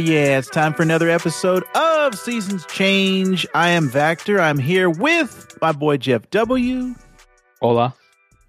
Yeah, 0.00 0.38
it's 0.38 0.48
time 0.48 0.72
for 0.72 0.82
another 0.82 1.10
episode 1.10 1.62
of 1.74 2.14
Seasons 2.14 2.64
Change. 2.64 3.46
I 3.54 3.68
am 3.68 3.90
Vactor. 3.90 4.40
I'm 4.40 4.56
here 4.56 4.88
with 4.88 5.58
my 5.60 5.72
boy 5.72 5.98
Jeff 5.98 6.30
W. 6.30 6.94
Hola. 7.60 7.94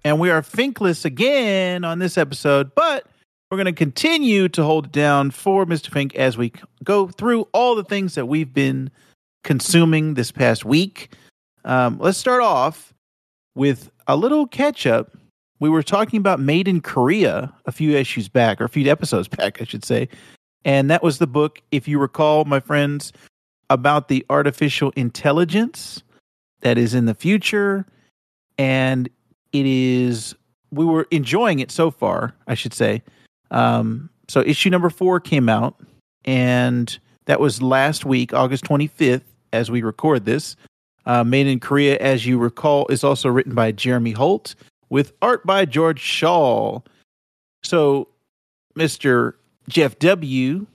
And 0.02 0.18
we 0.18 0.30
are 0.30 0.40
Finkless 0.40 1.04
again 1.04 1.84
on 1.84 1.98
this 1.98 2.16
episode, 2.16 2.74
but 2.74 3.06
we're 3.50 3.58
going 3.58 3.66
to 3.66 3.72
continue 3.72 4.48
to 4.48 4.62
hold 4.62 4.86
it 4.86 4.92
down 4.92 5.30
for 5.30 5.66
Mr. 5.66 5.90
Fink 5.90 6.14
as 6.14 6.38
we 6.38 6.54
go 6.84 7.08
through 7.08 7.42
all 7.52 7.74
the 7.74 7.84
things 7.84 8.14
that 8.14 8.24
we've 8.24 8.54
been 8.54 8.90
consuming 9.44 10.14
this 10.14 10.32
past 10.32 10.64
week. 10.64 11.14
Um, 11.66 11.98
let's 12.00 12.16
start 12.16 12.40
off 12.40 12.94
with 13.54 13.90
a 14.06 14.16
little 14.16 14.46
catch 14.46 14.86
up. 14.86 15.12
We 15.60 15.68
were 15.68 15.82
talking 15.82 16.16
about 16.16 16.40
Made 16.40 16.66
in 16.66 16.80
Korea 16.80 17.52
a 17.66 17.72
few 17.72 17.94
issues 17.94 18.26
back, 18.30 18.58
or 18.58 18.64
a 18.64 18.70
few 18.70 18.90
episodes 18.90 19.28
back, 19.36 19.60
I 19.60 19.64
should 19.64 19.84
say. 19.84 20.08
And 20.64 20.90
that 20.90 21.02
was 21.02 21.18
the 21.18 21.26
book, 21.26 21.60
if 21.70 21.88
you 21.88 21.98
recall, 21.98 22.44
my 22.44 22.60
friends, 22.60 23.12
about 23.70 24.08
the 24.08 24.24
artificial 24.30 24.92
intelligence 24.96 26.02
that 26.60 26.78
is 26.78 26.94
in 26.94 27.06
the 27.06 27.14
future. 27.14 27.86
And 28.58 29.08
it 29.52 29.66
is, 29.66 30.34
we 30.70 30.84
were 30.84 31.06
enjoying 31.10 31.58
it 31.58 31.70
so 31.70 31.90
far, 31.90 32.34
I 32.46 32.54
should 32.54 32.74
say. 32.74 33.02
Um, 33.50 34.08
so 34.28 34.40
issue 34.40 34.70
number 34.70 34.90
four 34.90 35.20
came 35.20 35.48
out, 35.48 35.80
and 36.24 36.98
that 37.26 37.40
was 37.40 37.60
last 37.60 38.04
week, 38.04 38.32
August 38.32 38.64
25th, 38.64 39.22
as 39.52 39.70
we 39.70 39.82
record 39.82 40.24
this. 40.24 40.56
Uh, 41.04 41.24
Made 41.24 41.48
in 41.48 41.60
Korea, 41.60 41.98
as 41.98 42.24
you 42.24 42.38
recall, 42.38 42.86
is 42.88 43.02
also 43.02 43.28
written 43.28 43.54
by 43.54 43.72
Jeremy 43.72 44.12
Holt 44.12 44.54
with 44.88 45.12
art 45.20 45.44
by 45.44 45.64
George 45.64 46.00
Schall. 46.00 46.84
So, 47.62 48.08
Mr. 48.76 49.34
Jeff 49.68 49.98
W., 49.98 50.66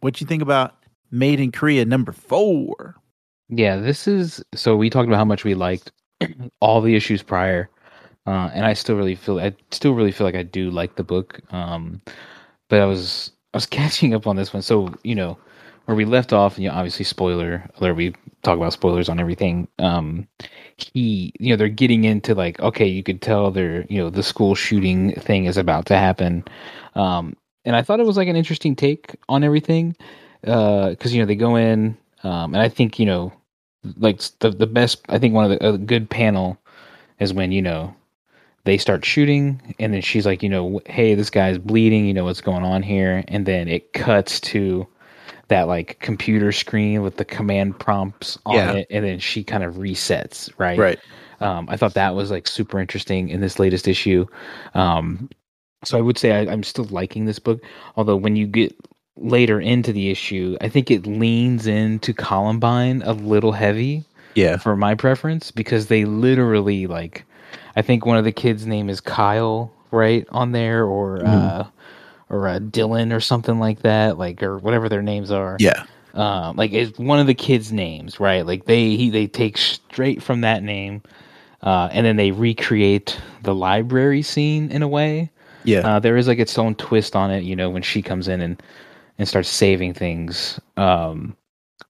what 0.00 0.20
you 0.20 0.26
think 0.26 0.42
about 0.42 0.76
Made 1.10 1.40
in 1.40 1.52
Korea 1.52 1.84
number 1.84 2.12
four? 2.12 2.96
Yeah, 3.48 3.76
this 3.76 4.06
is 4.06 4.42
so 4.54 4.76
we 4.76 4.90
talked 4.90 5.08
about 5.08 5.18
how 5.18 5.24
much 5.24 5.44
we 5.44 5.54
liked 5.54 5.90
all 6.60 6.80
the 6.80 6.94
issues 6.94 7.22
prior. 7.22 7.68
Uh, 8.26 8.50
and 8.54 8.64
I 8.64 8.74
still 8.74 8.96
really 8.96 9.14
feel 9.16 9.40
I 9.40 9.54
still 9.70 9.94
really 9.94 10.12
feel 10.12 10.26
like 10.26 10.36
I 10.36 10.42
do 10.42 10.70
like 10.70 10.96
the 10.96 11.02
book. 11.02 11.40
Um, 11.52 12.00
but 12.68 12.80
I 12.80 12.84
was 12.84 13.32
I 13.52 13.56
was 13.56 13.66
catching 13.78 14.14
up 14.14 14.26
on 14.26 14.36
this 14.36 14.52
one. 14.52 14.62
So, 14.62 14.94
you 15.02 15.14
know, 15.14 15.36
where 15.86 15.96
we 15.96 16.04
left 16.04 16.32
off, 16.32 16.54
and 16.54 16.64
you 16.64 16.70
know, 16.70 16.76
obviously 16.76 17.04
spoiler 17.04 17.68
alert, 17.78 17.94
we 17.94 18.14
talk 18.42 18.56
about 18.56 18.72
spoilers 18.72 19.08
on 19.08 19.18
everything. 19.18 19.66
Um, 19.78 20.28
he, 20.76 21.32
you 21.40 21.50
know, 21.50 21.56
they're 21.56 21.68
getting 21.68 22.04
into 22.04 22.34
like, 22.34 22.60
okay, 22.60 22.86
you 22.86 23.02
could 23.02 23.20
tell 23.20 23.50
they're, 23.50 23.84
you 23.86 23.98
know, 23.98 24.10
the 24.10 24.22
school 24.22 24.54
shooting 24.54 25.12
thing 25.14 25.46
is 25.46 25.56
about 25.56 25.86
to 25.86 25.96
happen. 25.96 26.44
Um, 26.94 27.36
and 27.64 27.76
I 27.76 27.82
thought 27.82 28.00
it 28.00 28.06
was 28.06 28.16
like 28.16 28.28
an 28.28 28.36
interesting 28.36 28.76
take 28.76 29.16
on 29.28 29.44
everything. 29.44 29.96
Uh, 30.46 30.94
cause 30.98 31.12
you 31.12 31.20
know, 31.20 31.26
they 31.26 31.34
go 31.34 31.56
in, 31.56 31.96
um, 32.22 32.54
and 32.54 32.62
I 32.62 32.68
think, 32.68 32.98
you 32.98 33.06
know, 33.06 33.32
like 33.98 34.20
the, 34.40 34.50
the 34.50 34.66
best, 34.66 35.02
I 35.08 35.18
think 35.18 35.34
one 35.34 35.50
of 35.50 35.58
the, 35.58 35.74
a 35.74 35.78
good 35.78 36.08
panel 36.08 36.58
is 37.18 37.32
when, 37.32 37.52
you 37.52 37.62
know, 37.62 37.94
they 38.64 38.78
start 38.78 39.04
shooting 39.04 39.74
and 39.78 39.92
then 39.94 40.02
she's 40.02 40.26
like, 40.26 40.42
you 40.42 40.48
know, 40.48 40.80
hey, 40.86 41.14
this 41.14 41.30
guy's 41.30 41.58
bleeding, 41.58 42.06
you 42.06 42.14
know 42.14 42.24
what's 42.24 42.40
going 42.40 42.64
on 42.64 42.82
here. 42.82 43.24
And 43.28 43.46
then 43.46 43.68
it 43.68 43.92
cuts 43.92 44.40
to, 44.40 44.86
that 45.48 45.66
like 45.66 45.98
computer 45.98 46.52
screen 46.52 47.02
with 47.02 47.16
the 47.16 47.24
command 47.24 47.78
prompts 47.78 48.38
on 48.46 48.54
Yeah. 48.54 48.72
it, 48.72 48.86
and 48.88 49.04
then 49.04 49.18
she 49.18 49.42
kind 49.42 49.64
of 49.64 49.74
resets, 49.74 50.48
right? 50.58 50.78
Right. 50.78 50.98
Um, 51.40 51.68
I 51.68 51.76
thought 51.76 51.94
that 51.94 52.14
was 52.14 52.30
like 52.30 52.46
super 52.46 52.78
interesting 52.78 53.28
in 53.28 53.40
this 53.40 53.58
latest 53.58 53.88
issue. 53.88 54.26
Um, 54.74 55.28
so 55.84 55.98
I 55.98 56.00
would 56.00 56.18
say 56.18 56.32
I, 56.32 56.50
I'm 56.52 56.62
still 56.62 56.84
liking 56.86 57.24
this 57.24 57.38
book, 57.38 57.60
although 57.96 58.16
when 58.16 58.36
you 58.36 58.46
get 58.46 58.74
later 59.16 59.60
into 59.60 59.92
the 59.92 60.10
issue, 60.10 60.56
I 60.60 60.68
think 60.68 60.90
it 60.90 61.06
leans 61.06 61.66
into 61.66 62.12
Columbine 62.12 63.02
a 63.02 63.12
little 63.12 63.52
heavy 63.52 64.04
Yeah. 64.34 64.56
for 64.56 64.76
my 64.76 64.94
preference 64.94 65.50
because 65.50 65.86
they 65.86 66.04
literally 66.04 66.86
like, 66.86 67.24
I 67.76 67.82
think 67.82 68.06
one 68.06 68.16
of 68.18 68.24
the 68.24 68.32
kids' 68.32 68.66
name 68.66 68.88
is 68.90 69.00
Kyle, 69.00 69.72
right 69.90 70.26
on 70.30 70.52
there, 70.52 70.84
or 70.84 71.24
uh, 71.26 71.66
or 72.28 72.46
uh, 72.48 72.58
Dylan 72.60 73.12
or 73.14 73.20
something 73.20 73.58
like 73.58 73.80
that, 73.80 74.18
like 74.18 74.42
or 74.42 74.58
whatever 74.58 74.88
their 74.88 75.02
names 75.02 75.30
are 75.30 75.56
Yeah. 75.58 75.84
um, 76.14 76.56
like 76.56 76.72
it's 76.72 76.96
one 76.98 77.18
of 77.18 77.26
the 77.26 77.34
kids' 77.34 77.72
names, 77.72 78.20
right? 78.20 78.46
Like 78.46 78.66
they 78.66 78.96
he, 78.96 79.10
they 79.10 79.26
take 79.26 79.58
straight 79.58 80.22
from 80.22 80.42
that 80.42 80.62
name, 80.62 81.02
uh, 81.62 81.88
and 81.92 82.06
then 82.06 82.16
they 82.16 82.30
recreate 82.30 83.20
the 83.42 83.54
library 83.54 84.22
scene 84.22 84.70
in 84.70 84.82
a 84.82 84.88
way. 84.88 85.30
Yeah. 85.64 85.80
Uh, 85.80 85.98
there 85.98 86.16
is 86.16 86.28
like 86.28 86.38
its 86.38 86.58
own 86.58 86.74
twist 86.74 87.14
on 87.14 87.30
it, 87.30 87.44
you 87.44 87.54
know, 87.56 87.70
when 87.70 87.82
she 87.82 88.02
comes 88.02 88.28
in 88.28 88.40
and 88.40 88.62
and 89.18 89.28
starts 89.28 89.50
saving 89.50 89.92
things. 89.92 90.58
Um, 90.78 91.36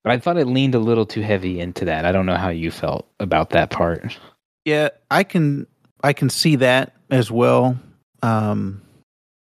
but 0.03 0.13
I 0.13 0.19
thought 0.19 0.37
it 0.37 0.47
leaned 0.47 0.75
a 0.75 0.81
little 0.81 1.07
too 1.07 1.21
heavy 1.21 1.61
into 1.61 1.85
that. 1.85 2.05
I 2.05 2.13
don't 2.13 2.27
know 2.27 2.37
how 2.37 2.49
you 2.49 2.71
felt 2.71 3.07
about 3.21 3.51
that 3.51 3.71
part. 3.71 4.19
Yeah, 4.65 4.89
I 5.11 5.25
can 5.25 5.67
I 6.03 6.13
can 6.13 6.31
see 6.31 6.57
that 6.57 6.95
as 7.11 7.31
well. 7.31 7.79
Um 8.23 8.83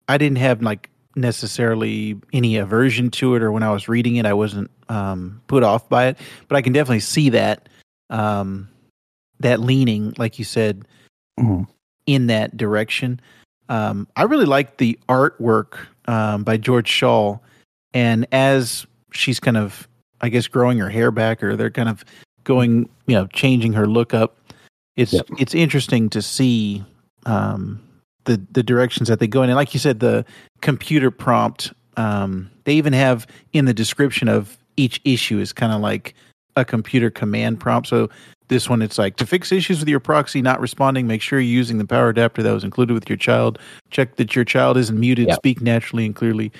I 0.07 0.17
didn't 0.17 0.39
have 0.39 0.61
like 0.61 0.89
necessarily 1.15 2.19
any 2.33 2.57
aversion 2.57 3.11
to 3.11 3.35
it 3.35 3.43
or 3.43 3.51
when 3.51 3.63
I 3.63 3.71
was 3.71 3.89
reading 3.89 4.15
it 4.15 4.25
I 4.25 4.33
wasn't 4.33 4.71
um 4.89 5.41
put 5.47 5.63
off 5.63 5.89
by 5.89 6.07
it, 6.07 6.17
but 6.47 6.55
I 6.55 6.61
can 6.61 6.73
definitely 6.73 7.01
see 7.01 7.29
that 7.29 7.69
um 8.09 8.69
that 9.39 9.59
leaning 9.59 10.13
like 10.17 10.37
you 10.37 10.45
said 10.45 10.85
in 12.05 12.27
that 12.27 12.55
direction. 12.57 13.19
Um 13.69 14.07
I 14.15 14.23
really 14.23 14.45
like 14.45 14.77
the 14.77 14.97
artwork 15.09 15.77
um 16.05 16.43
by 16.43 16.57
George 16.57 16.89
Schall 16.89 17.41
and 17.93 18.25
as 18.31 18.85
she's 19.11 19.39
kind 19.39 19.57
of 19.57 19.87
I 20.21 20.29
guess 20.29 20.47
growing 20.47 20.77
her 20.79 20.89
hair 20.89 21.11
back 21.11 21.43
or 21.43 21.55
they're 21.55 21.71
kind 21.71 21.89
of 21.89 22.05
going, 22.43 22.89
you 23.07 23.15
know, 23.15 23.27
changing 23.27 23.73
her 23.73 23.87
look 23.87 24.13
up 24.13 24.37
it's 24.95 25.13
Yep. 25.13 25.27
it's 25.39 25.55
interesting 25.55 26.09
to 26.09 26.21
see 26.21 26.83
um, 27.25 27.81
the 28.25 28.41
the 28.51 28.63
directions 28.63 29.07
that 29.07 29.19
they 29.19 29.27
go 29.27 29.43
in, 29.43 29.49
and 29.49 29.55
like 29.55 29.73
you 29.73 29.79
said, 29.79 29.99
the 29.99 30.25
computer 30.61 31.11
prompt. 31.11 31.71
Um, 31.97 32.49
they 32.65 32.73
even 32.73 32.93
have 32.93 33.27
in 33.53 33.65
the 33.65 33.73
description 33.73 34.27
of 34.27 34.57
each 34.77 35.01
issue 35.03 35.39
is 35.39 35.53
kind 35.53 35.71
of 35.73 35.81
like 35.81 36.13
a 36.55 36.65
computer 36.65 37.09
command 37.09 37.59
prompt. 37.59 37.87
So 37.87 38.09
this 38.51 38.69
one, 38.69 38.81
it's 38.81 38.97
like 38.97 39.15
to 39.15 39.25
fix 39.25 39.51
issues 39.51 39.79
with 39.79 39.87
your 39.87 40.01
proxy 40.01 40.41
not 40.41 40.59
responding. 40.59 41.07
Make 41.07 41.21
sure 41.21 41.39
you're 41.39 41.49
using 41.49 41.77
the 41.77 41.85
power 41.85 42.09
adapter 42.09 42.43
that 42.43 42.51
was 42.51 42.65
included 42.65 42.93
with 42.93 43.09
your 43.09 43.17
child. 43.17 43.57
Check 43.89 44.17
that 44.17 44.35
your 44.35 44.43
child 44.43 44.75
isn't 44.77 44.99
muted. 44.99 45.29
Yep. 45.29 45.37
Speak 45.37 45.61
naturally 45.61 46.05
and 46.05 46.13
clearly, 46.13 46.51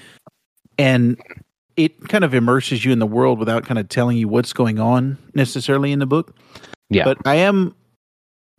and 0.80 1.22
it 1.76 2.08
kind 2.08 2.24
of 2.24 2.34
immerses 2.34 2.86
you 2.86 2.94
in 2.94 3.00
the 3.00 3.06
world 3.06 3.40
without 3.40 3.66
kind 3.66 3.78
of 3.78 3.90
telling 3.90 4.18
you 4.18 4.30
what's 4.30 4.54
going 4.54 4.80
on 4.80 5.18
necessarily 5.34 5.92
in 5.92 6.00
the 6.00 6.06
book 6.06 6.34
Yeah, 6.90 7.04
but 7.04 7.18
I 7.26 7.36
am 7.36 7.76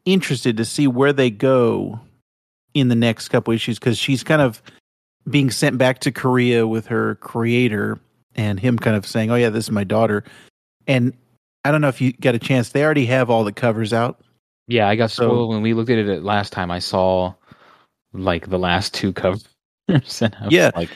interested 0.04 0.58
to 0.58 0.64
see 0.66 0.86
where 0.86 1.12
they 1.12 1.30
go 1.30 2.00
in 2.74 2.88
the 2.88 2.94
next 2.94 3.28
couple 3.28 3.54
issues 3.54 3.78
because 3.78 3.96
she's 3.96 4.22
kind 4.22 4.42
of 4.42 4.62
being 5.28 5.50
sent 5.50 5.78
back 5.78 6.00
to 6.00 6.12
Korea 6.12 6.66
with 6.66 6.86
her 6.88 7.14
creator 7.16 7.98
and 8.34 8.60
him 8.60 8.78
kind 8.78 8.96
of 8.96 9.06
saying, 9.06 9.30
"Oh 9.30 9.36
yeah, 9.36 9.48
this 9.48 9.64
is 9.64 9.70
my 9.70 9.84
daughter." 9.84 10.22
And 10.86 11.14
I 11.64 11.70
don't 11.70 11.80
know 11.80 11.88
if 11.88 12.00
you 12.00 12.12
got 12.14 12.34
a 12.34 12.38
chance. 12.38 12.70
They 12.70 12.84
already 12.84 13.06
have 13.06 13.30
all 13.30 13.44
the 13.44 13.52
covers 13.52 13.92
out. 13.92 14.20
yeah. 14.68 14.88
I 14.88 14.96
got 14.96 15.10
So- 15.10 15.26
spoiled 15.28 15.50
when 15.50 15.62
we 15.62 15.74
looked 15.74 15.90
at 15.90 15.98
it 15.98 16.22
last 16.22 16.52
time. 16.52 16.70
I 16.70 16.78
saw 16.78 17.34
like 18.12 18.48
the 18.50 18.58
last 18.58 18.92
two 18.94 19.12
covers, 19.12 19.44
and 19.88 20.02
I 20.40 20.48
Yeah. 20.50 20.70
like, 20.76 20.90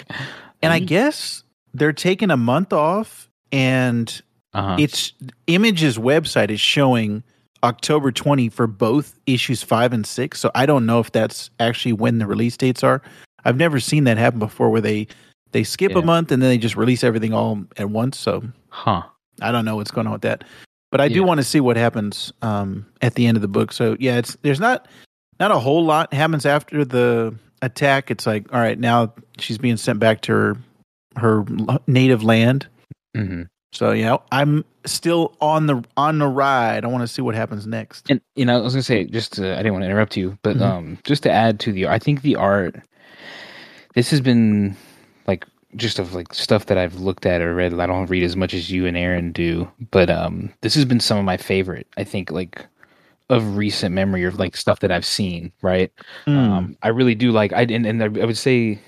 And 0.62 0.73
I 0.73 0.79
guess 0.81 1.43
they're 1.75 1.93
taking 1.93 2.31
a 2.31 2.37
month 2.37 2.73
off 2.73 3.29
and 3.52 4.20
uh-huh. 4.55 4.76
it's 4.79 5.12
Image's 5.46 5.99
website 5.99 6.50
is 6.50 6.61
showing 6.61 7.23
October 7.62 8.11
20 8.12 8.49
for 8.49 8.67
both 8.67 9.19
issues 9.26 9.62
5 9.62 9.93
and 9.93 10.06
6. 10.06 10.38
So 10.41 10.50
I 10.55 10.67
don't 10.67 10.87
know 10.87 11.00
if 11.00 11.12
that's 11.12 11.50
actually 11.61 11.93
when 11.93 12.19
the 12.19 12.26
release 12.26 12.56
dates 12.56 12.82
are. 12.85 13.02
I've 13.44 13.56
never 13.56 13.79
seen 13.81 14.05
that 14.05 14.19
happen 14.19 14.38
before 14.38 14.70
where 14.70 14.81
they 14.81 15.06
they 15.52 15.62
skip 15.64 15.93
Yeah. 15.93 15.99
a 15.99 16.02
month 16.02 16.32
and 16.32 16.43
then 16.43 16.50
they 16.50 16.58
just 16.58 16.76
release 16.76 17.02
everything 17.05 17.32
all 17.32 17.62
at 17.76 17.88
once. 17.91 18.19
So 18.19 18.43
huh. 18.69 19.02
I 19.41 19.53
don't 19.53 19.65
know 19.65 19.77
what's 19.77 19.91
going 19.91 20.06
on 20.06 20.12
with 20.12 20.23
that. 20.23 20.44
But 20.91 21.00
I 21.00 21.09
do 21.09 21.17
Yeah. 21.21 21.27
want 21.27 21.38
to 21.38 21.44
see 21.44 21.61
what 21.61 21.77
happens 21.77 22.33
um, 22.43 22.87
at 23.03 23.15
the 23.15 23.27
end 23.27 23.37
of 23.37 23.43
the 23.43 23.49
book. 23.49 23.73
So 23.73 23.97
yeah, 23.99 24.19
it's 24.19 24.37
there's 24.43 24.61
not 24.61 24.87
not 25.41 25.50
a 25.50 25.59
whole 25.59 25.85
lot 25.85 26.12
happens 26.15 26.47
after 26.47 26.85
the 26.85 27.35
attack. 27.62 28.11
It's 28.11 28.27
like 28.27 28.53
all 28.55 28.61
right, 28.61 28.79
now 28.79 29.12
she's 29.38 29.59
being 29.59 29.77
sent 29.77 29.99
back 29.99 30.21
to 30.23 30.33
her 30.33 30.56
her 31.17 31.44
native 31.87 32.23
land. 32.23 32.67
hmm 33.15 33.43
So 33.73 33.93
you 33.93 34.05
know, 34.05 34.23
I'm 34.31 34.65
still 34.87 35.35
on 35.41 35.67
the 35.67 35.82
on 35.97 36.19
the 36.19 36.29
ride. 36.29 36.85
I 36.85 36.89
want 36.89 37.03
to 37.03 37.09
see 37.09 37.21
what 37.23 37.35
happens 37.35 37.67
next. 37.67 38.09
And 38.09 38.21
you 38.37 38.44
know, 38.47 38.56
I 38.56 38.61
was 38.61 38.75
gonna 38.75 38.82
say, 38.82 39.05
just 39.05 39.32
to, 39.35 39.53
I 39.55 39.56
didn't 39.59 39.73
want 39.73 39.82
to 39.82 39.87
interrupt 39.91 40.17
you, 40.17 40.39
but 40.43 40.56
Mhm. 40.56 40.62
um, 40.62 40.99
just 41.05 41.25
to 41.25 41.31
add 41.31 41.59
to 41.61 41.73
the, 41.73 41.89
I 41.89 41.99
think 41.99 42.23
the 42.23 42.37
art. 42.37 42.77
This 43.94 44.11
has 44.11 44.21
been 44.21 44.77
like 45.27 45.44
just 45.76 45.99
of 45.99 46.14
like 46.14 46.34
stuff 46.34 46.67
that 46.67 46.78
I've 46.78 46.96
looked 46.96 47.26
at 47.26 47.40
or 47.40 47.55
read. 47.55 47.78
I 47.78 47.87
don't 47.87 48.11
read 48.11 48.23
as 48.23 48.37
much 48.37 48.55
as 48.55 48.70
you 48.70 48.87
and 48.87 48.96
Aaron 48.96 49.32
do, 49.32 49.70
but 49.90 50.11
um, 50.11 50.52
this 50.62 50.75
has 50.75 50.84
been 50.84 51.00
some 51.00 51.19
of 51.19 51.25
my 51.25 51.37
favorite. 51.37 51.87
I 51.96 52.05
think 52.05 52.31
like 52.31 52.67
of 53.28 53.56
recent 53.56 53.94
memory 53.94 54.25
of 54.25 54.38
like 54.38 54.56
stuff 54.56 54.81
that 54.81 54.93
I've 54.93 55.06
seen. 55.06 55.52
Right. 55.62 55.93
Mm. 56.26 56.37
Um, 56.37 56.76
I 56.82 56.88
really 56.88 57.14
do 57.14 57.32
like. 57.32 57.52
I 57.52 57.62
and, 57.62 57.87
and 57.87 58.02
I 58.02 58.08
would 58.08 58.38
say 58.38 58.81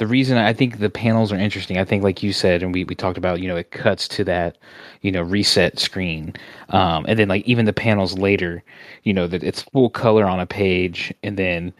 the 0.00 0.06
reason 0.06 0.38
I 0.38 0.54
think 0.54 0.78
the 0.78 0.88
panels 0.88 1.30
are 1.30 1.36
interesting, 1.36 1.76
I 1.76 1.84
think 1.84 2.02
like 2.02 2.22
you 2.22 2.32
said, 2.32 2.62
and 2.62 2.72
we, 2.72 2.84
we 2.84 2.94
talked 2.94 3.18
about, 3.18 3.40
you 3.40 3.48
know, 3.48 3.56
it 3.56 3.70
cuts 3.70 4.08
to 4.08 4.24
that, 4.24 4.56
you 5.02 5.12
know, 5.12 5.20
reset 5.20 5.78
screen. 5.78 6.32
Um, 6.70 7.04
and 7.06 7.18
then 7.18 7.28
like 7.28 7.46
even 7.46 7.66
the 7.66 7.74
panels 7.74 8.16
later, 8.16 8.62
you 9.02 9.12
know, 9.12 9.26
that 9.26 9.44
it's 9.44 9.60
full 9.60 9.90
color 9.90 10.24
on 10.24 10.40
a 10.40 10.46
page. 10.46 11.12
And 11.22 11.36
then 11.36 11.74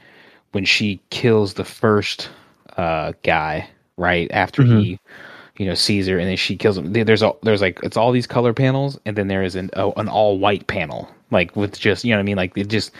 when 0.52 0.66
she 0.66 1.00
kills 1.08 1.54
the 1.54 1.64
first 1.64 2.28
uh, 2.76 3.14
guy, 3.22 3.70
right 4.00 4.30
after 4.32 4.62
mm-hmm. 4.62 4.78
he, 4.78 5.00
you 5.58 5.66
know, 5.66 5.74
sees 5.74 6.06
her 6.08 6.18
and 6.18 6.28
then 6.28 6.36
she 6.36 6.56
kills 6.56 6.78
him. 6.78 6.92
There's 6.92 7.22
all, 7.22 7.38
there's 7.42 7.60
like, 7.60 7.78
it's 7.82 7.96
all 7.96 8.12
these 8.12 8.26
color 8.26 8.52
panels. 8.52 8.98
And 9.04 9.16
then 9.16 9.28
there 9.28 9.42
is 9.42 9.54
an, 9.54 9.70
oh, 9.76 9.92
an 9.96 10.08
all 10.08 10.38
white 10.38 10.66
panel, 10.66 11.08
like 11.30 11.54
with 11.54 11.78
just, 11.78 12.04
you 12.04 12.10
know 12.10 12.16
what 12.16 12.22
I 12.22 12.24
mean? 12.24 12.36
Like 12.36 12.56
it 12.56 12.68
just 12.68 12.90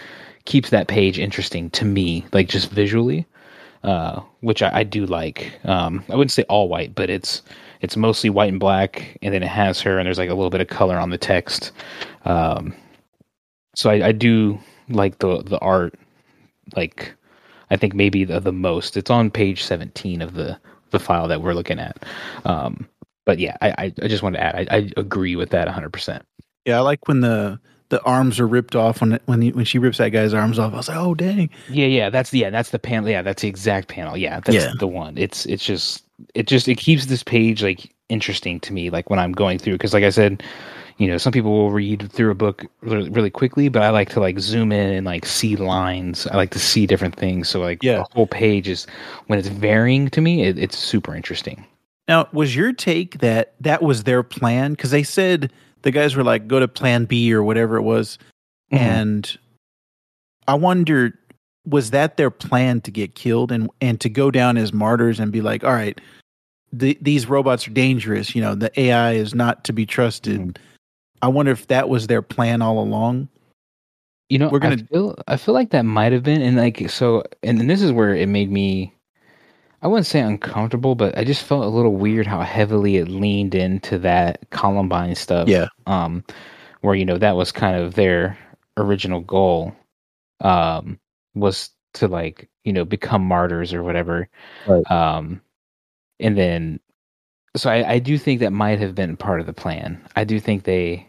keeps 0.44 0.70
that 0.70 0.88
page 0.88 1.19
interesting 1.19 1.70
to 1.70 1.85
me, 1.85 2.26
like 2.32 2.49
just 2.49 2.70
visually 2.70 3.26
uh, 3.82 4.20
which 4.41 4.62
I, 4.62 4.81
I, 4.81 4.82
do 4.82 5.06
like. 5.06 5.58
Um, 5.64 6.05
I 6.11 6.17
wouldn't 6.17 6.32
say 6.32 6.44
all 6.44 6.69
white, 6.69 6.94
but 6.94 7.08
it's 7.08 7.43
it's 7.81 7.96
mostly 7.96 8.29
white 8.29 8.50
and 8.50 8.61
black, 8.61 9.19
and 9.23 9.32
then 9.32 9.43
it 9.43 9.49
has 9.49 9.81
her, 9.81 9.99
and 9.99 10.06
there's 10.06 10.19
like 10.19 10.29
a 10.29 10.35
little 10.35 10.50
bit 10.50 10.61
of 10.61 10.69
color 10.69 10.99
on 10.99 11.11
the 11.11 11.19
text. 11.19 11.73
Um, 12.25 12.75
so 13.75 13.91
I, 13.91 14.08
I 14.08 14.12
do 14.12 14.58
like 14.88 15.19
the 15.19 15.43
the 15.43 15.58
art. 15.61 15.94
Like, 16.76 17.14
I 17.70 17.76
think 17.76 17.94
maybe 17.94 18.25
the 18.25 18.41
the 18.41 18.53
most. 18.53 18.96
It's 18.96 19.11
on 19.11 19.31
page 19.31 19.64
17 19.64 20.20
of 20.20 20.35
the 20.35 20.58
the 20.90 21.00
file 21.00 21.28
that 21.28 21.42
we're 21.42 21.54
looking 21.54 21.78
at. 21.78 22.04
Um, 22.44 22.88
but 23.26 23.38
yeah, 23.38 23.56
I, 23.60 23.92
I 24.02 24.08
just 24.08 24.22
want 24.22 24.34
to 24.34 24.42
add, 24.42 24.69
I, 24.70 24.76
I 24.76 24.90
agree 24.96 25.37
with 25.37 25.50
that 25.50 25.66
100. 25.66 25.92
percent 25.92 26.25
Yeah, 26.64 26.78
I 26.78 26.81
like 26.81 27.06
when 27.06 27.20
the 27.20 27.60
the 27.90 28.02
arms 28.04 28.40
are 28.40 28.46
ripped 28.46 28.76
off 28.76 29.00
when 29.00 29.19
when 29.26 29.42
he, 29.42 29.52
when 29.52 29.64
she 29.64 29.78
rips 29.78 29.98
that 29.98 30.10
guy's 30.10 30.32
arms 30.32 30.58
off. 30.58 30.72
I 30.72 30.76
was 30.76 30.88
like, 30.88 30.96
oh 30.96 31.14
dang. 31.14 31.50
Yeah, 31.69 31.87
yeah, 31.87 32.08
that's 32.08 32.31
the 32.31 32.38
yeah, 32.38 32.50
that's 32.50 32.70
the 32.70 32.78
panel. 32.78 33.08
Yeah, 33.10 33.22
that's 33.22 33.42
the 33.42 33.48
exact 33.48 33.88
panel. 33.88 34.16
Yeah, 34.16 34.40
that's 34.40 34.56
yeah. 34.56 34.72
the 34.78 34.87
one. 34.87 35.19
It's 35.19 35.44
it's 35.46 35.64
just 35.64 36.04
it 36.34 36.46
just 36.46 36.69
it 36.69 36.76
keeps 36.76 37.06
this 37.06 37.22
page 37.22 37.62
like 37.62 37.93
interesting 38.08 38.60
to 38.60 38.72
me. 38.72 38.90
Like 38.90 39.10
when 39.10 39.19
I'm 39.19 39.32
going 39.32 39.58
through, 39.58 39.75
because 39.75 39.93
like 39.93 40.04
I 40.04 40.10
said, 40.10 40.43
you 41.00 41.06
know, 41.06 41.17
some 41.17 41.32
people 41.32 41.50
will 41.50 41.70
read 41.70 42.12
through 42.12 42.31
a 42.31 42.35
book 42.35 42.67
really, 42.82 43.08
really, 43.08 43.31
quickly, 43.31 43.70
but 43.70 43.81
I 43.81 43.88
like 43.88 44.11
to 44.11 44.20
like 44.20 44.38
zoom 44.38 44.70
in 44.70 44.93
and 44.93 45.06
like 45.06 45.25
see 45.25 45.56
lines. 45.56 46.26
I 46.26 46.37
like 46.37 46.50
to 46.50 46.58
see 46.58 46.87
different 46.87 47.17
things. 47.17 47.49
So 47.49 47.58
like 47.58 47.82
yeah. 47.82 47.97
the 47.97 48.06
whole 48.12 48.26
page 48.26 48.69
is 48.69 48.87
when 49.26 49.38
it's 49.38 49.49
varying 49.49 50.11
to 50.11 50.20
me, 50.20 50.43
it, 50.43 50.58
it's 50.58 50.76
super 50.76 51.17
interesting. 51.17 51.64
Now, 52.06 52.29
was 52.32 52.55
your 52.55 52.75
take 52.75 53.20
that 53.20 53.55
that 53.61 53.82
was 53.82 54.05
their 54.05 54.23
plan? 54.23 54.73
Because 54.73 54.91
they 54.91 55.02
said 55.02 55.50
the 55.81 55.91
guys 55.91 56.17
were 56.17 56.23
like, 56.23 56.47
go 56.47 56.61
to 56.61 56.69
plan 56.69 57.06
B 57.06 57.32
or 57.32 57.43
whatever 57.43 57.76
it 57.76 57.82
was. 57.82 58.19
Mm-hmm. 58.70 58.85
And 58.85 59.38
I 60.49 60.55
wondered, 60.55 61.17
was 61.64 61.93
that 61.93 62.19
their 62.19 62.31
plan 62.31 62.82
to 62.82 62.91
get 62.91 63.14
killed 63.14 63.53
and, 63.53 63.70
and 63.81 63.99
to 64.03 64.11
go 64.11 64.31
down 64.31 64.58
as 64.58 64.75
martyrs 64.75 65.19
and 65.19 65.32
be 65.32 65.41
like, 65.41 65.64
all 65.64 65.73
right, 65.73 65.99
the, 66.75 66.99
these 67.00 67.26
robots 67.26 67.67
are 67.67 67.73
dangerous. 67.73 68.35
You 68.35 68.43
know, 68.43 68.55
the 68.55 68.79
AI 68.79 69.12
is 69.12 69.35
not 69.35 69.64
to 69.64 69.73
be 69.73 69.87
trusted. 69.87 70.41
Mm-hmm. 70.41 70.67
I 71.22 71.28
wonder 71.28 71.52
if 71.52 71.67
that 71.69 71.88
was 71.88 72.06
their 72.06 72.22
plan 72.22 72.62
all 72.62 72.78
along. 72.78 73.28
You 74.28 74.38
know, 74.38 74.49
we're 74.49 74.61
gonna. 74.61 74.76
I 74.76 74.87
feel, 74.93 75.19
I 75.26 75.37
feel 75.37 75.55
like 75.55 75.70
that 75.70 75.84
might 75.84 76.12
have 76.12 76.22
been, 76.22 76.40
and 76.40 76.56
like 76.56 76.88
so, 76.88 77.25
and, 77.43 77.61
and 77.61 77.69
this 77.69 77.82
is 77.82 77.90
where 77.90 78.14
it 78.14 78.28
made 78.28 78.50
me 78.50 78.94
I 79.82 79.88
wouldn't 79.88 80.06
say 80.06 80.20
uncomfortable, 80.20 80.94
but 80.94 81.17
I 81.17 81.25
just 81.25 81.43
felt 81.43 81.64
a 81.64 81.69
little 81.69 81.94
weird 81.94 82.26
how 82.26 82.43
heavily 82.43 82.96
it 82.96 83.08
leaned 83.08 83.55
into 83.55 83.99
that 84.00 84.50
Columbine 84.50 85.14
stuff. 85.14 85.49
Yeah. 85.49 85.69
Um, 85.87 86.22
where 86.82 86.94
you 86.94 87.05
know 87.05 87.19
that 87.19 87.37
was 87.37 87.52
kind 87.52 87.76
of 87.76 87.94
their 87.94 88.38
original 88.76 89.20
goal, 89.20 89.75
um, 90.40 90.99
was 91.34 91.70
to 91.94 92.08
like 92.08 92.49
you 92.64 92.72
know 92.72 92.84
become 92.84 93.25
martyrs 93.25 93.72
or 93.72 93.82
whatever. 93.82 94.28
Right. 94.67 94.90
Um, 94.90 95.40
and 96.19 96.37
then, 96.37 96.81
so 97.56 97.70
I, 97.70 97.93
I 97.93 97.99
do 97.99 98.19
think 98.19 98.40
that 98.40 98.52
might 98.52 98.81
have 98.81 98.94
been 98.94 99.17
part 99.17 99.40
of 99.40 99.46
the 99.46 99.55
plan. 99.55 100.00
I 100.14 100.25
do 100.25 100.38
think 100.38 100.64
they 100.64 101.08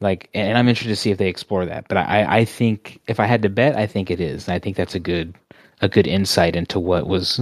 like 0.00 0.28
and 0.34 0.56
i'm 0.56 0.68
interested 0.68 0.88
to 0.88 0.96
see 0.96 1.10
if 1.10 1.18
they 1.18 1.28
explore 1.28 1.66
that 1.66 1.86
but 1.88 1.96
i 1.96 2.38
i 2.38 2.44
think 2.44 3.00
if 3.08 3.18
i 3.18 3.26
had 3.26 3.42
to 3.42 3.48
bet 3.48 3.76
i 3.76 3.86
think 3.86 4.10
it 4.10 4.20
is 4.20 4.48
i 4.48 4.58
think 4.58 4.76
that's 4.76 4.94
a 4.94 5.00
good 5.00 5.34
a 5.80 5.88
good 5.88 6.06
insight 6.06 6.56
into 6.56 6.78
what 6.78 7.06
was 7.06 7.40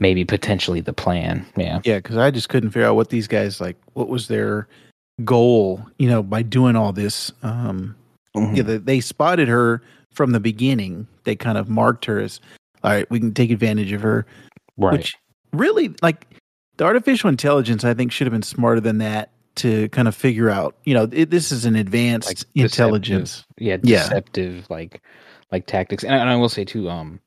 maybe 0.00 0.24
potentially 0.24 0.80
the 0.80 0.92
plan. 0.92 1.46
Yeah. 1.56 1.80
Yeah, 1.84 1.98
because 1.98 2.16
I 2.16 2.30
just 2.30 2.48
couldn't 2.48 2.70
figure 2.70 2.88
out 2.88 2.96
what 2.96 3.10
these 3.10 3.28
guys 3.28 3.60
like. 3.60 3.76
What 3.92 4.08
was 4.08 4.28
their 4.28 4.66
goal? 5.24 5.86
You 5.98 6.08
know, 6.08 6.22
by 6.22 6.42
doing 6.42 6.74
all 6.74 6.92
this. 6.92 7.30
Um, 7.42 7.94
mm-hmm. 8.36 8.56
Yeah, 8.56 8.62
they, 8.62 8.78
they 8.78 9.00
spotted 9.00 9.46
her 9.48 9.82
from 10.10 10.32
the 10.32 10.40
beginning. 10.40 11.06
They 11.24 11.36
kind 11.36 11.58
of 11.58 11.68
marked 11.68 12.06
her 12.06 12.18
as, 12.18 12.40
all 12.82 12.90
right, 12.90 13.08
we 13.10 13.20
can 13.20 13.34
take 13.34 13.50
advantage 13.50 13.92
of 13.92 14.00
her. 14.00 14.26
Right. 14.76 14.92
Which 14.92 15.14
really, 15.52 15.94
like, 16.02 16.26
the 16.78 16.84
artificial 16.84 17.28
intelligence, 17.28 17.84
I 17.84 17.92
think, 17.92 18.10
should 18.10 18.26
have 18.26 18.32
been 18.32 18.42
smarter 18.42 18.80
than 18.80 18.98
that 18.98 19.30
to 19.60 19.88
kind 19.90 20.08
of 20.08 20.14
figure 20.14 20.50
out. 20.50 20.76
You 20.84 20.94
know, 20.94 21.08
it, 21.10 21.30
this 21.30 21.52
is 21.52 21.64
an 21.64 21.76
advanced 21.76 22.28
like 22.28 22.38
intelligence. 22.54 23.44
Yeah, 23.58 23.76
deceptive, 23.78 24.54
yeah. 24.54 24.66
like 24.68 25.02
like 25.52 25.66
tactics. 25.66 26.04
And, 26.04 26.14
and 26.14 26.28
I 26.28 26.36
will 26.36 26.48
say 26.48 26.64
too, 26.64 26.88
um, 26.88 27.20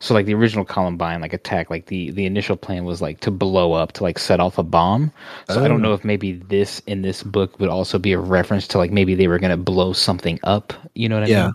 so 0.00 0.14
like 0.14 0.26
the 0.26 0.34
original 0.34 0.64
Columbine 0.64 1.20
like 1.20 1.32
attack, 1.32 1.70
like 1.70 1.86
the 1.86 2.10
the 2.10 2.24
initial 2.24 2.56
plan 2.56 2.84
was 2.84 3.02
like 3.02 3.20
to 3.20 3.30
blow 3.30 3.72
up 3.72 3.92
to 3.92 4.02
like 4.02 4.18
set 4.18 4.40
off 4.40 4.58
a 4.58 4.62
bomb. 4.62 5.12
So 5.48 5.60
oh. 5.60 5.64
I 5.64 5.68
don't 5.68 5.82
know 5.82 5.90
oh. 5.90 5.94
if 5.94 6.04
maybe 6.04 6.32
this 6.32 6.80
in 6.86 7.02
this 7.02 7.22
book 7.22 7.58
would 7.58 7.68
also 7.68 7.98
be 7.98 8.12
a 8.12 8.18
reference 8.18 8.68
to 8.68 8.78
like 8.78 8.92
maybe 8.92 9.14
they 9.14 9.28
were 9.28 9.38
gonna 9.38 9.56
blow 9.56 9.92
something 9.92 10.38
up. 10.44 10.72
You 10.94 11.08
know 11.08 11.16
what 11.16 11.24
I 11.24 11.28
yeah. 11.28 11.44
mean? 11.46 11.54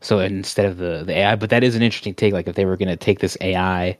So 0.00 0.20
instead 0.20 0.66
of 0.66 0.78
the 0.78 1.04
the 1.04 1.18
AI, 1.18 1.36
but 1.36 1.50
that 1.50 1.62
is 1.62 1.74
an 1.74 1.82
interesting 1.82 2.14
take. 2.14 2.32
Like 2.32 2.48
if 2.48 2.54
they 2.54 2.64
were 2.64 2.76
gonna 2.76 2.96
take 2.96 3.18
this 3.18 3.36
AI 3.40 3.98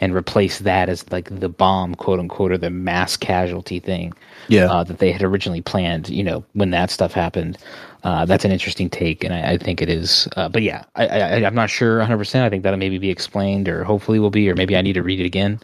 and 0.00 0.14
replace 0.14 0.60
that 0.60 0.88
as 0.88 1.10
like 1.12 1.28
the 1.38 1.48
bomb, 1.48 1.94
quote 1.94 2.18
unquote, 2.18 2.52
or 2.52 2.58
the 2.58 2.70
mass 2.70 3.16
casualty 3.16 3.78
thing. 3.78 4.12
Yeah, 4.48 4.70
uh, 4.70 4.84
that 4.84 4.98
they 4.98 5.12
had 5.12 5.22
originally 5.22 5.60
planned. 5.60 6.08
You 6.08 6.24
know, 6.24 6.44
when 6.54 6.70
that 6.70 6.90
stuff 6.90 7.12
happened. 7.12 7.58
Uh, 8.02 8.24
that's 8.24 8.46
an 8.46 8.50
interesting 8.50 8.88
take, 8.88 9.22
and 9.22 9.34
I, 9.34 9.52
I 9.52 9.58
think 9.58 9.82
it 9.82 9.90
is. 9.90 10.26
Uh, 10.34 10.48
but 10.48 10.62
yeah, 10.62 10.84
I, 10.96 11.06
I, 11.06 11.40
am 11.40 11.54
not 11.54 11.68
sure 11.68 11.98
100. 11.98 12.16
percent 12.16 12.46
I 12.46 12.48
think 12.48 12.62
that'll 12.62 12.78
maybe 12.78 12.96
be 12.96 13.10
explained, 13.10 13.68
or 13.68 13.84
hopefully 13.84 14.18
will 14.18 14.30
be, 14.30 14.48
or 14.48 14.54
maybe 14.54 14.74
I 14.74 14.80
need 14.80 14.94
to 14.94 15.02
read 15.02 15.20
it 15.20 15.26
again. 15.26 15.60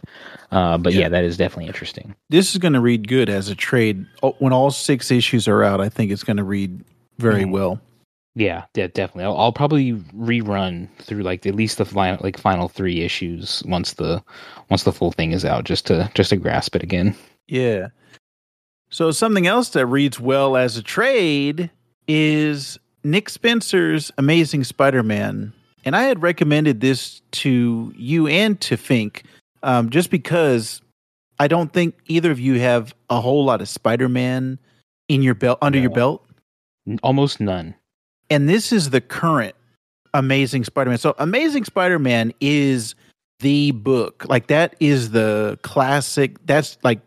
Uh, 0.51 0.77
but 0.77 0.93
yeah. 0.93 1.01
yeah. 1.01 1.09
that 1.09 1.23
is 1.23 1.35
definitely 1.35 1.65
interesting. 1.65 2.13
This 2.29 2.51
is 2.51 2.59
going 2.59 2.73
to 2.73 2.79
read 2.79 3.07
good 3.07 3.27
as 3.27 3.49
a 3.49 3.55
trade 3.55 4.05
oh, 4.21 4.35
when 4.39 4.53
all 4.53 4.69
six 4.69 5.09
issues 5.09 5.47
are 5.47 5.63
out. 5.63 5.81
I 5.81 5.89
think 5.89 6.11
it's 6.11 6.23
going 6.23 6.37
to 6.37 6.43
read 6.43 6.83
very 7.17 7.43
mm. 7.43 7.51
well. 7.51 7.81
Yeah, 8.37 8.65
yeah, 8.75 8.85
definitely. 8.85 9.23
I'll, 9.23 9.35
I'll, 9.35 9.51
probably 9.51 9.93
rerun 10.15 10.87
through 10.99 11.23
like 11.23 11.43
at 11.47 11.55
least 11.55 11.79
the 11.79 11.85
final, 11.85 12.19
like 12.21 12.37
final 12.37 12.67
three 12.69 13.01
issues 13.01 13.63
once 13.65 13.93
the 13.93 14.23
once 14.69 14.83
the 14.83 14.91
full 14.91 15.11
thing 15.11 15.31
is 15.31 15.43
out, 15.43 15.63
just 15.63 15.87
to 15.87 16.11
just 16.13 16.29
to 16.29 16.35
grasp 16.35 16.75
it 16.75 16.83
again. 16.83 17.15
Yeah. 17.47 17.87
So 18.91 19.09
something 19.09 19.47
else 19.47 19.69
that 19.69 19.87
reads 19.87 20.19
well 20.19 20.55
as 20.55 20.77
a 20.77 20.83
trade 20.83 21.71
is 22.07 22.77
Nick 23.03 23.29
Spencer's 23.29 24.11
Amazing 24.19 24.65
Spider-Man, 24.65 25.51
and 25.83 25.95
I 25.95 26.03
had 26.03 26.21
recommended 26.21 26.79
this 26.79 27.23
to 27.31 27.91
you 27.97 28.27
and 28.27 28.61
to 28.61 28.77
Fink, 28.77 29.23
um, 29.63 29.89
just 29.89 30.11
because 30.11 30.79
I 31.39 31.47
don't 31.47 31.73
think 31.73 31.95
either 32.05 32.29
of 32.29 32.39
you 32.39 32.59
have 32.59 32.93
a 33.09 33.19
whole 33.19 33.43
lot 33.43 33.61
of 33.61 33.67
Spider-Man 33.67 34.59
in 35.07 35.23
your 35.23 35.33
belt 35.33 35.57
under 35.59 35.79
no. 35.79 35.81
your 35.81 35.91
belt. 35.91 36.23
Almost 37.01 37.39
none. 37.39 37.73
And 38.29 38.49
this 38.49 38.71
is 38.71 38.89
the 38.89 39.01
current 39.01 39.55
Amazing 40.13 40.63
Spider-Man. 40.63 40.97
So 40.97 41.15
Amazing 41.17 41.65
Spider-Man 41.65 42.33
is 42.41 42.95
the 43.39 43.71
book. 43.71 44.25
Like 44.27 44.47
that 44.47 44.75
is 44.79 45.11
the 45.11 45.59
classic. 45.61 46.37
That's 46.45 46.77
like 46.83 46.99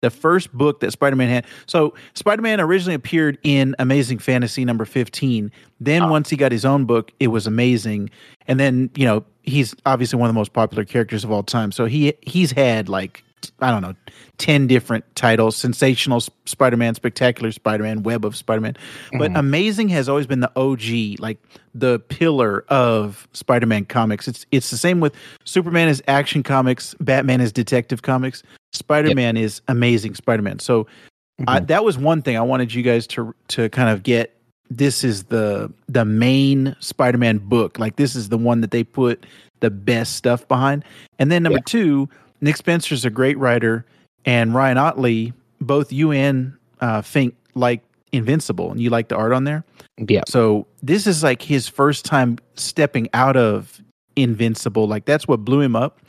the 0.00 0.10
first 0.10 0.52
book 0.52 0.80
that 0.80 0.92
Spider-Man 0.92 1.28
had. 1.28 1.46
So 1.66 1.94
Spider-Man 2.14 2.60
originally 2.60 2.94
appeared 2.94 3.38
in 3.42 3.74
Amazing 3.78 4.18
Fantasy 4.18 4.64
number 4.64 4.84
15. 4.84 5.50
Then 5.80 6.02
oh. 6.02 6.10
once 6.10 6.30
he 6.30 6.36
got 6.36 6.52
his 6.52 6.64
own 6.64 6.84
book, 6.84 7.10
it 7.18 7.28
was 7.28 7.46
amazing. 7.46 8.10
And 8.46 8.60
then, 8.60 8.90
you 8.94 9.04
know, 9.04 9.24
he's 9.48 9.74
obviously 9.86 10.18
one 10.18 10.28
of 10.28 10.34
the 10.34 10.38
most 10.38 10.52
popular 10.52 10.84
characters 10.84 11.24
of 11.24 11.30
all 11.30 11.42
time. 11.42 11.72
So 11.72 11.86
he 11.86 12.14
he's 12.22 12.52
had 12.52 12.88
like 12.88 13.24
I 13.60 13.70
don't 13.70 13.82
know, 13.82 13.94
10 14.38 14.66
different 14.66 15.04
titles 15.14 15.56
Sensational 15.56 16.20
Spider 16.44 16.76
Man, 16.76 16.94
Spectacular 16.94 17.52
Spider 17.52 17.84
Man, 17.84 18.02
Web 18.02 18.24
of 18.24 18.36
Spider 18.36 18.60
Man. 18.60 18.76
But 19.12 19.30
mm-hmm. 19.30 19.36
Amazing 19.36 19.88
has 19.90 20.08
always 20.08 20.26
been 20.26 20.40
the 20.40 20.52
OG, 20.56 21.20
like 21.20 21.38
the 21.74 21.98
pillar 22.00 22.64
of 22.68 23.28
Spider 23.32 23.66
Man 23.66 23.84
comics. 23.84 24.28
It's, 24.28 24.46
it's 24.50 24.70
the 24.70 24.76
same 24.76 25.00
with 25.00 25.14
Superman 25.44 25.88
is 25.88 26.02
action 26.08 26.42
comics, 26.42 26.94
Batman 27.00 27.40
is 27.40 27.52
detective 27.52 28.02
comics, 28.02 28.42
Spider 28.72 29.14
Man 29.14 29.36
yep. 29.36 29.44
is 29.44 29.62
Amazing 29.68 30.14
Spider 30.14 30.42
Man. 30.42 30.58
So 30.58 30.84
mm-hmm. 30.84 31.44
I, 31.48 31.60
that 31.60 31.84
was 31.84 31.98
one 31.98 32.22
thing 32.22 32.36
I 32.36 32.42
wanted 32.42 32.74
you 32.74 32.82
guys 32.82 33.06
to 33.08 33.34
to 33.48 33.68
kind 33.68 33.88
of 33.88 34.02
get. 34.02 34.34
This 34.70 35.02
is 35.04 35.24
the 35.24 35.72
the 35.88 36.04
main 36.04 36.76
Spider 36.80 37.18
Man 37.18 37.38
book. 37.38 37.78
Like 37.78 37.96
this 37.96 38.14
is 38.14 38.28
the 38.28 38.38
one 38.38 38.60
that 38.60 38.70
they 38.70 38.84
put 38.84 39.24
the 39.60 39.70
best 39.70 40.16
stuff 40.16 40.46
behind. 40.46 40.84
And 41.18 41.32
then 41.32 41.42
number 41.42 41.58
yeah. 41.58 41.64
two, 41.66 42.08
Nick 42.40 42.56
Spencer's 42.56 43.04
a 43.04 43.10
great 43.10 43.38
writer, 43.38 43.84
and 44.24 44.54
Ryan 44.54 44.78
Ottley, 44.78 45.32
both 45.60 45.92
you 45.92 46.12
and 46.12 46.52
uh, 46.80 47.02
Fink 47.02 47.34
like 47.54 47.82
Invincible, 48.12 48.70
and 48.70 48.80
you 48.80 48.90
like 48.90 49.08
the 49.08 49.16
art 49.16 49.32
on 49.32 49.44
there. 49.44 49.64
Yeah. 49.98 50.22
So 50.28 50.66
this 50.82 51.06
is 51.06 51.22
like 51.22 51.42
his 51.42 51.66
first 51.66 52.04
time 52.04 52.38
stepping 52.54 53.08
out 53.14 53.36
of 53.36 53.80
Invincible. 54.16 54.86
Like 54.86 55.06
that's 55.06 55.26
what 55.26 55.44
blew 55.44 55.60
him 55.60 55.76
up. 55.76 56.00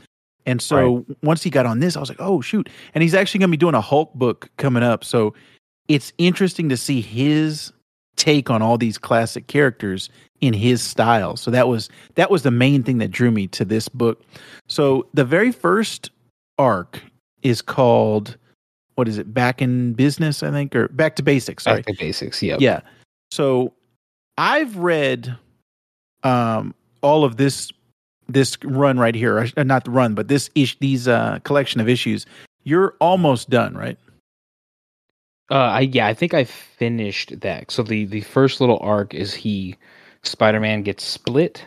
And 0.45 0.61
so 0.61 1.05
once 1.21 1.43
he 1.43 1.49
got 1.49 1.65
on 1.65 1.79
this, 1.79 1.95
I 1.95 1.99
was 1.99 2.09
like, 2.09 2.21
oh 2.21 2.41
shoot! 2.41 2.69
And 2.93 3.03
he's 3.03 3.13
actually 3.13 3.39
going 3.39 3.49
to 3.49 3.51
be 3.51 3.57
doing 3.57 3.75
a 3.75 3.81
Hulk 3.81 4.13
book 4.15 4.49
coming 4.57 4.83
up. 4.83 5.03
So 5.03 5.33
it's 5.87 6.11
interesting 6.17 6.69
to 6.69 6.77
see 6.77 7.01
his 7.01 7.71
take 8.19 8.49
on 8.49 8.61
all 8.61 8.77
these 8.77 8.97
classic 8.97 9.47
characters 9.47 10.09
in 10.41 10.53
his 10.53 10.83
style. 10.83 11.35
So 11.35 11.49
that 11.51 11.67
was 11.67 11.89
that 12.15 12.29
was 12.29 12.43
the 12.43 12.51
main 12.51 12.83
thing 12.83 12.99
that 12.99 13.09
drew 13.09 13.31
me 13.31 13.47
to 13.47 13.65
this 13.65 13.89
book. 13.89 14.21
So 14.67 15.07
the 15.13 15.25
very 15.25 15.51
first 15.51 16.11
arc 16.57 17.01
is 17.41 17.61
called 17.61 18.37
what 18.95 19.07
is 19.07 19.17
it? 19.17 19.33
Back 19.33 19.61
in 19.61 19.93
business, 19.93 20.43
I 20.43 20.51
think, 20.51 20.75
or 20.75 20.89
back 20.89 21.15
to 21.15 21.23
basics. 21.23 21.63
Sorry, 21.63 21.77
Back 21.77 21.85
to 21.85 21.93
basics. 21.97 22.43
Yep. 22.43 22.59
yeah. 22.59 22.81
So 23.31 23.73
I've 24.37 24.75
read 24.77 25.35
um 26.23 26.75
all 27.01 27.23
of 27.23 27.37
this 27.37 27.71
this 28.27 28.57
run 28.63 28.99
right 28.99 29.15
here, 29.15 29.47
not 29.57 29.85
the 29.85 29.91
run, 29.91 30.13
but 30.13 30.27
this 30.27 30.49
ish 30.53 30.77
these 30.79 31.07
uh 31.07 31.39
collection 31.43 31.79
of 31.79 31.87
issues. 31.87 32.25
You're 32.63 32.95
almost 32.99 33.49
done, 33.49 33.75
right? 33.75 33.97
Uh, 35.51 35.55
I 35.55 35.79
yeah, 35.81 36.07
I 36.07 36.13
think 36.13 36.33
I 36.33 36.43
finished 36.43 37.39
that. 37.41 37.71
So 37.71 37.83
the 37.83 38.05
the 38.05 38.21
first 38.21 38.61
little 38.61 38.79
arc 38.81 39.13
is 39.13 39.33
he 39.33 39.75
Spider 40.23 40.59
Man 40.59 40.83
gets 40.83 41.03
split 41.03 41.65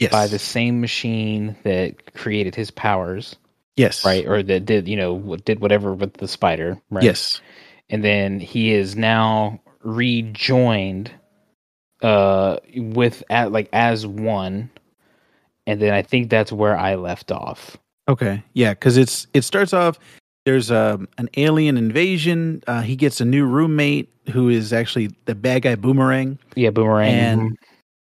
Yes. 0.00 0.10
by 0.12 0.26
the 0.26 0.40
same 0.40 0.80
machine 0.80 1.56
that 1.62 2.14
created 2.14 2.54
his 2.56 2.70
powers, 2.72 3.36
yes. 3.76 4.04
right? 4.04 4.26
Or 4.26 4.42
that 4.42 4.66
did 4.66 4.88
you 4.88 4.96
know 4.96 5.36
did 5.44 5.60
whatever 5.60 5.94
with 5.94 6.14
the 6.14 6.26
spider, 6.28 6.80
right? 6.90 7.04
Yes. 7.04 7.40
and 7.90 8.02
then 8.02 8.40
he 8.40 8.72
is 8.72 8.96
now 8.96 9.60
rejoined 9.82 11.12
uh 12.02 12.56
with 12.74 13.22
at 13.30 13.52
like 13.52 13.68
as 13.72 14.06
one 14.06 14.70
and 15.66 15.80
then 15.80 15.92
i 15.94 16.02
think 16.02 16.28
that's 16.30 16.50
where 16.50 16.76
i 16.76 16.94
left 16.96 17.30
off 17.30 17.76
Okay. 18.08 18.42
Yeah, 18.52 18.74
because 18.74 18.96
it's 18.96 19.26
it 19.32 19.42
starts 19.42 19.72
off. 19.72 19.98
There's 20.44 20.70
um 20.70 21.08
an 21.18 21.28
alien 21.36 21.76
invasion. 21.76 22.62
Uh, 22.66 22.82
he 22.82 22.96
gets 22.96 23.20
a 23.20 23.24
new 23.24 23.46
roommate 23.46 24.10
who 24.30 24.48
is 24.48 24.72
actually 24.72 25.10
the 25.26 25.34
bad 25.34 25.62
guy 25.62 25.74
Boomerang. 25.74 26.38
yeah 26.54 26.70
boomerang 26.70 27.08
And 27.12 27.58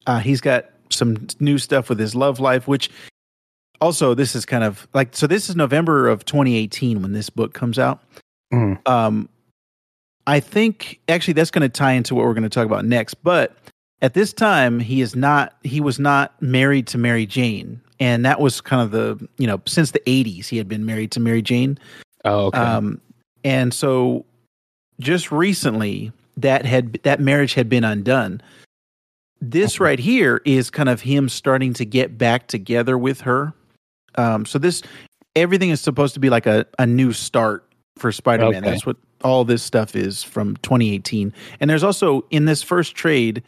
uh, 0.07 0.19
he's 0.21 0.41
got 0.41 0.67
some 0.91 1.27
new 1.41 1.59
stuff 1.59 1.89
with 1.89 1.99
his 1.99 2.15
love 2.15 2.41
life, 2.41 2.69
which 2.69 2.91
also 3.81 4.15
this 4.15 4.35
is 4.35 4.45
kind 4.47 4.65
of 4.65 4.87
like 4.95 5.15
so. 5.17 5.27
This 5.27 5.49
is 5.49 5.57
November 5.57 6.09
of 6.09 6.25
2018 6.25 7.03
when 7.03 7.13
this 7.13 7.31
book 7.31 7.53
comes 7.55 7.79
out. 7.79 8.01
Mhm. 8.53 8.87
Um, 8.89 9.29
I 10.27 10.41
think 10.41 11.01
actually 11.09 11.35
that's 11.35 11.51
going 11.51 11.63
to 11.63 11.69
tie 11.69 11.93
into 11.93 12.15
what 12.15 12.25
we're 12.25 12.33
going 12.35 12.45
to 12.45 12.49
talk 12.49 12.65
about 12.67 12.85
next. 12.87 13.15
But 13.23 13.55
at 14.01 14.15
this 14.15 14.33
time, 14.33 14.79
he 14.81 15.01
is 15.03 15.15
not. 15.15 15.57
He 15.63 15.81
was 15.81 15.99
not 15.99 16.41
married 16.41 16.87
to 16.89 16.99
Mary 16.99 17.27
Jane, 17.27 17.81
and 18.01 18.25
that 18.25 18.41
was 18.41 18.61
kind 18.61 18.83
of 18.83 18.91
the 18.91 19.29
you 19.39 19.47
know 19.47 19.61
since 19.67 19.91
the 19.91 20.01
80s 20.01 20.49
he 20.49 20.57
had 20.59 20.69
been 20.69 20.87
married 20.87 21.11
to 21.13 21.21
Mary 21.21 21.43
Jane. 21.43 21.79
Oh 22.25 22.47
okay 22.47 22.59
Um, 22.59 23.01
and 23.45 23.73
so 23.75 24.25
just 25.01 25.31
recently 25.33 26.13
that 26.37 26.65
had 26.65 26.95
that 27.03 27.21
marriage 27.21 27.55
had 27.55 27.69
been 27.69 27.85
undone. 27.85 28.41
This 29.41 29.77
Okay. 29.77 29.85
right 29.85 29.99
here 29.99 30.41
is 30.45 30.71
kind 30.71 30.89
of 30.89 31.01
him 31.03 31.29
starting 31.29 31.73
to 31.75 31.85
get 31.85 32.17
back 32.17 32.47
together 32.47 32.97
with 32.97 33.21
her. 33.23 33.53
Um, 34.17 34.47
so 34.47 34.59
this 34.59 34.83
everything 35.37 35.71
is 35.71 35.81
supposed 35.81 36.15
to 36.15 36.21
be 36.21 36.31
like 36.31 36.47
a, 36.47 36.65
a 36.79 36.87
new 36.87 37.13
start 37.13 37.65
for 37.97 38.11
Spider-Man. 38.13 38.63
Okay. 38.63 38.71
That's 38.71 38.87
what 38.87 38.97
all 39.23 39.45
this 39.45 39.63
stuff 39.63 39.95
is 39.97 40.23
from 40.23 40.57
2018. 40.59 41.33
And 41.61 41.69
there's 41.71 41.83
also 41.85 42.25
in 42.31 42.45
this 42.45 42.63
first 42.63 42.95
trade, 42.95 43.43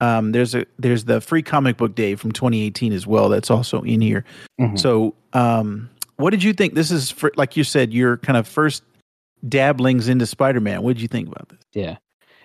um, 0.00 0.32
there's 0.32 0.54
a 0.54 0.64
there's 0.78 1.04
the 1.04 1.20
free 1.20 1.42
comic 1.42 1.76
book 1.76 1.94
day 1.94 2.14
from 2.14 2.32
2018 2.32 2.92
as 2.92 3.06
well. 3.06 3.28
That's 3.28 3.50
also 3.50 3.82
in 3.82 4.00
here. 4.00 4.24
Mhm. 4.60 4.78
So, 4.78 5.14
um, 5.32 5.88
what 6.22 6.30
did 6.30 6.42
you 6.42 6.52
think? 6.52 6.74
This 6.74 6.90
is 6.90 7.10
for, 7.10 7.32
like 7.36 7.56
you 7.56 7.64
said, 7.64 7.92
your 7.92 8.16
kind 8.18 8.36
of 8.36 8.46
first 8.46 8.82
dabblings 9.48 10.08
into 10.08 10.24
Spider-Man. 10.26 10.82
What 10.82 10.94
did 10.94 11.02
you 11.02 11.08
think 11.08 11.28
about 11.28 11.48
this? 11.48 11.60
Yeah. 11.72 11.96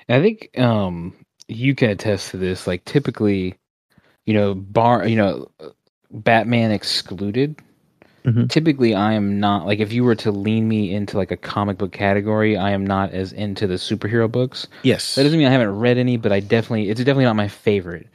I 0.09 0.21
think 0.21 0.49
um 0.57 1.13
you 1.47 1.75
can 1.75 1.89
attest 1.89 2.31
to 2.31 2.37
this. 2.37 2.65
Like 2.65 2.83
typically, 2.85 3.55
you 4.25 4.33
know, 4.33 4.55
bar 4.55 5.07
you 5.07 5.15
know, 5.15 5.49
Batman 6.11 6.71
excluded. 6.71 7.57
Mhm. 8.25 8.49
Typically 8.49 8.95
I 8.95 9.13
am 9.13 9.39
not 9.39 9.65
like 9.65 9.79
if 9.79 9.93
you 9.93 10.03
were 10.03 10.15
to 10.15 10.31
lean 10.31 10.67
me 10.67 10.93
into 10.93 11.17
like 11.17 11.31
a 11.31 11.37
comic 11.37 11.77
book 11.77 11.91
category, 11.91 12.57
I 12.57 12.71
am 12.71 12.85
not 12.85 13.11
as 13.11 13.31
into 13.31 13.67
the 13.67 13.75
superhero 13.75 14.31
books. 14.31 14.67
Yes, 14.83 15.15
That 15.15 15.23
doesn't 15.23 15.37
mean 15.37 15.47
I 15.47 15.51
haven't 15.51 15.77
read 15.77 15.97
any, 15.97 16.17
but 16.17 16.31
I 16.31 16.39
definitely 16.39 16.89
it's 16.89 16.99
definitely 16.99 17.25
not 17.25 17.35
my 17.35 17.47
favorite. 17.47 18.07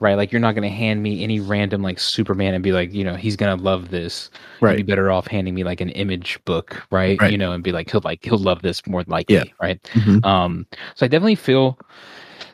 Right? 0.00 0.14
Like 0.14 0.32
you're 0.32 0.40
not 0.40 0.54
gonna 0.54 0.70
hand 0.70 1.02
me 1.02 1.22
any 1.22 1.40
random 1.40 1.82
like 1.82 1.98
Superman 2.00 2.54
and 2.54 2.64
be 2.64 2.72
like, 2.72 2.92
you 2.92 3.04
know, 3.04 3.14
he's 3.16 3.36
gonna 3.36 3.60
love 3.62 3.90
this. 3.90 4.30
You'd 4.60 4.66
right. 4.66 4.76
be 4.78 4.82
better 4.82 5.10
off 5.10 5.26
handing 5.26 5.54
me 5.54 5.62
like 5.62 5.80
an 5.82 5.90
image 5.90 6.42
book, 6.46 6.82
right? 6.90 7.20
Right. 7.20 7.30
You 7.30 7.36
know, 7.38 7.52
and 7.52 7.62
be 7.62 7.70
like, 7.70 7.90
he'll 7.90 8.00
like 8.02 8.24
he'll 8.24 8.38
love 8.38 8.62
this 8.62 8.86
more 8.86 9.04
than 9.04 9.12
likely, 9.12 9.34
Yeah. 9.36 9.44
right? 9.60 9.82
Mhm. 9.92 10.24
Um, 10.24 10.66
so 10.94 11.04
I 11.04 11.08
definitely 11.08 11.34
feel 11.34 11.78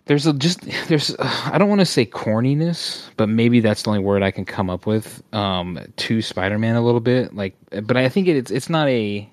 there's 0.07 0.27
a 0.27 0.33
just 0.33 0.61
there's 0.89 1.15
I 1.21 1.57
don't 1.57 1.69
want 1.69 1.81
to 1.81 1.87
say 1.87 2.05
corniness, 2.05 3.11
but 3.17 3.29
maybe 3.29 3.61
that's 3.61 3.83
the 3.85 3.91
only 3.91 4.03
word 4.03 4.23
I 4.25 4.33
can 4.33 4.45
come 4.45 4.69
up 4.69 4.85
with 4.87 5.23
um 5.33 5.79
to 5.99 6.21
Spider-Man 6.23 6.75
a 6.75 6.83
little 6.85 7.01
bit. 7.01 7.33
Like, 7.35 7.55
but 7.85 7.97
I 7.97 8.09
think 8.09 8.27
it's 8.29 8.51
it's 8.51 8.69
not 8.69 8.89
a. 8.89 9.31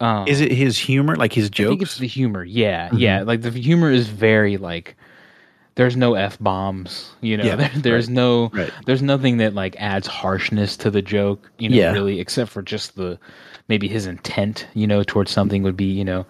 Um, 0.00 0.26
Is 0.26 0.40
it 0.40 0.50
his 0.50 0.78
humor, 0.78 1.14
like 1.14 1.32
his 1.32 1.46
I 1.46 1.62
think 1.62 1.82
it's 1.82 1.90
jokes? 1.92 1.98
the 1.98 2.06
humor. 2.08 2.42
Yeah, 2.42 2.88
Mhm. 2.88 2.98
yeah. 2.98 3.22
Like 3.22 3.42
the 3.42 3.50
humor 3.50 3.90
is 3.90 4.08
very 4.08 4.56
like. 4.56 4.96
There's 5.74 5.96
no 5.96 6.14
f 6.14 6.38
bombs, 6.38 7.10
you 7.22 7.36
know. 7.36 7.44
Yeah, 7.44 7.56
there, 7.56 7.70
there's 7.74 8.06
right. 8.08 8.14
no, 8.14 8.50
Right. 8.52 8.70
there's 8.86 9.02
nothing 9.02 9.38
that 9.38 9.54
like 9.54 9.74
adds 9.78 10.06
harshness 10.06 10.76
to 10.78 10.90
the 10.90 11.02
joke, 11.02 11.50
you 11.58 11.68
know. 11.68 11.76
Yeah. 11.76 11.92
Really, 11.92 12.20
except 12.20 12.50
for 12.50 12.62
just 12.62 12.96
the 12.96 13.18
maybe 13.68 13.88
his 13.88 14.06
intent, 14.06 14.66
you 14.74 14.86
know, 14.86 15.02
towards 15.02 15.30
something 15.30 15.62
would 15.62 15.76
be, 15.76 15.86
you 15.86 16.04
know, 16.04 16.26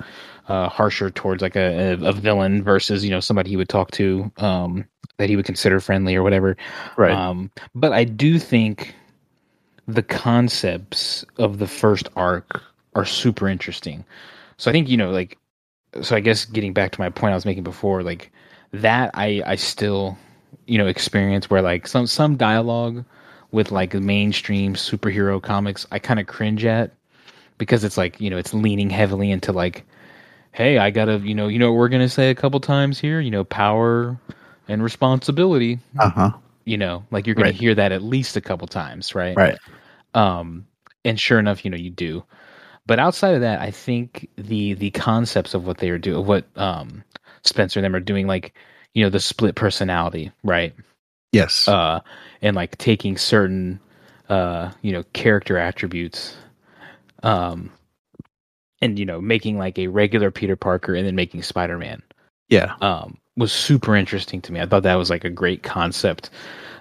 uh, 0.49 0.69
harsher 0.69 1.11
towards 1.11 1.43
like 1.43 1.57
a, 1.57 1.93
a, 1.95 2.09
a 2.09 2.13
villain 2.13 2.63
versus 2.63 3.05
you 3.05 3.11
know 3.11 3.21
somebody 3.21 3.51
he 3.51 3.57
would 3.57 3.69
talk 3.69 3.91
to 3.93 4.31
um, 4.39 4.85
that 5.19 5.29
he 5.29 5.37
would 5.37 5.45
consider 5.47 5.81
friendly 5.81 6.15
or 6.15 6.23
whatever. 6.23 6.57
Right. 6.97 7.13
Um, 7.13 7.51
but 7.75 7.93
I 7.93 8.05
do 8.05 8.39
think 8.39 8.95
the 9.89 10.03
concepts 10.03 11.25
of 11.39 11.59
the 11.59 11.67
first 11.67 12.09
arc 12.17 12.63
are 12.95 13.05
super 13.05 13.49
interesting. 13.49 14.05
So 14.59 14.71
I 14.71 14.73
think 14.73 14.89
you 14.89 14.97
know, 14.97 15.11
like, 15.11 15.39
so 16.03 16.15
I 16.15 16.21
guess 16.21 16.45
getting 16.45 16.73
back 16.73 16.93
to 16.93 17.01
my 17.01 17.11
point 17.11 17.33
I 17.33 17.35
was 17.37 17.45
making 17.47 17.65
before, 17.65 18.03
like 18.03 18.33
that 18.73 19.11
I 19.15 19.43
I 19.47 19.57
still 19.57 20.17
you 20.67 20.79
know 20.79 20.87
experience 20.87 21.51
where 21.51 21.63
like 21.63 21.87
some 21.87 22.07
some 22.07 22.37
dialogue 22.37 23.05
with 23.53 23.71
like 23.71 23.95
mainstream 23.95 24.75
superhero 24.75 25.43
comics 25.43 25.87
I 25.93 25.99
kind 25.99 26.21
of 26.21 26.27
cringe 26.27 26.65
at 26.65 26.93
because 27.59 27.85
it's 27.85 27.97
like 27.99 28.21
you 28.21 28.31
know 28.31 28.39
it's 28.39 28.55
leaning 28.55 28.91
heavily 28.91 29.31
into 29.31 29.53
like 29.53 29.85
hey 30.53 30.79
I 30.79 30.91
gotta 30.91 31.19
you 31.19 31.35
know 31.35 31.49
you 31.49 31.59
know 31.59 31.73
what 31.73 31.79
we're 31.79 31.89
gonna 31.89 32.09
say 32.09 32.31
a 32.31 32.35
couple 32.35 32.61
times 32.61 32.99
here 32.99 33.21
you 33.21 33.31
know 33.31 33.45
power 33.45 34.19
and 34.69 34.83
responsibility 34.83 35.79
uh 35.99 36.11
huh. 36.11 36.31
you 36.65 36.77
know 36.79 37.05
like 37.11 37.27
you're 37.27 37.35
gonna 37.37 37.51
Right. 37.51 37.53
hear 37.53 37.75
that 37.75 37.93
at 37.93 38.03
least 38.03 38.37
a 38.37 38.41
couple 38.41 38.67
times 38.67 39.15
right 39.15 39.41
Right. 39.41 39.59
um 40.15 40.67
and 41.05 41.19
sure 41.21 41.39
enough 41.39 41.65
you 41.65 41.71
know 41.71 41.77
you 41.77 41.91
do 41.91 42.25
but 42.87 42.99
outside 42.99 43.35
of 43.35 43.41
that 43.41 43.61
i 43.61 43.71
think 43.71 44.29
the 44.37 44.75
the 44.75 44.91
concepts 44.93 45.55
of 45.55 45.67
what 45.67 45.79
they 45.79 45.91
are 45.91 45.99
doing 45.99 46.25
what 46.27 46.45
um 46.57 47.03
spencer 47.45 47.79
and 47.81 47.85
them 47.85 47.95
are 47.97 48.01
doing 48.01 48.27
like 48.27 48.55
you 48.95 49.03
know 49.05 49.11
the 49.11 49.21
split 49.21 49.55
personality 49.55 50.31
right 50.45 50.75
Yes. 51.33 51.67
uh 51.69 52.01
and 52.43 52.57
like 52.57 52.77
taking 52.79 53.17
certain 53.17 53.81
uh 54.29 54.71
you 54.83 54.93
know 54.93 55.03
character 55.13 55.59
attributes 55.59 56.37
um 57.23 57.71
and 58.81 58.99
you 58.99 59.05
know 59.07 59.21
making 59.21 59.59
like 59.59 59.79
a 59.79 59.87
regular 59.89 60.31
peter 60.31 60.57
parker 60.57 60.95
and 60.95 61.07
then 61.07 61.15
making 61.15 61.43
spider-man 61.43 62.03
yeah. 62.49 62.75
um, 62.83 63.19
was 63.37 63.51
super 63.51 63.97
interesting 63.97 64.43
to 64.43 64.53
me. 64.53 64.61
I 64.61 64.67
thought 64.67 64.83
that 64.83 64.97
was 64.97 65.09
like 65.09 65.25
a 65.25 65.31
great 65.31 65.63
concept 65.63 66.29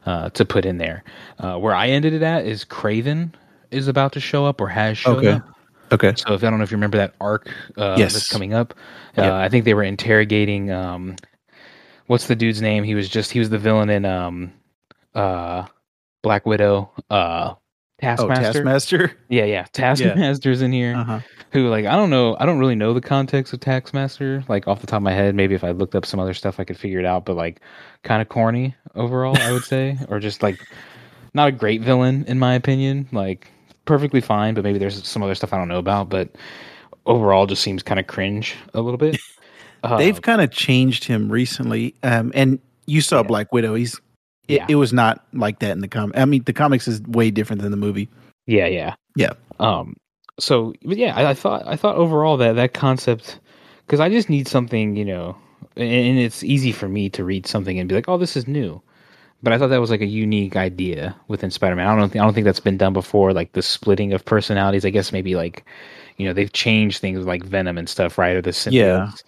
uh, 0.06 0.30
to 0.32 0.44
put 0.44 0.65
in 0.65 0.77
there. 0.80 1.03
Uh, 1.39 1.58
where 1.58 1.74
I 1.74 1.88
ended 1.88 2.13
it 2.13 2.22
at 2.24 2.46
is 2.46 2.65
Kraven 2.65 3.34
is 3.72 3.88
about 3.88 4.12
to 4.13 4.20
show 4.20 4.46
up 4.46 4.60
or 4.60 4.68
has 4.68 4.98
shown 4.98 5.20
Okay. 5.20 5.30
up. 5.30 5.44
Okay. 5.91 6.13
So 6.15 6.33
if 6.33 6.43
I 6.43 6.50
don't 6.50 6.57
know 6.60 6.63
if 6.63 6.71
you 6.71 6.77
remember 6.77 6.98
that 6.98 7.15
arc 7.19 7.50
uh, 7.77 7.95
Yes. 7.98 8.13
that's 8.13 8.29
coming 8.29 8.53
up, 8.53 8.74
uh, 9.17 9.21
Yeah. 9.24 9.36
I 9.38 9.50
think 9.50 9.65
they 9.65 9.74
were 9.74 9.83
interrogating. 9.83 10.71
Um, 10.71 11.15
what's 12.07 12.27
the 12.27 12.36
dude's 12.36 12.62
name? 12.62 12.83
He 12.83 12.95
was 12.95 13.10
just 13.10 13.31
he 13.31 13.39
was 13.39 13.50
the 13.50 13.57
villain 13.60 13.89
in 13.89 14.05
um, 14.05 14.53
uh, 15.15 15.65
Black 16.21 16.45
Widow. 16.45 16.91
Uh, 17.10 17.55
Oh, 18.03 18.07
Taskmaster. 18.07 18.43
Taskmaster. 18.53 19.12
Yeah, 19.29 19.45
yeah. 19.45 19.65
Taskmaster's 19.74 20.63
in 20.63 20.71
here 20.71 20.95
Uh 20.95 21.03
huh. 21.03 21.19
who 21.51 21.69
like 21.69 21.86
I 21.86 21.95
don't 21.95 22.10
know 22.10 22.36
I 22.39 22.48
don't 22.48 22.57
really 22.57 22.74
know 22.74 22.95
the 22.95 23.00
context 23.01 23.53
of 23.53 23.60
Taskmaster. 23.60 24.43
like 24.48 24.67
off 24.67 24.81
the 24.81 24.88
top 24.88 24.98
of 24.98 25.03
my 25.03 25.12
head 25.13 25.36
maybe 25.36 25.53
if 25.53 25.63
I 25.63 25.69
looked 25.69 25.93
up 25.93 26.07
some 26.07 26.19
other 26.19 26.33
stuff 26.33 26.60
I 26.60 26.63
could 26.63 26.77
figure 26.79 26.98
it 27.00 27.05
out 27.05 27.25
but 27.25 27.36
like 27.36 27.62
kind 28.03 28.19
of 28.19 28.27
corny 28.27 28.74
overall 28.95 29.38
I 29.38 29.51
would 29.51 29.63
say 29.63 30.00
or 30.10 30.19
just 30.19 30.41
like 30.41 30.60
not 31.36 31.50
a 31.50 31.51
great 31.51 31.81
villain 31.81 32.25
in 32.27 32.39
my 32.39 32.55
opinion 32.55 33.07
like 33.12 33.48
perfectly 33.86 34.22
fine 34.22 34.54
but 34.54 34.64
maybe 34.64 34.78
there's 34.80 35.06
some 35.08 35.24
other 35.24 35.36
stuff 35.36 35.54
I 35.54 35.58
don't 35.58 35.68
know 35.68 35.80
about 35.80 36.10
but 36.10 36.30
overall 37.06 37.46
just 37.48 37.62
seems 37.64 37.82
kind 37.84 38.00
of 38.00 38.08
cringe 38.08 38.56
a 38.74 38.82
little 38.82 38.98
bit 38.98 39.20
Uh, 39.84 39.98
They've 40.00 40.22
kind 40.22 40.42
of 40.42 40.52
changed 40.52 41.04
him 41.06 41.32
recently. 41.32 41.96
Um, 42.04 42.32
and 42.36 42.60
you 42.86 43.02
saw 43.02 43.18
Yeah. 43.18 43.24
Black 43.24 43.52
Widow. 43.52 43.74
He's. 43.74 43.96
It, 44.48 44.58
Yeah. 44.58 44.66
it 44.70 44.76
was 44.76 44.94
not 44.94 45.26
like 45.34 45.58
that 45.60 45.72
in 45.72 45.80
the 45.80 45.88
comic. 45.88 46.16
I 46.16 46.26
mean, 46.26 46.44
the 46.44 46.54
comics 46.54 46.88
is 46.88 47.02
way 47.02 47.32
different 47.32 47.64
than 47.64 47.72
the 47.72 47.78
movie. 47.78 48.08
Yeah, 48.46 48.68
yeah, 48.68 48.94
Yeah. 49.16 49.34
Um. 49.60 49.96
So, 50.40 50.74
but 50.86 50.98
yeah, 50.98 51.16
I, 51.16 51.32
I 51.32 51.34
thought 51.34 51.64
I 51.66 51.76
thought 51.78 51.96
overall 51.96 52.38
that 52.38 52.54
that 52.58 52.74
concept 52.76 53.40
because 53.88 54.00
I 54.00 54.08
just 54.10 54.30
need 54.30 54.48
something, 54.48 54.96
you 54.96 55.06
know, 55.06 55.36
and, 55.76 55.92
and 55.92 56.20
it's 56.20 56.44
easy 56.44 56.72
for 56.72 56.88
me 56.88 57.10
to 57.10 57.24
read 57.24 57.48
something 57.48 57.80
and 57.80 57.90
be 57.90 57.96
like, 57.96 58.08
oh, 58.08 58.20
this 58.20 58.38
is 58.38 58.48
new. 58.48 58.80
But 59.43 59.53
I 59.53 59.57
thought 59.57 59.67
that 59.67 59.81
was 59.81 59.89
like 59.89 60.01
a 60.01 60.05
unique 60.05 60.55
idea 60.55 61.15
within 61.27 61.50
Spider-Man. 61.50 61.88
I 61.88 61.95
don't, 61.95 62.10
think, 62.10 62.21
I 62.21 62.25
don't 62.25 62.33
think 62.33 62.45
that's 62.45 62.60
been 62.60 62.77
done 62.77 62.93
before. 62.93 63.33
Like 63.33 63.53
the 63.53 63.62
splitting 63.62 64.13
of 64.13 64.24
personalities. 64.24 64.86
I 64.86 64.91
guess 64.91 65.12
maybe 65.12 65.36
like, 65.36 65.65
you 66.17 66.27
know, 66.27 66.33
they've 66.33 66.51
changed 66.53 67.00
things 67.01 67.25
like 67.25 67.43
Venom 67.43 67.77
and 67.77 67.89
stuff, 67.89 68.17
right? 68.17 68.36
Or 68.36 68.41
the 68.41 68.51
symbiotes. 68.51 69.24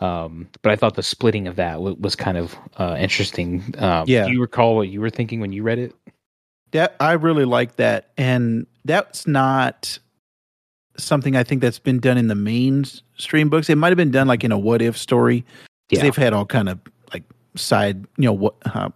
Um, 0.00 0.48
but 0.62 0.72
I 0.72 0.76
thought 0.76 0.94
the 0.94 1.02
splitting 1.02 1.48
of 1.48 1.56
that 1.56 1.74
w- 1.74 1.96
was 1.98 2.14
kind 2.14 2.36
of 2.36 2.56
uh, 2.76 2.96
interesting. 2.98 3.74
Um, 3.78 4.04
Yeah. 4.06 4.26
Do 4.26 4.32
you 4.32 4.40
recall 4.40 4.76
what 4.76 4.88
you 4.88 5.00
were 5.00 5.10
thinking 5.10 5.40
when 5.40 5.52
you 5.52 5.62
read 5.62 5.78
it? 5.78 5.94
That 6.72 6.96
I 7.00 7.12
really 7.12 7.44
like 7.44 7.76
that, 7.76 8.10
and 8.18 8.66
that's 8.84 9.26
not 9.26 9.98
something 10.98 11.36
I 11.36 11.44
think 11.44 11.60
that's 11.60 11.78
been 11.78 12.00
done 12.00 12.18
in 12.18 12.26
the 12.26 12.34
mainstream 12.34 13.48
books. 13.48 13.70
It 13.70 13.76
might 13.76 13.88
have 13.88 13.96
been 13.96 14.10
done 14.10 14.26
like 14.26 14.44
in 14.44 14.52
a 14.52 14.58
what 14.58 14.82
if 14.82 14.98
story. 14.98 15.44
Yeah. 15.90 16.02
they've 16.02 16.16
had 16.16 16.32
all 16.32 16.44
kind 16.44 16.68
of 16.68 16.80
like 17.12 17.22
side, 17.54 18.04
you 18.16 18.24
know, 18.24 18.32
what 18.32 18.54
uh, 18.66 18.90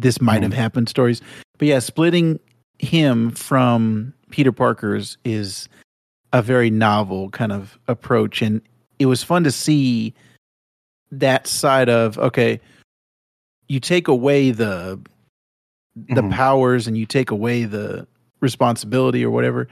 this 0.00 0.20
might 0.20 0.42
have 0.42 0.52
happened 0.52 0.88
stories. 0.88 1.20
But 1.58 1.68
yeah, 1.68 1.78
splitting 1.78 2.38
him 2.78 3.30
from 3.30 4.12
Peter 4.30 4.52
Parker's 4.52 5.16
is 5.24 5.68
a 6.32 6.42
very 6.42 6.70
novel 6.70 7.30
kind 7.30 7.52
of 7.52 7.78
approach, 7.88 8.42
and 8.42 8.60
it 8.98 9.06
was 9.06 9.22
fun 9.22 9.44
to 9.44 9.50
see 9.50 10.14
that 11.10 11.46
side 11.46 11.88
of 11.88 12.18
okay, 12.18 12.60
you 13.68 13.80
take 13.80 14.08
away 14.08 14.50
the 14.50 15.00
the 15.94 16.20
Mhm. 16.20 16.30
powers 16.30 16.86
and 16.86 16.98
you 16.98 17.06
take 17.06 17.30
away 17.30 17.64
the 17.64 18.06
responsibility 18.40 19.24
or 19.24 19.30
whatever. 19.30 19.66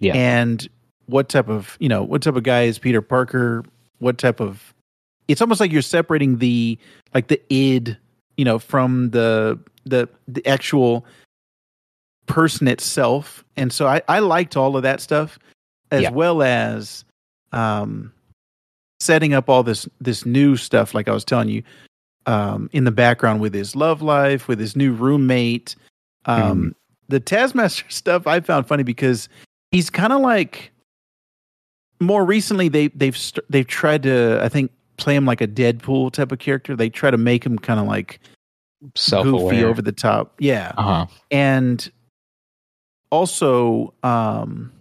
Yeah. 0.00 0.14
And 0.14 0.66
what 1.04 1.28
type 1.28 1.48
of, 1.50 1.76
you 1.80 1.88
know, 1.88 2.02
what 2.02 2.22
type 2.22 2.34
of 2.34 2.42
guy 2.44 2.62
is 2.62 2.78
Peter 2.78 3.02
Parker? 3.02 3.62
What 3.98 4.16
type 4.16 4.40
of 4.40 4.72
it's 5.28 5.42
almost 5.42 5.60
like 5.60 5.70
you're 5.72 5.82
separating 5.82 6.38
the 6.38 6.78
like 7.14 7.28
the 7.28 7.40
id, 7.52 7.98
you 8.36 8.44
know, 8.44 8.58
from 8.58 9.10
the 9.10 9.58
the 9.84 10.08
the 10.28 10.46
actual 10.46 11.04
person 12.26 12.66
itself. 12.68 13.44
And 13.56 13.72
so 13.72 13.86
I, 13.86 14.02
I 14.08 14.18
liked 14.18 14.56
all 14.56 14.76
of 14.76 14.82
that 14.82 15.00
stuff 15.00 15.38
as 15.90 16.02
Yeah. 16.02 16.10
well 16.10 16.42
as 16.42 17.04
um 17.52 18.12
setting 19.00 19.32
up 19.34 19.48
all 19.48 19.62
this 19.62 19.88
this 20.00 20.26
new 20.26 20.56
stuff 20.56 20.94
like 20.94 21.06
I 21.08 21.12
was 21.12 21.24
telling 21.24 21.48
you 21.48 21.62
um 22.26 22.68
in 22.72 22.84
the 22.84 22.90
background 22.90 23.40
with 23.40 23.54
his 23.54 23.76
love 23.76 24.02
life, 24.02 24.48
with 24.48 24.58
his 24.58 24.74
new 24.74 24.92
roommate. 24.92 25.76
Um 26.24 26.74
the 27.08 27.20
Taskmaster 27.20 27.84
stuff 27.88 28.26
I 28.26 28.40
found 28.40 28.66
funny 28.66 28.82
because 28.82 29.28
he's 29.70 29.90
kind 29.90 30.12
of 30.12 30.20
like 30.20 30.72
more 32.00 32.24
recently 32.24 32.68
they 32.68 32.88
they've 32.88 33.16
st- 33.16 33.44
they've 33.48 33.66
tried 33.66 34.02
to 34.02 34.40
I 34.42 34.48
think 34.48 34.72
play 34.96 35.14
him 35.14 35.24
like 35.26 35.40
a 35.40 35.46
Deadpool 35.48 36.12
type 36.12 36.32
of 36.32 36.38
character. 36.38 36.74
They 36.76 36.88
try 36.90 37.10
to 37.10 37.18
make 37.18 37.44
him 37.44 37.58
kind 37.58 37.78
of 37.80 37.86
like 37.86 38.20
goofy 38.82 38.92
Self-aware. 38.96 39.66
over 39.68 39.82
the 39.82 39.92
top. 39.92 40.34
Yeah. 40.38 40.72
Uh 40.76 40.82
huh. 40.82 41.06
And 41.30 41.90
also 43.10 43.92
um 44.02 44.72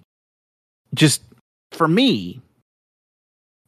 just 0.94 1.22
for 1.72 1.88
me 1.88 2.42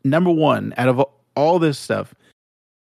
number 0.04 0.32
1 0.32 0.74
out 0.78 0.88
of 0.90 1.04
all 1.36 1.60
this 1.60 1.78
stuff 1.78 2.14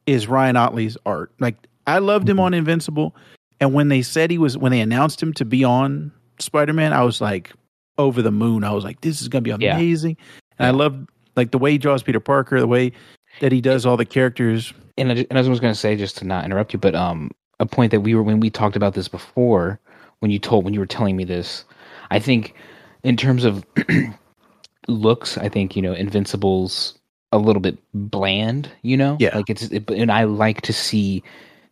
is 0.06 0.28
Ryan 0.28 0.56
Ottley's 0.58 0.98
art. 1.06 1.32
Like 1.40 1.56
I 1.88 2.00
loved 2.00 2.30
him 2.30 2.38
Mhm. 2.38 2.42
on 2.42 2.54
Invincible 2.54 3.16
and 3.60 3.74
when 3.74 3.88
they 3.90 4.02
said 4.02 4.30
he 4.30 4.38
was 4.38 4.58
when 4.58 4.72
they 4.72 4.82
announced 4.82 5.22
him 5.22 5.34
to 5.34 5.46
be 5.46 5.64
on 5.64 6.12
Spider-Man, 6.40 6.94
I 6.94 7.04
was 7.04 7.22
like 7.22 7.54
over 7.98 8.22
the 8.22 8.32
moon. 8.32 8.64
I 8.64 8.72
was 8.72 8.84
like 8.84 9.02
this 9.02 9.22
is 9.22 9.28
going 9.28 9.44
to 9.44 9.56
be 9.58 9.64
Yeah. 9.64 9.76
amazing. 9.76 10.18
And 10.60 10.68
I 10.68 10.70
Yeah. 10.72 10.76
love 10.78 11.08
like 11.36 11.52
the 11.52 11.58
way 11.58 11.72
he 11.72 11.78
draws 11.78 12.04
Peter 12.04 12.20
Parker, 12.20 12.60
the 12.60 12.68
way 12.68 12.92
that 13.40 13.52
he 13.52 13.62
does 13.62 13.86
all 13.86 13.98
the 13.98 14.06
characters. 14.06 14.74
and 14.98 15.12
I, 15.12 15.26
and 15.30 15.38
I 15.40 15.42
was 15.48 15.60
going 15.60 15.74
to 15.74 15.80
say 15.80 15.96
just 15.96 16.18
to 16.20 16.26
not 16.26 16.46
interrupt 16.46 16.74
you, 16.74 16.80
but 16.80 16.96
um, 16.96 17.32
a 17.60 17.66
point 17.66 17.92
that 17.92 18.02
we 18.02 18.16
were 18.16 18.24
when 18.24 18.40
we 18.40 18.50
talked 18.50 18.76
about 18.76 18.94
this 18.94 19.08
before, 19.08 19.80
when 20.20 20.32
you 20.32 20.40
told 20.40 20.66
when 20.66 20.74
you 20.74 20.80
were 20.80 20.86
telling 20.86 21.16
me 21.16 21.24
this, 21.24 21.66
I 22.12 22.20
think 22.20 22.56
in 23.04 23.18
terms 23.18 23.44
of 23.44 23.66
looks, 24.88 25.38
I 25.38 25.50
think 25.50 25.76
you 25.76 25.82
know 25.82 25.94
Invincible's 25.94 26.98
a 27.32 27.38
little 27.38 27.62
bit 27.62 27.78
bland, 27.94 28.70
you 28.84 28.96
know, 28.96 29.18
Yeah. 29.20 29.36
like 29.36 29.50
it's 29.50 29.64
it, 29.64 29.90
and 29.90 30.12
I 30.12 30.26
like 30.26 30.62
to 30.62 30.74
see 30.74 31.24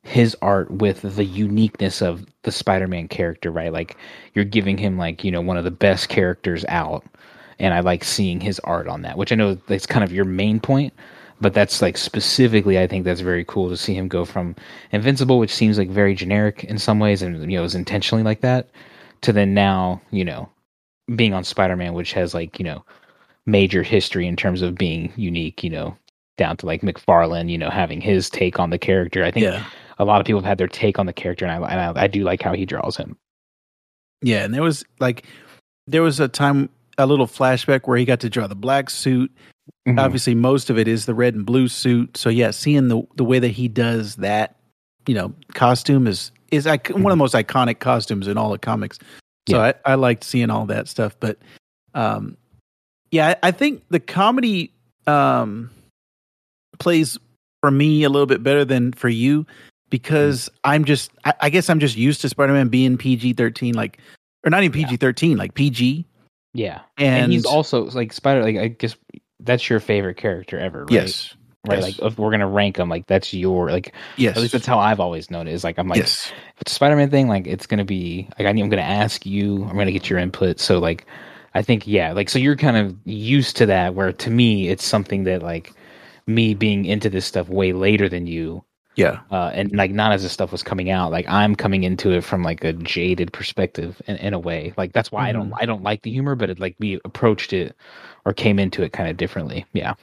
his 0.03 0.35
art 0.41 0.71
with 0.71 1.01
the 1.15 1.23
uniqueness 1.25 2.01
of 2.01 2.25
the 2.41 2.51
Spider-Man 2.51 3.07
character, 3.07 3.51
right? 3.51 3.71
Like 3.71 3.95
you're 4.33 4.45
giving 4.45 4.77
him 4.77 4.97
like 4.97 5.23
you 5.23 5.31
know 5.31 5.41
one 5.41 5.57
of 5.57 5.63
the 5.63 5.71
best 5.71 6.09
characters 6.09 6.65
out, 6.67 7.05
and 7.59 7.73
I 7.73 7.81
like 7.81 8.03
seeing 8.03 8.39
his 8.41 8.59
art 8.61 8.87
on 8.87 9.03
that, 9.03 9.17
which 9.17 9.31
I 9.31 9.35
know 9.35 9.55
that's 9.67 9.85
kind 9.85 10.03
of 10.03 10.11
your 10.11 10.25
main 10.25 10.59
point 10.59 10.93
but 11.41 11.53
that's 11.53 11.81
like 11.81 11.97
specifically 11.97 12.79
i 12.79 12.87
think 12.87 13.03
that's 13.03 13.21
very 13.21 13.43
cool 13.45 13.67
to 13.69 13.75
see 13.77 13.93
him 13.93 14.07
go 14.07 14.23
from 14.25 14.55
invincible 14.91 15.39
which 15.39 15.53
seems 15.53 15.77
like 15.77 15.89
very 15.89 16.13
generic 16.15 16.63
in 16.65 16.77
some 16.77 16.99
ways 16.99 17.21
and 17.21 17.51
you 17.51 17.57
know 17.57 17.63
is 17.63 17.75
intentionally 17.75 18.23
like 18.23 18.41
that 18.41 18.69
to 19.21 19.33
then 19.33 19.53
now 19.53 20.01
you 20.11 20.23
know 20.23 20.47
being 21.15 21.33
on 21.33 21.43
spider-man 21.43 21.93
which 21.93 22.13
has 22.13 22.33
like 22.33 22.59
you 22.59 22.65
know 22.65 22.83
major 23.45 23.83
history 23.83 24.27
in 24.27 24.35
terms 24.35 24.61
of 24.61 24.75
being 24.75 25.11
unique 25.15 25.63
you 25.63 25.69
know 25.69 25.97
down 26.37 26.55
to 26.55 26.65
like 26.65 26.81
mcfarlane 26.81 27.49
you 27.49 27.57
know 27.57 27.69
having 27.69 27.99
his 27.99 28.29
take 28.29 28.59
on 28.59 28.69
the 28.69 28.77
character 28.77 29.23
i 29.23 29.31
think 29.31 29.43
Yeah. 29.43 29.65
a 29.99 30.05
lot 30.05 30.21
of 30.21 30.25
people 30.27 30.39
have 30.41 30.47
had 30.47 30.57
their 30.57 30.67
take 30.67 30.99
on 30.99 31.05
the 31.07 31.13
character 31.13 31.45
and 31.45 31.65
i, 31.65 31.69
and 31.71 31.97
I, 31.97 32.03
I 32.03 32.07
do 32.07 32.23
like 32.23 32.41
how 32.41 32.53
he 32.53 32.65
draws 32.65 32.95
him 32.95 33.17
Yeah, 34.21 34.43
and 34.45 34.53
there 34.53 34.61
was 34.63 34.85
like 34.99 35.25
there 35.87 36.03
was 36.03 36.19
a 36.19 36.27
time 36.27 36.69
a 36.97 37.05
little 37.07 37.25
flashback 37.27 37.87
where 37.87 37.97
he 37.97 38.05
got 38.05 38.19
to 38.19 38.29
draw 38.29 38.45
the 38.47 38.55
black 38.55 38.89
suit. 38.91 39.31
Mhm. 39.87 39.99
Obviously, 39.99 40.35
most 40.35 40.69
of 40.69 40.77
it 40.77 40.87
is 40.87 41.05
the 41.05 41.13
red 41.13 41.33
and 41.33 41.45
blue 41.45 41.67
suit. 41.67 42.17
So 42.17 42.29
yeah, 42.29 42.51
seeing 42.51 42.87
the 42.87 43.01
the 43.15 43.23
way 43.23 43.39
that 43.39 43.49
he 43.49 43.67
does 43.67 44.15
that, 44.17 44.55
you 45.07 45.15
know, 45.15 45.33
costume 45.53 46.07
is 46.07 46.31
is 46.51 46.65
like 46.65 46.89
one 46.89 47.05
of 47.05 47.11
the 47.11 47.15
most 47.15 47.33
iconic 47.33 47.79
costumes 47.79 48.27
in 48.27 48.37
all 48.37 48.53
of 48.53 48.61
comics. 48.61 48.99
So 49.49 49.59
I, 49.59 49.73
I 49.85 49.95
liked 49.95 50.23
seeing 50.23 50.49
all 50.49 50.65
that 50.67 50.87
stuff. 50.87 51.15
But 51.19 51.39
um, 51.95 52.37
yeah, 53.09 53.29
I, 53.29 53.47
I 53.47 53.51
think 53.51 53.83
the 53.89 53.99
comedy 53.99 54.71
um 55.07 55.71
plays 56.79 57.17
for 57.61 57.71
me 57.71 58.03
a 58.03 58.09
little 58.09 58.27
bit 58.27 58.43
better 58.43 58.63
than 58.63 58.93
for 58.93 59.09
you 59.09 59.45
because 59.89 60.49
I'm 60.63 60.85
just 60.85 61.11
I, 61.25 61.33
I 61.41 61.49
guess 61.49 61.69
I'm 61.69 61.79
just 61.79 61.97
used 61.97 62.21
to 62.21 62.29
Spider 62.29 62.53
Man 62.53 62.67
being 62.67 62.97
PG 62.97 63.33
thirteen, 63.33 63.73
like 63.73 63.97
or 64.45 64.49
not 64.49 64.63
even 64.63 64.73
PG 64.73 64.97
thirteen, 64.97 65.37
like 65.37 65.55
PG. 65.55 66.05
yeah 66.53 66.81
And, 66.97 67.23
and, 67.23 67.33
he's 67.33 67.45
also 67.45 67.85
like 67.91 68.11
spider 68.11 68.43
like 68.43 68.57
i 68.57 68.67
guess 68.67 68.95
that's 69.43 69.69
your 69.69 69.79
favorite 69.79 70.17
character 70.17 70.57
ever 70.57 70.81
right 70.81 70.91
yes, 70.91 71.35
right 71.67 71.79
yes. 71.79 71.99
like 71.99 72.11
if 72.11 72.17
we're 72.17 72.31
gonna 72.31 72.47
rank 72.47 72.77
them 72.77 72.89
like 72.89 73.05
that's 73.07 73.33
your 73.33 73.69
like 73.69 73.93
yes, 74.17 74.35
At 74.35 74.41
least 74.41 74.53
that's 74.53 74.65
how 74.65 74.79
I've 74.79 74.99
always 74.99 75.29
known 75.29 75.47
it. 75.47 75.53
Is 75.53 75.63
like 75.63 75.77
I'm 75.77 75.87
like 75.87 75.99
yes, 75.99 76.31
if 76.55 76.61
it's 76.61 76.71
a 76.71 76.75
Spider-Man 76.75 77.09
thing, 77.09 77.27
like 77.27 77.47
it's 77.47 77.67
gonna 77.67 77.85
be 77.85 78.27
like 78.37 78.47
I'm 78.47 78.57
gonna 78.57 78.81
ask 78.81 79.25
you, 79.25 79.63
I'm 79.65 79.77
gonna 79.77 79.91
get 79.91 80.09
your 80.09 80.19
input. 80.19 80.59
So 80.59 80.79
like 80.79 81.05
I 81.53 81.61
think 81.61 81.85
yeah, 81.85 82.13
like 82.13 82.29
so 82.29 82.39
you're 82.39 82.55
kind 82.55 82.77
of 82.77 82.95
used 83.05 83.57
to 83.57 83.65
that. 83.67 83.93
Where 83.93 84.11
to 84.11 84.29
me, 84.29 84.69
it's 84.69 84.85
something 84.85 85.23
that 85.25 85.43
like 85.43 85.73
me 86.27 86.53
being 86.53 86.85
into 86.85 87.09
this 87.09 87.25
stuff 87.25 87.49
way 87.49 87.73
later 87.73 88.07
than 88.09 88.25
you, 88.25 88.63
yeah, 88.95 89.19
uh, 89.31 89.51
and 89.53 89.71
like 89.75 89.91
not 89.91 90.11
as 90.11 90.23
this 90.23 90.31
stuff 90.31 90.51
was 90.51 90.63
coming 90.63 90.89
out. 90.89 91.11
Like 91.11 91.25
I'm 91.29 91.55
coming 91.55 91.83
into 91.83 92.11
it 92.11 92.23
from 92.23 92.43
like 92.43 92.63
a 92.63 92.73
jaded 92.73 93.31
perspective 93.33 94.01
in, 94.07 94.17
in 94.17 94.33
a 94.33 94.39
way. 94.39 94.73
Like 94.77 94.93
that's 94.93 95.11
why 95.11 95.29
I 95.29 95.31
don't 95.31 95.53
I 95.55 95.65
don't 95.65 95.83
like 95.83 96.01
the 96.01 96.11
humor, 96.11 96.35
but 96.35 96.49
it 96.49 96.59
like 96.59 96.75
we 96.79 96.99
approached 97.05 97.53
it 97.53 97.75
or 98.25 98.33
came 98.33 98.59
into 98.59 98.83
it 98.83 98.91
kind 98.93 99.09
of 99.09 99.17
differently. 99.17 99.65
Yeah. 99.73 99.93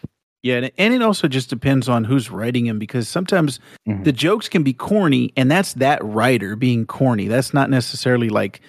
yeah, 0.43 0.57
and, 0.57 0.73
and 0.79 0.95
it 0.95 1.03
also 1.03 1.29
just 1.29 1.51
depends 1.51 1.89
on 1.89 2.05
who's 2.05 2.31
writing 2.31 2.67
him 2.67 2.79
because 2.79 3.09
sometimes 3.09 3.61
Mhm. 3.87 4.05
the 4.05 4.13
jokes 4.13 4.49
can 4.49 4.63
be 4.63 4.73
corny, 4.73 5.33
and 5.37 5.51
that's 5.51 5.75
that 5.75 6.03
writer 6.05 6.57
being 6.57 6.87
corny. 6.87 7.29
That's 7.29 7.53
not 7.55 7.71
necessarily 7.71 8.29
like 8.29 8.61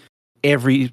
every 0.43 0.91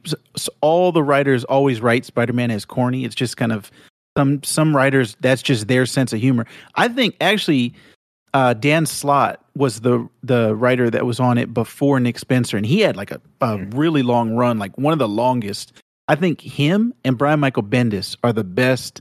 all 0.61 0.93
the 0.93 1.03
writers 1.03 1.45
always 1.45 1.81
write 1.81 2.05
Spider-Man 2.05 2.51
as 2.51 2.65
corny. 2.65 3.05
It's 3.05 3.15
just 3.15 3.37
kind 3.37 3.53
of 3.53 3.71
some 4.17 4.43
some 4.43 4.75
writers 4.75 5.17
that's 5.21 5.43
just 5.43 5.69
their 5.69 5.85
sense 5.87 6.13
of 6.13 6.21
humor. 6.21 6.47
I 6.77 6.89
think 6.89 7.17
actually 7.21 7.75
uh, 8.35 8.55
Dan 8.55 8.87
Slott 8.87 9.41
was 9.55 9.81
the 9.81 10.07
the 10.23 10.55
writer 10.55 10.91
that 10.91 11.07
was 11.07 11.19
on 11.21 11.39
it 11.39 11.55
before 11.55 11.99
Nick 12.01 12.19
Spencer, 12.19 12.57
and 12.57 12.67
he 12.67 12.81
had 12.81 12.97
like 12.97 13.11
a, 13.11 13.21
a 13.41 13.57
Mm. 13.59 13.77
really 13.77 14.03
long 14.03 14.35
run, 14.37 14.59
like 14.59 14.77
one 14.79 14.93
of 14.93 14.99
the 14.99 15.09
longest. 15.09 15.73
I 16.09 16.15
think 16.15 16.41
him 16.41 16.95
and 17.05 17.17
Brian 17.19 17.41
Michael 17.41 17.63
Bendis 17.65 18.17
are 18.23 18.33
the 18.33 18.45
best 18.45 19.01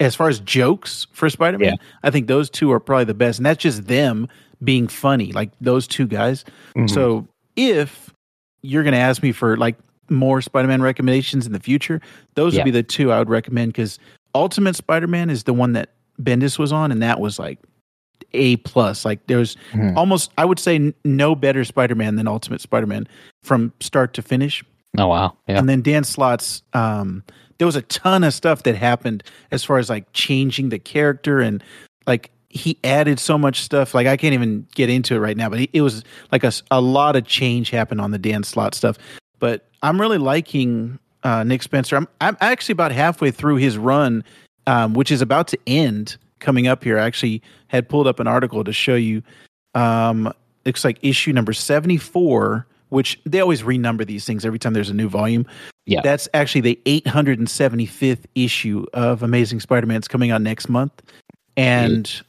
as 0.00 0.14
far 0.14 0.28
as 0.28 0.38
jokes 0.40 1.06
for 1.12 1.28
Spider-Man. 1.28 1.76
I 2.04 2.10
think 2.10 2.26
those 2.28 2.48
two 2.48 2.70
are 2.72 2.80
probably 2.80 3.04
the 3.04 3.14
best, 3.14 3.38
and 3.38 3.44
that's 3.46 3.60
just 3.62 3.86
them 3.86 4.28
being 4.64 4.86
funny, 4.88 5.32
like 5.32 5.50
those 5.60 5.86
two 5.86 6.06
guys. 6.06 6.44
Mhm. 6.76 6.88
So 6.88 7.26
if 7.56 8.12
you're 8.62 8.82
going 8.84 8.92
to 8.92 8.98
ask 8.98 9.22
me 9.22 9.32
for 9.32 9.56
like 9.56 9.76
more 10.08 10.40
Spider-Man 10.40 10.80
recommendations 10.82 11.46
in 11.46 11.52
the 11.52 11.60
future, 11.60 12.00
those 12.34 12.54
Yeah. 12.54 12.60
would 12.60 12.64
be 12.66 12.70
the 12.70 12.82
two 12.82 13.12
I 13.12 13.18
would 13.18 13.28
recommend 13.28 13.72
because 13.72 13.98
Ultimate 14.34 14.76
Spider-Man 14.76 15.30
is 15.30 15.44
the 15.44 15.52
one 15.52 15.72
that 15.74 15.90
Bendis 16.22 16.58
was 16.58 16.72
on, 16.72 16.90
and 16.92 17.02
that 17.02 17.20
was 17.20 17.38
like 17.38 17.58
a 18.32 18.56
plus. 18.58 19.04
Like 19.04 19.26
there's 19.26 19.56
Mhm. 19.72 19.96
almost, 19.96 20.30
I 20.38 20.44
would 20.44 20.58
say, 20.58 20.76
n- 20.76 20.94
no 21.04 21.34
better 21.34 21.64
Spider-Man 21.64 22.16
than 22.16 22.26
Ultimate 22.28 22.60
Spider-Man 22.60 23.06
from 23.42 23.72
start 23.80 24.14
to 24.14 24.22
finish. 24.22 24.62
Oh 24.96 25.06
wow. 25.08 25.36
Yeah. 25.48 25.58
And 25.58 25.68
then 25.68 25.82
Dan 25.82 26.04
Slott's 26.04 26.62
um 26.72 27.22
there 27.58 27.66
was 27.66 27.76
a 27.76 27.82
ton 27.82 28.22
of 28.24 28.32
stuff 28.32 28.62
that 28.62 28.76
happened 28.76 29.22
as 29.50 29.64
far 29.64 29.78
as 29.78 29.90
like 29.90 30.06
changing 30.12 30.68
the 30.68 30.78
character 30.78 31.40
and 31.40 31.62
like 32.06 32.30
he 32.50 32.78
added 32.84 33.18
so 33.20 33.36
much 33.36 33.60
stuff 33.60 33.94
like 33.94 34.06
I 34.06 34.16
can't 34.16 34.32
even 34.32 34.66
get 34.74 34.88
into 34.88 35.14
it 35.14 35.18
right 35.18 35.36
now 35.36 35.48
but 35.50 35.58
he, 35.60 35.70
it 35.72 35.82
was 35.82 36.02
like 36.32 36.44
a, 36.44 36.52
a 36.70 36.80
lot 36.80 37.16
of 37.16 37.26
change 37.26 37.70
happened 37.70 38.00
on 38.00 38.10
the 38.12 38.18
Dan 38.18 38.42
Slott 38.44 38.74
stuff 38.74 38.96
but 39.40 39.66
I'm 39.82 40.00
really 40.00 40.18
liking 40.18 40.98
uh, 41.24 41.42
Nick 41.44 41.62
Spencer 41.62 41.96
I'm 41.96 42.08
I'm 42.20 42.36
actually 42.40 42.72
about 42.72 42.92
halfway 42.92 43.30
through 43.30 43.56
his 43.56 43.76
run 43.76 44.24
um, 44.66 44.94
which 44.94 45.10
is 45.10 45.20
about 45.20 45.48
to 45.48 45.58
end 45.66 46.16
coming 46.38 46.66
up 46.68 46.82
here 46.84 46.98
I 46.98 47.04
actually 47.04 47.42
had 47.68 47.88
pulled 47.88 48.06
up 48.06 48.20
an 48.20 48.26
article 48.26 48.64
to 48.64 48.72
show 48.72 48.94
you 48.94 49.22
um 49.74 50.32
looks 50.66 50.84
like 50.84 50.98
issue 51.02 51.32
number 51.32 51.52
74 51.52 52.66
which 52.90 53.20
they 53.24 53.40
always 53.40 53.62
renumber 53.62 54.06
these 54.06 54.24
things 54.24 54.44
every 54.44 54.58
time 54.58 54.72
there's 54.72 54.90
a 54.90 54.94
new 54.94 55.08
volume. 55.08 55.46
Yeah. 55.86 56.00
That's 56.02 56.28
actually 56.34 56.62
the 56.62 56.80
875th 56.86 58.24
issue 58.34 58.84
of 58.92 59.22
Amazing 59.22 59.60
Spider-Man. 59.60 59.96
It's 59.96 60.08
coming 60.08 60.30
out 60.30 60.42
next 60.42 60.68
month. 60.68 61.02
And 61.56 62.22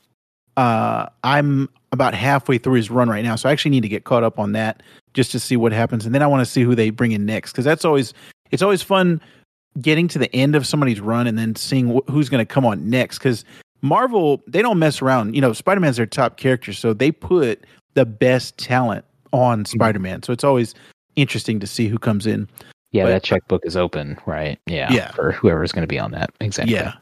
uh, 0.58 1.08
I'm 1.24 1.70
about 1.92 2.14
halfway 2.14 2.58
through 2.58 2.74
his 2.74 2.90
run 2.90 3.10
right 3.10 3.24
now. 3.24 3.36
So 3.36 3.50
I 3.50 3.52
actually 3.52 3.72
need 3.72 3.82
to 3.82 3.90
get 3.90 4.04
caught 4.04 4.24
up 4.24 4.40
on 4.40 4.52
that 4.54 4.84
just 5.14 5.32
to 5.32 5.40
see 5.40 5.58
what 5.58 5.72
happens. 5.72 6.06
And 6.06 6.14
then 6.14 6.22
I 6.22 6.28
want 6.28 6.42
to 6.42 6.46
see 6.46 6.62
who 6.62 6.76
they 6.76 6.90
bring 6.90 7.12
in 7.12 7.26
next. 7.26 7.54
Cause 7.54 7.66
that's 7.66 7.86
always, 7.86 8.14
it's 8.52 8.62
always 8.62 8.82
fun 8.82 9.22
getting 9.82 10.08
to 10.10 10.20
the 10.20 10.34
end 10.36 10.56
of 10.56 10.68
somebody's 10.68 11.00
run 11.00 11.28
and 11.28 11.38
then 11.38 11.56
seeing 11.56 11.96
wh- 11.96 12.12
who's 12.12 12.30
going 12.30 12.46
to 12.46 12.52
come 12.52 12.66
on 12.66 12.90
next. 12.90 13.20
Cause 13.20 13.46
Marvel, 13.82 14.42
they 14.48 14.62
don't 14.62 14.80
mess 14.80 15.02
around. 15.02 15.36
You 15.36 15.42
know, 15.42 15.54
Spider-Man's 15.54 15.98
their 15.98 16.06
top 16.06 16.38
character. 16.38 16.74
So 16.74 16.94
they 16.94 17.12
put 17.12 17.64
the 17.94 18.06
best 18.06 18.58
talent 18.58 19.06
on 19.32 19.60
Mm-hmm. 19.64 19.78
Spider-Man. 19.78 20.24
So 20.24 20.34
it's 20.34 20.44
always 20.44 20.74
interesting 21.16 21.60
to 21.60 21.68
see 21.68 21.88
who 21.88 21.98
comes 22.00 22.26
in. 22.26 22.48
Yeah, 22.92 23.04
But- 23.04 23.10
that 23.10 23.24
checkbook 23.24 23.66
is 23.66 23.78
open, 23.78 24.18
right? 24.26 24.60
Yeah. 24.66 24.92
Yeah. 24.92 25.12
For 25.12 25.32
whoever's 25.32 25.72
going 25.72 25.84
to 25.84 25.88
be 25.88 26.00
on 26.00 26.12
that. 26.12 26.32
Exactly. 26.42 26.74
Yeah. 26.76 26.94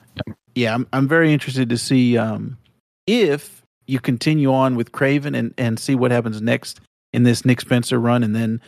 Yeah, 0.55 0.73
I'm 0.73 0.87
I'm 0.91 1.07
very 1.07 1.31
interested 1.31 1.69
to 1.69 1.77
see 1.77 2.17
um 2.17 2.57
if 3.05 3.61
you 3.85 3.99
continue 3.99 4.51
on 4.51 4.75
with 4.75 4.91
Kraven 4.91 5.37
and 5.37 5.53
and 5.57 5.79
see 5.79 5.93
what 5.93 6.09
happens 6.11 6.41
next 6.41 6.81
in 7.13 7.21
this 7.23 7.45
Nick 7.45 7.61
Spencer 7.61 7.99
run 7.99 8.23
and 8.23 8.35
then 8.35 8.59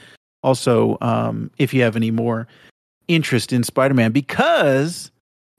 also 0.44 0.98
um 1.02 1.50
if 1.58 1.74
you 1.74 1.82
have 1.82 1.96
any 1.96 2.12
more 2.12 2.48
interest 3.08 3.52
in 3.52 3.64
Spider-Man 3.64 4.12
because 4.12 5.10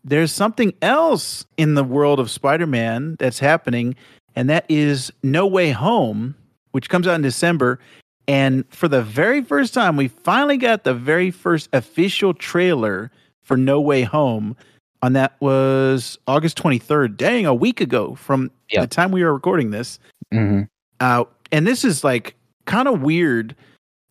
there's 0.05 0.33
something 0.33 0.73
else 0.83 1.45
in 1.57 1.75
the 1.75 1.85
world 1.85 2.21
of 2.21 2.31
Spider-Man 2.31 3.17
that's 3.19 3.39
happening 3.39 3.95
and 4.37 4.49
that 4.49 4.65
is 4.69 5.13
No 5.23 5.47
Way 5.47 5.71
Home 5.71 6.35
which 6.73 6.89
comes 6.89 7.07
out 7.07 7.15
in 7.15 7.23
December 7.23 7.79
and 8.29 8.65
for 8.73 8.89
the 8.89 9.03
very 9.03 9.43
first 9.43 9.75
time 9.75 9.97
we 9.97 10.09
finally 10.09 10.57
got 10.57 10.85
the 10.85 10.95
very 10.95 11.31
first 11.31 11.69
official 11.73 12.33
trailer 12.35 13.11
for 13.43 13.57
No 13.57 13.81
Way 13.81 14.03
Home 14.03 14.57
on 15.03 15.15
that 15.15 15.35
was 15.41 16.19
August 16.27 16.63
23rd. 16.63 17.17
Dang, 17.17 17.47
a 17.47 17.55
week 17.55 17.81
ago 17.81 18.15
from 18.15 18.51
the 18.83 18.87
time 18.87 19.11
we 19.11 19.25
were 19.25 19.33
recording 19.33 19.71
this. 19.71 19.99
hmm 20.33 20.63
Uh, 21.01 21.25
and 21.51 21.67
this 21.67 21.85
is 21.85 22.05
like 22.05 22.37
kind 22.67 22.87
of 22.87 23.03
weird 23.03 23.57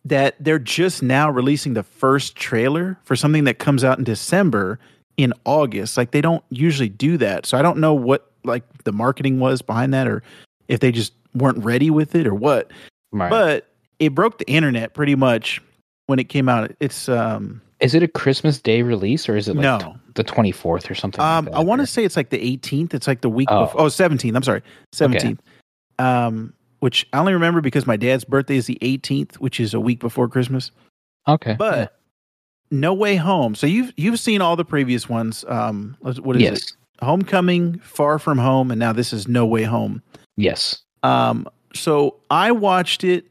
that 0.04 0.34
they're 0.40 0.58
just 0.58 1.02
now 1.02 1.30
releasing 1.30 1.74
the 1.74 1.82
first 1.82 2.36
trailer 2.36 2.98
for 3.04 3.14
something 3.16 3.44
that 3.44 3.58
comes 3.58 3.84
out 3.84 3.98
in 3.98 4.04
December 4.04 4.78
in 5.16 5.32
August. 5.44 5.96
Like 5.96 6.10
they 6.12 6.20
don't 6.20 6.42
usually 6.50 6.88
do 6.88 7.16
that. 7.18 7.46
So 7.46 7.58
I 7.58 7.62
don't 7.62 7.78
know 7.78 7.94
what 7.94 8.30
like 8.44 8.64
the 8.84 8.92
marketing 8.92 9.38
was 9.40 9.62
behind 9.62 9.92
that 9.94 10.06
or 10.08 10.22
if 10.68 10.80
they 10.80 10.92
just 10.92 11.12
weren't 11.34 11.62
ready 11.64 11.90
with 11.90 12.14
it 12.14 12.26
or 12.26 12.34
what. 12.34 12.70
Right. 13.12 13.30
But 13.30 13.68
it 13.98 14.14
broke 14.14 14.38
the 14.38 14.48
internet 14.50 14.94
pretty 14.94 15.14
much 15.14 15.60
when 16.06 16.18
it 16.18 16.28
came 16.28 16.48
out. 16.48 16.72
It's 16.80 17.08
um 17.08 17.60
is 17.80 17.94
it 17.94 18.02
a 18.02 18.08
Christmas 18.08 18.60
Day 18.60 18.82
release 18.82 19.28
or 19.28 19.36
is 19.36 19.48
it 19.48 19.56
like 19.56 19.62
no. 19.62 19.78
t- 19.78 20.12
the 20.14 20.24
24th 20.24 20.90
or 20.90 20.94
something? 20.94 21.20
Um, 21.20 21.46
like 21.46 21.54
I 21.54 21.60
want 21.60 21.80
to 21.80 21.86
say 21.86 22.04
it's 22.04 22.16
like 22.16 22.28
the 22.28 22.58
18th. 22.58 22.92
It's 22.92 23.06
like 23.06 23.22
the 23.22 23.30
week 23.30 23.48
Oh. 23.50 23.64
before. 23.64 23.80
Oh, 23.82 23.86
17th. 23.86 24.36
I'm 24.36 24.42
sorry, 24.42 24.62
17th. 24.94 25.38
Um, 25.98 26.52
which 26.80 27.06
I 27.12 27.18
only 27.18 27.32
remember 27.32 27.60
because 27.60 27.86
my 27.86 27.96
dad's 27.96 28.24
birthday 28.24 28.56
is 28.56 28.66
the 28.66 28.78
18th, 28.82 29.36
which 29.36 29.60
is 29.60 29.72
a 29.74 29.80
week 29.80 29.98
before 30.00 30.28
Christmas. 30.28 30.70
Okay. 31.28 31.54
But 31.58 31.98
No 32.70 32.94
Way 32.94 33.16
Home. 33.16 33.54
So 33.54 33.66
you've 33.66 33.92
you've 33.96 34.20
seen 34.20 34.40
all 34.40 34.56
the 34.56 34.64
previous 34.64 35.08
ones. 35.08 35.44
Um, 35.48 35.96
what 36.00 36.36
is 36.36 36.42
yes. 36.42 36.58
it? 36.58 36.72
Homecoming, 37.02 37.78
Far 37.80 38.18
From 38.18 38.38
Home, 38.38 38.70
and 38.70 38.78
now 38.78 38.92
this 38.92 39.12
is 39.12 39.26
No 39.26 39.46
Way 39.46 39.62
Home. 39.64 40.02
Yes. 40.36 40.82
Um, 41.02 41.48
so 41.74 42.16
I 42.30 42.52
watched 42.52 43.04
it, 43.04 43.26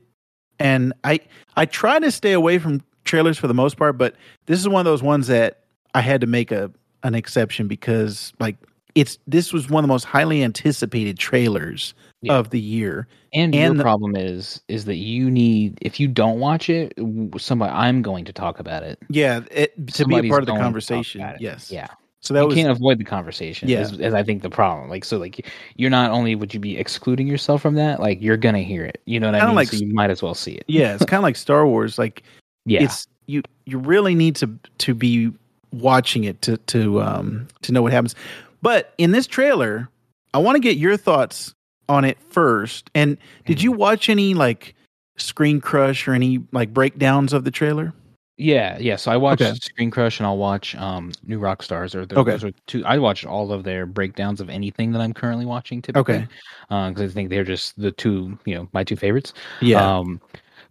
and 0.59 0.93
I 1.03 1.19
I 1.55 1.65
try 1.65 1.99
to 1.99 2.11
stay 2.11 2.33
away 2.33 2.57
from 2.57 2.81
trailers 3.05 3.37
for 3.37 3.47
the 3.47 3.53
most 3.53 3.77
part, 3.77 3.97
but 3.97 4.15
this 4.45 4.59
is 4.59 4.67
one 4.67 4.79
of 4.79 4.85
those 4.85 5.03
ones 5.03 5.27
that 5.27 5.63
I 5.93 6.01
had 6.01 6.21
to 6.21 6.27
make 6.27 6.51
a 6.51 6.71
an 7.03 7.15
exception 7.15 7.67
because 7.67 8.33
like 8.39 8.57
it's 8.95 9.17
this 9.27 9.53
was 9.53 9.69
one 9.69 9.83
of 9.83 9.87
the 9.87 9.93
most 9.93 10.03
highly 10.03 10.43
anticipated 10.43 11.17
trailers 11.17 11.93
Yeah. 12.21 12.33
of 12.33 12.49
the 12.49 12.59
year. 12.59 13.07
And, 13.33 13.55
And 13.55 13.63
your 13.63 13.73
the- 13.75 13.83
problem 13.83 14.15
is 14.15 14.61
is 14.67 14.85
that 14.85 14.95
you 14.97 15.31
need 15.31 15.77
if 15.81 15.99
you 15.99 16.07
don't 16.07 16.39
watch 16.39 16.69
it, 16.69 16.93
somebody 17.37 17.71
I'm 17.71 18.01
going 18.01 18.25
to 18.25 18.33
talk 18.33 18.59
about 18.59 18.83
it. 18.83 18.99
Yeah, 19.09 19.41
it, 19.51 19.87
to 19.93 20.05
be 20.05 20.15
a 20.17 20.23
part 20.29 20.41
of 20.41 20.45
the 20.47 20.51
going 20.51 20.57
to 20.57 20.59
talk 20.59 20.63
conversation. 20.65 21.35
Yes. 21.39 21.71
Yeah. 21.71 21.87
So 22.21 22.33
that 22.33 22.41
you 22.41 22.47
was 22.47 22.55
can't 22.55 22.69
avoid 22.69 22.97
the 22.97 23.05
conversation. 23.05 23.69
Yeah. 23.69 23.79
Is, 23.79 23.93
is 23.97 24.13
I 24.13 24.23
think 24.23 24.41
the 24.41 24.49
problem. 24.49 24.89
Like 24.89 25.05
so, 25.05 25.17
like 25.17 25.47
you're 25.77 25.89
not 25.89 26.11
only 26.11 26.35
would 26.35 26.53
you 26.53 26.59
be 26.59 26.77
excluding 26.77 27.27
yourself 27.27 27.61
from 27.61 27.75
that, 27.75 28.01
like 28.01 28.21
you're 28.21 28.35
gonna 28.35 28.59
hear 28.63 28.83
it. 28.83 29.01
You 29.05 29.21
know 29.21 29.27
what 29.27 29.35
I 29.35 29.39
Kinda 29.39 29.51
mean? 29.51 29.55
like 29.55 29.67
so 29.69 29.77
you 29.77 29.93
might 29.93 30.09
as 30.09 30.21
well 30.21 30.33
see 30.35 30.55
it. 30.55 30.65
yeah, 30.67 30.95
it's 30.95 31.05
kind 31.05 31.19
of 31.19 31.23
like 31.23 31.37
Star 31.37 31.65
Wars. 31.65 31.97
Like 31.97 32.23
Yeah. 32.65 32.83
it's 32.83 33.07
you 33.27 33.41
you 33.65 33.77
really 33.77 34.15
need 34.15 34.35
to 34.37 34.49
to 34.79 34.93
be 34.93 35.31
watching 35.71 36.25
it 36.25 36.41
to 36.41 36.57
to 36.57 37.01
um 37.01 37.47
to 37.61 37.71
know 37.71 37.81
what 37.81 37.93
happens. 37.93 38.15
But 38.61 38.93
in 38.97 39.11
this 39.11 39.25
trailer, 39.25 39.87
I 40.33 40.39
want 40.39 40.57
to 40.57 40.59
get 40.59 40.75
your 40.75 40.97
thoughts 40.97 41.55
on 41.89 42.05
it 42.05 42.17
first. 42.29 42.89
And 42.95 43.17
did 43.45 43.61
you 43.61 43.71
watch 43.71 44.07
any 44.09 44.33
like 44.33 44.75
screen 45.17 45.59
crush 45.59 46.07
or 46.07 46.13
any 46.13 46.39
like 46.53 46.73
breakdowns 46.73 47.33
of 47.33 47.43
the 47.43 47.51
trailer? 47.51 47.93
Yeah, 48.37 48.77
yeah. 48.79 48.95
So 48.95 49.11
I 49.11 49.17
watch 49.17 49.41
Okay. 49.41 49.53
Screen 49.55 49.91
Crush 49.91 50.19
and 50.21 50.25
I'll 50.25 50.37
watch 50.37 50.73
um 50.75 51.11
New 51.25 51.39
Rock 51.39 51.61
Stars 51.61 51.93
or 51.93 52.05
the, 52.05 52.17
Okay. 52.17 52.31
those 52.31 52.45
are 52.45 52.51
two. 52.67 52.85
I 52.85 52.97
watched 52.97 53.25
all 53.25 53.51
of 53.51 53.65
their 53.65 53.85
breakdowns 53.85 54.39
of 54.39 54.49
anything 54.49 54.93
that 54.93 55.01
I'm 55.01 55.13
currently 55.13 55.45
watching 55.45 55.81
typically. 55.81 56.15
Okay. 56.15 56.27
because 56.69 57.01
I 57.01 57.13
think 57.13 57.29
they're 57.29 57.43
just 57.43 57.77
the 57.77 57.91
two, 57.91 58.39
you 58.45 58.55
know, 58.55 58.69
my 58.71 58.85
two 58.85 58.95
favorites. 58.95 59.33
Yeah. 59.59 59.85
Um, 59.97 60.21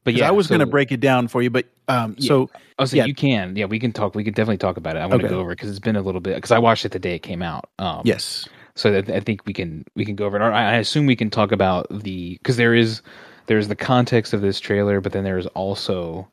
but 0.05 0.15
yeah, 0.15 0.29
I 0.29 0.31
was 0.31 0.47
going 0.47 0.61
to 0.61 0.67
break 0.67 0.93
it 0.93 1.01
down 1.01 1.29
for 1.29 1.43
you, 1.43 1.51
but 1.51 1.67
um 1.89 2.15
Yeah. 2.17 2.29
so 2.29 2.51
Oh, 2.79 2.85
so 2.87 2.97
yeah. 2.97 3.05
you 3.07 3.15
can, 3.15 3.55
yeah, 3.57 3.65
we 3.67 3.79
can 3.81 3.93
talk. 3.93 4.15
We 4.15 4.23
can 4.25 4.33
definitely 4.33 4.57
talk 4.59 4.77
about 4.77 4.95
it. 4.97 5.01
I 5.01 5.07
want 5.07 5.21
to 5.21 5.27
Okay. 5.27 5.35
go 5.35 5.41
over 5.41 5.51
because 5.51 5.69
it's 5.69 5.81
been 5.81 5.97
a 5.97 6.01
little 6.01 6.21
bit 6.21 6.37
because 6.37 6.53
I 6.53 6.59
watched 6.61 6.85
it 6.87 6.93
the 6.93 6.99
day 7.01 7.17
it 7.17 7.25
came 7.25 7.43
out. 7.43 7.69
Um, 7.81 8.03
yes. 8.05 8.49
So 8.79 8.93
that, 8.93 9.11
I 9.11 9.21
think 9.21 9.45
we 9.47 9.53
can 9.53 9.85
we 9.97 10.05
can 10.05 10.15
go 10.15 10.27
over 10.27 10.37
it. 10.37 10.43
I 10.43 10.75
I 10.75 10.77
assume 10.77 11.07
we 11.07 11.17
can 11.17 11.31
talk 11.31 11.53
about 11.53 11.87
the 11.91 12.35
because 12.39 12.57
there 12.57 12.75
is 12.75 13.03
there's 13.47 13.69
the 13.69 13.77
context 13.77 14.33
of 14.33 14.41
this 14.41 14.61
trailer, 14.61 15.01
but 15.01 15.13
then 15.13 15.25
there 15.25 15.39
is 15.39 15.47
also 15.49 16.29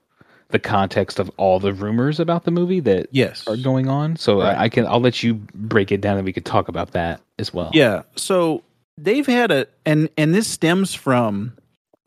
the 0.49 0.59
context 0.59 1.17
of 1.19 1.31
all 1.37 1.59
the 1.59 1.73
rumors 1.73 2.19
about 2.19 2.43
the 2.43 2.51
movie 2.51 2.79
that 2.81 3.07
Yes. 3.11 3.47
are 3.47 3.57
going 3.57 3.87
on. 3.87 4.15
So 4.15 4.41
Right. 4.41 4.55
I, 4.55 4.63
I 4.65 4.69
can 4.69 4.85
I'll 4.85 4.99
let 5.01 5.23
you 5.23 5.33
break 5.55 5.91
it 5.91 6.01
down 6.01 6.17
and 6.17 6.25
we 6.25 6.31
could 6.33 6.45
talk 6.45 6.67
about 6.67 6.91
that 6.91 7.19
as 7.39 7.51
well. 7.53 7.71
Yeah. 7.73 8.03
So 8.15 8.61
they've 8.97 9.25
had 9.25 9.49
a 9.51 9.65
and 9.85 10.07
and 10.17 10.35
this 10.35 10.47
stems 10.47 10.93
from 10.93 11.53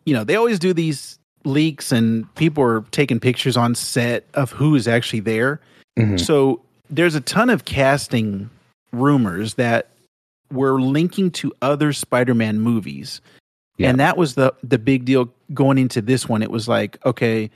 you 0.04 0.14
know, 0.14 0.24
they 0.24 0.36
always 0.36 0.58
do 0.58 0.72
these 0.72 1.18
leaks 1.44 1.90
and 1.92 2.32
people 2.36 2.62
are 2.62 2.82
taking 2.92 3.18
pictures 3.20 3.56
on 3.56 3.74
set 3.74 4.24
of 4.34 4.52
who 4.52 4.74
is 4.76 4.86
actually 4.86 5.20
there. 5.20 5.60
Mhm. 5.98 6.18
So 6.20 6.60
there's 6.90 7.14
a 7.14 7.20
ton 7.20 7.50
of 7.50 7.64
casting 7.64 8.48
rumors 8.92 9.54
that 9.54 9.88
were 10.52 10.80
linking 10.80 11.30
to 11.32 11.52
other 11.62 11.92
Spider-Man 11.92 12.60
movies. 12.60 13.20
Yeah. 13.76 13.90
And 13.90 14.00
that 14.00 14.16
was 14.16 14.34
the 14.34 14.52
the 14.62 14.78
big 14.78 15.04
deal 15.04 15.32
going 15.54 15.78
into 15.78 16.02
this 16.02 16.28
one. 16.28 16.42
It 16.42 16.50
was 16.50 16.66
like, 16.66 16.98
okay, 17.06 17.48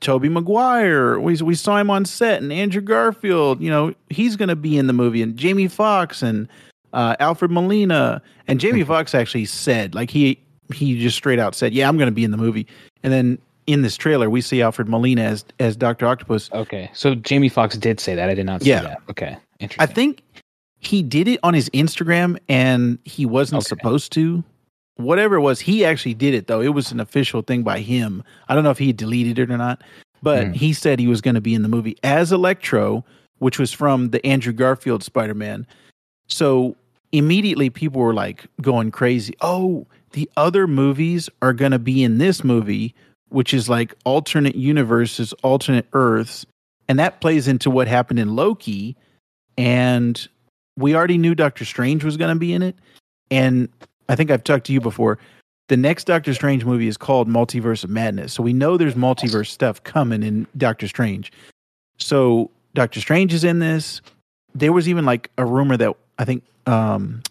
Tobey 0.00 0.28
Maguire, 0.28 1.20
we 1.20 1.36
we 1.36 1.54
saw 1.54 1.76
him 1.76 1.90
on 1.90 2.04
set, 2.04 2.42
and 2.42 2.52
Andrew 2.52 2.80
Garfield, 2.80 3.60
you 3.60 3.70
know, 3.70 3.94
he's 4.10 4.36
going 4.36 4.48
to 4.48 4.56
be 4.56 4.76
in 4.78 4.86
the 4.86 4.92
movie, 4.92 5.22
and 5.22 5.36
Jamie 5.36 5.68
Foxx 5.68 6.22
and 6.22 6.48
uh, 6.92 7.16
Alfred 7.20 7.50
Molina, 7.50 8.22
and 8.48 8.58
Jamie 8.60 8.82
Foxx 8.84 9.14
actually 9.14 9.44
said, 9.44 9.94
like 9.94 10.10
he 10.10 10.40
he 10.74 10.98
just 10.98 11.16
straight 11.16 11.38
out 11.38 11.54
said, 11.54 11.74
yeah, 11.74 11.86
I'm 11.86 11.98
going 11.98 12.08
to 12.08 12.14
be 12.14 12.24
in 12.24 12.30
the 12.30 12.36
movie, 12.38 12.66
and 13.02 13.12
then 13.12 13.38
in 13.68 13.82
this 13.82 13.96
trailer 13.96 14.28
we 14.28 14.40
see 14.40 14.60
Alfred 14.62 14.88
Molina 14.88 15.22
as 15.22 15.44
as 15.60 15.76
Doctor 15.76 16.06
Octopus. 16.06 16.50
Okay. 16.52 16.90
So 16.94 17.14
Jamie 17.14 17.48
Foxx 17.50 17.76
did 17.76 18.00
say 18.00 18.14
that. 18.14 18.28
I 18.30 18.34
did 18.34 18.46
not 18.46 18.62
see 18.62 18.70
Yeah. 18.70 18.82
that. 18.82 19.02
Okay. 19.10 19.36
Interesting. 19.60 19.82
I 19.82 19.86
think 19.92 20.22
he 20.82 21.02
did 21.02 21.28
it 21.28 21.40
on 21.42 21.54
his 21.54 21.70
Instagram, 21.70 22.38
and 22.48 22.98
he 23.04 23.24
wasn't 23.24 23.60
Okay. 23.62 23.68
supposed 23.68 24.12
to. 24.12 24.44
Whatever 24.96 25.36
it 25.36 25.40
was, 25.40 25.60
he 25.60 25.84
actually 25.84 26.14
did 26.14 26.34
it 26.34 26.46
though. 26.48 26.60
It 26.60 26.74
was 26.74 26.92
an 26.92 27.00
official 27.00 27.40
thing 27.40 27.62
by 27.62 27.80
him. 27.80 28.22
I 28.48 28.54
don't 28.54 28.62
know 28.64 28.70
if 28.70 28.78
he 28.78 28.92
deleted 28.92 29.38
it 29.38 29.50
or 29.50 29.56
not, 29.56 29.82
but 30.22 30.48
Mm. 30.48 30.54
he 30.54 30.72
said 30.74 30.98
he 30.98 31.06
was 31.06 31.20
going 31.22 31.34
to 31.34 31.40
be 31.40 31.54
in 31.54 31.62
the 31.62 31.68
movie 31.68 31.96
as 32.02 32.30
Electro, 32.30 33.04
which 33.38 33.58
was 33.58 33.72
from 33.72 34.10
the 34.10 34.24
Andrew 34.26 34.52
Garfield 34.52 35.02
Spider 35.02 35.34
Man. 35.34 35.66
So 36.28 36.76
immediately 37.12 37.70
people 37.70 38.00
were 38.00 38.14
like 38.14 38.46
going 38.60 38.90
crazy. 38.90 39.34
Oh, 39.40 39.86
the 40.12 40.28
other 40.36 40.66
movies 40.66 41.30
are 41.40 41.52
going 41.54 41.72
to 41.72 41.78
be 41.78 42.02
in 42.04 42.18
this 42.18 42.44
movie 42.44 42.94
which 43.30 43.54
is 43.54 43.66
like 43.66 43.94
alternate 44.04 44.54
universes, 44.56 45.32
alternate 45.42 45.86
Earths, 45.94 46.44
and 46.86 46.98
that 46.98 47.22
plays 47.22 47.48
into 47.48 47.70
what 47.70 47.88
happened 47.88 48.18
in 48.18 48.36
Loki. 48.36 48.94
And 49.56 50.28
we 50.76 50.94
already 50.94 51.18
knew 51.18 51.34
Doctor 51.34 51.64
Strange 51.64 52.04
was 52.04 52.16
going 52.16 52.34
to 52.34 52.38
be 52.38 52.52
in 52.52 52.62
it, 52.62 52.76
and 53.30 53.68
I 54.08 54.16
think 54.16 54.30
I've 54.30 54.44
talked 54.44 54.66
to 54.66 54.72
you 54.72 54.80
before. 54.80 55.18
The 55.68 55.76
next 55.76 56.04
Doctor 56.04 56.34
Strange 56.34 56.64
movie 56.64 56.88
is 56.88 56.96
called 56.96 57.28
Multiverse 57.28 57.84
of 57.84 57.90
Madness, 57.90 58.32
so 58.32 58.42
we 58.42 58.52
know 58.52 58.76
there's 58.76 58.94
multiverse 58.94 59.48
stuff 59.48 59.82
coming 59.84 60.22
in 60.22 60.46
Doctor 60.56 60.88
Strange. 60.88 61.32
So 61.98 62.50
Doctor 62.74 63.00
Strange 63.00 63.32
is 63.32 63.44
in 63.44 63.58
this. 63.58 64.00
There 64.54 64.72
was 64.72 64.88
even 64.88 65.04
like 65.04 65.30
a 65.38 65.46
rumor 65.46 65.76
that 65.76 65.94
I 66.18 66.24
think 66.24 66.44
um, 66.66 67.22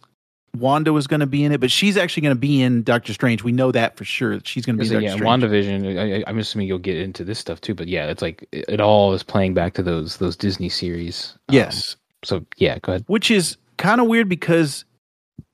Wanda 0.57 0.91
was 0.91 1.07
going 1.07 1.19
to 1.21 1.27
be 1.27 1.43
in 1.43 1.51
it, 1.51 1.59
but 1.59 1.71
she's 1.71 1.97
actually 1.97 2.21
going 2.21 2.35
to 2.35 2.39
be 2.39 2.61
in 2.61 2.83
Doctor 2.83 3.13
Strange. 3.13 3.43
We 3.43 3.51
know 3.51 3.71
that 3.71 3.95
for 3.95 4.03
sure. 4.03 4.39
She's 4.43 4.65
going 4.65 4.77
to 4.77 4.83
be 4.83 4.89
Doctor 4.89 5.01
yeah, 5.01 5.13
Strange. 5.13 5.43
WandaVision. 5.43 6.23
I, 6.25 6.29
I'm 6.29 6.37
assuming 6.39 6.67
you'll 6.67 6.79
get 6.79 6.97
into 6.97 7.23
this 7.23 7.39
stuff 7.39 7.61
too, 7.61 7.73
but 7.73 7.87
yeah, 7.87 8.07
it's 8.07 8.21
like 8.21 8.47
it, 8.51 8.65
it 8.67 8.81
all 8.81 9.13
is 9.13 9.23
playing 9.23 9.53
back 9.53 9.73
to 9.75 9.83
those 9.83 10.17
those 10.17 10.35
Disney 10.35 10.69
series. 10.69 11.33
Um, 11.49 11.55
Yes, 11.55 11.95
so 12.23 12.45
yeah, 12.57 12.79
go 12.79 12.93
ahead. 12.93 13.03
which 13.07 13.31
is 13.31 13.57
kind 13.77 13.99
of 14.01 14.07
weird 14.07 14.29
because 14.29 14.85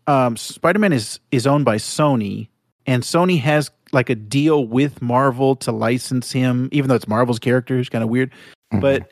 um, 0.08 0.38
Spider-Man 0.38 0.94
is 0.94 1.20
is 1.32 1.46
owned 1.48 1.66
by 1.66 1.78
Sony, 1.78 2.48
and 2.86 3.04
Sony 3.04 3.40
has 3.42 3.72
like 3.94 4.10
a 4.10 4.16
deal 4.16 4.66
with 4.66 5.02
Marvel 5.02 5.56
to 5.58 5.72
license 5.72 6.32
him, 6.32 6.68
even 6.72 6.90
though 6.90 6.96
it's 6.96 7.08
Marvel's 7.08 7.40
character. 7.40 7.78
It's 7.80 7.90
kind 7.90 8.04
of 8.04 8.10
weird, 8.10 8.32
Mm-hmm. 8.74 8.82
but 8.82 9.12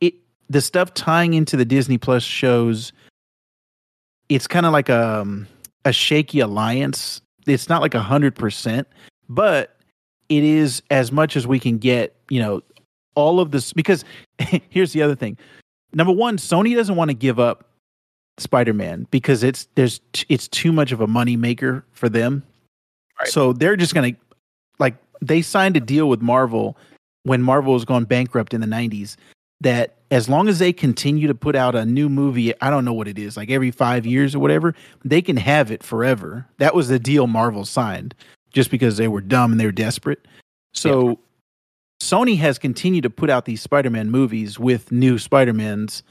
it 0.00 0.14
the 0.48 0.60
stuff 0.60 0.94
tying 0.94 1.34
into 1.34 1.56
the 1.56 1.64
Disney 1.64 1.98
Plus 1.98 2.22
shows, 2.22 2.92
it's 4.28 4.46
kind 4.46 4.64
of 4.66 4.72
like 4.72 4.88
a 4.88 5.20
um, 5.20 5.46
a 5.84 5.92
shaky 5.92 6.40
alliance. 6.40 7.20
It's 7.46 7.68
not 7.68 7.82
like 7.82 7.94
a 7.94 8.00
hundred 8.00 8.34
percent, 8.36 8.86
but 9.28 9.76
it 10.28 10.44
is 10.44 10.82
as 10.90 11.10
much 11.10 11.36
as 11.36 11.46
we 11.46 11.58
can 11.58 11.78
get. 11.78 12.14
You 12.28 12.40
know, 12.40 12.62
all 13.16 13.40
of 13.40 13.50
this 13.50 13.72
because 13.72 14.04
here's 14.70 14.92
the 14.92 15.02
other 15.02 15.16
thing. 15.16 15.36
Number 15.92 16.12
one, 16.12 16.36
Sony 16.36 16.74
doesn't 16.74 16.96
want 16.96 17.10
to 17.10 17.14
give 17.14 17.38
up 17.38 17.64
Spider-Man 18.38 19.06
because 19.10 19.42
it's 19.42 19.68
there's 19.74 20.00
it's 20.28 20.48
too 20.48 20.72
much 20.72 20.92
of 20.92 21.00
a 21.00 21.06
money 21.06 21.36
maker 21.36 21.84
for 21.92 22.08
them. 22.08 22.42
Right. 23.18 23.28
So 23.28 23.52
they're 23.52 23.76
just 23.76 23.94
gonna 23.94 24.12
like 24.78 24.96
they 25.20 25.42
signed 25.42 25.76
a 25.76 25.80
deal 25.80 26.08
with 26.08 26.20
Marvel 26.22 26.76
when 27.24 27.42
Marvel 27.42 27.74
was 27.74 27.84
going 27.84 28.04
bankrupt 28.04 28.54
in 28.54 28.60
the 28.60 28.66
'90s 28.66 29.16
that 29.60 29.96
as 30.10 30.28
long 30.28 30.48
as 30.48 30.58
they 30.58 30.72
continue 30.72 31.28
to 31.28 31.34
put 31.34 31.54
out 31.54 31.74
a 31.74 31.84
new 31.84 32.08
movie, 32.08 32.52
I 32.60 32.70
don't 32.70 32.84
know 32.84 32.94
what 32.94 33.06
it 33.06 33.18
is, 33.18 33.36
like 33.36 33.50
every 33.50 33.70
five 33.70 34.06
years 34.06 34.34
or 34.34 34.38
whatever, 34.40 34.74
they 35.04 35.22
can 35.22 35.36
have 35.36 35.70
it 35.70 35.82
forever. 35.82 36.46
That 36.58 36.74
was 36.74 36.88
the 36.88 36.98
deal 36.98 37.26
Marvel 37.26 37.64
signed, 37.64 38.14
just 38.52 38.70
because 38.70 38.96
they 38.96 39.06
were 39.06 39.20
dumb 39.20 39.52
and 39.52 39.60
they 39.60 39.66
were 39.66 39.72
desperate. 39.72 40.26
So 40.72 41.18
Sony 42.00 42.38
has 42.38 42.58
continued 42.58 43.02
to 43.02 43.10
put 43.10 43.30
out 43.30 43.44
these 43.44 43.60
Spider-Man 43.60 44.10
movies 44.10 44.58
with 44.58 44.90
new 44.90 45.18
Spider-Mans 45.18 46.02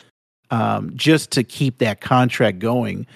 um, 0.51 0.95
just 0.95 1.31
to 1.31 1.43
keep 1.43 1.79
that 1.79 1.99
contract 1.99 2.59
going. 2.59 3.07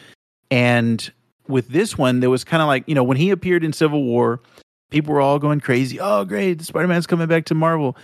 And 0.49 1.11
with 1.47 1.69
this 1.69 1.97
one, 1.97 2.19
there 2.19 2.29
was 2.29 2.43
kind 2.43 2.61
of 2.61 2.67
like, 2.67 2.83
you 2.87 2.95
know, 2.95 3.03
when 3.03 3.17
he 3.17 3.29
appeared 3.29 3.63
in 3.63 3.73
Civil 3.73 4.03
War, 4.03 4.39
people 4.89 5.13
were 5.13 5.21
all 5.21 5.39
going 5.39 5.59
crazy. 5.59 5.99
Oh, 5.99 6.25
great, 6.25 6.61
Spider-Man's 6.61 7.07
coming 7.07 7.27
back 7.27 7.45
to 7.45 7.55
Marvel. 7.55 7.95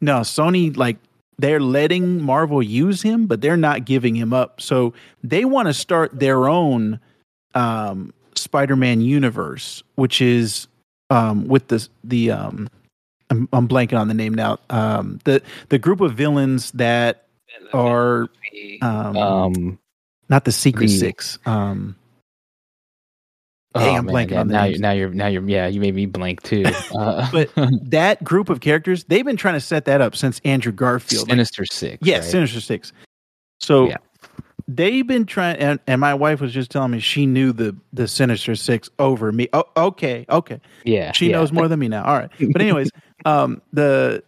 No, 0.00 0.20
Sony 0.20 0.76
like 0.76 0.96
they're 1.38 1.60
letting 1.60 2.22
Marvel 2.22 2.62
use 2.62 3.02
him, 3.02 3.26
but 3.26 3.40
they're 3.40 3.56
not 3.56 3.84
giving 3.84 4.14
him 4.14 4.32
up. 4.32 4.60
So 4.60 4.94
they 5.22 5.44
want 5.44 5.68
to 5.68 5.74
start 5.74 6.18
their 6.18 6.48
own 6.48 7.00
um, 7.54 8.12
Spider-Man 8.34 9.00
universe, 9.00 9.82
which 9.96 10.20
is 10.20 10.66
um, 11.10 11.46
with 11.46 11.68
the 11.68 11.86
the 12.04 12.30
um, 12.30 12.68
I'm, 13.34 13.48
I'm 13.52 13.68
blanking 13.68 13.98
on 13.98 14.08
the 14.08 14.14
name 14.14 14.34
now. 14.34 14.58
Um, 14.70 15.18
the 15.24 15.42
the 15.68 15.78
group 15.78 16.00
of 16.00 16.14
villains 16.14 16.70
that 16.72 17.26
are 17.72 18.28
um, 18.82 19.16
um, 19.16 19.78
not 20.28 20.44
the 20.44 20.52
Secret 20.52 20.86
the- 20.86 20.98
Six. 20.98 21.38
Um, 21.46 21.96
oh, 23.74 23.80
I'm 23.94 24.06
man, 24.06 24.14
blanking 24.14 24.30
yeah, 24.32 24.40
on 24.40 24.48
the 24.48 24.52
now. 24.54 24.62
names. 24.64 24.72
You're, 24.78 24.80
now 24.80 24.92
you're 24.92 25.10
now 25.10 25.26
you're 25.26 25.48
yeah. 25.48 25.66
You 25.66 25.80
made 25.80 25.94
me 25.94 26.06
blank 26.06 26.42
too. 26.42 26.64
Uh, 26.94 27.28
But 27.32 27.50
that 27.90 28.22
group 28.22 28.48
of 28.48 28.60
characters, 28.60 29.04
they've 29.04 29.24
been 29.24 29.36
trying 29.36 29.54
to 29.54 29.60
set 29.60 29.84
that 29.86 30.00
up 30.00 30.14
since 30.16 30.40
Andrew 30.44 30.72
Garfield. 30.72 31.28
Sinister 31.28 31.64
Six. 31.66 31.98
Yes, 32.06 32.24
right? 32.24 32.30
Sinister 32.30 32.60
Six. 32.60 32.92
So 33.60 33.88
Yeah. 33.88 33.96
they've 34.68 35.06
been 35.06 35.24
trying, 35.26 35.56
and, 35.58 35.80
and 35.86 36.00
my 36.00 36.14
wife 36.14 36.40
was 36.40 36.52
just 36.52 36.70
telling 36.70 36.90
me 36.92 37.00
she 37.00 37.26
knew 37.26 37.52
the 37.52 37.74
the 37.92 38.06
Sinister 38.06 38.54
Six 38.54 38.90
over 38.98 39.32
me. 39.32 39.48
Oh, 39.52 39.64
okay, 39.76 40.24
okay. 40.28 40.60
yeah. 40.84 41.12
She 41.12 41.30
yeah. 41.30 41.38
knows 41.38 41.52
more 41.52 41.66
than 41.68 41.80
me 41.80 41.88
now. 41.88 42.04
All 42.04 42.16
right, 42.18 42.30
but 42.52 42.60
anyways, 42.62 42.90
um, 43.24 43.62
the 43.72 44.22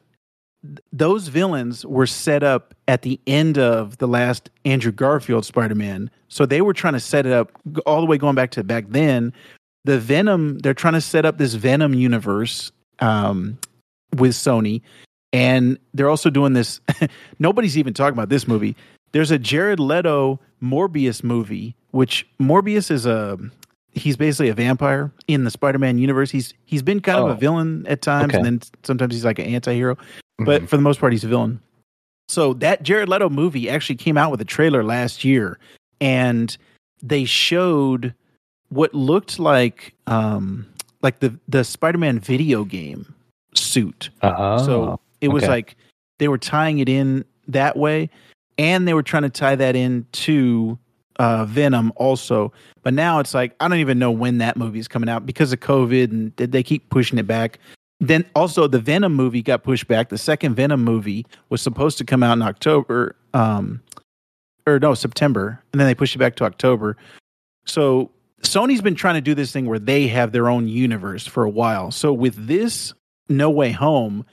those 0.92 1.28
villains 1.28 1.86
were 1.86 2.06
set 2.06 2.42
up 2.42 2.74
at 2.88 3.02
the 3.02 3.20
end 3.26 3.56
of 3.56 3.98
the 3.98 4.08
last 4.08 4.50
Andrew 4.64 4.90
Garfield 4.90 5.44
Spider 5.44 5.74
Man, 5.74 6.10
so 6.28 6.46
they 6.46 6.60
were 6.60 6.72
trying 6.72 6.94
to 6.94 7.00
set 7.00 7.26
it 7.26 7.32
up 7.32 7.52
all 7.84 8.00
the 8.00 8.06
way 8.06 8.18
going 8.18 8.34
back 8.34 8.50
to 8.52 8.64
back 8.64 8.86
then. 8.88 9.32
The 9.84 10.00
Venom, 10.00 10.58
they're 10.58 10.74
trying 10.74 10.94
to 10.94 11.00
set 11.00 11.24
up 11.24 11.38
this 11.38 11.54
Venom 11.54 11.94
universe 11.94 12.72
um, 12.98 13.58
with 14.16 14.32
Sony, 14.32 14.82
and 15.32 15.78
they're 15.94 16.10
also 16.10 16.30
doing 16.30 16.54
this. 16.54 16.80
nobody's 17.38 17.78
even 17.78 17.94
talking 17.94 18.14
about 18.14 18.28
this 18.28 18.48
movie. 18.48 18.76
There's 19.12 19.30
a 19.30 19.38
Jared 19.38 19.78
Leto 19.78 20.40
Morbius 20.62 21.22
movie, 21.22 21.76
which 21.90 22.26
Morbius 22.40 22.90
is 22.90 23.06
a 23.06 23.38
he's 23.96 24.16
basically 24.16 24.48
a 24.50 24.54
vampire 24.54 25.10
in 25.26 25.44
the 25.44 25.50
Spider-Man 25.50 25.98
universe. 25.98 26.30
He's 26.30 26.54
he's 26.66 26.82
been 26.82 27.00
kind 27.00 27.18
of 27.18 27.24
Oh. 27.24 27.28
a 27.30 27.34
villain 27.36 27.84
at 27.88 28.02
times, 28.02 28.30
Okay. 28.30 28.36
and 28.36 28.44
then 28.46 28.60
sometimes 28.84 29.14
he's 29.14 29.24
like 29.24 29.38
an 29.38 29.46
anti-hero. 29.46 29.96
But 30.38 30.62
Mhm. 30.62 30.68
for 30.68 30.76
the 30.76 30.82
most 30.82 31.00
part, 31.00 31.12
he's 31.12 31.24
a 31.24 31.28
villain. 31.28 31.60
So 32.28 32.52
that 32.54 32.82
Jared 32.82 33.08
Leto 33.08 33.28
movie 33.30 33.68
actually 33.70 33.96
came 33.96 34.16
out 34.18 34.30
with 34.30 34.40
a 34.40 34.44
trailer 34.44 34.84
last 34.84 35.24
year, 35.24 35.58
and 36.00 36.56
they 37.02 37.24
showed 37.24 38.14
what 38.68 38.92
looked 38.94 39.38
like 39.38 39.94
um 40.06 40.66
like 41.02 41.20
the 41.20 41.34
the 41.48 41.64
Spider-Man 41.64 42.18
video 42.20 42.64
game 42.64 43.14
suit. 43.54 44.10
oh, 44.22 44.64
So 44.64 45.00
it 45.20 45.28
was 45.28 45.44
okay. 45.44 45.50
like 45.52 45.76
they 46.18 46.28
were 46.28 46.38
tying 46.38 46.78
it 46.80 46.88
in 46.88 47.24
that 47.48 47.76
way, 47.76 48.10
and 48.58 48.86
they 48.88 48.94
were 48.94 49.02
trying 49.02 49.22
to 49.22 49.30
tie 49.30 49.54
that 49.56 49.76
into 49.76 50.78
uh, 51.18 51.44
Venom 51.44 51.92
also. 51.96 52.52
But 52.82 52.94
now 52.94 53.18
it's 53.18 53.34
like 53.34 53.54
I 53.60 53.68
don't 53.68 53.78
even 53.78 53.98
know 53.98 54.10
when 54.10 54.38
that 54.38 54.56
movie 54.56 54.78
is 54.78 54.88
coming 54.88 55.08
out 55.08 55.26
because 55.26 55.52
of 55.52 55.60
COVID, 55.60 56.10
and 56.10 56.36
they- 56.36 56.62
keep 56.62 56.88
pushing 56.90 57.18
it 57.18 57.26
back. 57.26 57.58
Then 58.00 58.24
also 58.34 58.66
the 58.66 58.78
Venom 58.78 59.14
movie 59.14 59.42
got 59.42 59.62
pushed 59.62 59.88
back. 59.88 60.10
The 60.10 60.18
second 60.18 60.54
Venom 60.54 60.84
movie 60.84 61.24
was 61.48 61.62
supposed 61.62 61.96
to 61.98 62.04
come 62.04 62.22
out 62.22 62.34
in 62.34 62.42
October, 62.42 63.16
um, 63.32 63.80
or 64.66 64.78
no 64.78 64.94
September, 64.94 65.62
and 65.72 65.80
then 65.80 65.86
they 65.86 65.94
pushed 65.94 66.14
it 66.14 66.18
back 66.18 66.36
to 66.36 66.44
October. 66.44 66.96
So 67.64 68.10
Sony's 68.42 68.82
been 68.82 68.94
trying 68.94 69.14
to 69.14 69.20
do 69.20 69.34
this 69.34 69.52
thing 69.52 69.66
where 69.66 69.78
they 69.78 70.08
have 70.08 70.32
their 70.32 70.48
own 70.48 70.68
universe 70.68 71.26
for 71.26 71.44
a 71.44 71.50
while. 71.50 71.90
So 71.90 72.12
with 72.12 72.46
this 72.46 72.92
No 73.28 73.48
Way 73.50 73.72
Home, 73.72 74.26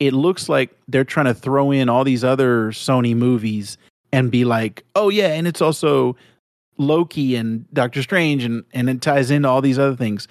it 0.00 0.12
looks 0.12 0.48
like 0.48 0.70
they're 0.88 1.04
trying 1.04 1.26
to 1.26 1.34
throw 1.34 1.70
in 1.70 1.88
all 1.88 2.04
these 2.04 2.24
other 2.24 2.72
Sony 2.72 3.14
movies 3.14 3.76
and 4.12 4.30
be 4.30 4.44
like, 4.44 4.84
oh 4.94 5.08
yeah, 5.08 5.28
and 5.28 5.46
it's 5.46 5.62
also 5.62 6.16
Loki 6.78 7.36
and 7.36 7.72
Doctor 7.72 8.02
Strange 8.02 8.44
and 8.44 8.64
and 8.72 8.88
it 8.88 9.00
ties 9.00 9.30
into 9.30 9.48
all 9.48 9.60
these 9.60 9.78
other 9.78 9.96
things. 9.96 10.28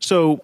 So 0.00 0.40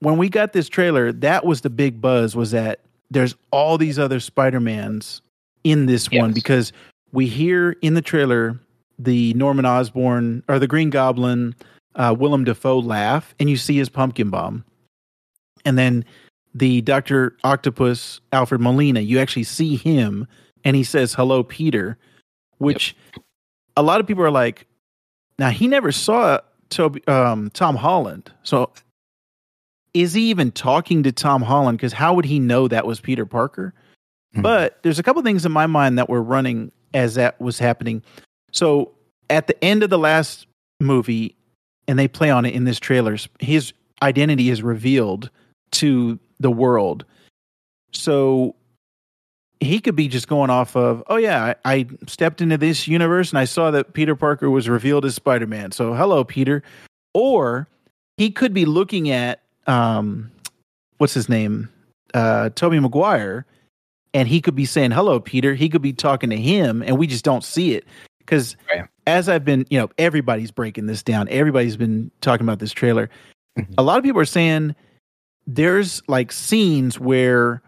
when 0.00 0.18
we 0.18 0.28
got 0.28 0.52
this 0.52 0.68
trailer, 0.68 1.12
that 1.12 1.44
was 1.44 1.62
the 1.62 1.70
big 1.70 2.00
buzz 2.00 2.36
was 2.36 2.50
that 2.50 2.80
there's 3.10 3.34
all 3.50 3.78
these 3.78 3.98
other 3.98 4.20
Spider-Mans 4.20 5.22
in 5.62 5.86
this 5.86 6.10
one 6.10 6.32
because 6.32 6.72
we 7.12 7.26
hear 7.26 7.76
in 7.80 7.94
the 7.94 8.02
trailer 8.02 8.58
the 8.98 9.32
Norman 9.34 9.64
Osborn 9.64 10.42
or 10.48 10.58
the 10.58 10.66
Green 10.66 10.90
Goblin, 10.90 11.54
uh, 11.94 12.14
Willem 12.18 12.44
Dafoe 12.44 12.78
laugh, 12.78 13.34
and 13.40 13.48
you 13.48 13.56
see 13.56 13.76
his 13.76 13.88
pumpkin 13.88 14.30
bomb. 14.30 14.64
And 15.64 15.78
then 15.78 16.04
the 16.54 16.82
Dr. 16.82 17.36
Octopus, 17.44 18.20
Alfred 18.32 18.60
Molina, 18.60 19.00
you 19.00 19.18
actually 19.18 19.44
see 19.44 19.76
him 19.76 20.26
and 20.64 20.76
he 20.76 20.84
says, 20.84 21.14
Hello, 21.14 21.42
Peter, 21.42 21.98
which 22.58 22.96
a 23.76 23.82
lot 23.82 24.00
of 24.00 24.06
people 24.06 24.24
are 24.24 24.30
like, 24.30 24.66
now 25.38 25.50
he 25.50 25.68
never 25.68 25.92
saw 25.92 26.38
Tobey, 26.70 27.06
um, 27.06 27.50
Tom 27.50 27.76
Holland. 27.76 28.30
So 28.42 28.70
is 29.92 30.14
he 30.14 30.30
even 30.30 30.50
talking 30.50 31.02
to 31.04 31.12
Tom 31.12 31.42
Holland? 31.42 31.78
Because 31.78 31.92
how 31.92 32.14
would 32.14 32.24
he 32.24 32.38
know 32.38 32.68
that 32.68 32.86
was 32.86 33.00
Peter 33.00 33.26
Parker? 33.26 33.74
Mhm. 34.36 34.42
But 34.42 34.82
there's 34.82 34.98
a 34.98 35.02
couple 35.02 35.22
things 35.22 35.46
in 35.46 35.52
my 35.52 35.66
mind 35.66 35.98
that 35.98 36.08
were 36.08 36.22
running 36.22 36.72
as 36.92 37.14
that 37.14 37.40
was 37.40 37.58
happening. 37.58 38.02
So 38.52 38.92
at 39.30 39.46
the 39.46 39.64
end 39.64 39.82
of 39.82 39.90
the 39.90 39.98
last 39.98 40.46
movie, 40.80 41.36
and 41.86 41.98
they 41.98 42.08
play 42.08 42.30
on 42.30 42.44
it 42.44 42.54
in 42.54 42.64
this 42.64 42.78
trailer, 42.80 43.16
his 43.40 43.72
identity 44.02 44.50
is 44.50 44.62
revealed 44.62 45.30
to 45.72 46.18
the 46.40 46.50
world. 46.50 47.04
So 47.92 48.54
he 49.60 49.78
could 49.80 49.96
be 49.96 50.08
just 50.08 50.28
going 50.28 50.50
off 50.50 50.76
of, 50.76 51.02
oh 51.08 51.16
yeah, 51.16 51.54
I, 51.64 51.74
I 51.74 51.86
stepped 52.06 52.40
into 52.40 52.58
this 52.58 52.86
universe 52.86 53.30
and 53.30 53.38
I 53.38 53.44
saw 53.44 53.70
that 53.70 53.92
Peter 53.94 54.14
Parker 54.14 54.50
was 54.50 54.68
revealed 54.68 55.04
as 55.04 55.14
Spider 55.14 55.46
Man. 55.46 55.72
So 55.72 55.94
hello, 55.94 56.24
Peter. 56.24 56.62
Or 57.14 57.68
he 58.16 58.30
could 58.30 58.52
be 58.52 58.64
looking 58.64 59.10
at 59.10 59.40
um, 59.66 60.30
what's 60.98 61.14
his 61.14 61.28
name, 61.28 61.68
uh, 62.12 62.50
Tobey 62.50 62.78
Maguire, 62.80 63.46
and 64.12 64.28
he 64.28 64.40
could 64.40 64.54
be 64.54 64.64
saying 64.64 64.90
hello, 64.90 65.18
Peter. 65.20 65.54
He 65.54 65.68
could 65.68 65.82
be 65.82 65.92
talking 65.92 66.30
to 66.30 66.36
him, 66.36 66.82
and 66.82 66.98
we 66.98 67.06
just 67.06 67.24
don't 67.24 67.42
see 67.44 67.74
it 67.74 67.84
because 68.18 68.56
Right. 68.70 68.86
as 69.06 69.28
I've 69.28 69.44
been, 69.44 69.66
you 69.70 69.78
know, 69.78 69.88
everybody's 69.98 70.50
breaking 70.50 70.86
this 70.86 71.02
down. 71.02 71.28
Everybody's 71.28 71.76
been 71.76 72.10
talking 72.20 72.44
about 72.44 72.58
this 72.58 72.72
trailer. 72.72 73.08
Mhm. 73.58 73.74
A 73.78 73.82
lot 73.82 73.98
of 73.98 74.04
people 74.04 74.20
are 74.20 74.24
saying 74.26 74.74
there's 75.46 76.02
like 76.08 76.32
scenes 76.32 76.98
where 76.98 77.62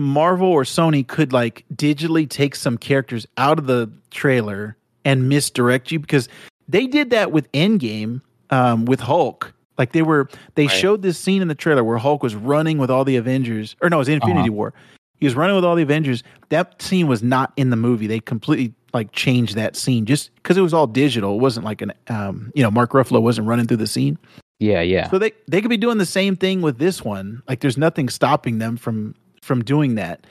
Marvel 0.00 0.48
or 0.48 0.64
Sony 0.64 1.06
could 1.06 1.32
like 1.32 1.64
digitally 1.74 2.28
take 2.28 2.56
some 2.56 2.78
characters 2.78 3.26
out 3.36 3.58
of 3.58 3.66
the 3.66 3.90
trailer 4.10 4.76
and 5.04 5.28
misdirect 5.28 5.92
you 5.92 5.98
because 5.98 6.28
they 6.68 6.86
did 6.86 7.10
that 7.10 7.32
with 7.32 7.50
Endgame 7.52 8.22
um, 8.50 8.86
with 8.86 9.00
Hulk. 9.00 9.52
Like 9.76 9.92
they 9.92 10.02
were, 10.02 10.28
they 10.54 10.66
Right. 10.66 10.72
showed 10.76 11.02
this 11.02 11.18
scene 11.18 11.42
in 11.42 11.48
the 11.48 11.54
trailer 11.54 11.84
where 11.84 11.98
Hulk 11.98 12.22
was 12.22 12.34
running 12.34 12.78
with 12.78 12.90
all 12.90 13.04
the 13.04 13.16
Avengers, 13.16 13.76
or 13.82 13.90
no, 13.90 13.96
it 13.96 13.98
was 13.98 14.08
Infinity 14.08 14.40
Uh-huh. 14.48 14.52
War. 14.52 14.74
He 15.18 15.26
was 15.26 15.34
running 15.34 15.54
with 15.54 15.64
all 15.66 15.74
the 15.76 15.82
Avengers. 15.82 16.22
That 16.48 16.80
scene 16.80 17.06
was 17.06 17.22
not 17.22 17.52
in 17.56 17.68
the 17.68 17.76
movie. 17.76 18.06
They 18.06 18.20
completely 18.20 18.72
like 18.94 19.12
changed 19.12 19.54
that 19.56 19.76
scene 19.76 20.06
just 20.06 20.34
because 20.36 20.56
it 20.56 20.62
was 20.62 20.72
all 20.74 20.86
digital. 20.86 21.34
It 21.36 21.40
wasn't 21.42 21.66
like 21.66 21.82
an, 21.82 21.92
um, 22.08 22.50
you 22.54 22.62
know, 22.62 22.70
Mark 22.70 22.92
Ruffalo 22.92 23.20
wasn't 23.20 23.46
running 23.46 23.66
through 23.66 23.76
the 23.76 23.86
scene. 23.86 24.16
Yeah, 24.60 24.80
yeah. 24.80 25.10
So 25.10 25.18
they 25.18 25.32
they 25.46 25.60
could 25.60 25.68
be 25.70 25.76
doing 25.76 25.98
the 25.98 26.06
same 26.06 26.36
thing 26.36 26.62
with 26.62 26.78
this 26.78 27.04
one. 27.04 27.42
Like 27.48 27.60
there's 27.60 27.76
nothing 27.78 28.08
stopping 28.08 28.58
them 28.58 28.76
from 28.78 29.14
from 29.50 29.64
doing 29.64 29.96
that. 29.96 30.28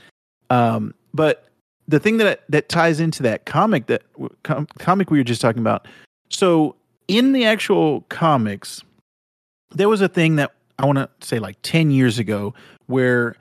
Um, 0.50 0.94
but 1.14 1.50
the 1.90 2.00
thing 2.00 2.16
that 2.20 2.44
that 2.48 2.70
ties 2.70 3.02
into 3.02 3.22
that 3.24 3.46
comic 3.46 3.88
that 3.88 4.04
com- 4.44 4.66
comic 4.78 5.12
we 5.12 5.18
were 5.18 5.26
just 5.26 5.42
talking 5.42 5.60
about. 5.60 5.90
So 6.30 6.78
in 7.10 7.34
the 7.34 7.44
actual 7.44 8.06
comics, 8.08 8.82
there 9.72 9.90
was 9.90 10.00
a 10.00 10.08
thing 10.08 10.38
that 10.38 10.54
I 10.78 10.86
want 10.86 11.00
to 11.00 11.10
say 11.20 11.38
like 11.40 11.58
10 11.64 11.92
years 11.92 12.18
ago 12.18 12.54
where 12.86 13.36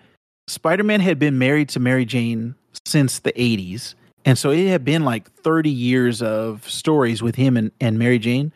Spider-Man 0.49 0.99
had 0.99 1.21
been 1.21 1.39
married 1.39 1.69
to 1.69 1.79
Mary 1.79 2.05
Jane 2.05 2.57
since 2.85 3.21
the 3.21 3.33
80s. 3.35 3.95
And 4.25 4.37
so 4.37 4.51
it 4.51 4.67
had 4.67 4.85
been 4.85 5.05
like 5.05 5.31
30 5.31 5.71
years 5.71 6.23
of 6.23 6.69
stories 6.69 7.23
with 7.23 7.37
him 7.37 7.57
and, 7.57 7.71
and 7.81 8.01
Mary 8.01 8.19
Jane. 8.19 8.53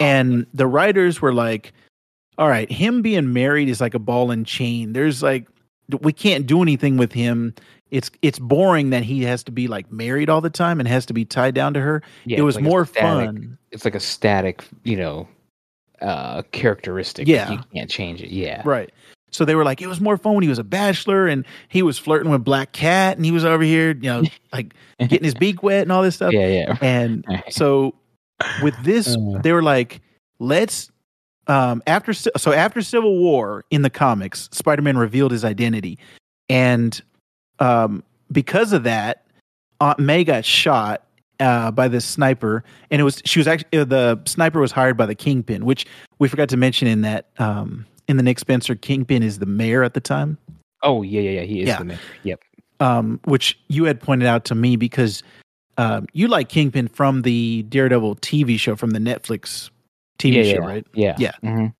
And 0.00 0.44
the 0.52 0.66
writers 0.66 1.22
were 1.22 1.32
like, 1.32 1.72
all 2.36 2.48
right, 2.48 2.70
him 2.70 3.00
being 3.00 3.32
married 3.32 3.70
is 3.70 3.80
like 3.80 3.94
a 3.94 3.98
ball 3.98 4.30
and 4.30 4.44
chain. 4.44 4.92
There's 4.92 5.22
like 5.22 5.48
we 6.02 6.12
can't 6.12 6.46
do 6.46 6.62
anything 6.62 6.96
with 6.96 7.12
him. 7.12 7.54
It's 7.90 8.10
it's 8.20 8.38
boring 8.38 8.90
that 8.90 9.02
he 9.02 9.22
has 9.24 9.42
to 9.44 9.52
be 9.52 9.66
like 9.68 9.90
married 9.90 10.28
all 10.28 10.40
the 10.42 10.50
time 10.50 10.78
and 10.78 10.88
has 10.88 11.06
to 11.06 11.14
be 11.14 11.24
tied 11.24 11.54
down 11.54 11.72
to 11.74 11.80
her. 11.80 12.02
yeah 12.26 12.38
it 12.38 12.42
was 12.42 12.56
like 12.56 12.64
more 12.64 12.84
static- 12.84 13.02
fun. 13.26 13.58
It's 13.70 13.84
like 13.84 13.94
a 13.94 14.00
static, 14.00 14.64
you 14.84 14.96
know, 14.96 15.26
uh 16.02 16.42
characteristic. 16.52 17.26
Yeah. 17.26 17.50
You 17.50 17.58
can't 17.74 17.90
change 17.90 18.22
it. 18.22 18.30
Yeah. 18.30 18.62
Right. 18.64 18.90
So 19.30 19.44
they 19.44 19.54
were 19.54 19.64
like, 19.64 19.82
it 19.82 19.86
was 19.88 20.00
more 20.00 20.16
fun 20.16 20.34
when 20.34 20.42
he 20.42 20.48
was 20.48 20.58
a 20.58 20.64
bachelor 20.64 21.26
and 21.26 21.44
he 21.68 21.82
was 21.82 21.98
flirting 21.98 22.30
with 22.30 22.44
Black 22.44 22.72
Cat 22.72 23.16
and 23.16 23.24
he 23.26 23.32
was 23.32 23.44
over 23.44 23.62
here, 23.62 23.88
you 23.90 24.02
know, 24.10 24.22
like 24.52 24.74
getting 25.00 25.24
his 25.24 25.34
beak 25.34 25.62
wet 25.62 25.82
and 25.82 25.92
all 25.92 26.02
this 26.02 26.14
stuff. 26.16 26.32
Yeah, 26.32 26.46
yeah. 26.46 26.76
And 26.80 27.24
so 27.50 27.94
with 28.62 28.74
this, 28.84 29.16
Uh. 29.16 29.38
they 29.42 29.52
were 29.52 29.62
like, 29.62 30.00
let's 30.38 30.90
um 31.48 31.82
after 31.86 32.12
so 32.12 32.52
after 32.52 32.82
Civil 32.82 33.18
War 33.18 33.64
in 33.70 33.82
the 33.82 33.90
comics, 33.90 34.48
Spider-Man 34.52 34.96
revealed 34.98 35.32
his 35.32 35.44
identity. 35.44 35.98
And 36.48 37.00
um 37.58 38.02
because 38.30 38.72
of 38.72 38.84
that, 38.84 39.26
Aunt 39.80 39.98
May 39.98 40.24
got 40.24 40.44
shot 40.44 41.04
uh, 41.40 41.70
by 41.70 41.86
this 41.88 42.04
sniper, 42.04 42.64
and 42.90 43.00
it 43.00 43.04
was 43.04 43.22
she 43.24 43.38
was 43.38 43.46
actually 43.48 43.84
the 43.84 44.20
sniper 44.26 44.60
was 44.60 44.72
hired 44.72 44.96
by 44.96 45.06
the 45.06 45.14
Kingpin, 45.14 45.64
which 45.64 45.86
we 46.18 46.28
forgot 46.28 46.48
to 46.50 46.56
mention 46.56 46.88
in 46.88 47.02
that 47.02 47.28
um, 47.38 47.86
in 48.08 48.16
the 48.16 48.22
Nick 48.22 48.38
Spencer 48.40 48.74
Kingpin 48.74 49.22
is 49.22 49.38
the 49.38 49.46
mayor 49.46 49.82
at 49.84 49.94
the 49.94 50.00
time, 50.00 50.36
Oh, 50.82 51.02
yeah, 51.02 51.20
yeah, 51.20 51.30
yeah. 51.30 51.42
He 51.42 51.60
is 51.62 51.68
Yeah. 51.68 51.78
the 51.78 51.84
man. 51.84 51.98
Yep. 52.24 52.40
um, 52.80 53.20
which 53.24 53.58
you 53.68 53.84
had 53.84 54.00
pointed 54.00 54.26
out 54.26 54.44
to 54.46 54.54
me 54.54 54.76
because 54.76 55.22
um, 55.78 56.06
you 56.12 56.26
like 56.28 56.48
Kingpin 56.48 56.88
from 56.88 57.22
the 57.22 57.62
Daredevil 57.68 58.16
TV 58.16 58.58
show 58.58 58.74
from 58.76 58.90
the 58.90 58.98
Netflix 58.98 59.70
TV 60.18 60.36
yeah, 60.36 60.42
show, 60.42 60.48
yeah. 60.60 60.66
right? 60.66 60.86
Yeah. 60.94 61.16
Yeah. 61.18 61.32
Mhm. 61.44 61.74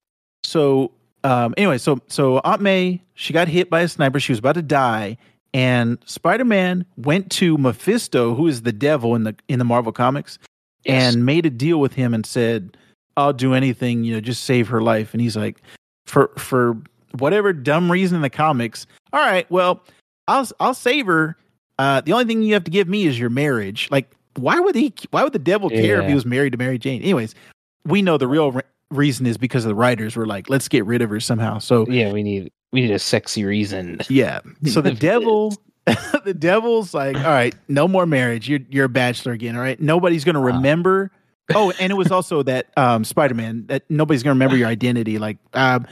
So 0.44 0.92
um, 1.24 1.54
anyway, 1.56 1.78
so 1.78 2.00
so 2.08 2.38
Aunt 2.44 2.60
May 2.62 3.02
she 3.14 3.32
got 3.32 3.48
hit 3.48 3.68
by 3.70 3.80
a 3.80 3.88
sniper. 3.88 4.20
She 4.20 4.32
was 4.32 4.38
about 4.38 4.54
to 4.54 4.62
die, 4.62 5.16
and 5.52 5.98
Spider 6.06 6.44
Man 6.44 6.84
went 6.96 7.30
to 7.32 7.58
Mephisto, 7.58 8.34
who 8.34 8.46
is 8.46 8.62
the 8.62 8.72
devil 8.72 9.14
in 9.14 9.24
the 9.24 9.34
in 9.48 9.58
the 9.58 9.64
Marvel 9.64 9.92
comics, 9.92 10.38
Yes. 10.84 11.14
and 11.14 11.26
made 11.26 11.44
a 11.44 11.50
deal 11.50 11.80
with 11.80 11.94
him 11.94 12.14
and 12.14 12.24
said, 12.24 12.76
"I'll 13.16 13.32
do 13.32 13.52
anything, 13.54 14.04
you 14.04 14.14
know, 14.14 14.20
just 14.20 14.44
save 14.44 14.68
her 14.68 14.80
life." 14.80 15.12
And 15.12 15.20
he's 15.20 15.36
like, 15.36 15.60
for 16.06 16.30
for 16.38 16.76
whatever 17.18 17.52
dumb 17.52 17.90
reason 17.90 18.16
in 18.16 18.22
the 18.22 18.30
comics, 18.30 18.86
all 19.12 19.20
right, 19.20 19.50
well, 19.50 19.82
I'll 20.28 20.48
I'll 20.60 20.74
save 20.74 21.06
her. 21.06 21.36
Uh, 21.78 22.00
the 22.00 22.12
only 22.12 22.24
thing 22.24 22.42
you 22.42 22.54
have 22.54 22.64
to 22.64 22.70
give 22.70 22.88
me 22.88 23.06
is 23.06 23.18
your 23.18 23.30
marriage. 23.30 23.88
Like, 23.90 24.10
why 24.36 24.58
would 24.60 24.74
he? 24.76 24.92
Why 25.10 25.24
would 25.24 25.32
the 25.32 25.38
devil 25.38 25.68
care 25.68 26.00
if 26.00 26.08
he 26.08 26.14
was 26.14 26.24
married 26.24 26.52
to 26.52 26.58
Mary 26.58 26.78
Jane? 26.78 27.02
Anyways, 27.02 27.34
we 27.84 28.02
know 28.02 28.18
the 28.18 28.28
real 28.28 28.52
re- 28.52 28.62
reason 28.90 29.26
is 29.26 29.36
because 29.38 29.64
the 29.64 29.74
writers 29.74 30.16
were 30.16 30.26
like, 30.26 30.48
let's 30.48 30.68
get 30.68 30.84
rid 30.86 31.02
of 31.02 31.10
her 31.10 31.20
somehow. 31.20 31.58
So 31.58 31.86
yeah, 31.88 32.12
we 32.12 32.22
need 32.22 32.50
we 32.72 32.82
need 32.82 32.90
a 32.90 32.98
sexy 32.98 33.44
reason. 33.44 34.00
yeah. 34.08 34.40
So 34.66 34.80
the 34.80 34.92
devil, 34.94 35.54
the 36.24 36.34
devil's 36.34 36.94
like, 36.94 37.16
all 37.16 37.22
right, 37.22 37.54
no 37.68 37.88
more 37.88 38.06
marriage. 38.06 38.48
You're 38.48 38.60
you're 38.70 38.86
a 38.86 38.90
bachelor 38.90 39.32
again. 39.32 39.56
All 39.56 39.62
right, 39.62 39.80
nobody's 39.80 40.24
gonna 40.24 40.40
remember. 40.40 41.10
Oh, 41.54 41.72
and 41.80 41.90
it 41.90 41.94
was 41.94 42.10
also 42.10 42.42
that 42.42 42.66
um, 42.76 43.04
Spider 43.04 43.32
Man 43.32 43.64
that 43.68 43.82
nobody's 43.88 44.22
gonna 44.22 44.34
remember 44.34 44.54
your 44.54 44.68
identity. 44.68 45.18
Like, 45.18 45.38
um, 45.54 45.86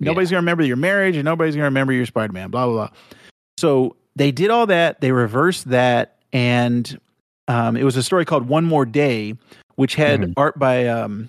nobody's 0.00 0.32
gonna 0.32 0.40
remember 0.40 0.64
your 0.64 0.74
marriage, 0.74 1.14
and 1.14 1.24
nobody's 1.24 1.54
gonna 1.54 1.66
remember 1.66 1.92
your 1.92 2.06
Spider 2.06 2.32
Man. 2.32 2.50
Blah 2.50 2.66
blah 2.66 2.74
blah. 2.74 2.88
So 3.56 3.94
they 4.16 4.32
did 4.32 4.50
all 4.50 4.66
that. 4.66 5.00
They 5.00 5.12
reversed 5.12 5.70
that, 5.70 6.16
and 6.32 6.98
um, 7.46 7.76
it 7.76 7.84
was 7.84 7.96
a 7.96 8.02
story 8.02 8.24
called 8.24 8.48
One 8.48 8.64
More 8.64 8.84
Day, 8.84 9.34
which 9.76 9.94
had 9.94 10.20
Mhm. 10.20 10.32
art 10.36 10.58
by 10.58 10.86
um, 10.86 11.28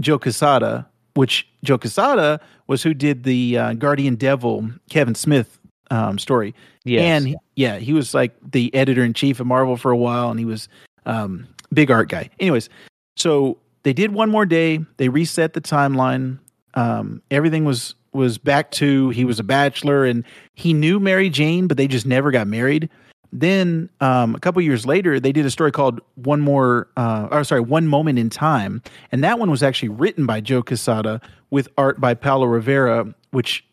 Joe 0.00 0.18
Quesada, 0.18 0.86
which 1.14 1.46
Joe 1.62 1.78
Quesada 1.78 2.40
was 2.66 2.82
who 2.82 2.92
did 2.94 3.24
the 3.24 3.56
uh, 3.58 3.72
Guardian 3.74 4.16
Devil 4.16 4.68
Kevin 4.90 5.14
Smith 5.14 5.58
um, 5.90 6.18
story. 6.18 6.54
Yes. 6.84 7.02
And 7.24 7.36
yeah, 7.56 7.78
he 7.78 7.92
was 7.92 8.14
like 8.14 8.34
the 8.52 8.74
editor 8.74 9.04
in 9.04 9.12
chief 9.14 9.38
of 9.40 9.46
Marvel 9.46 9.76
for 9.76 9.90
a 9.90 9.96
while, 9.96 10.30
and 10.30 10.38
he 10.38 10.44
was 10.44 10.68
um, 11.06 11.46
big 11.72 11.90
art 11.90 12.08
guy. 12.08 12.28
Anyways, 12.40 12.68
so 13.16 13.58
they 13.84 13.92
did 13.92 14.12
one 14.12 14.30
more 14.30 14.46
day. 14.46 14.80
They 14.96 15.08
reset 15.08 15.52
the 15.52 15.60
timeline. 15.60 16.38
Um, 16.74 17.22
everything 17.30 17.64
was 17.64 17.94
was 18.12 18.38
back 18.38 18.70
to 18.70 19.10
he 19.10 19.24
was 19.24 19.38
a 19.40 19.44
bachelor 19.44 20.04
and 20.04 20.24
he 20.54 20.72
knew 20.72 21.00
Mary 21.00 21.28
Jane, 21.28 21.66
but 21.66 21.76
they 21.76 21.88
just 21.88 22.06
never 22.06 22.30
got 22.30 22.46
married. 22.46 22.88
Then 23.36 23.90
um, 24.00 24.36
a 24.36 24.38
couple 24.38 24.62
years 24.62 24.86
later, 24.86 25.18
they 25.18 25.32
did 25.32 25.44
a 25.44 25.50
story 25.50 25.72
called 25.72 26.00
"One 26.14 26.40
More," 26.40 26.88
uh, 26.96 27.26
or 27.32 27.42
sorry, 27.42 27.60
"One 27.60 27.88
Moment 27.88 28.16
in 28.16 28.30
Time," 28.30 28.80
and 29.10 29.24
that 29.24 29.40
one 29.40 29.50
was 29.50 29.60
actually 29.60 29.88
written 29.88 30.24
by 30.24 30.40
Joe 30.40 30.62
Quesada 30.62 31.20
with 31.50 31.68
art 31.76 32.00
by 32.00 32.14
Paolo 32.14 32.46
Rivera, 32.46 33.12
which 33.32 33.64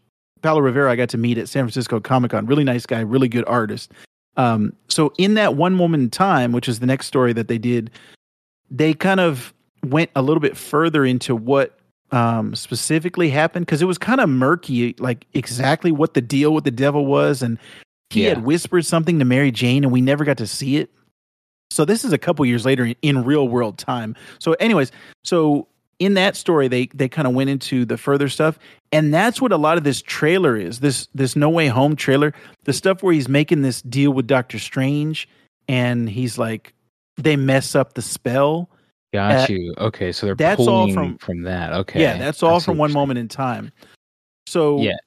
Paolo 0.41 0.61
Rivera 0.61 0.91
I 0.91 0.95
got 0.95 1.09
to 1.09 1.17
meet 1.19 1.37
at 1.37 1.47
San 1.47 1.63
Francisco 1.65 1.99
Comic 1.99 2.31
Con. 2.31 2.47
Really 2.47 2.63
nice 2.63 2.87
guy, 2.87 3.01
really 3.01 3.27
good 3.27 3.45
artist. 3.45 3.91
Um, 4.35 4.73
so 4.87 5.13
in 5.19 5.35
that 5.35 5.55
one 5.55 5.75
moment 5.75 6.01
in 6.01 6.09
time, 6.09 6.53
which 6.53 6.67
is 6.67 6.79
the 6.79 6.87
next 6.87 7.05
story 7.05 7.31
that 7.33 7.47
they 7.47 7.59
did, 7.59 7.91
they 8.71 8.95
kind 8.95 9.19
of 9.19 9.53
went 9.85 10.09
a 10.15 10.23
little 10.23 10.41
bit 10.41 10.57
further 10.57 11.05
into 11.05 11.35
what 11.35 11.77
um, 12.11 12.55
specifically 12.55 13.29
happened 13.29 13.67
because 13.67 13.83
it 13.83 13.85
was 13.85 13.99
kind 13.99 14.21
of 14.21 14.29
murky, 14.29 14.95
like 14.97 15.27
exactly 15.33 15.91
what 15.91 16.15
the 16.15 16.21
deal 16.21 16.51
with 16.53 16.63
the 16.63 16.71
devil 16.71 17.05
was, 17.05 17.43
and 17.43 17.59
he 18.11 18.23
Yeah. 18.23 18.29
had 18.29 18.43
whispered 18.43 18.85
something 18.85 19.19
to 19.19 19.25
Mary 19.25 19.51
Jane, 19.51 19.83
and 19.83 19.91
we 19.91 20.01
never 20.01 20.23
got 20.25 20.37
to 20.37 20.47
see 20.47 20.77
it. 20.77 20.89
So 21.69 21.85
this 21.85 22.03
is 22.03 22.11
a 22.11 22.17
couple 22.17 22.45
years 22.45 22.65
later 22.65 22.85
in, 22.85 22.95
in 23.01 23.23
real 23.23 23.47
world 23.47 23.77
time. 23.77 24.15
So, 24.39 24.53
anyways, 24.53 24.91
so 25.23 25.67
in 25.99 26.15
that 26.15 26.35
story, 26.35 26.67
they 26.67 26.87
they 26.87 27.07
kind 27.07 27.27
of 27.27 27.33
went 27.33 27.49
into 27.49 27.85
the 27.85 27.97
further 27.97 28.27
stuff, 28.27 28.59
and 28.91 29.13
that's 29.13 29.41
what 29.41 29.51
a 29.53 29.57
lot 29.57 29.77
of 29.77 29.83
this 29.85 30.01
trailer 30.01 30.57
is. 30.57 30.79
This 30.81 31.07
this 31.15 31.35
No 31.35 31.49
Way 31.49 31.67
Home 31.67 31.95
trailer, 31.95 32.33
the 32.65 32.73
stuff 32.73 33.01
where 33.03 33.13
he's 33.13 33.29
making 33.29 33.61
this 33.61 33.81
deal 33.83 34.11
with 34.11 34.27
Doctor 34.27 34.59
Strange, 34.59 35.29
and 35.69 36.09
he's 36.09 36.37
like, 36.37 36.73
they 37.17 37.37
mess 37.37 37.73
up 37.75 37.93
the 37.93 38.01
spell. 38.01 38.69
Got 39.13 39.49
uh, 39.49 39.53
you. 39.53 39.73
Okay, 39.77 40.11
so 40.11 40.25
they're 40.25 40.35
that's 40.35 40.59
all 40.59 40.87
pulling 40.87 40.93
from- 40.93 41.17
from 41.19 41.41
that. 41.43 41.71
Okay. 41.71 42.01
Yeah, 42.01 42.17
that's 42.17 42.43
all 42.43 42.59
see 42.59 42.65
from 42.65 42.77
one 42.77 42.91
moment 42.91 43.17
in 43.19 43.29
time. 43.29 43.71
So 44.47 44.81
Yeah. 44.81 44.97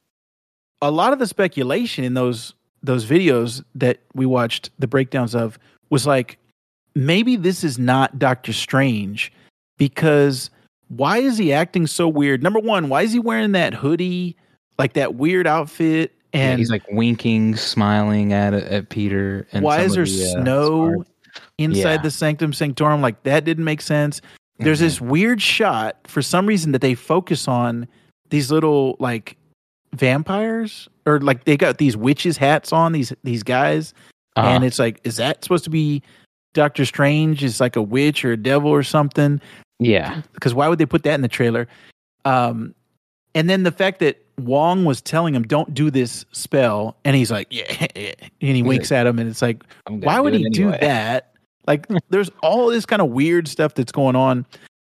a 0.81 0.89
lot 0.89 1.13
of 1.13 1.19
the 1.19 1.27
speculation 1.27 2.03
in 2.03 2.15
those 2.15 2.54
those 2.85 3.05
videos 3.05 3.63
that 3.75 3.99
we 4.13 4.25
watched 4.25 4.69
the 4.79 4.87
breakdowns 4.87 5.33
of 5.35 5.57
was 5.89 6.05
like 6.07 6.37
maybe 6.95 7.35
this 7.35 7.63
is 7.63 7.77
not 7.77 8.17
Doctor 8.19 8.53
Strange 8.53 9.31
because 9.77 10.49
why 10.89 11.17
is 11.17 11.37
he 11.37 11.51
acting 11.51 11.87
so 11.87 12.07
weird? 12.07 12.43
Number 12.43 12.59
one, 12.59 12.89
why 12.89 13.01
is 13.01 13.11
he 13.11 13.19
wearing 13.19 13.51
that 13.53 13.73
hoodie, 13.73 14.35
like 14.77 14.93
that 14.93 15.15
weird 15.15 15.47
outfit? 15.47 16.13
Yeah, 16.33 16.41
And 16.51 16.59
he's 16.59 16.69
like 16.69 16.83
winking, 16.91 17.55
smiling 17.55 18.33
at 18.33 18.53
at 18.53 18.89
Peter. 18.89 19.47
And 19.51 19.63
why 19.63 19.81
is 19.81 19.95
there 19.95 20.05
the, 20.05 20.11
uh, 20.37 20.41
snow 20.41 21.03
inside 21.57 21.79
Yeah. 21.79 22.01
the 22.01 22.11
sanctum 22.11 22.53
sanctorum? 22.53 23.01
Like 23.01 23.23
that 23.23 23.45
didn't 23.45 23.63
make 23.63 23.81
sense. 23.81 24.21
There's 24.59 24.79
Mhm. 24.79 24.83
this 24.83 25.01
weird 25.01 25.41
shot 25.41 25.97
for 26.05 26.21
some 26.21 26.45
reason 26.45 26.71
that 26.73 26.81
they 26.81 26.93
focus 26.93 27.47
on 27.47 27.87
these 28.29 28.51
little 28.51 28.95
like 28.99 29.37
vampires 29.93 30.87
or 31.05 31.19
like 31.19 31.45
they 31.45 31.57
got 31.57 31.77
these 31.77 31.95
witches 31.95 32.37
hats 32.37 32.73
on 32.73 32.91
these 32.91 33.13
these 33.23 33.43
guys 33.43 33.93
Uh, 34.35 34.41
and 34.41 34.63
it's 34.63 34.79
like 34.79 34.99
is 35.03 35.17
that 35.17 35.43
supposed 35.43 35.63
to 35.63 35.69
be 35.69 36.01
Doctor 36.53 36.85
Strange? 36.85 37.43
Is 37.43 37.59
like 37.59 37.75
a 37.75 37.81
witch 37.81 38.23
or 38.25 38.31
a 38.31 38.37
devil 38.37 38.69
or 38.69 38.83
something? 38.83 39.41
Yeah, 39.79 40.21
because 40.33 40.53
why 40.53 40.67
would 40.67 40.79
they 40.79 40.85
put 40.85 41.03
that 41.03 41.15
in 41.15 41.21
the 41.21 41.27
trailer? 41.27 41.67
Um 42.25 42.73
and 43.33 43.49
then 43.49 43.63
the 43.63 43.71
fact 43.71 43.99
that 43.99 44.25
Wong 44.39 44.85
was 44.85 45.01
telling 45.01 45.35
him 45.35 45.43
don't 45.43 45.73
do 45.73 45.91
this 45.91 46.25
spell 46.31 46.97
and 47.05 47.15
he's 47.15 47.31
like 47.31 47.47
yeah 47.49 47.87
and 47.95 48.55
he 48.55 48.63
winks 48.63 48.91
at 48.91 49.05
him 49.07 49.19
and 49.19 49.29
it's 49.29 49.41
like 49.41 49.63
why 49.89 50.19
would 50.19 50.33
he 50.33 50.49
do 50.49 50.71
that? 50.71 51.31
Like, 51.67 51.87
there's 52.09 52.29
all 52.43 52.67
this 52.67 52.85
kind 52.85 53.01
of 53.01 53.09
weird 53.09 53.47
stuff 53.47 53.73
that's 53.73 53.91
going 53.91 54.15
on 54.15 54.45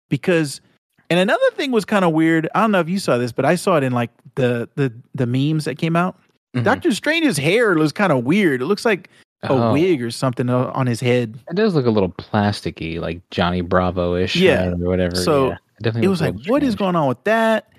because, 0.10 0.62
and 1.10 1.20
another 1.20 1.52
thing 1.56 1.72
was 1.72 1.84
kind 1.84 2.06
of 2.06 2.14
weird. 2.14 2.48
I 2.56 2.62
don't 2.62 2.72
know 2.72 2.80
if 2.80 2.88
you 2.88 3.00
saw 3.00 3.18
this, 3.18 3.34
but 3.34 3.44
I 3.44 3.56
saw 3.56 3.76
it 3.76 3.84
in 3.84 3.92
like 3.92 4.12
the 4.40 4.70
the 4.76 4.94
the 5.16 5.26
memes 5.26 5.66
that 5.66 5.78
came 5.78 5.96
out. 5.96 6.18
Mhm. 6.56 6.64
Doctor 6.64 6.92
Strange's 6.92 7.38
hair 7.38 7.76
looks 7.76 7.92
kind 7.92 8.12
of 8.12 8.24
weird. 8.24 8.62
It 8.62 8.66
looks 8.66 8.86
like 8.86 9.10
a 9.44 9.52
Oh, 9.52 9.72
wig 9.74 10.02
or 10.02 10.12
something 10.12 10.50
on 10.50 10.88
his 10.88 11.00
head. 11.00 11.38
It 11.50 11.56
does 11.56 11.74
look 11.76 11.86
a 11.86 11.90
little 11.92 12.10
plasticky, 12.10 13.00
like 13.00 13.22
Johnny 13.32 13.62
Bravo 13.62 14.16
ish, 14.16 14.36
Yeah. 14.36 14.70
or 14.72 14.76
whatever. 14.76 15.16
So, 15.16 15.50
yeah. 15.50 15.54
It 15.80 15.84
definitely 15.84 16.08
It 16.08 16.10
was 16.10 16.22
like, 16.22 16.34
little 16.36 16.52
what 16.52 16.64
is 16.64 16.76
going 16.76 16.96
on 16.98 17.08
with 17.08 17.24
that? 17.24 17.72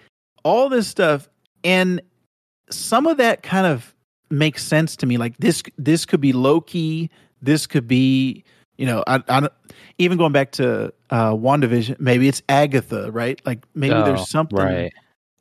All 0.42 0.68
this 0.70 0.88
stuff, 0.88 1.28
and 1.64 2.00
some 2.70 3.06
of 3.06 3.18
that 3.18 3.42
kind 3.42 3.66
of 3.66 3.94
makes 4.30 4.64
sense 4.64 4.96
to 4.96 5.06
me. 5.06 5.18
Like 5.18 5.36
this, 5.38 5.62
this 5.76 6.06
could 6.06 6.20
be 6.22 6.32
Loki. 6.32 7.10
This 7.42 7.66
could 7.66 7.86
be, 7.88 8.42
you 8.78 8.86
know, 8.86 9.02
I, 9.06 9.22
I 9.28 9.40
don't, 9.40 9.52
even 9.98 10.16
going 10.16 10.32
back 10.32 10.52
to 10.52 10.92
uh, 11.10 11.32
Wandavision. 11.32 11.98
Maybe 12.00 12.26
it's 12.28 12.40
Agatha, 12.48 13.10
right? 13.10 13.38
Like 13.44 13.66
maybe 13.74 13.94
Oh, 13.94 14.04
there's 14.04 14.30
something, 14.30 14.58
right? 14.58 14.92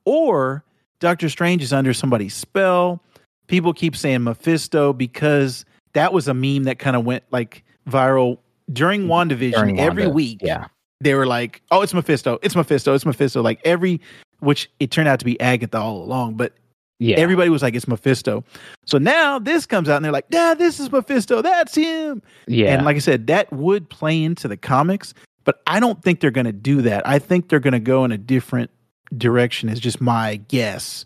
or 0.04 0.66
Doctor 1.00 1.30
Strange 1.30 1.64
is 1.64 1.74
under 1.74 1.94
somebody's 1.94 2.34
spell. 2.34 3.02
People 3.48 3.74
keep 3.74 3.96
saying 3.96 4.24
Mephisto 4.24 4.94
because 4.94 5.66
that 5.94 6.14
was 6.14 6.28
a 6.28 6.34
meme 6.34 6.64
that 6.66 6.80
kind 6.80 6.96
of 6.96 7.06
went 7.06 7.24
like 7.32 7.64
viral 7.88 8.38
during 8.72 9.08
WandaVision. 9.08 9.54
During 9.54 9.80
every 9.80 10.08
week, 10.08 10.40
Yeah, 10.42 10.68
they 11.02 11.14
were 11.16 11.26
like, 11.26 11.62
"Oh, 11.72 11.82
it's 11.82 11.94
Mephisto! 11.94 12.40
It's 12.42 12.56
Mephisto! 12.56 12.94
It's 12.94 13.06
Mephisto!" 13.06 13.42
Like 13.42 13.60
every, 13.64 14.02
which 14.40 14.70
it 14.80 14.92
turned 14.92 15.08
out 15.08 15.20
to 15.20 15.26
be 15.26 15.40
Agatha 15.40 15.78
all 15.78 16.04
along, 16.04 16.36
but 16.36 16.54
yeah. 17.00 17.16
everybody 17.18 17.50
was 17.50 17.62
like, 17.62 17.74
"It's 17.74 17.88
Mephisto." 17.88 18.44
So 18.86 18.98
now 18.98 19.40
this 19.40 19.66
comes 19.66 19.90
out, 19.90 19.96
and 19.96 20.06
they're 20.06 20.12
like, 20.12 20.28
"Yeah, 20.30 20.54
this 20.54 20.80
is 20.80 20.92
Mephisto. 20.92 21.42
That's 21.42 21.76
him." 21.76 22.22
yeah. 22.48 22.74
And 22.74 22.86
like 22.86 22.98
I 22.98 23.00
said, 23.00 23.28
that 23.28 23.52
would 23.52 23.90
play 23.90 24.22
into 24.22 24.48
the 24.48 24.58
comics, 24.58 25.14
but 25.44 25.62
I 25.66 25.80
don't 25.80 26.02
think 26.04 26.20
they're 26.20 26.32
going 26.32 26.46
to 26.46 26.54
do 26.54 26.82
that. 26.84 27.08
I 27.08 27.20
think 27.20 27.50
they're 27.50 27.60
going 27.60 27.74
to 27.74 27.80
go 27.80 28.06
in 28.06 28.12
a 28.12 28.18
different 28.18 28.70
direction. 29.18 29.70
Is 29.70 29.80
just 29.80 30.02
my 30.02 30.38
guess. 30.48 31.06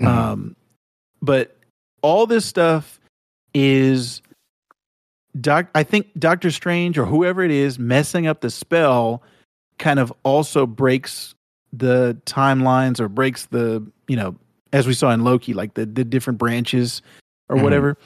Mhm. 0.00 0.06
Um, 0.06 0.56
but 1.22 1.56
all 2.02 2.26
this 2.26 2.44
stuff 2.44 3.00
is 3.54 4.20
doc. 5.40 5.68
I 5.74 5.82
think 5.82 6.08
Doctor 6.18 6.50
Strange 6.50 6.98
or 6.98 7.06
whoever 7.06 7.42
it 7.42 7.50
is 7.50 7.78
messing 7.78 8.26
up 8.26 8.40
the 8.40 8.50
spell 8.50 9.22
kind 9.78 9.98
of 9.98 10.12
also 10.22 10.66
breaks 10.66 11.34
the 11.72 12.16
timelines 12.26 13.00
or 13.00 13.08
breaks 13.08 13.46
the 13.46 13.84
you 14.08 14.16
know 14.16 14.34
as 14.72 14.86
we 14.86 14.94
saw 14.94 15.10
in 15.10 15.24
Loki 15.24 15.52
like 15.54 15.74
the 15.74 15.86
the 15.86 16.04
different 16.04 16.38
branches 16.38 17.02
or 17.48 17.56
Mhm. 17.56 17.62
whatever, 17.62 17.96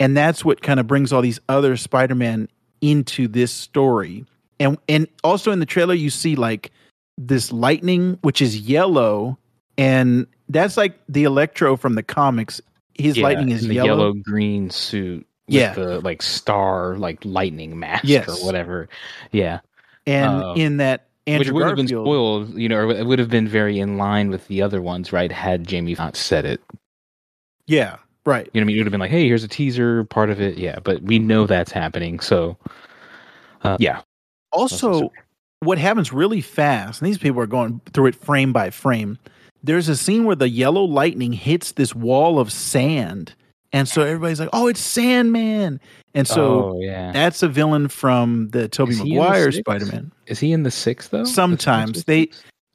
and 0.00 0.16
that's 0.16 0.44
what 0.44 0.62
kind 0.62 0.78
of 0.80 0.86
brings 0.86 1.12
all 1.12 1.22
these 1.22 1.40
other 1.48 1.76
Spider-Man 1.76 2.48
into 2.80 3.26
this 3.28 3.50
story. 3.52 4.24
And 4.60 4.78
and 4.88 5.08
also 5.24 5.50
in 5.52 5.58
the 5.60 5.66
trailer 5.66 5.94
you 5.94 6.10
see 6.10 6.36
like 6.36 6.70
this 7.18 7.52
lightning 7.52 8.16
which 8.22 8.40
is 8.40 8.56
yellow 8.58 9.36
and 9.76 10.26
that's 10.48 10.76
like 10.78 10.98
the 11.08 11.24
electro 11.24 11.76
from 11.76 11.94
the 11.94 12.02
comics 12.02 12.60
his 12.94 13.16
Yeah, 13.18 13.24
lightning 13.24 13.50
is 13.50 13.66
the 13.68 13.74
yellow. 13.74 13.88
yellow 13.88 14.12
green 14.14 14.70
suit. 14.70 15.26
With 15.46 15.54
Yeah. 15.54 15.72
the 15.74 16.00
like 16.00 16.20
star 16.22 16.96
like 16.96 17.24
lightning 17.24 17.78
mask 17.78 18.04
Yes. 18.04 18.28
or 18.28 18.44
whatever. 18.46 18.88
Yeah, 19.32 19.60
and 20.06 20.42
uh, 20.42 20.52
in 20.56 20.76
that 20.78 21.08
which 21.26 21.34
Andrew 21.48 21.54
would 21.54 21.66
have 21.66 21.76
been 21.76 21.88
spoiled. 21.88 22.58
You 22.58 22.68
know, 22.68 22.76
or 22.76 22.90
it 22.90 23.06
would 23.06 23.18
have 23.18 23.30
been 23.30 23.48
very 23.48 23.78
in 23.78 23.96
line 23.98 24.30
with 24.30 24.46
the 24.48 24.60
other 24.62 24.82
ones, 24.82 25.12
right? 25.12 25.30
Had 25.32 25.66
Jamie 25.66 25.94
not 25.94 26.16
said 26.16 26.44
it. 26.44 26.60
yeah 27.66 27.96
right 28.26 28.48
You 28.52 28.60
know, 28.60 28.64
what 28.64 28.64
I 28.64 28.66
mean, 28.66 28.76
it 28.76 28.80
would 28.80 28.86
have 28.86 28.90
been 28.92 29.00
like, 29.00 29.10
"Hey, 29.10 29.26
here's 29.26 29.44
a 29.44 29.48
teaser, 29.48 30.04
part 30.04 30.28
of 30.30 30.40
it." 30.40 30.58
Yeah, 30.58 30.80
but 30.82 31.02
we 31.02 31.18
know 31.18 31.46
that's 31.46 31.72
happening. 31.72 32.20
So, 32.20 32.56
uh, 33.62 33.76
yeah, 33.80 34.02
also 34.52 35.10
what 35.60 35.78
happens 35.78 36.12
really 36.12 36.40
fast 36.40 37.00
and 37.00 37.08
these 37.08 37.18
people 37.18 37.40
are 37.40 37.46
going 37.46 37.80
through 37.92 38.06
it 38.06 38.14
frame 38.14 38.52
by 38.52 38.70
frame 38.70 39.18
there's 39.64 39.88
a 39.88 39.96
scene 39.96 40.24
where 40.24 40.36
the 40.36 40.48
yellow 40.48 40.84
lightning 40.84 41.32
hits 41.32 41.72
this 41.72 41.94
wall 41.94 42.38
of 42.38 42.52
sand 42.52 43.34
and 43.72 43.88
so 43.88 44.02
everybody's 44.02 44.38
like 44.40 44.48
oh 44.52 44.68
it's 44.68 44.80
sandman 44.80 45.80
and 46.14 46.26
so 46.28 46.70
oh 46.74 46.80
yeah, 46.80 47.12
that's 47.12 47.42
a 47.42 47.48
villain 47.48 47.88
from 47.88 48.48
the 48.50 48.68
he 48.88 49.14
maguire 49.14 49.50
spider-man 49.52 50.12
is 50.26 50.38
he 50.38 50.52
in 50.52 50.62
the 50.62 50.70
sixth 50.70 51.10
though? 51.10 51.24
Sometimes. 51.24 52.02
Sinister 52.04 52.06
They- 52.06 52.30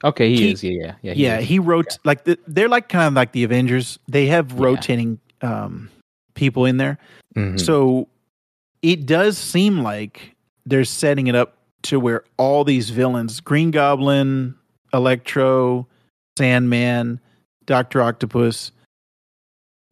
Okay, 0.06 0.30
he, 0.30 0.36
he- 0.48 0.52
is. 0.52 0.64
Yeah, 0.64 0.74
yeah, 0.76 0.94
yeah. 1.02 1.14
yeah 1.14 1.38
he 1.40 1.60
wrote 1.60 1.98
like 2.04 2.26
the, 2.26 2.38
they're 2.48 2.68
like 2.68 2.90
kind 2.90 3.08
of 3.08 3.14
like 3.14 3.32
the 3.32 3.46
avengers 3.46 3.98
they 4.10 4.26
have 4.28 4.52
Yeah. 4.52 4.58
rotating 4.60 5.20
um 5.42 5.90
people 6.36 6.66
in 6.66 6.78
there 6.78 6.98
Mhm. 7.38 7.60
So 7.60 8.08
it 8.82 9.06
does 9.06 9.38
seem 9.38 9.80
like 9.82 10.36
they're 10.66 10.84
setting 10.84 11.28
it 11.28 11.36
up 11.36 11.58
to 11.84 12.00
where 12.00 12.24
all 12.38 12.64
these 12.64 12.90
villains 12.90 13.40
Green 13.40 13.72
Goblin, 13.72 14.56
Electro, 14.94 15.88
Sandman, 16.38 17.20
Doctor 17.66 18.02
Octopus, 18.02 18.72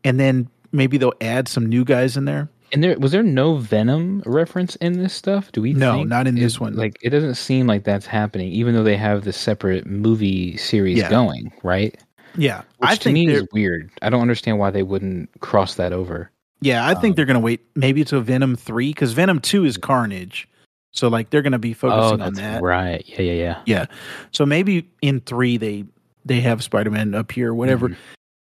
and 0.03 0.19
then 0.19 0.49
maybe 0.71 0.97
they'll 0.97 1.13
add 1.21 1.47
some 1.47 1.65
new 1.65 1.83
guys 1.85 2.17
in 2.17 2.25
there. 2.25 2.49
And 2.73 2.81
there 2.81 2.97
was 2.97 3.11
there 3.11 3.21
no 3.23 3.57
Venom 3.57 4.23
reference 4.25 4.77
in 4.77 4.93
this 4.93 5.13
stuff? 5.13 5.51
Do 5.51 5.61
we? 5.61 5.73
No, 5.73 5.95
think? 5.95 6.07
not 6.09 6.25
in 6.25 6.35
this 6.35 6.57
one. 6.59 6.75
Like 6.75 6.97
it 7.01 7.09
doesn't 7.09 7.35
seem 7.35 7.67
like 7.67 7.83
that's 7.83 8.05
happening, 8.05 8.49
even 8.53 8.73
though 8.73 8.83
they 8.83 8.95
have 8.95 9.25
the 9.25 9.33
separate 9.33 9.85
movie 9.85 10.55
series 10.55 10.97
Yeah. 10.99 11.09
going, 11.09 11.51
right? 11.63 11.97
Yeah, 12.37 12.61
Which 12.77 12.91
I 12.91 12.95
to 12.95 13.03
think 13.03 13.13
me 13.13 13.27
is 13.27 13.45
weird. 13.51 13.89
I 14.01 14.09
don't 14.09 14.21
understand 14.21 14.57
why 14.57 14.71
they 14.71 14.83
wouldn't 14.83 15.29
cross 15.41 15.75
that 15.75 15.91
over. 15.91 16.31
yeah, 16.61 16.87
I 16.87 16.93
think 16.93 17.11
um, 17.11 17.15
they're 17.17 17.25
gonna 17.25 17.41
wait 17.41 17.59
maybe 17.75 18.05
to 18.05 18.21
Venom 18.21 18.55
three 18.55 18.91
because 18.91 19.11
Venom 19.11 19.41
two 19.41 19.65
is 19.65 19.75
Carnage, 19.75 20.47
so 20.93 21.07
like 21.07 21.29
they're 21.29 21.41
gonna 21.41 21.59
be 21.59 21.73
focusing 21.73 22.21
oh, 22.21 22.25
on 22.25 22.33
that. 22.35 22.61
right. 22.61 23.03
Yeah, 23.07 23.21
yeah, 23.21 23.33
yeah. 23.33 23.61
Yeah, 23.65 23.85
so 24.31 24.45
maybe 24.45 24.87
in 25.01 25.19
three 25.21 25.57
they 25.57 25.85
they 26.25 26.39
have 26.41 26.63
Spider 26.63 26.91
Man 26.91 27.13
appear, 27.13 27.53
whatever. 27.53 27.89
Mhm. 27.89 27.97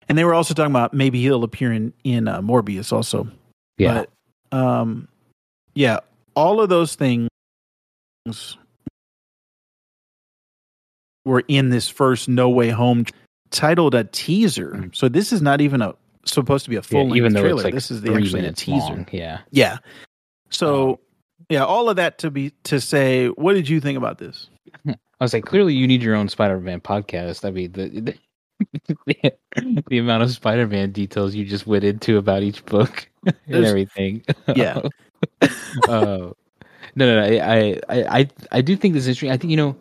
And 0.09 0.17
they 0.17 0.25
were 0.25 0.35
also 0.35 0.55
talking 0.55 0.73
about 0.73 0.95
maybe 0.95 1.21
he'll 1.21 1.45
appear 1.45 1.73
in 1.73 1.93
in 2.05 2.27
uh, 2.29 2.41
Morbius 2.41 2.93
also. 2.93 3.29
Yeah. 3.77 4.05
But 4.51 4.57
um 4.59 5.09
yeah, 5.75 6.01
all 6.35 6.61
of 6.61 6.69
those 6.71 6.95
things 6.95 7.29
were 11.25 11.45
in 11.49 11.69
this 11.71 11.89
first 11.89 12.29
No 12.29 12.49
Way 12.49 12.71
Home 12.71 13.05
titled 13.51 13.95
a 13.95 14.05
teaser. 14.05 14.73
Mhm. 14.73 14.97
So 14.97 15.09
this 15.09 15.33
is 15.33 15.43
not 15.43 15.61
even 15.61 15.83
a 15.83 15.95
supposed 16.25 16.65
to 16.65 16.71
be 16.71 16.77
a 16.77 16.83
full 16.83 17.05
length 17.05 17.17
even 17.17 17.33
though 17.33 17.41
trailer. 17.41 17.57
it's 17.57 17.65
like 17.65 17.75
this 17.75 17.91
is 17.91 18.03
the 18.03 18.13
actually 18.15 18.45
a 18.47 18.53
teaser. 18.53 18.77
long. 18.79 19.07
Yeah. 19.13 19.41
Yeah. 19.51 19.79
So 20.51 20.91
Um, 20.93 20.99
yeah, 21.49 21.65
all 21.65 21.89
of 21.89 21.97
that 21.97 22.19
to 22.19 22.31
be 22.31 22.51
to 22.65 22.81
say, 22.81 23.29
what 23.29 23.55
did 23.55 23.69
you 23.69 23.81
think 23.81 23.97
about 23.97 24.19
this? 24.19 24.49
I 24.89 25.25
was 25.25 25.33
like, 25.33 25.45
clearly 25.45 25.75
you 25.75 25.87
need 25.87 26.03
your 26.03 26.15
own 26.15 26.29
Spider-Man 26.29 26.81
podcast. 26.81 27.45
I 27.45 27.51
mean, 27.51 27.73
the 27.73 28.15
the, 29.07 29.33
the 29.89 29.99
amount 29.99 30.23
of 30.23 30.31
Spider-Man 30.31 30.93
details 30.93 31.35
you 31.35 31.45
just 31.45 31.67
went 31.67 31.85
into 31.85 32.19
about 32.19 32.43
each 32.43 32.65
book 32.67 33.09
and 33.27 33.35
There's- 33.47 33.69
everything. 33.69 34.25
Yeah. 34.55 34.81
uh, 35.43 35.49
no, 35.89 36.35
no, 36.95 37.21
no. 37.21 37.23
I, 37.23 37.81
I, 37.89 38.19
I, 38.19 38.29
I 38.53 38.61
do 38.61 38.77
think 38.77 38.95
this 38.95 39.05
is 39.05 39.09
interesting. 39.09 39.31
I 39.31 39.37
think 39.37 39.51
you 39.51 39.57
know 39.57 39.77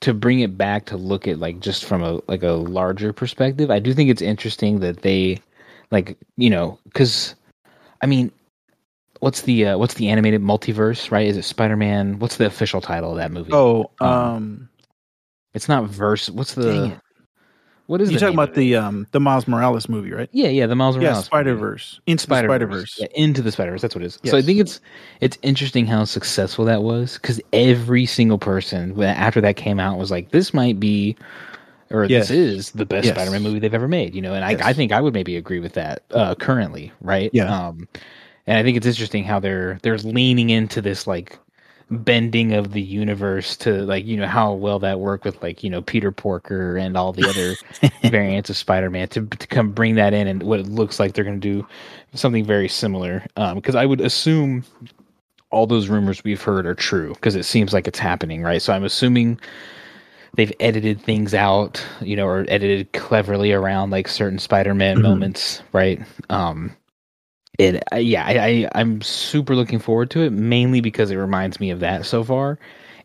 to 0.00 0.12
bring 0.12 0.40
it 0.40 0.58
back 0.58 0.84
to 0.86 0.96
look 0.96 1.26
at 1.28 1.38
like 1.38 1.60
just 1.60 1.84
from 1.84 2.02
a 2.02 2.20
like 2.28 2.42
a 2.42 2.52
larger 2.52 3.12
perspective. 3.12 3.70
I 3.70 3.78
do 3.78 3.94
think 3.94 4.10
it's 4.10 4.22
interesting 4.22 4.80
that 4.80 5.02
they 5.02 5.40
like 5.90 6.18
you 6.36 6.50
know 6.50 6.78
because 6.84 7.34
I 8.02 8.06
mean. 8.06 8.32
What's 9.24 9.40
the 9.40 9.68
uh, 9.68 9.78
what's 9.78 9.94
the 9.94 10.10
animated 10.10 10.42
multiverse? 10.42 11.10
Right? 11.10 11.26
Is 11.26 11.38
it 11.38 11.44
Spider 11.44 11.76
Man? 11.78 12.18
What's 12.18 12.36
the 12.36 12.44
official 12.44 12.82
title 12.82 13.12
of 13.12 13.16
that 13.16 13.32
movie? 13.32 13.54
Oh, 13.54 13.90
Um, 13.98 14.08
um 14.10 14.68
It's 15.54 15.66
not 15.66 15.84
verse. 15.84 16.28
What's 16.28 16.52
the? 16.52 16.94
What 17.86 18.02
is 18.02 18.12
you 18.12 18.18
talking 18.18 18.34
about 18.34 18.52
the 18.52 18.76
um 18.76 19.06
the 19.12 19.20
Miles 19.20 19.48
Morales 19.48 19.88
movie, 19.88 20.12
right? 20.12 20.28
Yeah, 20.32 20.48
yeah, 20.48 20.66
the 20.66 20.74
Miles 20.74 20.96
Yeah, 20.96 21.04
Morales. 21.08 21.24
Spider 21.24 21.52
movie. 21.52 21.60
Verse. 21.60 22.00
Into 22.06 22.22
Spider 22.24 22.48
Spider 22.48 22.66
Verse. 22.66 22.98
Yeah, 23.00 23.06
into 23.14 23.40
the 23.40 23.50
Spider 23.50 23.70
Verse. 23.70 23.80
That's 23.80 23.94
what 23.94 24.04
it 24.04 24.08
is. 24.08 24.18
So 24.24 24.36
I 24.36 24.42
think 24.42 24.60
it's 24.60 24.82
it's 25.22 25.38
interesting 25.40 25.86
how 25.86 26.04
successful 26.04 26.66
that 26.66 26.82
was 26.82 27.14
because 27.14 27.40
every 27.54 28.04
single 28.04 28.36
person 28.36 29.02
after 29.02 29.40
that 29.40 29.56
came 29.56 29.80
out 29.80 29.96
was 29.96 30.10
like, 30.10 30.32
"This 30.32 30.52
might 30.52 30.78
be." 30.78 31.16
Or 31.90 32.04
Yes. 32.06 32.28
this 32.28 32.36
is 32.36 32.70
the 32.72 32.84
best 32.84 33.06
Yes. 33.06 33.14
Spider-Man 33.14 33.42
movie 33.42 33.58
they've 33.58 33.72
ever 33.72 33.86
made, 33.88 34.14
you 34.14 34.22
know, 34.22 34.34
and 34.34 34.44
I, 34.44 34.70
I 34.70 34.72
think 34.72 34.90
I 34.90 35.00
would 35.00 35.14
maybe 35.14 35.36
agree 35.36 35.60
with 35.60 35.74
that 35.74 36.02
uh, 36.10 36.34
currently, 36.34 36.90
right? 37.00 37.30
Yeah. 37.32 37.68
Um, 37.68 37.86
and 38.46 38.58
I 38.58 38.62
think 38.62 38.76
it's 38.76 38.86
interesting 38.86 39.24
how 39.24 39.40
they're 39.40 39.78
they're 39.82 39.98
leaning 39.98 40.50
into 40.50 40.80
this 40.82 41.06
like 41.06 41.38
bending 41.90 42.54
of 42.54 42.72
the 42.72 42.80
universe 42.82 43.56
to 43.58 43.82
like 43.82 44.04
you 44.06 44.16
know 44.16 44.26
how 44.26 44.52
well 44.54 44.78
that 44.80 45.00
worked 45.00 45.24
with 45.24 45.42
like 45.42 45.62
you 45.62 45.70
know 45.70 45.82
Peter 45.82 46.12
Porker 46.12 46.76
and 46.76 46.96
all 46.96 47.12
the 47.12 47.28
other 47.28 47.58
variants 48.04 48.50
of 48.50 48.56
Spider-Man 48.56 49.08
to 49.08 49.26
to 49.26 49.46
come 49.46 49.72
bring 49.72 49.94
that 49.96 50.14
in 50.14 50.26
and 50.26 50.42
what 50.42 50.60
it 50.60 50.66
looks 50.68 50.98
like 51.00 51.14
they're 51.14 51.24
going 51.24 51.40
to 51.40 51.62
do 51.62 51.66
something 52.14 52.44
very 52.44 52.68
similar. 52.68 53.24
Because 53.36 53.74
I 53.74 53.86
would 53.86 54.00
assume 54.00 54.64
all 55.50 55.66
those 55.66 55.88
rumors 55.88 56.24
we've 56.24 56.42
heard 56.42 56.66
are 56.66 56.74
true 56.74 57.14
because 57.14 57.36
it 57.36 57.44
seems 57.44 57.72
like 57.72 57.86
it's 57.88 57.98
happening 57.98 58.42
right? 58.42 58.62
So 58.62 58.72
I'm 58.72 58.84
assuming 58.84 59.40
they've 60.36 60.52
edited 60.60 61.00
things 61.00 61.34
out 61.34 61.84
you 62.00 62.16
know 62.16 62.26
or 62.26 62.44
edited 62.48 62.92
cleverly 62.92 63.52
around 63.52 63.90
like 63.90 64.08
certain 64.08 64.38
Spider-Man 64.38 65.00
Mhm. 65.00 65.02
moments 65.02 65.62
right? 65.72 66.02
Um 66.30 66.76
it 67.58 67.82
uh, 67.92 67.96
yeah 67.96 68.24
I, 68.26 68.32
I 68.34 68.68
i'm 68.80 69.00
super 69.02 69.54
looking 69.54 69.78
forward 69.78 70.10
to 70.10 70.22
it 70.22 70.30
mainly 70.30 70.80
because 70.80 71.10
it 71.10 71.16
reminds 71.16 71.60
me 71.60 71.70
of 71.70 71.80
that 71.80 72.04
so 72.06 72.24
far. 72.24 72.58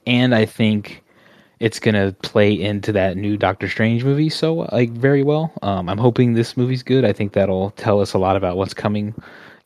And 0.08 0.34
i 0.34 0.46
think 0.46 1.04
it's 1.60 1.80
gonna 1.80 2.16
play 2.24 2.54
into 2.54 2.92
that 2.94 3.18
new 3.18 3.36
doctor 3.38 3.68
strange 3.68 4.04
movie 4.06 4.30
so 4.30 4.68
like 4.72 4.92
very 4.92 5.24
well. 5.24 5.52
Um 5.62 5.90
i'm 5.90 5.98
hoping 5.98 6.34
this 6.34 6.56
movie's 6.58 6.84
good. 6.84 7.06
I 7.06 7.14
think 7.14 7.34
that'll 7.34 7.72
tell 7.72 8.00
us 8.02 8.14
a 8.14 8.18
lot 8.18 8.36
about 8.38 8.58
what's 8.58 8.74
coming 8.74 9.14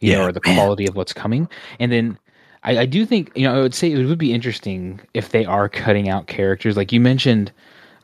you 0.01 0.11
know 0.11 0.19
Yeah, 0.19 0.25
or 0.25 0.31
the 0.31 0.41
man. 0.45 0.55
quality 0.55 0.86
of 0.88 0.95
what's 0.95 1.13
coming. 1.13 1.47
And 1.79 1.91
then 1.91 2.17
I, 2.63 2.79
I 2.79 2.86
do 2.86 3.05
think 3.05 3.31
you 3.36 3.43
know 3.47 3.55
i 3.55 3.61
would 3.61 3.75
say 3.75 3.91
it 3.91 4.03
would 4.05 4.17
be 4.17 4.34
interesting 4.34 4.99
if 5.13 5.29
they 5.29 5.45
are 5.45 5.69
cutting 5.69 6.09
out 6.09 6.27
characters. 6.27 6.75
Like 6.77 6.91
you 6.91 6.99
mentioned 6.99 7.51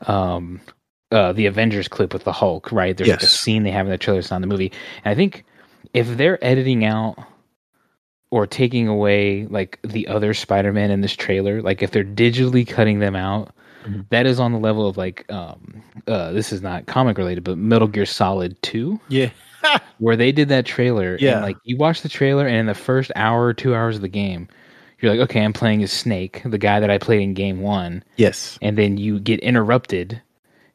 um 0.06 0.60
uh 1.12 1.32
the 1.32 1.46
avengers 1.46 1.88
clip 1.88 2.12
with 2.12 2.24
the 2.24 2.32
hulk 2.32 2.70
right? 2.72 2.96
There's 2.96 3.10
like 3.10 3.22
a 3.22 3.26
scene 3.26 3.64
they 3.64 3.70
have 3.72 3.86
in 3.86 3.90
the 3.92 3.98
trailer 3.98 4.20
it's 4.20 4.30
not 4.30 4.36
in 4.36 4.42
the 4.42 4.48
movie. 4.48 4.72
And 5.04 5.12
i 5.12 5.14
think 5.14 5.44
if 5.94 6.16
they're 6.16 6.42
editing 6.44 6.84
out 6.84 7.16
or 8.30 8.46
taking 8.46 8.86
away 8.88 9.46
like 9.46 9.78
the 9.82 10.06
other 10.06 10.32
Spider-Man 10.34 10.90
in 10.90 11.00
this 11.00 11.14
trailer, 11.16 11.60
like 11.62 11.82
if 11.82 11.90
they're 11.90 12.04
digitally 12.04 12.66
cutting 12.66 13.00
them 13.00 13.16
out, 13.16 13.54
Mhm. 13.86 14.04
that 14.10 14.26
is 14.26 14.38
on 14.38 14.52
the 14.52 14.58
level 14.58 14.86
of 14.86 14.96
like 14.98 15.24
um 15.32 15.82
uh 16.06 16.32
this 16.32 16.52
is 16.52 16.60
not 16.62 16.86
comic 16.86 17.16
related, 17.18 17.42
but 17.44 17.56
Metal 17.58 17.88
Gear 17.88 18.04
Solid 18.06 18.60
2 18.62 19.00
Yeah. 19.08 19.30
where 19.98 20.16
they 20.16 20.32
did 20.32 20.48
that 20.50 20.66
trailer 20.66 21.16
Yeah. 21.18 21.36
and 21.36 21.42
like 21.42 21.56
you 21.64 21.76
watch 21.78 22.02
the 22.02 22.08
trailer 22.08 22.46
and 22.46 22.56
in 22.56 22.66
the 22.66 22.74
first 22.74 23.10
hour 23.16 23.44
or 23.46 23.54
2 23.54 23.74
hours 23.74 23.96
of 23.96 24.02
the 24.02 24.08
game, 24.08 24.48
you're 25.00 25.10
like, 25.10 25.20
okay, 25.22 25.42
I'm 25.42 25.54
playing 25.54 25.82
as 25.82 25.90
Snake, 25.90 26.42
the 26.44 26.58
guy 26.58 26.78
that 26.78 26.90
I 26.90 26.98
played 26.98 27.22
in 27.22 27.32
game 27.32 27.62
1, 27.62 28.04
Yes. 28.16 28.58
and 28.60 28.76
then 28.76 28.98
you 28.98 29.18
get 29.18 29.40
interrupted 29.40 30.20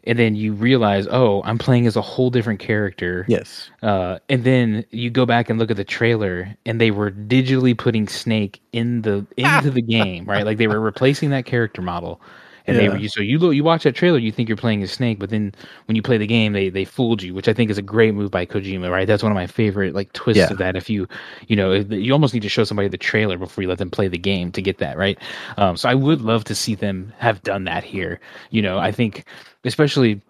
and 0.05 0.17
then 0.19 0.35
you 0.35 0.53
realize, 0.53 1.07
"Oh, 1.09 1.41
I'm 1.43 1.57
playing 1.57 1.87
as 1.87 1.95
a 1.95 2.01
whole 2.01 2.29
different 2.29 2.59
character." 2.59 3.25
Yes. 3.27 3.69
Uh, 3.81 4.19
and 4.29 4.43
then 4.43 4.85
you 4.91 5.09
go 5.09 5.25
back 5.25 5.49
and 5.49 5.59
look 5.59 5.71
at 5.71 5.77
the 5.77 5.83
trailer, 5.83 6.55
and 6.65 6.79
they 6.79 6.91
were 6.91 7.11
digitally 7.11 7.77
putting 7.77 8.07
Snake 8.07 8.61
in 8.71 9.01
the 9.01 9.25
into 9.37 9.71
the 9.71 9.81
game, 9.81 10.25
right? 10.25 10.45
Like 10.45 10.57
they 10.57 10.67
were 10.67 10.79
replacing 10.79 11.29
that 11.31 11.45
character 11.45 11.81
model, 11.81 12.21
and 12.67 12.77
they 12.77 12.85
Yeah. 12.85 12.97
were 13.01 13.07
so 13.07 13.21
you 13.21 13.37
look, 13.39 13.53
you 13.53 13.63
watch 13.63 13.83
that 13.83 13.95
trailer, 13.95 14.17
you 14.17 14.31
think 14.31 14.49
you're 14.49 14.57
playing 14.57 14.81
a 14.83 14.87
Snake, 14.87 15.19
but 15.19 15.29
then 15.29 15.53
when 15.85 15.95
you 15.95 16.01
play 16.01 16.17
the 16.17 16.27
game, 16.27 16.53
they 16.53 16.69
they 16.69 16.85
fooled 16.85 17.21
you, 17.21 17.33
which 17.33 17.47
I 17.47 17.53
think 17.53 17.69
is 17.69 17.77
a 17.77 17.81
great 17.81 18.13
move 18.13 18.31
by 18.31 18.45
Kojima, 18.45 18.89
right? 18.89 19.07
That's 19.07 19.23
one 19.23 19.31
of 19.31 19.35
my 19.35 19.47
favorite 19.47 19.93
like 19.93 20.11
twists 20.13 20.39
Yeah. 20.41 20.51
of 20.51 20.57
that. 20.57 20.75
If 20.75 20.89
you 20.89 21.07
you 21.47 21.55
know 21.55 21.73
you 21.73 22.11
almost 22.13 22.33
need 22.33 22.43
to 22.43 22.49
show 22.49 22.63
somebody 22.63 22.87
the 22.87 22.97
trailer 22.97 23.37
before 23.37 23.61
you 23.61 23.67
let 23.67 23.77
them 23.77 23.89
play 23.91 24.07
the 24.07 24.17
game 24.17 24.51
to 24.53 24.61
get 24.61 24.77
that 24.79 24.97
right. 24.97 25.17
Um, 25.57 25.77
so 25.77 25.89
I 25.89 25.95
would 25.95 26.21
love 26.21 26.43
to 26.45 26.55
see 26.55 26.75
them 26.75 27.13
have 27.17 27.41
done 27.43 27.63
that 27.65 27.83
here. 27.83 28.19
You 28.49 28.61
know, 28.61 28.77
I 28.79 28.91
think 28.91 29.25
especially 29.63 30.21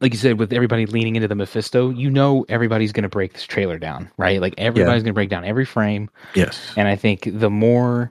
like 0.00 0.12
you 0.12 0.18
said, 0.18 0.40
with 0.40 0.52
everybody 0.52 0.84
leaning 0.84 1.14
into 1.14 1.28
the 1.28 1.36
Mephisto, 1.36 1.90
you 1.90 2.10
know 2.10 2.44
everybody's 2.48 2.90
going 2.90 3.04
to 3.04 3.08
break 3.08 3.34
this 3.34 3.44
trailer 3.44 3.78
down, 3.78 4.10
right? 4.16 4.40
Like 4.40 4.52
everybody's 4.58 5.04
going 5.04 5.12
to 5.12 5.14
break 5.14 5.30
down 5.30 5.44
every 5.44 5.64
frame, 5.64 6.10
Yes. 6.34 6.72
and 6.76 6.88
I 6.88 6.96
think 6.96 7.28
the 7.32 7.48
more 7.50 8.10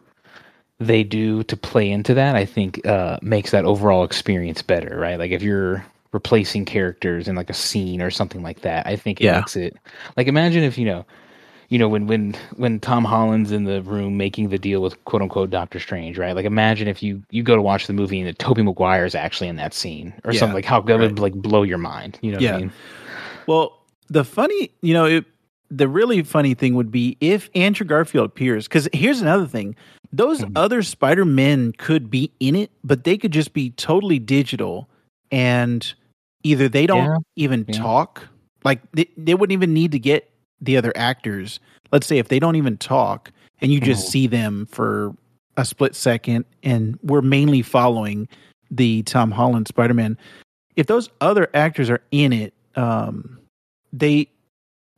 they 0.82 1.04
do 1.04 1.44
to 1.44 1.56
play 1.56 1.90
into 1.90 2.14
that, 2.16 2.36
I 2.36 2.46
think 2.46 2.86
uh, 2.88 3.18
makes 3.22 3.52
that 3.52 3.66
overall 3.66 4.04
experience 4.04 4.62
better, 4.62 4.98
right? 5.00 5.18
Like 5.20 5.32
if 5.32 5.42
you're 5.42 5.86
replacing 6.12 6.66
characters 6.66 7.28
in 7.28 7.36
like 7.36 7.50
a 7.50 7.54
scene 7.54 8.02
or 8.02 8.12
something 8.12 8.44
like 8.44 8.62
that, 8.62 8.86
I 8.88 8.96
think 8.98 9.22
it 9.22 9.26
Yeah. 9.26 9.32
makes 9.32 9.56
it 9.56 9.78
like 10.18 10.28
imagine 10.28 10.64
if 10.64 10.78
you 10.78 10.86
know. 10.86 11.06
You 11.70 11.80
know 11.80 11.88
when 11.88 12.06
when 12.06 12.34
when 12.58 12.82
Tom 12.82 13.06
Holland's 13.06 13.54
in 13.54 13.64
the 13.64 13.82
room 13.84 14.18
making 14.18 14.50
the 14.50 14.58
deal 14.60 14.82
with 14.82 15.02
quote 15.06 15.22
unquote 15.22 15.52
Doctor 15.52 15.80
Strange, 15.80 16.18
right? 16.18 16.36
Like 16.36 16.44
imagine 16.44 16.90
if 16.90 17.02
you 17.02 17.24
you 17.30 17.44
go 17.44 17.56
to 17.56 17.62
watch 17.62 17.88
the 17.88 17.94
movie 17.94 18.20
and 18.20 18.28
that 18.28 18.40
Tobey 18.40 18.62
Maguire 18.62 19.06
is 19.06 19.16
actually 19.16 19.48
in 19.48 19.56
that 19.56 19.74
scene 19.74 20.14
or 20.26 20.34
Yeah, 20.34 20.40
something 20.40 20.56
like 20.56 20.66
how 20.66 20.82
that 20.82 20.98
right. 20.98 21.00
would 21.00 21.20
like 21.20 21.34
blow 21.34 21.64
your 21.64 21.78
mind. 21.78 22.20
You 22.22 22.32
know 22.34 22.40
what 22.40 22.44
Yeah. 22.44 22.56
I 22.56 22.60
mean? 22.60 22.74
Well, 23.48 23.80
the 24.10 24.26
funny, 24.26 24.72
you 24.82 24.94
know, 24.94 25.06
it, 25.06 25.26
the 25.70 25.88
really 25.88 26.24
funny 26.24 26.54
thing 26.56 26.76
would 26.76 26.92
be 26.92 27.16
if 27.22 27.50
Andrew 27.56 27.86
Garfield 27.86 28.26
appears. 28.26 28.68
Because 28.68 28.90
here's 28.92 29.22
another 29.22 29.48
thing: 29.48 29.74
those 30.14 30.40
Mhm. 30.42 30.52
other 30.56 30.82
Spider 30.84 31.26
Men 31.26 31.74
could 31.78 32.10
be 32.10 32.32
in 32.40 32.56
it, 32.56 32.72
but 32.84 33.04
they 33.04 33.18
could 33.18 33.32
just 33.32 33.54
be 33.54 33.72
totally 33.72 34.20
digital, 34.20 34.90
and 35.32 35.94
either 36.44 36.68
they 36.68 36.86
don't 36.88 37.06
Yeah, 37.06 37.18
even 37.36 37.66
yeah. 37.68 37.80
talk, 37.80 38.28
like 38.64 38.82
they, 38.92 39.08
they 39.18 39.34
wouldn't 39.36 39.54
even 39.54 39.74
need 39.74 39.92
to 39.94 40.00
get 40.00 40.30
the 40.60 40.78
other 40.78 40.92
actors. 40.96 41.60
Let's 41.92 42.08
say 42.08 42.18
if 42.18 42.28
they 42.28 42.40
don't 42.40 42.56
even 42.56 42.78
talk, 42.78 43.32
and 43.62 43.72
you 43.72 43.80
just 43.80 44.08
Mhm. 44.08 44.12
see 44.12 44.28
them 44.28 44.66
for 44.68 45.16
a 45.58 45.66
split 45.66 45.96
second, 45.96 46.46
and 46.64 46.98
we're 47.04 47.22
mainly 47.22 47.62
following 47.62 48.28
the 48.70 49.04
Tom 49.04 49.32
Holland 49.32 49.68
Spider 49.68 49.94
Man. 49.94 50.18
If 50.76 50.88
those 50.88 51.10
other 51.20 51.50
actors 51.54 51.90
are 51.90 52.02
in 52.12 52.32
it, 52.34 52.54
um, 52.76 53.38
they 53.92 54.30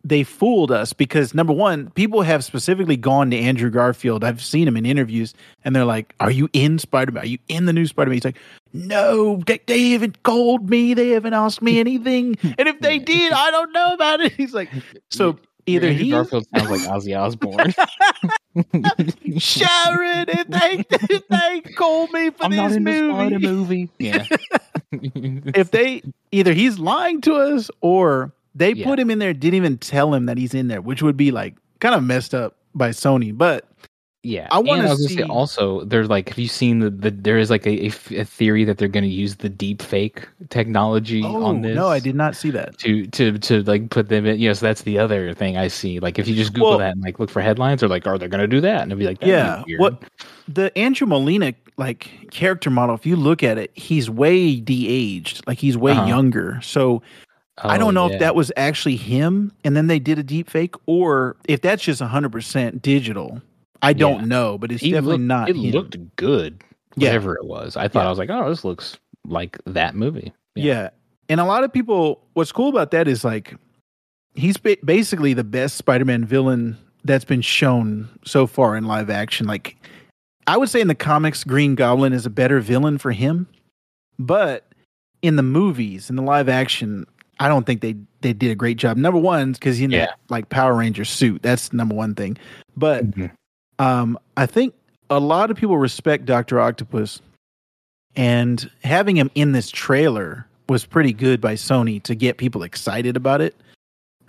they 0.04 0.24
fooled 0.24 0.72
us 0.72 0.92
because 0.94 1.34
number 1.34 1.54
one, 1.54 1.90
people 1.92 2.22
have 2.24 2.44
specifically 2.44 2.98
gone 2.98 3.32
to 3.32 3.38
Andrew 3.38 3.70
Garfield. 3.70 4.24
I've 4.24 4.44
seen 4.44 4.68
him 4.68 4.76
in 4.76 4.86
interviews, 4.86 5.34
and 5.64 5.76
they're 5.76 5.86
like, 5.86 6.14
"Are 6.20 6.32
you 6.32 6.50
in 6.54 6.80
Spider 6.80 7.12
Man? 7.12 7.24
Are 7.24 7.28
you 7.28 7.38
in 7.48 7.66
the 7.66 7.74
new 7.74 7.86
Spider 7.86 8.10
Man?" 8.10 8.16
He's 8.16 8.26
like, 8.26 8.40
"No, 8.74 9.42
they, 9.48 9.60
they 9.66 9.92
haven't 9.92 10.24
called 10.24 10.70
me. 10.70 10.94
They 10.94 11.10
haven't 11.10 11.34
asked 11.34 11.62
me 11.62 11.80
anything. 11.80 12.38
And 12.58 12.68
if 12.68 12.80
they 12.82 13.00
did, 13.00 13.32
I 13.32 13.52
don't 13.52 13.72
know 13.72 13.94
about 13.94 14.20
it." 14.20 14.34
He's 14.34 14.54
like, 14.54 14.70
"So 15.10 15.40
either 15.66 15.88
Andrew 15.88 16.04
he, 16.04 16.12
Garfield 16.12 16.48
sounds 16.50 16.70
like 16.70 16.82
Ozzy 16.82 17.18
Osbourne. 17.18 17.74
Sharon, 19.40 20.26
if 20.30 20.48
they 20.48 20.86
if 21.14 21.28
they 21.28 21.62
call 21.76 22.08
me 22.08 22.30
for 22.32 22.46
I'm 22.46 22.56
not 22.56 22.70
this 22.70 22.78
in 22.78 22.84
the 22.84 23.02
movie, 23.02 23.38
movie. 23.38 23.90
Yeah. 24.00 24.26
if 24.92 25.72
they 25.72 26.04
either 26.32 26.54
he's 26.54 26.78
lying 26.78 27.22
to 27.22 27.36
us 27.36 27.72
or 27.82 28.34
they 28.56 28.74
Yeah. 28.74 28.86
put 28.86 29.00
him 29.00 29.10
in 29.10 29.20
there, 29.20 29.34
didn't 29.34 29.56
even 29.56 29.78
tell 29.78 30.14
him 30.14 30.26
that 30.28 30.38
he's 30.38 30.54
in 30.54 30.68
there, 30.68 30.82
which 30.82 31.02
would 31.02 31.18
be 31.18 31.32
like 31.32 31.56
kind 31.80 31.96
of 31.96 32.04
messed 32.04 32.34
up 32.34 32.56
by 32.76 32.90
Sony. 32.90 33.36
But 33.38 33.68
Yeah, 34.26 34.48
I 34.52 34.60
And 34.60 34.98
say 35.00 35.16
see- 35.16 35.24
also. 35.24 35.84
There's 35.84 36.08
like, 36.10 36.30
have 36.30 36.40
you 36.40 36.48
seen 36.48 36.80
the, 36.80 36.90
the 36.90 37.12
there 37.12 37.38
is 37.38 37.50
like 37.50 37.68
a 37.68 37.90
theory 37.90 38.64
that 38.64 38.78
they're 38.78 38.88
going 38.88 39.04
to 39.04 39.10
use 39.10 39.36
the 39.36 39.50
deep 39.50 39.82
fake 39.82 40.26
technology 40.50 41.22
oh 41.26 41.44
on 41.44 41.62
this. 41.62 41.76
no, 41.76 41.88
I 41.88 42.00
did 42.00 42.16
not 42.16 42.34
see 42.38 42.50
that. 42.52 42.78
to 42.78 43.06
to 43.08 43.38
to 43.40 43.64
like 43.64 43.90
put 43.90 44.08
them 44.08 44.26
in. 44.26 44.40
You 44.40 44.48
know, 44.48 44.54
so 44.54 44.66
that's 44.66 44.84
the 44.84 44.98
other 44.98 45.34
thing 45.34 45.58
I 45.58 45.68
see. 45.68 46.00
Like 46.00 46.20
if 46.20 46.28
you 46.30 46.36
just 46.36 46.54
Google 46.54 46.70
Well- 46.70 46.78
that 46.80 46.94
and 46.94 47.02
like 47.02 47.20
look 47.20 47.30
for 47.30 47.42
headlines, 47.42 47.84
or 47.84 47.90
like, 47.90 48.08
are 48.08 48.18
they 48.18 48.30
going 48.30 48.40
to 48.40 48.48
do 48.48 48.62
that? 48.62 48.84
And 48.84 48.92
it'll 48.94 49.00
be 49.00 49.06
like, 49.06 49.20
be 49.20 49.28
Yeah, 49.28 49.62
what 49.78 50.02
the 50.48 50.72
Andrew 50.78 51.06
Molina 51.06 51.54
like 51.76 52.30
character 52.32 52.70
model? 52.70 52.96
If 52.96 53.06
you 53.06 53.18
look 53.18 53.44
at 53.44 53.58
it, 53.58 53.72
he's 53.74 54.10
way 54.10 54.56
de-aged, 54.56 55.46
like 55.48 55.58
he's 55.58 55.76
way 55.78 55.92
Uh-huh. 55.92 56.08
younger. 56.08 56.60
So 56.64 57.02
I 57.60 57.76
Oh, 57.76 57.80
don't 57.80 57.94
know 57.94 58.08
yeah. 58.08 58.14
if 58.16 58.20
that 58.20 58.36
was 58.36 58.52
actually 58.58 58.96
him, 58.96 59.52
and 59.64 59.76
then 59.76 59.88
they 59.88 60.00
did 60.00 60.18
a 60.18 60.24
deep 60.24 60.50
fake, 60.50 60.76
or 60.88 61.36
if 61.48 61.62
that's 61.62 61.84
just 61.84 62.02
hundred 62.02 62.32
percent 62.32 62.82
digital. 62.82 63.42
I 63.82 63.94
don't 63.94 64.22
Yeah. 64.22 64.26
know, 64.26 64.58
but 64.58 64.72
it's 64.72 64.82
He 64.82 64.92
definitely 64.92 65.18
looked- 65.18 65.24
not. 65.26 65.50
It 65.50 65.56
him. 65.58 65.72
looked 65.72 66.16
good, 66.16 66.64
Yeah. 66.96 67.10
whatever 67.10 67.36
it 67.36 67.46
was. 67.46 67.76
I 67.78 67.88
thought 67.90 68.02
Yeah. 68.04 68.08
I 68.08 68.10
was 68.10 68.18
like, 68.18 68.30
oh, 68.30 68.50
this 68.50 68.64
looks 68.64 68.98
like 69.28 69.58
that 69.66 69.94
movie. 69.96 70.32
Yeah. 70.56 70.90
And 71.30 71.40
a 71.40 71.46
lot 71.46 71.64
of 71.64 71.72
people, 71.74 72.22
what's 72.34 72.52
cool 72.52 72.70
about 72.70 72.92
that 72.92 73.08
is 73.08 73.24
like, 73.26 73.56
he's 74.36 74.58
ba- 74.58 74.78
basically 74.84 75.34
the 75.34 75.44
best 75.44 75.76
Spider 75.76 76.06
Man 76.06 76.26
villain 76.26 76.78
that's 77.04 77.26
been 77.26 77.42
shown 77.42 78.08
so 78.26 78.48
far 78.48 78.76
in 78.78 78.86
live 78.86 79.10
action. 79.10 79.46
Like, 79.48 79.76
I 80.48 80.58
would 80.58 80.70
say 80.70 80.80
in 80.82 80.88
the 80.88 80.96
comics, 80.96 81.44
Green 81.44 81.76
Goblin 81.76 82.14
is 82.14 82.26
a 82.26 82.30
better 82.30 82.60
villain 82.62 82.98
for 82.98 83.12
him. 83.12 83.48
But 84.18 84.66
in 85.22 85.36
the 85.36 85.44
movies, 85.44 86.10
in 86.10 86.16
the 86.16 86.22
live 86.22 86.48
action, 86.50 87.06
I 87.40 87.48
don't 87.48 87.66
think 87.66 87.82
they, 87.82 87.96
they 88.22 88.34
did 88.34 88.52
a 88.52 88.56
great 88.56 88.78
job. 88.78 88.98
Number 88.98 89.20
one, 89.20 89.54
because 89.54 89.80
you 89.82 89.88
know, 89.88 89.98
Yeah. 89.98 90.12
like 90.30 90.50
Power 90.50 90.76
Ranger 90.76 91.06
suit. 91.06 91.42
That's 91.42 91.74
number 91.74 91.96
one 91.96 92.16
thing. 92.16 92.38
But 92.78 93.10
Mhm. 93.12 93.32
um, 93.80 94.20
I 94.38 94.46
think 94.46 94.74
a 95.10 95.20
lot 95.20 95.52
of 95.52 95.58
people 95.58 95.78
respect 95.78 96.26
Doctor 96.26 96.60
Octopus, 96.60 97.22
and 98.16 98.70
having 98.84 99.16
him 99.16 99.32
in 99.36 99.52
this 99.52 99.70
trailer 99.70 100.48
was 100.70 100.86
pretty 100.86 101.14
good 101.14 101.42
by 101.42 101.56
Sony 101.56 102.02
to 102.04 102.16
get 102.16 102.38
people 102.38 102.64
excited 102.64 103.18
about 103.18 103.42
it. 103.42 103.56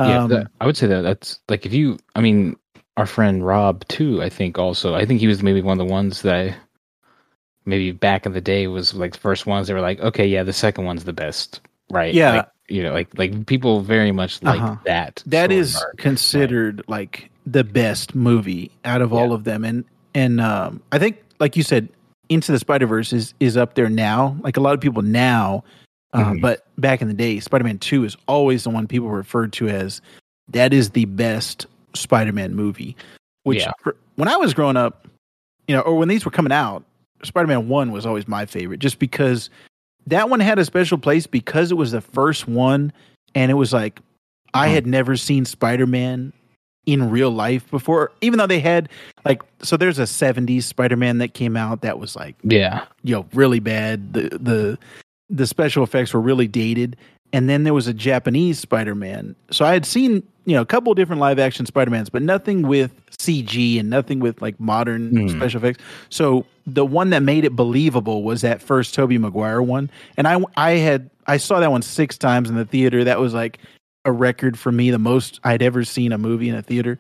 Yeah, 0.01 0.25
Um, 0.25 0.31
that- 0.31 0.47
I 0.61 0.67
would 0.67 0.77
say 0.77 0.87
that 0.89 1.03
that's 1.03 1.39
like 1.49 1.65
if 1.67 1.73
you, 1.73 1.99
I 2.17 2.21
mean, 2.21 2.57
our 2.97 3.07
friend 3.07 3.45
Rob 3.47 3.87
too. 3.89 4.23
I 4.23 4.29
think 4.29 4.59
also, 4.59 4.95
I 4.95 5.05
think 5.05 5.21
he 5.21 5.27
was 5.27 5.43
maybe 5.43 5.61
one 5.63 5.79
of 5.81 5.87
the 5.87 5.93
ones 5.93 6.23
that 6.23 6.35
I, 6.35 6.57
maybe 7.67 7.93
back 7.93 8.27
in 8.27 8.33
the 8.33 8.41
day 8.41 8.67
was 8.67 8.95
like 8.95 9.13
the 9.13 9.19
first 9.19 9.47
ones 9.47 9.69
that 9.69 9.75
were 9.75 9.81
like, 9.81 10.01
okay, 10.01 10.27
yeah, 10.27 10.43
the 10.43 10.53
second 10.53 10.85
one's 10.85 11.05
the 11.05 11.13
best, 11.13 11.61
right? 11.91 12.13
Yeah. 12.15 12.37
Like, 12.37 12.49
you 12.69 12.83
know, 12.83 12.93
like 12.93 13.17
like 13.19 13.47
people 13.47 13.81
very 13.81 14.13
much 14.13 14.43
like 14.43 14.61
Uh-huh. 14.61 14.77
that. 14.85 15.23
That 15.27 15.53
is 15.53 15.73
sort 15.75 15.83
of 15.85 15.89
is 15.91 15.91
arc. 15.91 15.97
considered 15.99 16.83
like 16.89 17.31
the 17.47 17.65
best 17.65 18.15
movie 18.15 18.71
out 18.85 19.03
of 19.03 19.13
all 19.13 19.33
of 19.33 19.45
them, 19.45 19.65
and 19.65 19.85
and 20.15 20.41
um, 20.41 20.83
I 20.93 20.99
think 20.99 21.23
like 21.41 21.57
you 21.57 21.63
said, 21.63 21.89
Into 22.29 22.53
the 22.53 22.59
Spider 22.59 22.87
Verse 22.87 23.13
is 23.13 23.35
is 23.41 23.57
up 23.57 23.75
there 23.75 23.89
now. 23.91 24.37
Like 24.41 24.57
a 24.57 24.61
lot 24.61 24.75
of 24.75 24.81
people 24.81 25.03
now, 25.03 25.63
uh, 26.15 26.25
Mhm. 26.33 26.41
but 26.41 26.67
back 26.79 27.03
in 27.03 27.09
the 27.09 27.15
day, 27.15 27.39
Spider 27.41 27.65
Man 27.65 27.79
Two 27.79 28.05
is 28.05 28.17
always 28.27 28.65
the 28.65 28.71
one 28.71 28.87
people 28.87 29.11
referred 29.11 29.53
to 29.55 29.69
as 29.69 30.01
that 30.49 30.73
is 30.73 30.91
the 30.91 31.05
best 31.05 31.67
Spider 31.95 32.33
Man 32.33 32.55
movie. 32.55 32.97
Which 33.43 33.61
Yeah. 33.61 33.73
for- 33.83 33.97
when 34.17 34.29
I 34.29 34.37
was 34.37 34.55
growing 34.55 34.77
up, 34.79 35.07
you 35.69 35.75
know, 35.77 35.83
or 35.83 35.97
when 35.99 36.09
these 36.09 36.25
were 36.25 36.31
coming 36.31 36.53
out, 36.53 36.83
Spider 37.25 37.47
Man 37.47 37.69
One 37.69 37.93
was 37.93 38.07
always 38.07 38.27
my 38.27 38.47
favorite, 38.47 38.81
just 38.81 38.99
because 38.99 39.51
that 40.07 40.29
one 40.29 40.41
had 40.41 40.59
a 40.59 40.65
special 40.65 40.99
place 40.99 41.27
because 41.27 41.71
it 41.71 41.77
was 41.77 41.93
the 41.93 42.01
first 42.01 42.47
one, 42.49 42.93
and 43.35 43.51
it 43.51 43.55
was 43.55 43.73
like 43.73 44.01
I 44.53 44.69
had 44.69 44.85
mm-hmm. 44.85 44.91
never 44.93 45.17
seen 45.17 45.45
Spider 45.45 45.87
Man 45.87 46.33
in 46.87 47.11
real 47.11 47.31
life 47.31 47.69
before, 47.71 48.13
even 48.21 48.39
though 48.39 48.47
they 48.47 48.61
had 48.61 48.89
like 49.25 49.43
so 49.63 49.77
there's 49.77 49.99
a 49.99 50.03
70s 50.03 50.65
Spider-Man 50.65 51.19
that 51.19 51.35
came 51.35 51.57
out 51.57 51.83
that 51.83 51.99
was 51.99 52.15
like, 52.17 52.37
Yeah. 52.43 52.85
you 53.03 53.15
know, 53.15 53.27
really 53.33 53.61
bad. 53.61 54.13
The 54.13 54.39
the 54.41 54.79
the 55.31 55.47
special 55.47 55.83
effects 55.83 56.13
were 56.13 56.21
really 56.21 56.49
dated. 56.49 56.97
And 57.33 57.49
then 57.49 57.65
there 57.65 57.75
was 57.75 57.89
a 57.89 57.95
Japanese 57.95 58.61
Spider-Man. 58.61 59.35
So 59.51 59.65
I 59.65 59.73
had 59.73 59.85
seen, 59.85 60.23
you 60.45 60.55
know, 60.55 60.61
a 60.61 60.67
couple 60.67 60.93
of 60.93 60.97
different 60.97 61.21
live 61.21 61.39
action 61.41 61.67
Spider-Mans, 61.67 62.09
but 62.09 62.23
nothing 62.23 62.69
with 62.69 62.93
CG 63.19 63.79
and 63.79 63.89
nothing 63.91 64.21
with 64.21 64.41
like 64.43 64.59
modern 64.61 65.11
Hmm. 65.11 65.29
special 65.29 65.59
effects. 65.59 65.83
So 66.11 66.45
the 66.67 66.85
one 66.85 67.11
that 67.11 67.23
made 67.23 67.45
it 67.45 67.55
believable 67.55 68.23
was 68.23 68.41
that 68.43 68.63
first 68.63 68.95
Tobey 68.95 69.19
Maguire 69.19 69.63
one. 69.63 69.91
And 70.17 70.27
I 70.27 70.41
I 70.57 70.73
had 70.73 71.11
I 71.27 71.37
saw 71.39 71.61
that 71.61 71.71
one 71.71 71.83
six 71.83 72.19
times 72.19 72.49
in 72.51 72.57
the 72.57 72.65
theater. 72.65 73.05
That 73.05 73.21
was 73.21 73.35
like 73.35 73.59
a 74.05 74.13
record 74.13 74.59
for 74.59 74.71
me, 74.73 74.91
the 74.91 74.99
most 74.99 75.41
I'd 75.45 75.63
ever 75.63 75.85
seen 75.85 76.13
a 76.13 76.19
movie 76.19 76.49
in 76.49 76.55
a 76.55 76.63
theater. 76.63 76.99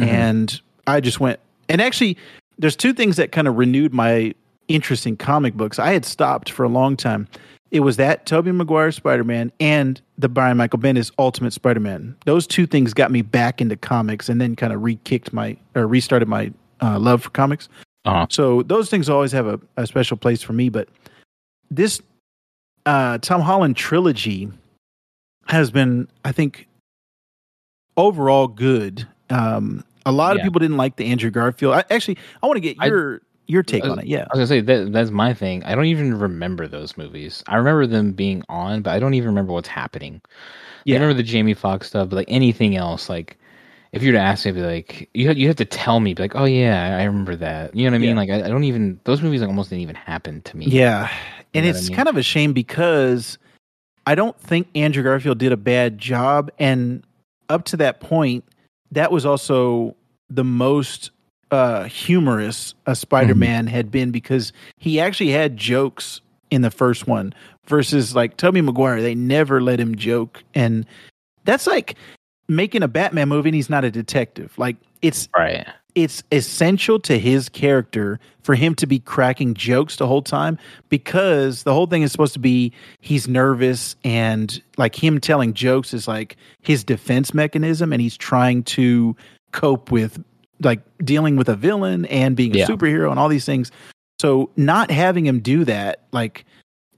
Mhm. 0.00 0.06
And 0.08 0.60
I 0.86 1.00
just 1.00 1.20
went 1.20 1.40
and 1.68 1.80
actually 1.80 2.16
there's 2.58 2.76
two 2.76 2.92
things 2.94 3.16
that 3.16 3.32
kind 3.32 3.46
of 3.48 3.56
renewed 3.56 3.92
my 3.92 4.34
interest 4.68 5.06
in 5.06 5.16
comic 5.16 5.54
books. 5.54 5.78
I 5.78 5.92
had 5.92 6.04
stopped 6.04 6.50
for 6.50 6.64
a 6.64 6.68
long 6.68 6.96
time. 6.96 7.28
It 7.76 7.80
was 7.80 7.96
that 7.98 8.24
Tobey 8.24 8.52
Maguire 8.52 8.90
Spider-Man 8.90 9.52
and 9.60 10.00
the 10.16 10.30
Brian 10.30 10.56
Michael 10.56 10.78
Bendis 10.78 11.12
Ultimate 11.18 11.52
Spider-Man. 11.52 12.16
Those 12.24 12.46
two 12.46 12.66
things 12.66 12.94
got 12.94 13.10
me 13.10 13.20
back 13.20 13.60
into 13.60 13.76
comics 13.76 14.30
and 14.30 14.40
then 14.40 14.56
kind 14.56 14.72
of 14.72 14.82
re-kicked 14.82 15.34
my 15.34 15.58
or 15.74 15.86
restarted 15.86 16.26
my 16.26 16.52
uh, 16.80 16.98
love 16.98 17.24
for 17.24 17.30
comics. 17.30 17.68
Uh-huh. 18.06 18.26
So 18.30 18.62
those 18.62 18.88
things 18.88 19.10
always 19.10 19.30
have 19.32 19.46
a, 19.46 19.60
a 19.76 19.86
special 19.86 20.16
place 20.16 20.42
for 20.42 20.54
me. 20.54 20.70
But 20.70 20.88
this 21.70 22.00
uh, 22.86 23.18
Tom 23.18 23.42
Holland 23.42 23.76
trilogy 23.76 24.50
has 25.48 25.70
been, 25.70 26.08
I 26.24 26.32
think, 26.32 26.66
overall 27.98 28.48
good. 28.48 29.06
Um, 29.28 29.84
a 30.06 30.12
lot 30.12 30.36
of 30.36 30.42
people 30.42 30.60
didn't 30.60 30.76
like 30.78 30.96
the 30.96 31.06
Andrew 31.06 31.30
Garfield. 31.30 31.74
I, 31.74 31.84
actually, 31.90 32.16
I 32.42 32.46
want 32.46 32.56
to 32.56 32.60
get 32.60 32.76
I- 32.80 32.88
your 33.46 33.62
take 33.62 33.84
uh, 33.84 33.92
on 33.92 33.98
it. 34.00 34.06
Yeah, 34.06 34.26
I 34.30 34.36
was 34.36 34.38
gonna 34.38 34.46
say 34.46 34.60
that 34.60 34.92
that's 34.92 35.10
my 35.10 35.34
thing. 35.34 35.62
I 35.64 35.74
don't 35.74 35.86
even 35.86 36.18
remember 36.18 36.66
those 36.66 36.96
movies. 36.96 37.42
I 37.46 37.56
remember 37.56 37.86
them 37.86 38.12
being 38.12 38.42
on, 38.48 38.82
but 38.82 38.92
I 38.92 38.98
don't 38.98 39.14
even 39.14 39.28
remember 39.28 39.52
what's 39.52 39.68
happening. 39.68 40.20
Yeah. 40.84 40.96
I 40.96 40.98
remember 41.00 41.14
the 41.14 41.22
Jamie 41.22 41.54
Foxx 41.54 41.88
stuff, 41.88 42.08
but 42.08 42.16
like 42.16 42.30
anything 42.30 42.76
else, 42.76 43.08
like 43.08 43.36
if 43.92 44.02
you 44.02 44.12
were 44.12 44.18
to 44.18 44.22
ask 44.22 44.44
me, 44.44 44.50
I'd 44.50 44.54
be 44.54 44.62
like 44.62 45.10
you 45.14 45.30
you 45.32 45.46
have 45.46 45.56
to 45.56 45.64
tell 45.64 46.00
me, 46.00 46.14
be 46.14 46.22
like, 46.22 46.36
oh 46.36 46.44
yeah, 46.44 46.96
I 46.98 47.04
remember 47.04 47.36
that. 47.36 47.74
You 47.74 47.84
know 47.84 47.90
what 47.90 47.96
I 47.96 47.98
mean? 47.98 48.10
Yeah. 48.10 48.16
Like 48.16 48.30
I, 48.30 48.46
I 48.46 48.48
don't 48.48 48.64
even 48.64 49.00
those 49.04 49.22
movies 49.22 49.40
like 49.40 49.48
almost 49.48 49.70
didn't 49.70 49.82
even 49.82 49.96
happen 49.96 50.42
to 50.42 50.56
me. 50.56 50.66
yeah, 50.66 51.10
and 51.54 51.64
know 51.64 51.70
what 51.70 51.76
I 51.76 51.78
it's 51.78 51.88
mean? 51.88 51.96
kind 51.96 52.08
of 52.08 52.16
a 52.16 52.22
shame 52.22 52.52
because 52.52 53.38
I 54.06 54.14
don't 54.14 54.38
think 54.40 54.68
Andrew 54.74 55.02
Garfield 55.02 55.38
did 55.38 55.52
a 55.52 55.56
bad 55.56 55.98
job, 55.98 56.50
and 56.58 57.02
up 57.48 57.64
to 57.66 57.76
that 57.78 58.00
point, 58.00 58.44
that 58.92 59.10
was 59.10 59.26
also 59.26 59.96
the 60.28 60.44
most 60.44 61.10
uh 61.50 61.84
humorous 61.84 62.74
a 62.86 62.94
Spider-Man 62.96 63.66
had 63.66 63.90
been 63.90 64.10
because 64.10 64.52
he 64.78 64.98
actually 65.00 65.30
had 65.30 65.56
jokes 65.56 66.20
in 66.50 66.62
the 66.62 66.70
first 66.70 67.06
one 67.06 67.32
versus 67.66 68.14
like 68.14 68.36
Tobey 68.36 68.60
Maguire 68.60 69.02
they 69.02 69.14
never 69.14 69.60
let 69.60 69.78
him 69.80 69.94
joke. 69.96 70.42
And 70.54 70.86
that's 71.44 71.66
like 71.66 71.96
making 72.48 72.82
a 72.82 72.88
Batman 72.88 73.28
movie 73.28 73.48
and 73.50 73.54
he's 73.54 73.70
not 73.70 73.84
a 73.84 73.90
detective. 73.90 74.52
Like 74.56 74.76
it's 75.02 75.28
Right. 75.36 75.66
it's 75.94 76.22
essential 76.32 76.98
to 77.00 77.18
his 77.18 77.48
character 77.48 78.18
for 78.42 78.54
him 78.54 78.74
to 78.76 78.86
be 78.86 78.98
cracking 79.00 79.54
jokes 79.54 79.96
the 79.96 80.06
whole 80.06 80.22
time 80.22 80.58
because 80.88 81.62
the 81.64 81.72
whole 81.74 81.86
thing 81.86 82.02
is 82.02 82.12
supposed 82.12 82.34
to 82.34 82.38
be 82.38 82.72
he's 83.00 83.26
nervous 83.28 83.96
and 84.04 84.62
like 84.76 84.94
him 84.94 85.20
telling 85.20 85.54
jokes 85.54 85.92
is 85.94 86.06
like 86.06 86.36
his 86.62 86.84
defense 86.84 87.34
mechanism 87.34 87.92
and 87.92 88.00
he's 88.02 88.16
trying 88.16 88.62
to 88.62 89.16
cope 89.52 89.90
with 89.90 90.22
like 90.62 90.80
dealing 91.04 91.36
with 91.36 91.48
a 91.48 91.56
villain 91.56 92.04
and 92.06 92.36
being 92.36 92.54
a 92.54 92.58
Yeah. 92.58 92.66
superhero 92.66 93.10
and 93.10 93.18
all 93.18 93.28
these 93.28 93.44
things. 93.44 93.70
So 94.20 94.50
not 94.56 94.90
having 94.90 95.26
him 95.26 95.40
do 95.40 95.64
that 95.64 96.02
like 96.12 96.44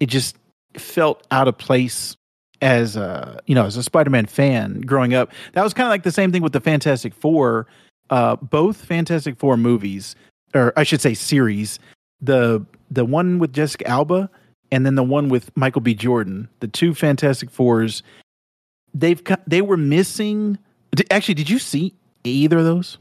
it 0.01 0.07
just 0.07 0.37
felt 0.75 1.27
out 1.31 1.49
of 1.49 1.59
place 1.59 2.17
as 2.61 2.97
a 2.97 3.41
you 3.47 3.55
know 3.55 3.65
as 3.67 3.77
a 3.77 3.83
spider-man 3.83 4.27
fan 4.27 4.81
growing 4.83 5.15
up. 5.15 5.33
That 5.55 5.63
was 5.65 5.75
kind 5.75 5.87
of 5.87 5.91
like 5.91 6.03
the 6.05 6.13
same 6.13 6.33
thing 6.33 6.43
with 6.43 6.53
the 6.53 6.61
fantastic 6.61 7.15
four. 7.15 7.67
Uh 8.11 8.37
both 8.37 8.85
fantastic 8.85 9.37
four 9.39 9.57
movies 9.59 10.15
or 10.55 10.73
i 10.79 10.83
should 10.83 11.03
say 11.03 11.13
series 11.13 11.79
the 12.23 12.65
the 12.91 13.05
one 13.05 13.39
with 13.39 13.53
jessica 13.53 13.87
alba 13.87 14.31
and 14.73 14.87
then 14.87 14.95
the 14.95 15.03
one 15.03 15.29
with 15.29 15.55
michael 15.59 15.83
b. 15.83 15.95
Jordan 15.95 16.49
the 16.61 16.69
two 16.69 16.95
fantastic 16.95 17.51
fours 17.51 18.03
they've 18.95 19.21
they 19.47 19.61
were 19.61 19.77
missing 19.77 20.57
actually 21.11 21.35
did 21.35 21.51
you 21.51 21.59
see 21.59 21.93
either 22.25 22.57
of 22.57 22.65
those 22.65 22.97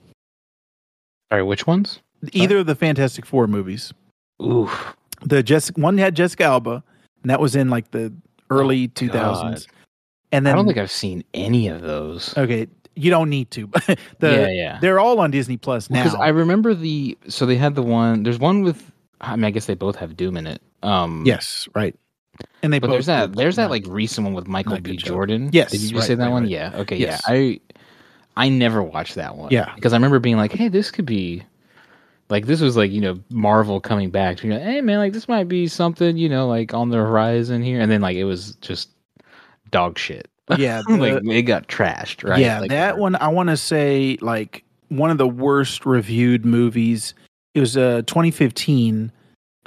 Right, 1.32 1.41
which 1.41 1.67
ones? 1.67 2.01
either 2.34 2.57
of 2.57 2.65
the 2.65 2.75
fantastic 2.75 3.25
four 3.25 3.47
movies 3.47 3.93
Oof. 4.41 4.95
the 5.21 5.43
Jessica 5.43 5.80
one 5.80 5.97
had 5.97 6.15
Jessica 6.15 6.45
Alba, 6.45 6.84
and 7.21 7.30
that 7.30 7.39
was 7.39 7.55
in 7.55 7.69
like 7.69 7.91
the 7.91 8.13
early 8.49 8.88
two 8.89 9.09
thousands. 9.09 9.67
And 10.32 10.45
then 10.45 10.53
I 10.53 10.55
don't 10.57 10.65
think 10.65 10.78
I've 10.78 10.91
seen 10.91 11.23
any 11.34 11.67
of 11.67 11.82
those. 11.82 12.38
okay, 12.38 12.67
you 12.95 13.09
don't 13.09 13.30
need 13.30 13.49
to. 13.51 13.67
the 14.19 14.32
yeah, 14.32 14.47
yeah. 14.49 14.80
they're 14.82 14.99
all 14.99 15.19
on 15.19 15.32
Disney 15.32 15.57
Plus 15.57 15.89
now. 15.89 16.03
Because 16.03 16.19
I 16.19 16.30
remember 16.30 16.73
the 16.73 17.17
so 17.28 17.45
they 17.45 17.55
had 17.55 17.75
the 17.75 17.84
one. 17.84 18.23
There's 18.23 18.39
one 18.39 18.63
with. 18.63 18.91
I 19.21 19.36
mean, 19.36 19.45
I 19.45 19.51
guess 19.51 19.65
they 19.65 19.73
both 19.73 19.95
have 19.95 20.15
Doom 20.15 20.38
in 20.38 20.45
it. 20.45 20.61
Um, 20.84 21.23
yes, 21.25 21.67
right. 21.73 21.95
And 22.61 22.71
they 22.71 22.78
but 22.78 22.88
both 22.88 22.95
there's 22.95 23.05
that. 23.07 23.36
There's 23.36 23.55
that 23.55 23.71
like 23.71 23.86
recent 23.88 24.25
one 24.25 24.34
with 24.36 24.47
Michael 24.47 24.80
B. 24.80 24.95
Jordan. 24.95 25.49
Yes, 25.53 25.71
Did 25.71 25.82
you 25.82 25.89
just 25.89 26.01
right, 26.01 26.07
say 26.07 26.15
that 26.15 26.25
right, 26.25 26.32
one? 26.32 26.43
right. 26.43 26.51
Yeah. 26.51 26.71
Okay. 26.75 26.97
Yes. 26.97 27.23
Yeah. 27.28 27.34
I 27.34 27.59
I 28.38 28.49
never 28.49 28.81
watched 28.83 29.15
that 29.15 29.35
one. 29.35 29.51
Yeah. 29.51 29.73
Because 29.75 29.93
I 29.93 29.95
remember 29.97 30.19
being 30.19 30.38
like, 30.38 30.51
hey, 30.53 30.67
this 30.69 30.91
could 30.91 31.05
be. 31.05 31.43
Like 32.29 32.45
this 32.45 32.59
was 32.59 32.75
like 32.75 32.91
you 32.91 32.99
know 32.99 33.19
Marvel 33.29 33.79
coming 33.79 34.09
back. 34.09 34.43
You 34.43 34.49
know, 34.49 34.59
hey 34.59 34.81
man, 34.81 34.99
like 34.99 35.13
this 35.13 35.29
might 35.29 35.47
be 35.47 35.67
something 35.67 36.17
you 36.17 36.27
know 36.27 36.45
like 36.47 36.73
on 36.73 36.89
the 36.89 36.97
horizon 36.97 37.63
here, 37.63 37.79
and 37.79 37.89
then 37.89 38.01
like 38.01 38.17
it 38.17 38.25
was 38.25 38.55
just 38.55 38.89
dog 39.71 39.97
shit. 39.97 40.27
yeah, 40.57 40.81
the- 40.88 40.97
like 40.97 41.23
it 41.25 41.43
got 41.43 41.69
trashed, 41.69 42.27
right? 42.27 42.39
Yeah, 42.39 42.59
Like, 42.59 42.69
that 42.71 42.97
one 42.97 43.15
I 43.15 43.29
want 43.29 43.47
to 43.47 43.55
say 43.55 44.17
like 44.19 44.65
one 44.89 45.09
of 45.09 45.17
the 45.17 45.27
worst 45.27 45.85
reviewed 45.85 46.45
movies. 46.45 47.13
It 47.53 47.61
was 47.61 47.77
uh 47.77 48.01
2015 48.07 49.09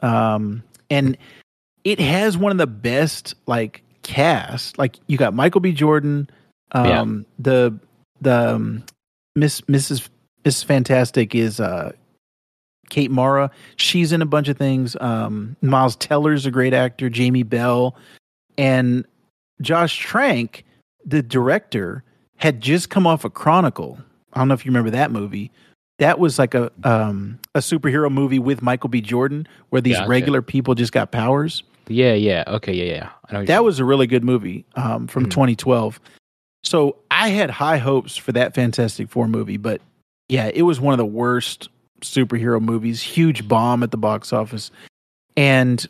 um 0.02 0.62
and 0.90 1.16
it 1.84 1.98
has 1.98 2.36
one 2.36 2.52
of 2.52 2.58
the 2.58 2.66
best 2.66 3.34
like 3.46 3.82
cast. 4.02 4.76
Like 4.78 4.96
you 5.06 5.16
got 5.16 5.32
Michael 5.32 5.62
B 5.62 5.72
Jordan 5.72 6.28
um 6.72 7.24
the 7.38 7.74
the 8.20 8.54
um, 8.54 8.84
Miss 9.36 9.60
Mrs. 9.62 10.08
Mrs. 10.44 10.64
Fantastic 10.64 11.34
is 11.34 11.60
uh 11.60 11.92
Kate 12.88 13.10
Mara. 13.10 13.50
She's 13.76 14.12
in 14.12 14.20
a 14.22 14.26
bunch 14.26 14.48
of 14.48 14.56
things. 14.56 14.96
Um 15.00 15.56
Miles 15.62 15.96
Teller's 15.96 16.46
a 16.46 16.50
great 16.50 16.74
actor, 16.74 17.08
Jamie 17.10 17.42
Bell 17.44 17.94
and 18.58 19.04
Josh 19.60 19.98
Trank 19.98 20.64
the 21.06 21.22
director 21.22 22.04
had 22.36 22.60
just 22.60 22.90
come 22.90 23.06
off 23.06 23.24
a 23.24 23.30
Chronicle. 23.30 23.98
I 24.34 24.38
don't 24.40 24.48
know 24.48 24.54
if 24.54 24.64
you 24.66 24.70
remember 24.70 24.90
that 24.90 25.10
movie. 25.10 25.50
That 25.98 26.18
was 26.18 26.38
like 26.38 26.54
a 26.54 26.70
um 26.84 27.38
a 27.54 27.60
superhero 27.60 28.10
movie 28.10 28.38
with 28.38 28.62
Michael 28.62 28.88
B. 28.88 29.00
Jordan 29.00 29.46
where 29.70 29.80
these 29.80 29.98
regular 30.06 30.42
people 30.42 30.74
just 30.74 30.92
got 30.92 31.10
powers. 31.12 31.62
Yeah, 31.88 32.14
yeah. 32.14 32.44
Okay, 32.46 32.72
yeah, 32.72 32.84
yeah. 32.94 33.08
I 33.28 33.32
know. 33.32 33.44
That 33.44 33.64
was 33.64 33.78
a 33.78 33.84
really 33.84 34.06
good 34.06 34.24
movie 34.24 34.64
um 34.76 35.06
from 35.06 35.26
Mhm. 35.26 35.30
2012. 35.30 36.00
So 36.62 36.96
I 37.10 37.28
had 37.28 37.50
high 37.50 37.78
hopes 37.78 38.16
for 38.16 38.32
that 38.32 38.54
Fantastic 38.54 39.08
Four 39.08 39.28
movie, 39.28 39.56
but 39.56 39.80
yeah, 40.28 40.50
it 40.52 40.62
was 40.62 40.80
one 40.80 40.92
of 40.92 40.98
the 40.98 41.04
worst 41.06 41.68
superhero 42.02 42.60
movies. 42.60 43.02
Huge 43.02 43.46
bomb 43.48 43.82
at 43.82 43.90
the 43.90 43.96
box 43.96 44.32
office. 44.32 44.70
And 45.36 45.84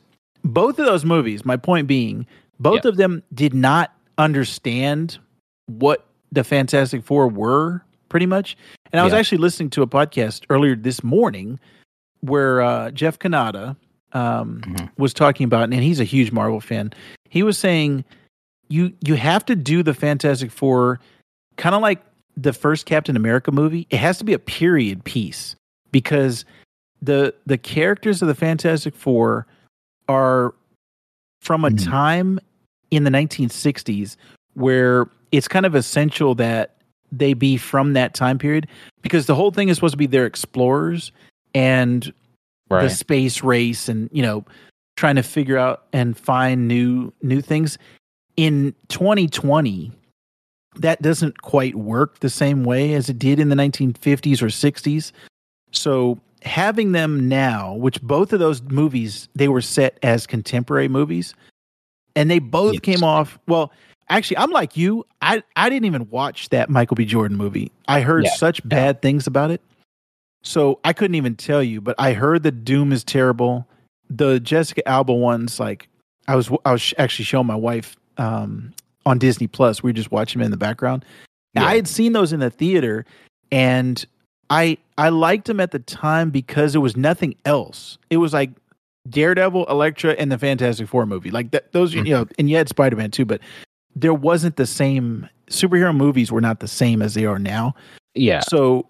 both 0.44 0.78
of 0.78 0.86
those 0.86 1.04
movies, 1.04 1.44
my 1.44 1.56
point 1.56 1.86
being, 1.86 2.26
both 2.58 2.84
Yeah. 2.84 2.90
of 2.90 2.96
them 2.96 3.22
did 3.34 3.54
not 3.54 3.92
understand 4.18 5.18
what 5.66 6.06
the 6.32 6.44
Fantastic 6.44 7.02
Four 7.02 7.28
were, 7.28 7.82
pretty 8.08 8.26
much. 8.26 8.56
And 8.92 9.00
I 9.00 9.04
was 9.04 9.12
Yeah. 9.12 9.18
actually 9.20 9.38
listening 9.38 9.70
to 9.70 9.82
a 9.82 9.86
podcast 9.86 10.44
earlier 10.50 10.76
this 10.76 11.02
morning 11.02 11.58
where 12.20 12.60
uh, 12.62 12.90
Jeff 12.90 13.18
Cannata 13.18 13.76
um, 14.12 14.60
Mhm. 14.66 14.90
was 14.98 15.14
talking 15.14 15.44
about, 15.44 15.64
and 15.64 15.74
he's 15.74 16.00
a 16.00 16.04
huge 16.04 16.32
Marvel 16.32 16.60
fan. 16.60 16.92
He 17.28 17.44
was 17.44 17.56
saying 17.56 18.04
you 18.70 18.92
you 19.04 19.14
have 19.16 19.44
to 19.46 19.54
do 19.56 19.82
the 19.82 19.92
Fantastic 19.94 20.50
Four 20.50 21.00
kind 21.56 21.74
of 21.74 21.82
like 21.82 22.00
the 22.36 22.52
first 22.54 22.86
Captain 22.86 23.16
America 23.16 23.52
movie. 23.52 23.86
It 23.90 23.98
has 23.98 24.16
to 24.18 24.24
be 24.24 24.32
a 24.32 24.38
period 24.38 25.04
piece 25.04 25.56
because 25.92 26.44
the 27.02 27.34
the 27.46 27.58
characters 27.58 28.22
of 28.22 28.28
the 28.28 28.34
Fantastic 28.34 28.94
Four 28.94 29.46
are 30.08 30.54
from 31.42 31.64
a 31.64 31.70
Mhm. 31.70 31.84
time 31.84 32.38
in 32.90 33.04
the 33.04 33.10
1960s 33.10 34.16
where 34.54 35.06
it's 35.32 35.48
kind 35.48 35.64
of 35.66 35.74
essential 35.74 36.34
that 36.34 36.76
they 37.12 37.34
be 37.34 37.56
from 37.56 37.92
that 37.94 38.14
time 38.14 38.38
period 38.38 38.66
because 39.02 39.26
the 39.26 39.34
whole 39.34 39.50
thing 39.50 39.68
is 39.68 39.76
supposed 39.76 39.92
to 39.92 39.98
be 39.98 40.06
they're 40.06 40.26
explorers 40.26 41.12
and 41.54 42.12
Right. 42.70 42.84
the 42.84 42.90
space 42.90 43.42
race 43.42 43.88
and 43.88 44.08
you 44.12 44.22
know 44.22 44.44
trying 44.96 45.16
to 45.16 45.22
figure 45.24 45.56
out 45.58 45.84
and 45.92 46.16
find 46.16 46.68
new 46.68 47.12
new 47.22 47.40
things 47.40 47.78
in 48.36 48.74
2020 48.88 49.92
that 50.76 51.02
doesn't 51.02 51.42
quite 51.42 51.74
work 51.74 52.20
the 52.20 52.30
same 52.30 52.64
way 52.64 52.94
as 52.94 53.08
it 53.08 53.18
did 53.18 53.38
in 53.40 53.48
the 53.48 53.56
1950s 53.56 54.40
or 54.40 54.46
60s 54.46 55.12
so 55.72 56.18
having 56.42 56.92
them 56.92 57.28
now 57.28 57.74
which 57.74 58.00
both 58.02 58.32
of 58.32 58.38
those 58.38 58.62
movies 58.62 59.28
they 59.34 59.48
were 59.48 59.60
set 59.60 59.98
as 60.02 60.26
contemporary 60.26 60.88
movies 60.88 61.34
and 62.16 62.30
they 62.30 62.38
both 62.38 62.74
Yes. 62.74 62.80
came 62.80 63.04
off 63.04 63.38
well 63.46 63.72
actually 64.08 64.38
i'm 64.38 64.50
like 64.50 64.76
you 64.76 65.04
i 65.22 65.42
i 65.56 65.68
didn't 65.68 65.84
even 65.86 66.08
watch 66.10 66.48
that 66.50 66.70
michael 66.70 66.94
b. 66.94 67.04
Jordan 67.04 67.36
movie. 67.36 67.70
I 67.88 68.00
heard 68.00 68.24
Yeah, 68.24 68.30
such 68.30 68.66
bad 68.68 69.02
things 69.02 69.26
about 69.26 69.50
it. 69.50 69.60
So 70.42 70.80
I 70.84 70.92
couldn't 70.94 71.16
even 71.16 71.34
tell 71.36 71.62
you, 71.62 71.80
but 71.82 71.94
I 71.98 72.14
heard 72.14 72.42
the 72.44 72.50
Doom 72.50 72.92
is 72.92 73.04
terrible. 73.04 73.68
The 74.08 74.40
Jessica 74.40 74.86
Alba 74.88 75.12
ones, 75.12 75.60
like 75.60 75.88
I 76.28 76.34
was, 76.36 76.50
I 76.64 76.72
was 76.72 76.94
actually 76.96 77.26
showing 77.26 77.46
my 77.46 77.54
wife 77.56 77.94
um, 78.20 78.72
on 79.06 79.18
Disney 79.18 79.46
Plus. 79.46 79.82
We 79.82 79.88
were 79.88 79.94
just 79.94 80.12
watching 80.12 80.38
them 80.38 80.44
in 80.46 80.50
the 80.50 80.56
background. 80.56 81.04
Yeah. 81.54 81.64
I 81.64 81.74
had 81.74 81.88
seen 81.88 82.12
those 82.12 82.32
in 82.32 82.40
the 82.40 82.50
theater, 82.50 83.04
and 83.50 84.04
I 84.50 84.78
I 84.98 85.08
liked 85.08 85.46
them 85.46 85.58
at 85.58 85.72
the 85.72 85.78
time 85.80 86.30
because 86.30 86.74
it 86.74 86.78
was 86.78 86.96
nothing 86.96 87.34
else. 87.44 87.98
It 88.10 88.18
was 88.18 88.32
like 88.32 88.50
Daredevil, 89.08 89.66
Elektra, 89.66 90.12
and 90.12 90.30
the 90.30 90.38
Fantastic 90.38 90.86
Four 90.86 91.06
movie. 91.06 91.30
Like 91.30 91.50
that, 91.52 91.72
those, 91.72 91.94
you 91.94 92.04
know, 92.04 92.26
and 92.38 92.48
you 92.50 92.56
had 92.56 92.68
Spider 92.68 92.96
Man 92.96 93.10
too, 93.10 93.24
but 93.24 93.40
there 93.96 94.14
wasn't 94.14 94.56
the 94.56 94.66
same 94.66 95.28
superhero 95.48 95.96
movies 95.96 96.30
were 96.30 96.40
not 96.40 96.60
the 96.60 96.68
same 96.68 97.02
as 97.02 97.14
they 97.14 97.24
are 97.24 97.38
now. 97.38 97.74
yeah. 98.14 98.40
So 98.40 98.86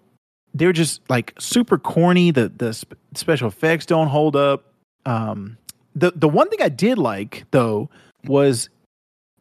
they're 0.53 0.73
just 0.73 1.01
like 1.09 1.33
super 1.39 1.77
corny. 1.77 2.29
The 2.29 2.49
the 2.49 2.73
sp- 2.75 2.99
special 3.15 3.47
effects 3.47 3.85
don't 3.85 4.07
hold 4.09 4.35
up. 4.35 4.73
Um, 5.05 5.57
the 5.95 6.11
the 6.15 6.29
one 6.29 6.49
thing 6.49 6.61
I 6.61 6.69
did 6.69 6.97
like 6.97 7.45
though 7.51 7.89
was 8.25 8.69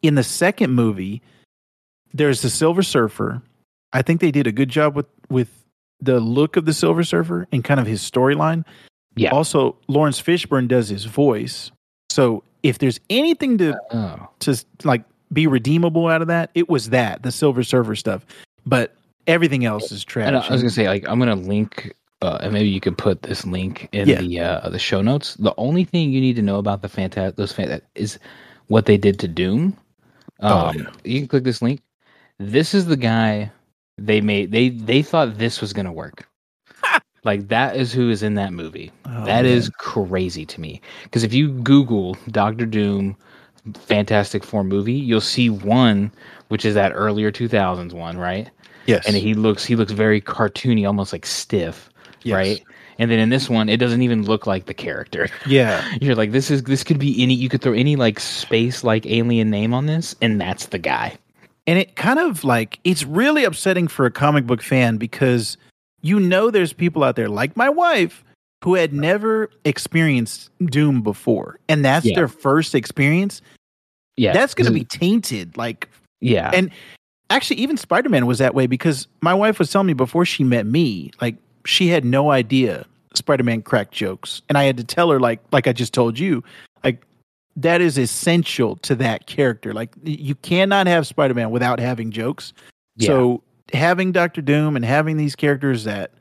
in 0.03 0.15
the 0.15 0.25
second 0.25 0.73
movie. 0.73 1.23
There's 2.13 2.43
the 2.43 2.51
Silver 2.51 2.83
Surfer. 2.83 3.43
I 3.93 4.03
think 4.03 4.21
they 4.21 4.31
did 4.31 4.47
a 4.47 4.53
good 4.53 4.69
job 4.69 4.97
with 4.97 5.07
with 5.29 5.49
the 6.01 6.19
look 6.21 6.57
of 6.57 6.65
the 6.65 6.73
Silver 6.73 7.05
Surfer 7.05 7.47
and 7.53 7.63
kind 7.63 7.79
of 7.79 7.87
his 7.87 8.01
storyline. 8.09 8.65
Yeah. 9.17 9.31
Also, 9.31 9.77
Laurence 9.89 10.21
Fishburne 10.21 10.67
does 10.69 10.89
his 10.89 11.05
voice. 11.05 11.71
So 12.09 12.43
if 12.63 12.79
there's 12.79 12.99
anything 13.11 13.59
to 13.59 13.79
Oh. 13.93 14.29
to 14.41 14.65
like 14.85 15.05
be 15.33 15.47
redeemable 15.47 16.09
out 16.09 16.23
of 16.23 16.29
that, 16.29 16.51
it 16.55 16.69
was 16.69 16.91
that 16.91 17.23
the 17.23 17.31
Silver 17.31 17.63
Surfer 17.63 17.95
stuff. 17.95 18.25
But 18.67 18.95
everything 19.27 19.65
else 19.65 19.93
is 19.93 20.05
trash. 20.05 20.27
And 20.29 20.37
I 20.37 20.49
was 20.51 20.63
gonna 20.63 20.71
say, 20.71 20.89
like, 20.89 21.05
I'm 21.09 21.19
gonna 21.19 21.37
link, 21.37 21.93
uh, 22.23 22.39
and 22.41 22.53
maybe 22.53 22.69
you 22.69 22.81
could 22.81 22.99
put 22.99 23.23
this 23.23 23.45
link 23.47 23.89
in 23.93 24.09
Yeah. 24.09 24.21
the 24.21 24.41
uh, 24.41 24.69
the 24.71 24.79
show 24.79 25.03
notes. 25.03 25.35
The 25.37 25.55
only 25.59 25.85
thing 25.85 26.11
you 26.13 26.21
need 26.21 26.37
to 26.37 26.43
know 26.43 26.59
about 26.59 26.83
the 26.83 26.89
fantastic 26.89 27.37
those 27.37 27.53
fan- 27.53 27.81
is 27.95 28.19
what 28.69 28.87
they 28.87 28.97
did 28.97 29.19
to 29.21 29.29
Doom. 29.29 29.77
Um, 30.41 30.53
Oh, 30.53 30.73
yeah. 30.75 30.91
You 31.05 31.21
can 31.21 31.29
click 31.29 31.45
this 31.45 31.63
link. 31.63 31.81
This 32.39 32.75
is 32.75 32.87
the 32.87 32.97
guy 32.97 33.51
they 33.99 34.21
made. 34.21 34.51
They 34.53 34.71
they 34.71 35.03
thought 35.03 35.39
this 35.39 35.61
was 35.61 35.73
gonna 35.73 35.93
work. 35.93 36.27
like 37.25 37.49
that 37.49 37.77
is 37.77 37.93
who 37.93 38.09
is 38.11 38.23
in 38.23 38.35
that 38.37 38.53
movie. 38.53 38.91
Oh, 39.05 39.25
That 39.27 39.43
man. 39.43 39.47
is 39.47 39.69
crazy 39.79 40.47
to 40.47 40.61
me. 40.61 40.81
Because 41.05 41.23
if 41.25 41.35
you 41.35 41.51
Google 41.51 42.17
Doctor 42.31 42.65
Doom 42.65 43.17
Fantastic 43.75 44.43
Four 44.43 44.65
movie, 44.65 44.95
you'll 44.95 45.21
see 45.21 45.51
one, 45.51 46.11
which 46.49 46.65
is 46.65 46.75
that 46.75 46.93
earlier 46.95 47.31
2000s 47.31 47.93
one, 47.93 48.17
right? 48.17 48.49
yes, 48.87 49.07
and 49.07 49.15
he 49.15 49.35
looks 49.35 49.65
he 49.65 49.77
looks 49.77 49.93
very 49.93 50.21
cartoony, 50.21 50.87
almost 50.87 51.13
like 51.13 51.27
stiff, 51.27 51.91
Yes. 52.23 52.35
right? 52.35 52.63
And 53.01 53.11
then 53.11 53.19
in 53.19 53.31
this 53.31 53.49
one, 53.51 53.69
it 53.69 53.79
doesn't 53.79 54.03
even 54.03 54.25
look 54.25 54.47
like 54.47 54.67
the 54.67 54.75
character. 54.75 55.29
yeah, 55.47 55.83
You're 56.01 56.15
like, 56.15 56.31
this 56.33 56.51
is 56.51 56.63
this 56.65 56.85
could 56.85 56.99
be 57.01 57.21
any. 57.23 57.35
You 57.35 57.49
could 57.49 57.63
throw 57.63 57.73
any 57.73 57.97
like 57.97 58.21
space 58.21 58.85
like 58.85 59.07
alien 59.07 59.51
name 59.51 59.75
on 59.75 59.87
this, 59.87 60.15
and 60.21 60.41
that's 60.41 60.67
the 60.67 60.79
guy. 60.79 61.17
and 61.67 61.79
it 61.79 61.97
kind 61.97 62.19
of 62.19 62.45
like 62.45 62.79
it's 62.85 63.05
really 63.05 63.43
upsetting 63.45 63.89
for 63.89 64.07
a 64.07 64.11
comic 64.11 64.47
book 64.47 64.63
fan 64.63 64.97
because 64.99 65.57
you 66.03 66.21
know 66.21 66.51
there's 66.51 66.73
people 66.73 67.03
out 67.03 67.17
there 67.17 67.29
like 67.29 67.57
my 67.57 67.69
wife 67.69 68.23
who 68.63 68.75
had 68.75 68.93
never 68.93 69.49
experienced 69.65 70.51
Doom 70.67 71.01
before, 71.03 71.59
and 71.69 71.83
that's 71.85 72.05
Yeah. 72.07 72.15
their 72.17 72.29
first 72.29 72.75
experience. 72.75 73.41
Yeah, 74.19 74.35
That's 74.35 74.53
going 74.53 74.67
to 74.67 74.73
be 74.79 74.85
tainted, 74.85 75.57
like 75.57 75.89
yeah, 76.21 76.51
and 76.53 76.71
actually 77.31 77.57
even 77.61 77.79
spider-man 77.79 78.27
was 78.27 78.39
that 78.39 78.55
way 78.55 78.67
because 78.67 79.07
my 79.23 79.33
wife 79.33 79.59
was 79.59 79.71
telling 79.71 79.87
me 79.87 79.95
before 79.95 80.27
she 80.27 80.45
met 80.45 80.67
me 80.67 81.11
like 81.23 81.37
she 81.65 81.89
had 81.89 82.05
no 82.05 82.31
idea 82.31 82.87
spider-man 83.15 83.63
cracked 83.63 83.93
jokes. 83.93 84.43
And 84.49 84.57
i 84.57 84.65
had 84.65 84.77
to 84.77 84.85
tell 84.85 85.11
her 85.11 85.19
like 85.21 85.41
like 85.53 85.67
i 85.67 85.73
just 85.73 85.93
told 85.93 86.19
you 86.19 86.43
like 86.85 87.05
that 87.57 87.81
is 87.81 87.99
essential 87.99 88.77
to 88.77 88.95
that 88.97 89.27
character. 89.27 89.73
Like 89.75 89.91
you 90.05 90.35
cannot 90.37 90.87
have 90.87 91.07
spider-man 91.07 91.51
without 91.51 91.81
having 91.81 92.11
jokes. 92.11 92.53
Yeah. 92.97 93.07
so 93.09 93.43
having 93.73 94.13
dr 94.13 94.41
doom 94.43 94.77
and 94.77 94.85
having 94.85 95.17
these 95.17 95.37
characters 95.37 95.85
that 95.85 96.13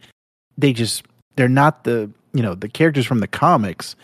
they 0.58 0.72
just 0.74 1.04
they're 1.36 1.48
not 1.50 1.84
the 1.84 2.10
you 2.34 2.42
know 2.44 2.56
the 2.56 2.70
characters 2.70 3.06
from 3.06 3.20
the 3.20 3.28
comics 3.28 3.96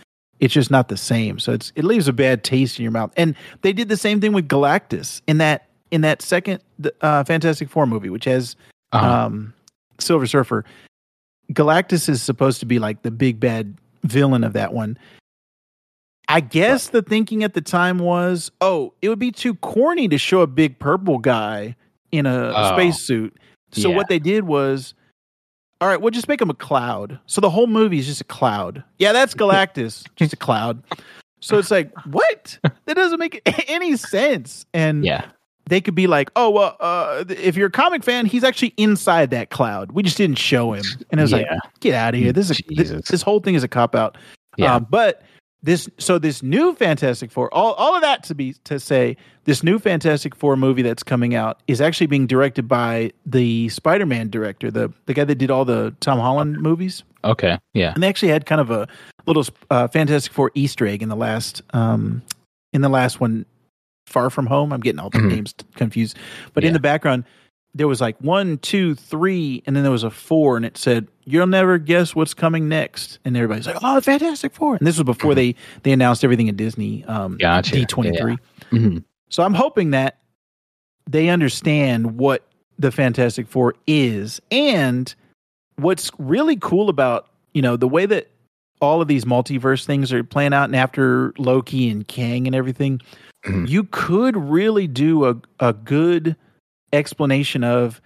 it's 0.42 0.54
just 0.54 0.70
not 0.70 0.90
the 0.90 0.98
same. 0.98 1.40
So 1.40 1.54
it's 1.54 1.72
it 1.76 1.86
leaves 1.86 2.08
a 2.10 2.14
bad 2.14 2.44
taste 2.44 2.78
in 2.78 2.84
your 2.84 2.92
mouth. 2.92 3.12
And 3.16 3.36
they 3.62 3.72
did 3.72 3.88
the 3.88 3.96
same 3.98 4.20
thing 4.20 4.34
with 4.34 4.50
galactus 4.50 5.22
in 5.28 5.38
that 5.38 5.70
in 5.92 6.02
that 6.02 6.22
second 6.22 6.60
uh, 7.02 7.24
fantastic 7.24 7.70
four 7.70 7.88
movie 7.88 8.10
which 8.10 8.26
has 8.26 8.56
Uh-huh. 8.92 9.06
um 9.26 9.54
silver 10.00 10.28
surfer 10.28 10.66
galactus 11.54 12.10
is 12.10 12.22
supposed 12.22 12.60
to 12.60 12.66
be 12.66 12.80
like 12.80 13.02
the 13.04 13.12
big 13.12 13.39
bad 13.39 13.76
villain 14.04 14.43
of 14.43 14.54
that 14.54 14.74
one. 14.74 14.98
I 16.28 16.39
guess 16.39 16.88
the 16.89 17.02
thinking 17.04 17.43
at 17.43 17.54
the 17.54 17.62
time 17.62 18.00
was 18.00 18.52
oh 18.62 18.93
it 19.02 19.10
would 19.10 19.20
be 19.20 19.32
too 19.32 19.56
corny 19.56 20.08
to 20.08 20.18
show 20.18 20.41
a 20.41 20.48
big 20.48 20.80
purple 20.80 21.20
guy 21.20 21.76
in 22.12 22.26
a 22.26 22.52
Oh. 22.56 22.76
spacesuit. 22.76 23.38
So 23.72 23.89
Yeah. 23.89 23.96
what 23.96 24.08
they 24.10 24.20
did 24.20 24.46
was 24.46 24.93
all 25.82 25.88
right 25.88 26.02
we'll 26.02 26.12
just 26.12 26.28
make 26.28 26.41
him 26.41 26.50
a 26.50 26.56
cloud. 26.56 27.20
So 27.28 27.41
the 27.41 27.50
whole 27.50 27.68
movie 27.68 28.00
is 28.00 28.08
just 28.08 28.22
a 28.22 28.26
cloud. 28.26 28.84
Yeah 28.98 29.12
that's 29.14 29.34
galactus 29.36 30.06
just 30.16 30.34
a 30.34 30.38
cloud. 30.38 30.82
So 31.41 31.60
it's 31.60 31.70
like 31.70 31.91
what? 32.08 32.58
That 32.86 32.96
doesn't 32.96 33.20
make 33.20 33.41
any 33.70 33.96
sense. 33.98 34.66
And 34.74 35.06
yeah, 35.06 35.26
they 35.68 35.82
could 35.82 35.95
be 35.95 36.07
like, 36.07 36.30
oh 36.36 36.49
well, 36.49 36.78
uh, 36.80 37.24
if 37.30 37.55
you're 37.55 37.68
a 37.68 37.72
comic 37.72 38.03
fan, 38.03 38.26
he's 38.26 38.43
actually 38.43 38.74
inside 38.78 39.32
that 39.32 39.49
cloud. 39.49 39.91
We 39.93 40.03
just 40.03 40.18
didn't 40.18 40.38
show 40.38 40.74
him, 40.74 40.84
and 41.11 41.20
it 41.20 41.24
was 41.24 41.32
like, 41.32 41.47
get 41.80 41.93
out 41.93 42.13
of 42.13 42.20
here. 42.20 42.32
This 42.32 42.49
is 42.49 42.59
a, 42.59 42.76
this, 42.76 43.09
this 43.09 43.22
whole 43.22 43.39
thing 43.39 43.55
is 43.55 43.63
a 43.63 43.68
cop 43.68 43.95
out. 43.95 44.18
yeah. 44.57 44.76
Um, 44.76 44.88
but 44.89 45.24
this, 45.63 45.89
so 45.97 46.20
this 46.20 46.43
new 46.43 46.76
Fantastic 46.76 47.32
Four, 47.32 47.51
all 47.51 47.74
all 47.74 47.95
of 47.95 48.01
that 48.01 48.24
to 48.26 48.36
be 48.36 48.53
to 48.66 48.80
say, 48.80 49.18
this 49.45 49.63
new 49.63 49.80
Fantastic 49.80 50.36
Four 50.36 50.55
movie 50.55 50.84
that's 50.84 51.01
coming 51.01 51.34
out 51.34 51.61
is 51.68 51.82
actually 51.82 52.07
being 52.07 52.28
directed 52.28 52.68
by 52.68 53.11
the 53.26 53.68
Spider-Man 53.70 54.30
director, 54.30 54.70
the 54.70 54.93
the 55.07 55.16
guy 55.16 55.24
that 55.24 55.36
did 55.36 55.49
all 55.49 55.66
the 55.66 55.95
Tom 55.99 56.20
Holland 56.20 56.61
movies, 56.61 57.03
okay, 57.24 57.57
yeah, 57.74 57.93
and 57.95 58.03
they 58.03 58.07
actually 58.07 58.30
had 58.32 58.45
kind 58.45 58.61
of 58.61 58.70
a 58.70 58.88
little 59.26 59.43
uh, 59.72 59.88
Fantastic 59.88 60.32
Four 60.32 60.51
Easter 60.53 60.86
egg 60.86 61.01
in 61.01 61.09
the 61.09 61.16
last 61.16 61.63
um 61.74 62.22
in 62.72 62.82
the 62.82 62.89
last 62.89 63.20
one 63.20 63.47
Far 64.06 64.30
From 64.30 64.45
Home. 64.47 64.72
I'm 64.72 64.82
getting 64.82 64.99
all 64.99 65.10
the 65.10 65.20
Mhm. 65.20 65.30
names 65.30 65.53
confused. 65.76 66.18
But 66.53 66.64
in 66.64 66.74
the 66.74 66.80
background, 66.80 67.24
there 67.74 67.88
was 67.88 67.99
like 67.99 68.16
one, 68.22 68.58
two, 68.60 68.95
three, 68.95 69.62
and 69.66 69.76
then 69.76 69.84
there 69.84 69.91
was 69.91 70.03
a 70.03 70.10
four, 70.10 70.56
and 70.58 70.66
it 70.66 70.78
said, 70.78 71.08
You'll 71.28 71.47
never 71.47 71.80
guess 71.80 72.16
what's 72.16 72.36
coming 72.36 72.70
next. 72.70 73.18
And 73.26 73.36
everybody's 73.36 73.66
like, 73.66 73.78
Oh, 73.82 73.99
Fantastic 73.99 74.53
Four. 74.53 74.76
And 74.76 74.86
this 74.86 74.95
was 74.97 75.03
before 75.06 75.34
they 75.34 75.56
they 75.84 75.91
announced 75.91 76.24
everything 76.24 76.47
at 76.49 76.56
Disney 76.56 77.03
um 77.06 77.38
Gotcha. 77.38 77.76
D23. 77.76 78.38
Mhm. 78.72 79.03
So 79.30 79.43
I'm 79.43 79.56
hoping 79.56 79.89
that 79.91 80.20
they 81.10 81.30
understand 81.30 82.18
what 82.18 82.43
the 82.78 82.91
Fantastic 82.91 83.47
Four 83.47 83.74
is 83.88 84.39
and 84.51 85.14
what's 85.78 86.12
really 86.20 86.56
cool 86.58 86.89
about, 86.89 87.28
you 87.53 87.62
know, 87.62 87.76
the 87.76 87.88
way 87.88 88.06
that 88.06 88.30
all 88.82 89.01
of 89.01 89.08
these 89.08 89.26
multiverse 89.26 89.84
things 89.86 90.14
are 90.14 90.24
playing 90.24 90.53
out 90.53 90.66
and 90.66 90.76
after 90.76 91.34
Loki 91.38 91.89
and 91.89 92.08
Kang 92.08 92.45
and 92.45 92.56
everything. 92.56 93.01
Mm-hmm. 93.46 93.66
you 93.66 93.84
could 93.86 94.36
really 94.36 94.88
do 94.88 95.26
a, 95.26 95.36
a 95.60 95.74
good 95.74 96.36
explanation 96.93 97.64
of 97.64 98.02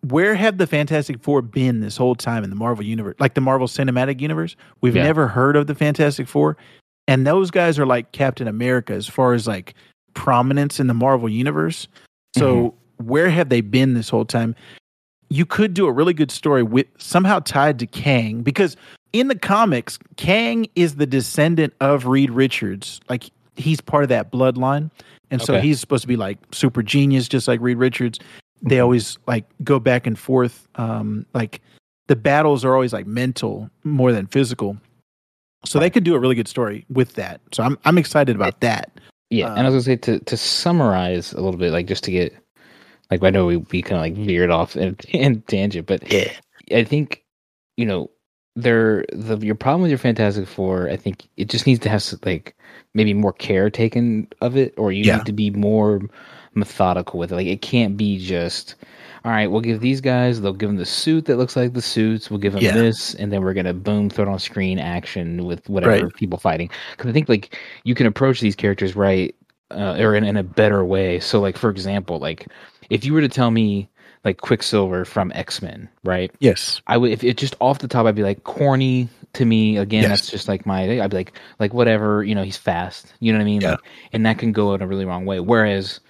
where 0.00 0.34
have 0.34 0.58
the 0.58 0.66
Fantastic 0.66 1.20
Four 1.22 1.42
been 1.42 1.80
this 1.80 1.96
whole 1.96 2.14
time 2.14 2.42
in 2.44 2.50
the 2.50 2.56
Marvel 2.56 2.84
universe, 2.84 3.16
like 3.18 3.34
the 3.34 3.40
Marvel 3.40 3.66
Cinematic 3.66 4.20
Universe? 4.20 4.56
We've 4.80 4.96
Yeah. 4.96 5.02
never 5.02 5.28
heard 5.28 5.56
of 5.56 5.66
the 5.66 5.74
Fantastic 5.74 6.26
Four, 6.28 6.56
and 7.08 7.26
those 7.26 7.50
guys 7.50 7.78
are 7.78 7.86
like 7.86 8.12
Captain 8.12 8.48
America 8.48 8.92
as 8.94 9.06
far 9.06 9.34
as 9.34 9.46
like 9.46 9.74
prominence 10.14 10.80
in 10.80 10.86
the 10.86 10.94
Marvel 10.94 11.28
universe. 11.28 11.88
So 12.36 12.56
mm-hmm. 12.56 13.06
where 13.06 13.28
have 13.28 13.48
they 13.48 13.60
been 13.60 13.94
this 13.94 14.08
whole 14.08 14.24
time? 14.24 14.54
You 15.28 15.44
could 15.44 15.74
do 15.74 15.86
a 15.86 15.92
really 15.92 16.14
good 16.14 16.30
story 16.30 16.62
with 16.62 16.86
somehow 16.98 17.40
tied 17.40 17.78
to 17.80 17.86
Kang 17.86 18.42
because 18.42 18.76
in 19.12 19.28
the 19.28 19.38
comics, 19.38 19.98
Kang 20.16 20.66
is 20.76 20.96
the 20.96 21.06
descendant 21.06 21.74
of 21.80 22.06
Reed 22.06 22.30
Richards. 22.30 23.00
Like 23.08 23.24
he's 23.56 23.80
part 23.80 24.02
of 24.02 24.08
that 24.10 24.30
bloodline. 24.30 24.90
And 25.30 25.42
so 25.42 25.54
Okay. 25.54 25.62
he's 25.66 25.80
supposed 25.80 26.02
to 26.02 26.08
be 26.08 26.16
like 26.16 26.38
super 26.52 26.82
genius, 26.82 27.28
just 27.28 27.48
like 27.48 27.60
Reed 27.60 27.78
Richards. 27.78 28.18
They 28.62 28.76
Mhm. 28.76 28.82
always 28.82 29.18
like 29.26 29.44
go 29.64 29.78
back 29.78 30.06
and 30.06 30.18
forth. 30.18 30.66
Um, 30.76 31.26
like 31.34 31.60
the 32.08 32.16
battles 32.16 32.64
are 32.64 32.74
always 32.74 32.92
like 32.92 33.06
mental 33.06 33.68
more 33.84 34.12
than 34.12 34.26
physical. 34.26 34.76
So 35.64 35.80
they 35.80 35.90
could 35.90 36.04
do 36.04 36.14
a 36.14 36.18
really 36.18 36.36
good 36.36 36.46
story 36.48 36.84
with 36.88 37.14
that. 37.14 37.40
So 37.52 37.62
I'm 37.64 37.76
I'm 37.84 37.98
excited 37.98 38.36
about 38.36 38.60
that. 38.60 38.90
Yeah, 39.30 39.50
and 39.50 39.60
I 39.66 39.70
was 39.70 39.72
gonna 39.72 39.82
say 39.82 39.96
to 39.96 40.18
to 40.20 40.36
summarize 40.36 41.32
a 41.32 41.40
little 41.40 41.58
bit, 41.58 41.72
like 41.72 41.86
just 41.88 42.04
to 42.04 42.12
get, 42.12 42.32
like 43.10 43.24
I 43.24 43.30
know 43.30 43.46
we, 43.46 43.56
we 43.56 43.82
kind 43.82 43.96
of 43.96 44.02
like 44.02 44.14
veered 44.26 44.50
off 44.50 44.76
in, 44.76 44.96
in 45.08 45.42
tangent, 45.42 45.86
but 45.86 46.10
Yeah. 46.12 46.30
I 46.72 46.84
think 46.84 47.24
you 47.76 47.84
know 47.86 48.10
there 48.56 49.04
the 49.12 49.36
your 49.38 49.54
problem 49.54 49.82
with 49.82 49.90
your 49.90 49.98
Fantastic 49.98 50.48
Four, 50.48 50.88
I 50.88 50.96
think 50.96 51.28
it 51.36 51.48
just 51.48 51.66
needs 51.66 51.80
to 51.80 51.88
have 51.88 52.04
like 52.24 52.56
maybe 52.94 53.14
more 53.14 53.32
care 53.34 53.70
taken 53.70 54.26
of 54.40 54.56
it, 54.56 54.74
or 54.76 54.90
you 54.92 55.04
Yeah. 55.04 55.18
need 55.18 55.26
to 55.26 55.32
be 55.32 55.50
more 55.50 56.00
methodical 56.54 57.18
with 57.18 57.30
it. 57.32 57.36
Like 57.36 57.46
it 57.46 57.62
can't 57.62 57.96
be 57.96 58.18
just. 58.18 58.74
All 59.24 59.32
right, 59.32 59.48
we'll 59.50 59.60
give 59.60 59.80
these 59.80 60.00
guys. 60.00 60.40
They'll 60.40 60.52
give 60.52 60.68
them 60.68 60.76
the 60.76 60.84
suit 60.84 61.24
that 61.24 61.36
looks 61.36 61.56
like 61.56 61.72
the 61.74 61.82
suits. 61.82 62.30
We'll 62.30 62.38
give 62.38 62.52
them 62.52 62.62
Yeah. 62.62 62.72
this, 62.74 63.12
and 63.14 63.32
then 63.32 63.42
we're 63.42 63.54
gonna 63.54 63.74
boom, 63.74 64.08
throw 64.08 64.24
it 64.24 64.28
on 64.28 64.38
screen 64.38 64.78
action 64.78 65.44
with 65.44 65.68
whatever 65.68 66.04
Right. 66.04 66.14
people 66.14 66.38
fighting. 66.38 66.70
Because 66.92 67.10
I 67.10 67.12
think 67.12 67.28
like 67.28 67.58
you 67.84 67.94
can 67.96 68.06
approach 68.06 68.40
these 68.40 68.54
characters 68.54 68.94
right 68.94 69.34
uh, 69.72 69.96
or 69.98 70.14
in, 70.14 70.22
in 70.22 70.36
a 70.36 70.44
better 70.44 70.84
way. 70.84 71.18
So, 71.18 71.40
like 71.40 71.56
for 71.56 71.70
example, 71.70 72.20
like 72.20 72.46
if 72.88 73.04
you 73.04 73.12
were 73.12 73.20
to 73.20 73.28
tell 73.28 73.50
me 73.50 73.88
like 74.26 74.42
Quicksilver 74.42 75.06
from 75.06 75.32
X 75.34 75.62
Men, 75.62 75.88
right? 76.04 76.30
Yes. 76.40 76.82
I 76.86 76.98
would 76.98 77.10
if 77.12 77.24
it 77.24 77.38
just 77.38 77.54
off 77.60 77.78
the 77.78 77.88
top, 77.88 78.04
I'd 78.04 78.14
be 78.14 78.22
like 78.22 78.44
corny 78.44 79.08
to 79.32 79.44
me. 79.46 79.78
Again, 79.78 80.02
Yes. 80.02 80.10
that's 80.10 80.30
just 80.30 80.48
like 80.48 80.66
my. 80.66 81.00
I'd 81.00 81.10
be 81.10 81.16
like 81.16 81.32
like 81.58 81.72
whatever, 81.72 82.22
you 82.24 82.34
know, 82.34 82.42
he's 82.42 82.58
fast. 82.58 83.14
You 83.20 83.32
know 83.32 83.38
what 83.38 83.42
I 83.42 83.46
mean? 83.46 83.60
Yeah. 83.62 83.70
Like, 83.72 83.80
and 84.12 84.26
that 84.26 84.36
can 84.38 84.52
go 84.52 84.74
in 84.74 84.82
a 84.82 84.86
really 84.86 85.06
wrong 85.06 85.24
way. 85.24 85.40
Whereas 85.40 86.00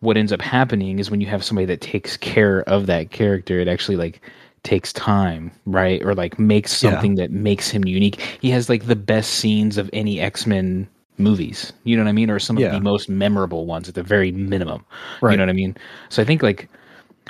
what 0.00 0.16
ends 0.16 0.32
up 0.32 0.40
happening 0.40 0.98
is 0.98 1.10
when 1.10 1.20
you 1.20 1.26
have 1.26 1.42
somebody 1.44 1.66
that 1.66 1.80
takes 1.80 2.16
care 2.16 2.62
of 2.68 2.86
that 2.86 3.10
character, 3.10 3.58
it 3.60 3.66
actually 3.68 3.96
like 3.96 4.20
takes 4.62 4.92
time, 4.92 5.50
right? 5.66 6.02
Or 6.04 6.14
like 6.14 6.38
makes 6.38 6.82
Yeah. 6.82 6.90
something 6.92 7.16
that 7.16 7.30
makes 7.30 7.68
him 7.70 7.84
unique. 7.84 8.20
He 8.40 8.50
has 8.50 8.68
like 8.68 8.86
the 8.86 8.96
best 8.96 9.34
scenes 9.34 9.76
of 9.76 9.90
any 9.92 10.20
X 10.20 10.46
Men 10.46 10.86
movies. 11.18 11.72
You 11.84 11.96
know 11.96 12.04
what 12.04 12.10
I 12.10 12.12
mean? 12.12 12.30
Or 12.30 12.38
some 12.38 12.58
Yeah. 12.58 12.66
of 12.66 12.72
the 12.74 12.80
most 12.80 13.08
memorable 13.08 13.64
ones 13.66 13.88
at 13.88 13.94
the 13.96 14.02
very 14.02 14.30
minimum. 14.32 14.84
Right. 15.20 15.32
You 15.32 15.36
know 15.38 15.44
what 15.44 15.50
I 15.50 15.54
mean? 15.54 15.76
So 16.10 16.20
I 16.22 16.24
think 16.24 16.42
like 16.42 16.68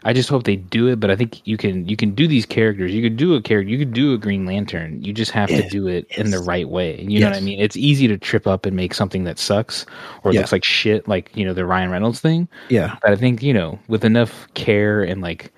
I 0.05 0.13
just 0.13 0.29
hope 0.29 0.45
they 0.45 0.57
do 0.57 0.87
it, 0.89 1.01
but 1.01 1.11
I 1.11 1.17
think 1.17 1.41
you 1.47 1.57
can 1.57 1.89
you 1.89 1.97
can 1.97 2.15
do 2.15 2.29
these 2.29 2.45
characters. 2.47 2.93
You 2.93 3.03
could 3.03 3.17
do 3.17 3.35
a 3.35 3.41
character. 3.41 3.69
You 3.71 3.79
could 3.79 3.93
do 3.95 4.13
a 4.13 4.19
Green 4.19 4.45
Lantern. 4.45 5.03
You 5.03 5.13
just 5.13 5.31
have 5.33 5.49
to 5.49 5.67
do 5.71 5.89
it 5.89 6.07
in 6.19 6.31
the 6.31 6.39
right 6.41 6.69
way. 6.69 7.01
You 7.01 7.21
know 7.21 7.29
what 7.31 7.37
I 7.37 7.41
mean? 7.41 7.59
It's 7.59 7.77
easy 7.77 8.07
to 8.09 8.19
trip 8.19 8.47
up 8.47 8.67
and 8.67 8.77
make 8.77 8.93
something 8.95 9.25
that 9.25 9.39
sucks 9.39 9.87
or 10.23 10.33
Yeah. 10.33 10.41
looks 10.41 10.53
like 10.53 10.65
shit, 10.65 11.09
like 11.09 11.31
you 11.35 11.45
know 11.47 11.55
the 11.55 11.65
Ryan 11.65 11.91
Reynolds 11.91 12.21
thing. 12.21 12.47
Yeah. 12.69 12.97
But 13.03 13.13
I 13.13 13.17
think 13.17 13.43
you 13.43 13.55
know 13.55 13.79
with 13.89 14.05
enough 14.05 14.47
care 14.55 15.03
and 15.03 15.23
like 15.23 15.51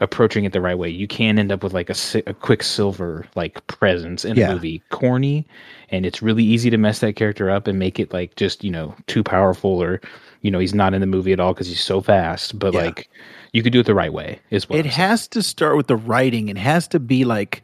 approaching 0.00 0.44
it 0.44 0.52
the 0.52 0.60
right 0.60 0.78
way, 0.78 0.88
you 0.88 1.06
can 1.06 1.38
end 1.38 1.52
up 1.52 1.62
with 1.62 1.72
like 1.74 1.90
a, 1.90 1.94
a 2.26 2.34
Quicksilver 2.34 3.26
like 3.36 3.64
presence 3.66 4.24
in 4.24 4.36
Yeah. 4.36 4.48
a 4.50 4.54
movie, 4.54 4.82
corny, 4.88 5.46
and 5.90 6.06
it's 6.06 6.22
really 6.22 6.42
easy 6.44 6.70
to 6.70 6.78
mess 6.78 7.00
that 7.00 7.14
character 7.14 7.50
up 7.50 7.66
and 7.68 7.78
make 7.78 8.00
it 8.00 8.12
like 8.12 8.34
just 8.36 8.64
you 8.64 8.70
know 8.70 8.94
too 9.06 9.22
powerful 9.22 9.70
or 9.82 10.00
you 10.40 10.50
know 10.50 10.58
he's 10.58 10.74
not 10.74 10.94
in 10.94 11.00
the 11.02 11.06
movie 11.06 11.32
at 11.32 11.38
all 11.40 11.52
because 11.52 11.68
he's 11.68 11.84
so 11.84 12.00
fast. 12.00 12.58
But 12.58 12.72
Yeah. 12.72 12.80
like 12.80 13.08
you 13.52 13.62
could 13.62 13.72
do 13.72 13.80
it 13.80 13.86
the 13.86 13.94
right 13.94 14.12
way 14.12 14.40
is 14.50 14.68
what 14.68 14.78
It 14.78 14.86
has 14.86 15.28
to 15.28 15.42
start 15.42 15.76
with 15.76 15.86
the 15.86 15.96
writing. 15.96 16.48
It 16.48 16.56
has 16.56 16.88
to 16.88 17.00
be 17.00 17.24
like 17.24 17.62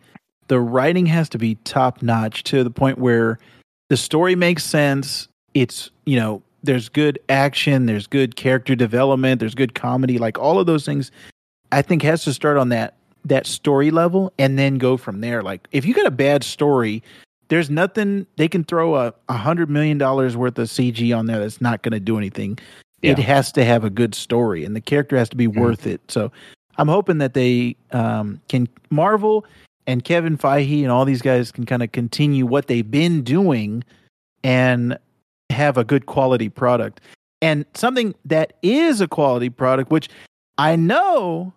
the 0.49 0.61
writing 0.61 1.07
has 1.07 1.29
to 1.31 1.39
be 1.39 1.57
top 1.65 2.03
notch 2.03 2.45
to 2.45 2.63
the 2.65 2.71
point 2.71 2.99
where 2.99 3.39
the 3.89 3.97
story 3.97 4.35
makes 4.35 4.65
sense. 4.65 5.29
It's, 5.55 5.91
you 6.05 6.17
know, 6.17 6.43
there's 6.63 6.89
good 6.89 7.19
action, 7.29 7.87
there's 7.87 8.07
good 8.07 8.37
character 8.37 8.75
development, 8.75 9.41
there's 9.41 9.55
good 9.55 9.75
comedy, 9.75 10.19
like 10.19 10.39
all 10.39 10.59
of 10.59 10.67
those 10.67 10.85
things 10.85 11.11
I 11.73 11.83
think 11.83 12.03
has 12.03 12.25
to 12.25 12.33
start 12.33 12.57
on 12.57 12.71
that 12.71 12.95
that 13.25 13.47
story 13.47 13.91
level 13.91 14.33
and 14.39 14.59
then 14.59 14.79
go 14.79 14.97
from 14.97 15.21
there. 15.21 15.43
Like 15.43 15.69
if 15.73 15.85
you 15.85 15.95
got 15.95 16.07
a 16.07 16.11
bad 16.11 16.45
story, 16.45 17.03
there's 17.49 17.69
nothing 17.69 18.27
they 18.37 18.49
can 18.49 18.65
throw 18.65 18.95
a, 18.95 19.13
hundred 19.31 19.69
million 19.69 19.99
dollars 19.99 20.37
worth 20.37 20.59
of 20.59 20.69
CG 20.69 21.17
on 21.17 21.27
there 21.27 21.39
that's 21.39 21.61
not 21.61 21.83
gonna 21.83 22.01
do 22.01 22.17
anything. 22.17 22.59
It 23.03 23.19
has 23.19 23.53
to 23.53 23.65
have 23.65 23.85
a 23.85 23.91
good 23.91 24.15
story 24.15 24.65
and 24.65 24.75
the 24.75 24.81
character 24.81 25.17
has 25.17 25.29
to 25.31 25.37
be 25.37 25.47
Mhm. 25.47 25.61
worth 25.61 25.87
it. 25.87 26.01
So 26.09 26.33
I'm 26.77 26.89
hoping 26.89 27.19
that 27.19 27.35
they 27.35 27.77
um, 27.93 28.41
can 28.49 28.69
Marvel 28.91 29.45
and 29.87 30.05
Kevin 30.05 30.37
Feige 30.37 30.83
and 30.83 30.91
all 30.91 31.05
these 31.05 31.23
guys 31.23 31.51
can 31.53 31.65
kind 31.65 31.83
of 31.83 31.93
continue 31.93 32.45
what 32.47 32.67
they've 32.67 32.91
been 32.91 33.23
doing 33.23 33.85
and 34.45 34.99
have 35.51 35.79
a 35.79 35.85
good 35.85 36.07
quality 36.07 36.49
product. 36.49 37.01
And 37.41 37.65
something 37.75 38.15
that 38.25 38.55
is 38.63 39.01
a 39.01 39.09
quality 39.09 39.49
product, 39.49 39.91
which 39.91 40.09
I 40.59 40.77
know 40.77 41.53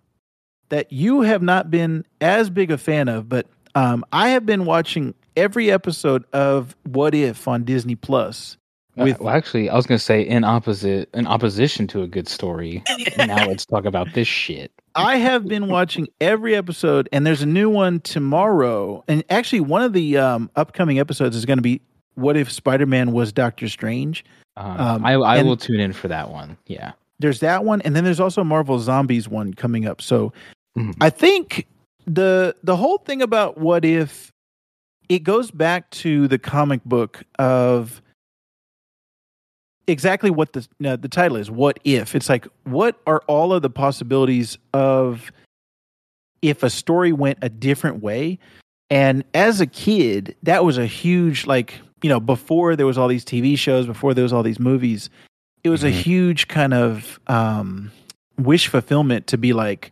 that 0.70 0.92
you 0.94 1.22
have 1.22 1.42
not 1.42 1.70
been 1.72 2.06
as 2.22 2.50
big 2.50 2.72
a 2.72 2.78
fan 2.78 3.10
of, 3.10 3.28
but 3.28 3.48
um, 3.76 4.06
I 4.14 4.30
have 4.30 4.46
been 4.46 4.66
watching 4.66 5.14
every 5.36 5.72
episode 5.72 6.24
of 6.34 6.76
What 6.84 7.14
If 7.16 7.48
on 7.48 7.64
Disney 7.64 7.96
Plus. 7.96 8.58
Uh, 9.00 9.04
With 9.06 9.20
well, 9.22 9.34
actually, 9.34 9.70
I 9.70 9.76
was 9.76 9.86
gonna 9.86 10.00
say 10.00 10.22
in 10.22 10.44
opposite, 10.44 11.10
in 11.14 11.26
opposition 11.28 11.88
to 11.88 12.02
a 12.04 12.08
good 12.08 12.28
story. 12.28 12.84
now 13.18 13.46
let's 13.48 13.66
talk 13.66 13.86
about 13.86 14.14
this 14.14 14.28
shit. 14.28 14.72
I 14.96 15.16
have 15.16 15.48
been 15.48 15.68
watching 15.68 16.10
every 16.20 16.56
episode, 16.56 17.08
and 17.14 17.26
there's 17.26 17.42
a 17.42 17.46
new 17.46 17.70
one 17.70 18.02
tomorrow. 18.02 19.04
And 19.08 19.24
actually, 19.30 19.62
one 19.62 19.82
of 19.82 19.94
the 19.94 20.18
um, 20.18 20.50
upcoming 20.58 21.00
episodes 21.00 21.36
is 21.38 21.46
going 21.46 21.58
to 21.58 21.64
be 21.64 21.80
"What 22.16 22.36
if 22.36 22.52
Spider-Man 22.52 23.14
was 23.14 23.32
Doctor 23.32 23.70
Strange?" 23.70 24.26
Um, 24.58 24.78
Um, 24.80 25.06
I 25.06 25.14
I 25.14 25.42
will 25.44 25.56
tune 25.58 25.80
in 25.80 25.94
for 25.94 26.10
that 26.10 26.30
one. 26.30 26.58
Yeah. 26.68 26.92
There's 27.20 27.40
that 27.40 27.64
one, 27.64 27.82
and 27.84 27.96
then 27.96 28.04
there's 28.04 28.20
also 28.20 28.44
Marvel 28.44 28.80
Zombies 28.80 29.30
one 29.30 29.54
coming 29.54 29.86
up. 29.86 30.02
So, 30.02 30.34
Mhm. 30.78 30.96
I 31.00 31.10
think 31.10 31.68
the 32.06 32.56
the 32.64 32.76
whole 32.76 32.98
thing 32.98 33.22
about 33.22 33.58
"What 33.58 33.86
if" 33.86 34.34
it 35.08 35.20
goes 35.20 35.52
back 35.52 35.90
to 35.92 36.28
the 36.28 36.38
comic 36.40 36.84
book 36.84 37.24
of 37.40 38.02
exactly 39.92 40.30
what 40.32 40.54
the 40.54 40.68
no, 40.80 40.96
the 40.96 41.08
title 41.10 41.38
is 41.38 41.52
what 41.52 41.80
if 41.84 42.16
it's 42.16 42.30
like 42.30 42.48
what 42.64 43.00
are 43.06 43.22
all 43.28 43.54
of 43.54 43.62
the 43.62 43.70
possibilities 43.70 44.58
of 44.74 45.32
if 46.42 46.64
a 46.64 46.70
story 46.70 47.12
went 47.14 47.38
a 47.42 47.50
different 47.50 48.02
way 48.02 48.40
and 48.90 49.24
as 49.34 49.62
a 49.62 49.68
kid 49.68 50.36
that 50.44 50.66
was 50.66 50.78
a 50.78 50.86
huge 50.86 51.46
like 51.46 51.80
you 52.02 52.10
know 52.10 52.20
before 52.20 52.76
there 52.76 52.86
was 52.88 52.98
all 52.98 53.08
these 53.08 53.26
tv 53.26 53.58
shows 53.58 53.86
before 53.86 54.14
there 54.14 54.24
was 54.24 54.34
all 54.34 54.44
these 54.44 54.60
movies 54.60 55.10
it 55.64 55.70
was 55.70 55.84
a 55.84 55.90
Mhm. 55.92 56.02
huge 56.02 56.48
kind 56.48 56.74
of 56.74 57.20
um 57.28 57.92
wish 58.40 58.68
fulfillment 58.68 59.28
to 59.28 59.38
be 59.38 59.54
like 59.54 59.92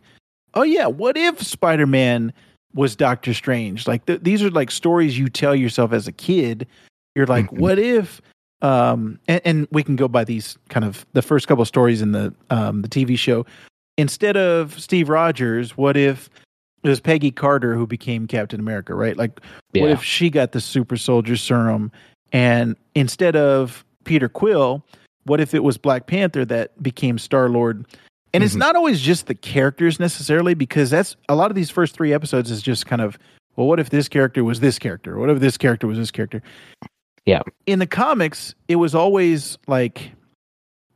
oh 0.54 0.62
yeah 0.62 0.86
what 0.86 1.16
if 1.16 1.40
spider-man 1.40 2.32
was 2.74 2.96
doctor 2.96 3.32
strange 3.34 3.86
like 3.86 4.04
th- 4.06 4.20
these 4.22 4.42
are 4.42 4.50
like 4.50 4.70
stories 4.70 5.16
you 5.18 5.28
tell 5.28 5.54
yourself 5.54 5.92
as 5.92 6.08
a 6.08 6.12
kid 6.12 6.66
you're 7.14 7.26
like 7.26 7.46
Mhm. 7.50 7.58
what 7.58 7.78
if 7.78 8.20
um 8.62 9.18
and, 9.28 9.40
and 9.44 9.68
we 9.70 9.82
can 9.82 9.96
go 9.96 10.08
by 10.08 10.24
these 10.24 10.58
kind 10.68 10.84
of 10.84 11.06
the 11.12 11.22
first 11.22 11.48
couple 11.48 11.62
of 11.62 11.68
stories 11.68 12.02
in 12.02 12.12
the 12.12 12.32
um 12.50 12.82
the 12.82 12.88
tv 12.88 13.18
show. 13.18 13.44
Instead 13.98 14.36
of 14.36 14.78
steve 14.80 15.08
rogers 15.08 15.76
what 15.76 15.96
if 15.96 16.28
it 16.82 16.88
was 16.88 17.00
peggy 17.00 17.30
carter 17.30 17.74
who 17.74 17.86
became 17.86 18.26
captain 18.26 18.60
america 18.60 18.94
right? 18.94 19.16
Like 19.16 19.40
Yeah. 19.72 19.82
what 19.82 19.90
if 19.92 20.02
she 20.02 20.30
got 20.30 20.52
the 20.52 20.60
super 20.60 20.96
soldier 20.96 21.36
serum? 21.36 21.90
And 22.32 22.76
instead 22.94 23.36
of 23.36 23.84
peter 24.04 24.28
quill 24.28 24.84
what 25.24 25.40
if 25.40 25.52
it 25.54 25.62
was 25.62 25.76
black 25.78 26.06
panther 26.06 26.44
that 26.46 26.82
became 26.82 27.18
star 27.18 27.48
lord 27.50 27.84
and 28.32 28.42
it's 28.44 28.54
Mhm. 28.54 28.58
not 28.60 28.76
always 28.76 29.00
just 29.00 29.26
the 29.26 29.34
characters 29.34 29.98
necessarily 30.00 30.54
because 30.54 30.88
that's 30.88 31.16
a 31.28 31.34
lot 31.34 31.50
of 31.50 31.54
these 31.54 31.68
first 31.70 31.94
three 31.94 32.12
episodes 32.12 32.50
is 32.50 32.62
just 32.62 32.86
kind 32.86 33.02
of 33.02 33.18
well 33.56 33.66
what 33.66 33.80
if 33.80 33.90
this 33.90 34.08
character 34.08 34.42
was 34.44 34.60
this 34.60 34.78
character? 34.78 35.18
What 35.18 35.28
if 35.28 35.40
this 35.40 35.58
character 35.58 35.86
was 35.86 35.98
this 35.98 36.10
character 36.10 36.40
Yeah. 37.26 37.42
in 37.66 37.78
the 37.78 37.86
comics 37.86 38.54
it 38.68 38.76
was 38.76 38.94
always 38.94 39.58
like 39.68 40.10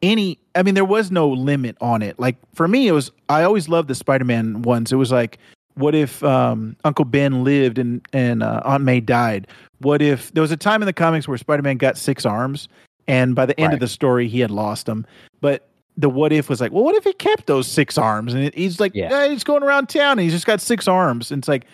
any 0.02 0.38
i 0.54 0.62
mean 0.62 0.74
there 0.74 0.84
was 0.84 1.10
no 1.10 1.28
limit 1.28 1.76
on 1.80 2.02
it. 2.02 2.18
Like 2.18 2.36
for 2.54 2.66
me 2.68 2.88
it 2.88 2.92
was 2.92 3.10
i 3.28 3.42
always 3.42 3.68
loved 3.68 3.88
the 3.88 3.94
spider-man 3.94 4.62
ones. 4.62 4.92
It 4.92 4.96
was 4.96 5.12
like 5.12 5.38
what 5.76 5.94
if 5.94 6.22
um, 6.22 6.76
uncle 6.84 7.04
ben 7.04 7.42
lived 7.42 7.78
and 7.78 8.00
and 8.12 8.42
uh, 8.42 8.60
aunt 8.64 8.84
may 8.84 9.00
died? 9.00 9.46
What 9.78 10.00
if 10.02 10.32
there 10.32 10.40
was 10.40 10.52
a 10.52 10.56
time 10.56 10.82
in 10.82 10.86
the 10.86 10.92
comics 10.92 11.26
where 11.26 11.36
spider-man 11.36 11.78
got 11.78 11.96
six 11.98 12.24
arms 12.24 12.68
and 13.08 13.34
by 13.34 13.44
the 13.46 13.58
end 13.60 13.72
of 13.74 13.80
the 13.80 13.88
story 13.88 14.28
he 14.28 14.40
had 14.40 14.50
lost 14.50 14.86
them 14.86 15.04
but 15.40 15.68
the 15.96 16.08
what 16.08 16.32
if 16.32 16.48
was 16.48 16.60
like 16.60 16.72
well 16.72 16.84
what 16.84 16.94
if 16.96 17.04
he 17.04 17.12
kept 17.12 17.46
those 17.46 17.66
six 17.68 17.96
arms? 17.98 18.34
And 18.34 18.44
it, 18.44 18.54
he's 18.54 18.80
like 18.80 18.94
Yeah. 18.94 19.10
yeah. 19.10 19.28
he's 19.28 19.44
going 19.44 19.62
around 19.62 19.88
town 19.88 20.12
and 20.12 20.20
he's 20.20 20.32
just 20.32 20.46
got 20.46 20.60
six 20.60 20.88
arms. 20.88 21.30
And 21.30 21.40
it's 21.40 21.48
like 21.48 21.66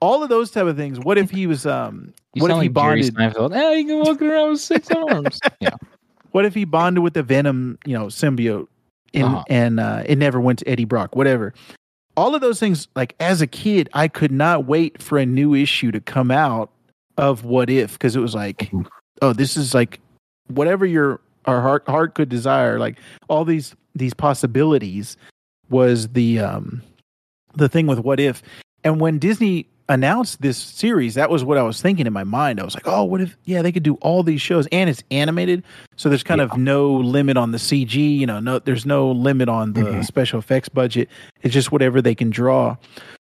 all 0.00 0.22
of 0.22 0.28
those 0.28 0.50
type 0.50 0.66
of 0.66 0.76
things. 0.76 0.98
What 0.98 1.18
if 1.18 1.30
he 1.30 1.46
was 1.46 1.66
um 1.66 2.12
You 2.34 2.42
what 2.42 2.50
if 2.50 2.54
sound 2.54 2.62
he 2.62 2.68
like 2.68 2.84
Jerry 3.02 3.10
bonded 3.10 3.34
Seinfeld. 3.34 3.54
Hey, 3.54 3.78
you 3.80 3.86
can 3.86 3.98
walk 4.00 4.22
around 4.22 4.50
with 4.52 4.60
six 4.60 4.90
arms. 4.96 5.38
Yeah. 5.60 5.76
what 6.32 6.44
if 6.44 6.54
he 6.54 6.64
bonded 6.64 7.02
with 7.02 7.14
the 7.14 7.22
venom 7.22 7.78
you 7.84 7.92
know 7.98 8.06
symbiote 8.06 8.66
and 9.14 9.24
Uh-huh. 9.24 9.44
and 9.48 9.80
uh, 9.80 10.02
it 10.06 10.16
never 10.16 10.40
went 10.40 10.58
to 10.60 10.68
eddie 10.68 10.84
brock 10.86 11.14
whatever 11.16 11.52
all 12.14 12.34
of 12.34 12.42
those 12.42 12.60
things, 12.60 12.88
like 12.94 13.14
as 13.20 13.40
a 13.40 13.46
kid, 13.46 13.88
I 13.94 14.06
could 14.06 14.30
not 14.32 14.66
wait 14.66 15.00
for 15.02 15.16
a 15.16 15.24
new 15.24 15.54
issue 15.54 15.90
to 15.92 15.98
come 16.00 16.30
out 16.30 16.70
of 17.16 17.44
What 17.46 17.70
If 17.70 17.94
because 17.94 18.14
it 18.16 18.20
was 18.20 18.34
like, 18.34 18.58
Mhm. 18.70 18.86
oh, 19.22 19.32
this 19.32 19.56
is 19.56 19.72
like 19.72 19.98
whatever 20.48 20.84
your 20.84 21.20
our 21.46 21.62
heart 21.62 21.84
heart 21.88 22.14
could 22.14 22.28
desire. 22.28 22.78
Like 22.78 22.98
all 23.30 23.46
these 23.46 23.74
these 23.94 24.12
possibilities 24.12 25.16
was 25.70 26.08
the 26.08 26.38
um 26.40 26.82
the 27.54 27.68
thing 27.70 27.86
with 27.86 28.00
What 28.00 28.20
If, 28.20 28.42
and 28.84 29.00
when 29.00 29.18
Disney 29.18 29.66
announced 29.88 30.40
this 30.42 30.56
series, 30.58 31.14
that 31.14 31.28
was 31.30 31.44
what 31.44 31.58
I 31.58 31.62
was 31.62 31.82
thinking 31.82 32.06
in 32.06 32.12
my 32.12 32.24
mind. 32.24 32.60
I 32.60 32.64
was 32.64 32.74
like, 32.74 32.86
oh, 32.86 33.04
what 33.04 33.20
if? 33.20 33.36
Yeah, 33.44 33.62
they 33.62 33.72
could 33.72 33.82
do 33.82 33.94
all 33.96 34.22
these 34.22 34.40
shows, 34.40 34.66
and 34.72 34.88
it's 34.88 35.02
animated, 35.10 35.62
so 35.96 36.08
there's 36.08 36.22
kind 36.22 36.40
of 36.40 36.56
no 36.56 36.92
limit 36.94 37.36
on 37.36 37.52
the 37.52 37.58
CG. 37.58 37.94
You 38.18 38.26
know, 38.26 38.40
no, 38.40 38.58
there's 38.58 38.86
no 38.86 39.10
limit 39.10 39.48
on 39.48 39.72
the 39.72 39.82
Mhm. 39.82 40.04
special 40.04 40.38
effects 40.38 40.68
budget. 40.68 41.08
It's 41.42 41.52
just 41.54 41.72
whatever 41.72 42.00
they 42.00 42.14
can 42.14 42.30
draw. 42.30 42.76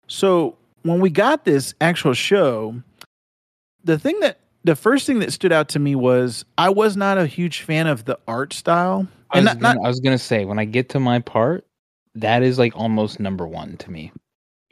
So 0.07 0.55
when 0.83 0.99
we 0.99 1.09
got 1.09 1.45
this 1.45 1.73
actual 1.81 2.13
show, 2.13 2.75
the 3.83 3.97
thing 3.99 4.19
that 4.21 4.39
the 4.63 4.75
first 4.75 5.05
thing 5.05 5.19
that 5.19 5.33
stood 5.33 5.51
out 5.51 5.67
to 5.69 5.79
me 5.79 5.95
was 5.95 6.45
I 6.57 6.69
was 6.69 6.95
not 6.95 7.17
a 7.17 7.25
huge 7.25 7.61
fan 7.61 7.87
of 7.87 8.05
the 8.05 8.17
art 8.27 8.53
style, 8.53 9.07
I 9.31 9.39
and 9.39 9.45
was, 9.45 9.55
not, 9.55 9.61
gonna, 9.61 9.75
not 9.79 9.85
I 9.85 9.87
was 9.89 9.99
gonna 9.99 10.17
say 10.17 10.45
when 10.45 10.59
I 10.59 10.65
get 10.65 10.89
to 10.89 10.99
my 10.99 11.19
part, 11.19 11.65
that 12.15 12.43
is 12.43 12.59
like 12.59 12.73
almost 12.75 13.19
number 13.19 13.45
one 13.47 13.75
to 13.77 13.91
me. 13.91 14.11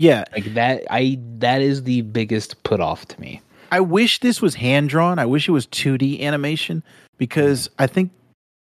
Yeah. 0.01 0.23
Like 0.33 0.53
that, 0.55 0.83
I 0.89 1.19
that 1.37 1.61
is 1.61 1.83
the 1.83 2.01
biggest 2.01 2.61
put 2.63 2.79
off 2.79 3.05
to 3.07 3.21
me. 3.21 3.39
I 3.71 3.79
wish 3.79 4.19
this 4.19 4.41
was 4.41 4.55
hand 4.55 4.89
drawn. 4.89 5.19
I 5.19 5.25
wish 5.25 5.47
it 5.47 5.51
was 5.51 5.67
2D 5.67 6.21
animation 6.21 6.83
because 7.17 7.69
I 7.77 7.85
think 7.85 8.11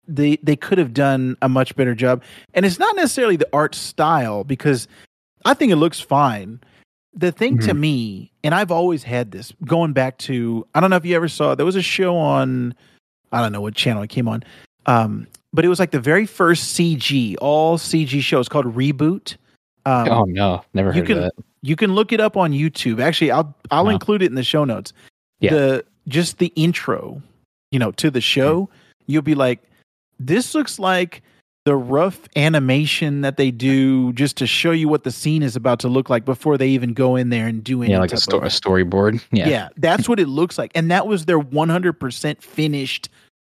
they 0.07 0.37
they 0.41 0.55
could 0.55 0.79
have 0.79 0.91
done 0.91 1.37
a 1.43 1.47
much 1.47 1.75
better 1.75 1.93
job. 1.93 2.23
And 2.55 2.65
it's 2.65 2.79
not 2.79 2.95
necessarily 2.95 3.35
the 3.35 3.47
art 3.53 3.75
style 3.75 4.43
because 4.43 4.87
I 5.45 5.53
think 5.53 5.71
it 5.71 5.75
looks 5.75 5.99
fine. 5.99 6.61
The 7.13 7.31
thing 7.31 7.59
to 7.59 7.73
me, 7.73 8.31
and 8.43 8.55
I've 8.55 8.71
always 8.71 9.03
had 9.03 9.31
this 9.31 9.53
going 9.65 9.93
back 9.93 10.17
to 10.19 10.65
I 10.73 10.79
don't 10.79 10.89
know 10.89 10.95
if 10.95 11.05
you 11.05 11.15
ever 11.15 11.27
saw 11.27 11.53
there 11.53 11.65
was 11.65 11.75
a 11.75 11.81
show 11.81 12.17
on 12.17 12.73
I 13.31 13.41
don't 13.41 13.51
know 13.51 13.61
what 13.61 13.75
channel 13.75 14.01
it 14.01 14.09
came 14.09 14.27
on. 14.27 14.43
Um, 14.87 15.27
but 15.53 15.63
it 15.63 15.67
was 15.67 15.79
like 15.79 15.91
the 15.91 15.99
very 15.99 16.25
first 16.25 16.75
CG, 16.75 17.35
all 17.39 17.77
CG 17.77 18.21
show. 18.21 18.39
It's 18.39 18.49
called 18.49 18.75
Reboot. 18.75 19.37
Um, 19.85 20.09
oh 20.09 20.23
no, 20.25 20.63
never 20.73 20.89
you 20.89 20.99
heard 21.01 21.07
can- 21.07 21.17
of 21.17 21.23
that. 21.23 21.33
you 21.61 21.75
can 21.75 21.93
look 21.95 22.11
it 22.11 22.19
up 22.19 22.37
on 22.37 22.51
YouTube. 22.51 23.01
Actually, 23.01 23.31
I'll 23.31 23.55
I'll 23.71 23.85
Wow. 23.85 23.91
include 23.91 24.21
it 24.21 24.27
in 24.27 24.35
the 24.35 24.43
show 24.43 24.65
notes. 24.65 24.93
Yeah. 25.39 25.51
The 25.53 25.85
just 26.07 26.37
the 26.39 26.51
intro, 26.55 27.21
you 27.71 27.79
know, 27.79 27.91
to 27.91 28.09
the 28.11 28.21
show, 28.21 28.69
you'll 29.07 29.21
be 29.21 29.35
like, 29.35 29.61
this 30.19 30.53
looks 30.55 30.79
like 30.79 31.21
the 31.65 31.75
rough 31.75 32.19
animation 32.35 33.21
that 33.21 33.37
they 33.37 33.51
do 33.51 34.11
just 34.13 34.37
to 34.37 34.47
show 34.47 34.71
you 34.71 34.87
what 34.89 35.03
the 35.03 35.11
scene 35.11 35.43
is 35.43 35.55
about 35.55 35.79
to 35.79 35.87
look 35.87 36.09
like 36.09 36.25
before 36.25 36.57
they 36.57 36.67
even 36.69 36.93
go 36.93 37.15
in 37.15 37.29
there 37.29 37.45
and 37.47 37.63
do 37.63 37.83
any 37.83 37.91
Yeah, 37.91 37.99
like 37.99 38.13
a, 38.13 38.17
sto- 38.17 38.39
a 38.39 38.45
storyboard. 38.45 39.23
Yeah. 39.31 39.47
yeah. 39.49 39.69
that's 39.77 40.09
what 40.09 40.19
it 40.19 40.27
looks 40.27 40.57
like. 40.57 40.71
And 40.73 40.89
that 40.89 41.05
was 41.05 41.25
their 41.25 41.39
100% 41.39 42.41
finished 42.41 43.09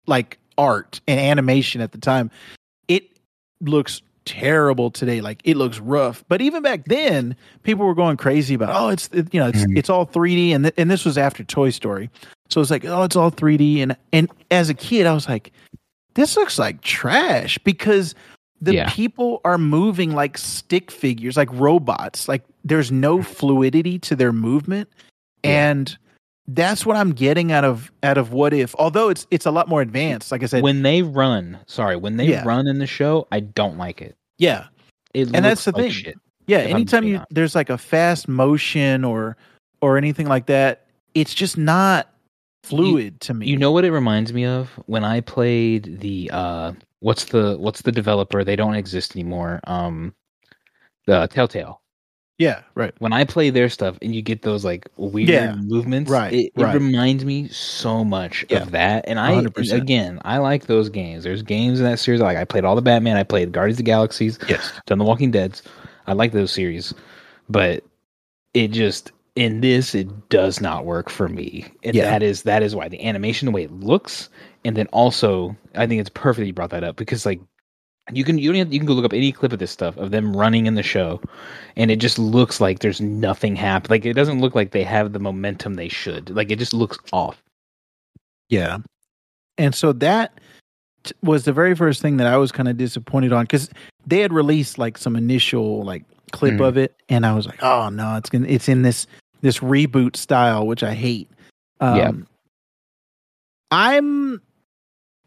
like 0.06 0.38
art 0.56 1.00
and 1.06 1.20
animation 1.20 1.80
at 1.82 1.92
the 1.92 1.98
time. 1.98 2.30
It 2.88 3.04
looks 3.60 4.00
terrible 4.26 4.90
today. 4.90 5.22
Like 5.22 5.40
it 5.44 5.56
looks 5.56 5.78
rough. 5.78 6.22
But 6.28 6.42
even 6.42 6.62
back 6.62 6.84
then, 6.84 7.34
people 7.62 7.86
were 7.86 7.94
going 7.94 8.18
crazy 8.18 8.54
about, 8.54 8.70
oh, 8.78 8.88
it's, 8.88 9.08
it, 9.12 9.32
you 9.32 9.40
know, 9.40 9.48
it's, 9.48 9.64
Mhm. 9.64 9.78
it's 9.78 9.88
all 9.88 10.04
3D. 10.04 10.50
And, 10.54 10.64
th- 10.64 10.74
and 10.76 10.90
this 10.90 11.04
was 11.06 11.16
after 11.16 11.42
Toy 11.44 11.70
Story. 11.70 12.10
So 12.50 12.60
it's 12.60 12.70
like, 12.70 12.84
oh, 12.84 13.02
it's 13.04 13.16
all 13.16 13.30
3D. 13.30 13.80
And, 13.80 13.96
and 14.12 14.30
as 14.50 14.68
a 14.68 14.74
kid, 14.74 15.06
I 15.06 15.14
was 15.14 15.28
like, 15.28 15.52
this 16.14 16.36
looks 16.36 16.58
like 16.58 16.82
trash 16.82 17.56
because 17.58 18.14
the 18.60 18.74
Yeah. 18.74 18.90
people 18.90 19.40
are 19.44 19.58
moving 19.58 20.14
like 20.14 20.36
stick 20.38 20.90
figures, 20.90 21.36
like 21.36 21.48
robots. 21.52 22.28
Like 22.28 22.42
there's 22.64 22.90
no 22.92 23.22
fluidity 23.22 23.98
to 24.00 24.16
their 24.16 24.32
movement. 24.32 24.88
Yeah. 25.44 25.70
And 25.70 25.98
that's 26.48 26.86
what 26.86 26.96
I'm 26.96 27.12
getting 27.12 27.50
out 27.52 27.64
of 27.64 27.90
out 28.02 28.18
of 28.18 28.32
what 28.32 28.52
if. 28.54 28.74
Although 28.78 29.08
it's 29.08 29.26
it's 29.30 29.46
a 29.46 29.50
lot 29.50 29.68
more 29.68 29.80
advanced. 29.82 30.30
Like 30.32 30.42
I 30.42 30.46
said, 30.46 30.62
When 30.62 30.82
they 30.82 31.02
run, 31.02 31.58
sorry, 31.66 31.96
when 31.96 32.16
they 32.16 32.26
Yeah. 32.28 32.44
run 32.44 32.66
in 32.66 32.78
the 32.78 32.86
show, 32.86 33.26
I 33.32 33.40
don't 33.40 33.76
like 33.78 34.00
it. 34.02 34.16
yeah, 34.38 34.66
It 35.14 35.34
And 35.34 35.44
that's 35.44 35.64
the 35.64 35.72
like 35.72 35.82
thing. 35.82 35.90
Shit. 35.90 36.18
yeah. 36.46 36.58
Anytime 36.58 37.04
you 37.04 37.16
honest. 37.16 37.28
there's 37.34 37.54
like 37.54 37.70
a 37.70 37.78
fast 37.78 38.28
motion 38.28 39.04
or 39.04 39.36
or 39.80 39.98
anything 39.98 40.26
like 40.28 40.46
that, 40.46 40.86
it's 41.14 41.34
just 41.34 41.58
not 41.58 42.08
fluid 42.64 43.20
to 43.20 43.34
me. 43.34 43.46
You 43.46 43.56
know 43.56 43.70
what 43.72 43.84
it 43.84 43.92
reminds 43.92 44.32
me 44.32 44.44
of 44.44 44.68
when 44.86 45.04
I 45.04 45.20
played 45.20 46.00
the 46.00 46.30
uh 46.32 46.72
what's 47.00 47.26
the 47.26 47.56
what's 47.58 47.82
the 47.82 47.92
developer? 47.92 48.42
They 48.44 48.56
don't 48.56 48.74
exist 48.74 49.14
anymore. 49.16 49.60
Um 49.64 50.14
the 51.06 51.26
Telltale. 51.28 51.80
Yeah, 52.38 52.62
right. 52.74 52.94
When 52.98 53.12
I 53.14 53.24
play 53.24 53.48
their 53.50 53.68
stuff 53.70 53.96
and 54.02 54.14
you 54.14 54.20
get 54.20 54.42
those 54.42 54.64
like 54.64 54.88
weird 54.96 55.30
Yeah, 55.30 55.56
movements, 55.56 56.20
right, 56.20 56.26
it, 56.28 56.52
it 56.56 56.64
right. 56.64 56.72
reminds 56.72 57.24
me 57.24 57.48
so 57.48 58.04
much 58.04 58.44
Yeah, 58.48 58.64
of 58.64 58.72
that. 58.72 59.04
And 59.08 59.18
I 59.18 59.44
100%. 59.44 59.50
again, 59.70 60.20
I 60.24 60.38
like 60.38 60.66
those 60.66 60.90
games. 60.90 61.24
There's 61.24 61.42
games 61.42 61.78
in 61.80 61.86
that 61.86 61.98
series 61.98 62.20
like 62.20 62.36
I 62.36 62.44
played 62.44 62.64
all 62.64 62.76
the 62.76 62.82
Batman, 62.82 63.16
I 63.16 63.22
played 63.22 63.52
Guardians 63.52 63.76
of 63.76 63.84
the 63.86 63.90
Galaxies, 63.90 64.38
Yes. 64.46 64.80
done 64.86 64.98
the 64.98 65.04
Walking 65.04 65.30
Dead's. 65.30 65.62
I 66.06 66.12
like 66.12 66.32
those 66.32 66.52
series, 66.52 66.92
but 67.48 67.82
it 68.54 68.68
just 68.70 69.12
in 69.36 69.60
this 69.60 69.94
it 69.94 70.28
does 70.30 70.60
not 70.60 70.84
work 70.86 71.10
for 71.10 71.28
me, 71.28 71.66
and 71.84 72.00
Yeah. 72.00 72.02
that 72.02 72.22
is 72.22 72.42
that 72.44 72.62
is 72.62 72.74
why 72.76 72.88
the 72.88 73.04
animation, 73.06 73.46
the 73.46 73.52
way 73.52 73.64
it 73.64 73.72
looks, 73.72 74.28
and 74.64 74.76
then 74.76 74.86
also 74.88 75.56
I 75.74 75.86
think 75.86 76.00
it's 76.00 76.10
perfect 76.10 76.46
you 76.46 76.52
brought 76.54 76.70
that 76.70 76.84
up 76.84 76.96
because 76.96 77.26
like 77.26 77.40
you 78.12 78.24
can 78.24 78.38
you 78.38 78.52
have, 78.54 78.72
you 78.72 78.78
can 78.78 78.86
go 78.86 78.92
look 78.94 79.04
up 79.04 79.12
any 79.12 79.32
clip 79.32 79.52
of 79.52 79.58
this 79.58 79.70
stuff 79.70 79.96
of 79.96 80.10
them 80.10 80.36
running 80.36 80.66
in 80.66 80.74
the 80.74 80.82
show, 80.82 81.20
and 81.76 81.90
it 81.90 81.96
just 81.96 82.18
looks 82.18 82.60
like 82.60 82.78
there's 82.78 83.00
nothing 83.00 83.56
happening. 83.56 83.90
Like 84.00 84.04
it 84.06 84.14
doesn't 84.14 84.40
look 84.40 84.54
like 84.54 84.70
they 84.70 84.84
have 84.84 85.12
the 85.12 85.18
momentum 85.18 85.74
they 85.74 85.88
should. 85.88 86.30
Like 86.30 86.50
it 86.50 86.58
just 86.58 86.72
looks 86.74 86.98
off. 87.12 87.42
Yeah. 88.48 88.78
And 89.58 89.74
so 89.74 89.92
that 89.94 90.38
t- 91.04 91.14
was 91.22 91.44
the 91.44 91.52
very 91.52 91.74
first 91.74 92.00
thing 92.02 92.16
that 92.18 92.26
I 92.26 92.36
was 92.36 92.52
kind 92.52 92.68
of 92.68 92.76
disappointed 92.76 93.32
on 93.32 93.44
because 93.44 93.70
they 94.06 94.20
had 94.20 94.32
released 94.32 94.78
like 94.78 94.98
some 94.98 95.16
initial 95.16 95.82
like 95.82 96.04
clip 96.32 96.54
Mhm. 96.54 96.68
of 96.68 96.76
it, 96.76 96.94
and 97.08 97.26
I 97.26 97.34
was 97.34 97.46
like, 97.46 97.62
oh 97.62 97.88
no, 97.88 98.16
it's 98.16 98.30
gonna 98.30 98.46
it's 98.48 98.68
in 98.68 98.82
this 98.82 99.06
this 99.40 99.58
reboot 99.58 100.14
style, 100.16 100.66
which 100.66 100.82
I 100.82 100.94
hate. 100.94 101.28
Um, 101.80 101.96
Yeah. 101.96 102.12
I'm 103.72 104.40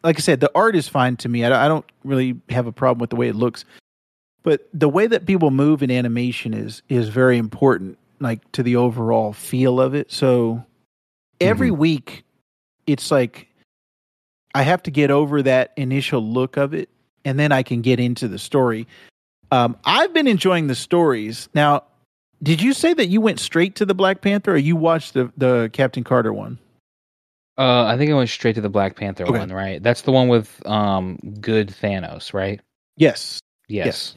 like 0.04 0.18
I 0.18 0.22
said, 0.22 0.40
the 0.40 0.52
art 0.56 0.76
is 0.76 0.88
fine 0.88 1.18
to 1.18 1.30
me. 1.30 1.44
I, 1.44 1.66
I 1.66 1.68
don't 1.68 1.86
really 2.04 2.40
have 2.50 2.68
a 2.68 2.72
problem 2.72 3.00
with 3.00 3.10
the 3.10 3.16
way 3.16 3.28
it 3.28 3.36
looks, 3.36 3.66
but 4.44 4.68
the 4.74 4.90
way 4.90 5.08
that 5.08 5.26
people 5.26 5.52
move 5.52 5.84
in 5.84 5.92
animation 5.92 6.54
is 6.54 6.82
is 6.90 7.10
very 7.10 7.38
important, 7.38 7.98
like 8.20 8.50
to 8.54 8.64
the 8.64 8.76
overall 8.76 9.34
feel 9.34 9.80
of 9.80 9.94
it. 9.94 10.12
So 10.12 10.64
every 11.42 11.72
week, 11.72 12.24
it's 12.88 13.12
like 13.12 13.48
I 14.56 14.64
have 14.64 14.84
to 14.84 14.92
get 14.92 15.12
over 15.12 15.42
that 15.44 15.74
initial 15.76 16.22
look 16.22 16.58
of 16.58 16.74
it, 16.74 16.90
and 17.26 17.38
then 17.38 17.52
I 17.52 17.64
can 17.64 17.82
get 17.82 18.00
into 18.00 18.28
the 18.28 18.40
story. 18.40 18.88
Um, 19.52 19.78
I've 19.84 20.14
been 20.14 20.28
enjoying 20.28 20.68
the 20.68 20.76
stories. 20.76 21.50
Now, 21.54 21.84
did 22.42 22.62
you 22.62 22.74
say 22.74 22.94
that 22.94 23.08
you 23.08 23.20
went 23.20 23.40
straight 23.40 23.76
to 23.76 23.86
the 23.86 23.96
Black 23.96 24.22
Panther, 24.22 24.54
or 24.54 24.58
you 24.58 24.76
watched 24.76 25.14
the 25.14 25.32
the 25.38 25.70
Captain 25.74 26.04
Carter 26.04 26.32
one? 26.32 26.58
Uh, 27.60 27.86
I 27.86 27.98
think 27.98 28.10
I 28.10 28.14
went 28.14 28.30
straight 28.30 28.56
to 28.56 28.62
the 28.62 28.70
Black 28.70 28.96
Panther 28.96 29.26
Okay. 29.26 29.38
one, 29.38 29.52
right? 29.52 29.84
That's 29.84 30.02
the 30.04 30.12
one 30.14 30.28
with 30.30 30.66
um 30.66 31.18
good 31.42 31.68
Thanos, 31.70 32.34
right? 32.34 32.60
Yes. 32.96 33.40
Yes. 33.68 33.86
Yes. 33.86 34.16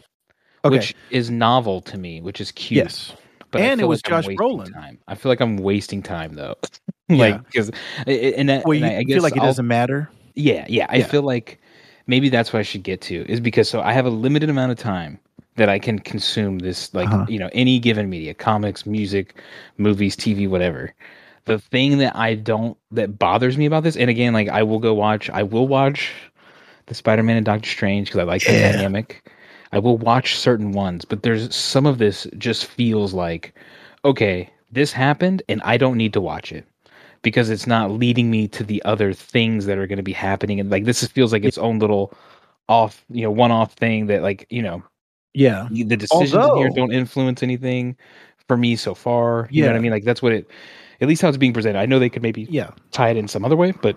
Okay. 0.65 0.77
Which 0.79 0.95
is 1.11 1.29
novel 1.31 1.81
to 1.83 1.99
me, 1.99 2.21
which 2.21 2.41
is 2.41 2.53
cute. 2.53 2.85
yes. 2.85 3.13
But 3.51 3.61
And 3.63 3.81
it 3.81 3.85
was 3.87 4.01
like 4.09 4.25
Josh 4.25 4.35
Brolin. 4.37 4.73
Time. 4.73 4.99
I 5.09 5.15
feel 5.17 5.29
like 5.31 5.41
I'm 5.41 5.57
wasting 5.59 6.03
time 6.03 6.35
though. 6.35 6.55
Yeah. 7.09 7.19
like 7.19 7.45
because 7.47 7.71
and 8.07 8.49
that, 8.49 8.65
Well, 8.65 8.73
and 8.81 8.87
you 8.87 8.87
I, 8.87 8.99
I 9.01 9.05
feel 9.05 9.23
like 9.23 9.37
it 9.37 9.41
I'll- 9.41 9.47
doesn't 9.47 9.67
matter. 9.67 10.09
Yeah, 10.35 10.65
yeah. 10.69 10.87
I 10.89 10.99
Yeah. 10.99 11.07
feel 11.09 11.23
like 11.23 11.61
maybe 12.07 12.31
that's 12.31 12.53
what 12.55 12.61
I 12.61 12.63
should 12.63 12.85
get 12.85 13.03
to 13.03 13.27
is 13.31 13.39
because 13.41 13.69
so 13.69 13.83
I 13.83 13.93
have 13.93 14.07
a 14.07 14.11
limited 14.11 14.49
amount 14.49 14.73
of 14.73 14.79
time 14.79 15.19
that 15.57 15.69
I 15.69 15.79
can 15.79 15.99
consume 15.99 16.61
this 16.61 16.95
like 16.95 17.09
Uh-huh. 17.09 17.27
you 17.29 17.39
know 17.39 17.51
any 17.53 17.79
given 17.81 18.09
media, 18.09 18.33
comics, 18.35 18.87
music, 18.87 19.35
movies, 19.77 20.17
TV, 20.17 20.49
whatever. 20.49 20.95
The 21.45 21.59
thing 21.59 21.99
that 21.99 22.15
I 22.17 22.35
don't 22.35 22.77
that 22.93 23.19
bothers 23.19 23.57
me 23.59 23.67
about 23.67 23.83
this, 23.85 23.97
and 23.97 24.09
again, 24.11 24.33
like 24.33 24.49
I 24.49 24.63
will 24.63 24.79
go 24.79 24.95
watch, 24.95 25.29
I 25.31 25.43
will 25.43 25.67
watch 25.69 26.13
the 26.87 26.95
Spider-Man 26.95 27.37
and 27.37 27.47
Doctor 27.47 27.69
Strange 27.69 28.09
because 28.09 28.21
I 28.21 28.25
like 28.25 28.47
the 28.47 28.55
dynamic. 28.55 29.31
I 29.73 29.79
will 29.79 29.99
watch 29.99 30.37
certain 30.39 30.73
ones, 30.73 31.05
but 31.05 31.23
there's 31.23 31.55
some 31.55 31.87
of 31.87 31.99
this 31.99 32.27
just 32.39 32.67
feels 32.67 33.15
like 33.15 33.55
okay, 34.05 34.51
this 34.73 34.93
happened 34.93 35.43
and 35.49 35.63
I 35.65 35.77
don't 35.77 35.97
need 35.97 36.13
to 36.15 36.21
watch 36.21 36.53
it 36.53 36.67
because 37.23 37.51
it's 37.51 37.67
not 37.67 37.91
leading 37.93 38.31
me 38.31 38.49
to 38.49 38.65
the 38.65 38.83
other 38.85 39.13
things 39.13 39.67
that 39.67 39.79
are 39.79 39.87
going 39.87 39.97
to 39.99 40.03
be 40.03 40.13
happening 40.13 40.61
and 40.61 40.71
like 40.71 40.85
this 40.85 41.07
feels 41.09 41.33
like 41.33 41.45
its 41.45 41.59
own 41.59 41.79
little 41.79 42.13
off 42.69 43.05
you 43.11 43.23
know 43.23 43.31
one 43.31 43.51
off 43.53 43.75
thing 43.75 44.07
that 44.07 44.23
like 44.23 44.47
you 44.51 44.63
know 44.63 44.83
Yeah. 45.35 45.69
the 45.71 45.97
decisions 45.97 46.47
in 46.47 46.55
here 46.55 46.71
don't 46.71 46.93
influence 46.93 47.43
anything 47.43 47.97
for 48.49 48.57
me 48.57 48.77
so 48.77 48.95
far 48.95 49.49
you 49.51 49.63
know 49.63 49.69
what 49.69 49.77
i 49.77 49.81
mean 49.81 49.93
like 49.93 50.05
that's 50.05 50.23
what 50.23 50.33
it 50.33 50.49
at 51.03 51.09
least 51.09 51.21
how 51.21 51.29
it's 51.29 51.37
being 51.37 51.53
presented 51.53 51.79
i 51.79 51.85
know 51.87 51.99
they 51.99 52.09
could 52.09 52.23
maybe 52.23 52.47
Yeah. 52.49 52.71
tie 52.93 53.11
it 53.11 53.17
in 53.19 53.29
some 53.29 53.45
other 53.45 53.57
way 53.57 53.73
but 53.73 53.97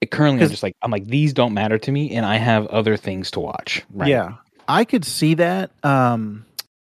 it 0.00 0.10
currently 0.12 0.44
I'm 0.44 0.50
just 0.50 0.62
like 0.62 0.76
i'm 0.82 0.90
like 0.90 1.06
these 1.06 1.32
don't 1.32 1.54
matter 1.54 1.78
to 1.78 1.90
me 1.92 2.14
and 2.14 2.24
i 2.26 2.36
have 2.36 2.66
other 2.68 2.96
things 2.96 3.30
to 3.32 3.40
watch 3.40 3.82
right 3.92 4.08
Yeah. 4.08 4.34
I 4.68 4.84
could 4.84 5.04
see 5.04 5.34
that. 5.34 5.72
Um 5.84 6.46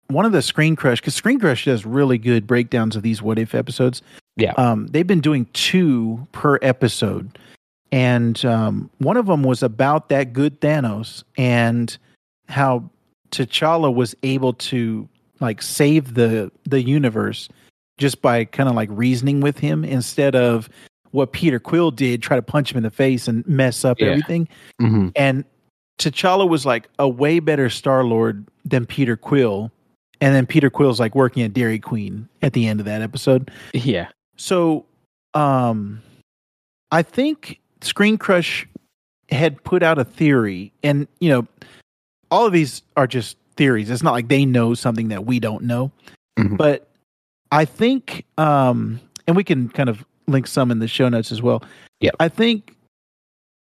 one 0.07 0.25
of 0.25 0.33
the 0.33 0.41
Screen 0.41 0.75
Crush 0.75 0.99
because 0.99 1.15
Screen 1.15 1.39
Crush 1.39 1.63
does 1.63 1.85
really 1.85 2.17
good 2.17 2.45
breakdowns 2.45 2.97
of 2.97 3.01
these 3.01 3.21
what 3.21 3.39
if 3.39 3.55
episodes. 3.55 4.01
Yeah. 4.35 4.51
Um, 4.57 4.87
they've 4.87 5.07
been 5.07 5.21
doing 5.21 5.45
two 5.53 6.27
per 6.33 6.59
episode, 6.61 7.39
and 7.93 8.43
um, 8.43 8.89
one 8.97 9.15
of 9.15 9.25
them 9.27 9.41
was 9.43 9.63
about 9.63 10.09
that 10.09 10.33
good 10.33 10.59
Thanos 10.59 11.23
and 11.37 11.97
how 12.49 12.89
T'Challa 13.31 13.93
was 13.93 14.13
able 14.21 14.51
to 14.53 15.07
like 15.39 15.61
save 15.61 16.13
the 16.15 16.51
the 16.65 16.81
universe 16.83 17.47
just 18.01 18.21
by 18.21 18.43
kind 18.45 18.67
of 18.67 18.75
like 18.75 18.89
reasoning 18.91 19.39
with 19.39 19.59
him 19.59 19.85
instead 19.85 20.35
of 20.35 20.67
what 21.11 21.31
Peter 21.31 21.59
Quill 21.59 21.91
did, 21.91 22.21
try 22.21 22.35
to 22.35 22.41
punch 22.41 22.71
him 22.71 22.77
in 22.77 22.83
the 22.83 22.89
face 22.91 23.27
and 23.27 23.47
mess 23.47 23.85
up 23.85 23.99
Yeah. 23.99 24.07
everything. 24.07 24.47
hmm 24.79 25.09
And 25.15 25.45
T'Challa 25.99 26.49
was 26.49 26.65
like 26.65 26.89
a 26.99 27.07
way 27.07 27.39
better 27.39 27.69
Star 27.69 28.03
Lord 28.03 28.47
than 28.65 28.85
Peter 28.85 29.15
Quill. 29.15 29.71
And 30.19 30.33
then 30.35 30.45
Peter 30.45 30.69
Quill's 30.69 30.99
like 30.99 31.15
working 31.15 31.43
at 31.43 31.53
Dairy 31.53 31.79
Queen 31.79 32.27
at 32.41 32.53
the 32.53 32.67
end 32.67 32.79
of 32.79 32.85
that 32.87 33.01
episode. 33.01 33.51
Yeah. 33.73 34.07
So, 34.37 34.85
um, 35.33 36.01
I 36.91 37.03
think 37.03 37.59
Screen 37.81 38.17
Crush 38.17 38.67
had 39.29 39.63
put 39.63 39.81
out 39.83 39.97
a 39.97 40.03
theory, 40.03 40.73
and 40.83 41.07
you 41.19 41.29
know, 41.29 41.47
all 42.29 42.45
of 42.45 42.53
these 42.53 42.83
are 42.97 43.07
just 43.07 43.37
theories. 43.55 43.89
It's 43.89 44.03
not 44.03 44.11
like 44.11 44.27
they 44.27 44.45
know 44.45 44.73
something 44.73 45.07
that 45.09 45.25
we 45.25 45.39
don't 45.39 45.63
know, 45.63 45.91
Mhm. 46.37 46.57
but 46.57 46.87
I 47.51 47.65
think, 47.65 48.25
um, 48.37 48.99
and 49.27 49.35
we 49.35 49.43
can 49.43 49.69
kind 49.69 49.89
of 49.89 50.05
link 50.27 50.47
some 50.47 50.71
in 50.71 50.79
the 50.79 50.87
show 50.87 51.09
notes 51.09 51.31
as 51.31 51.41
well. 51.41 51.63
Yep. 51.99 52.15
I 52.19 52.29
think 52.29 52.75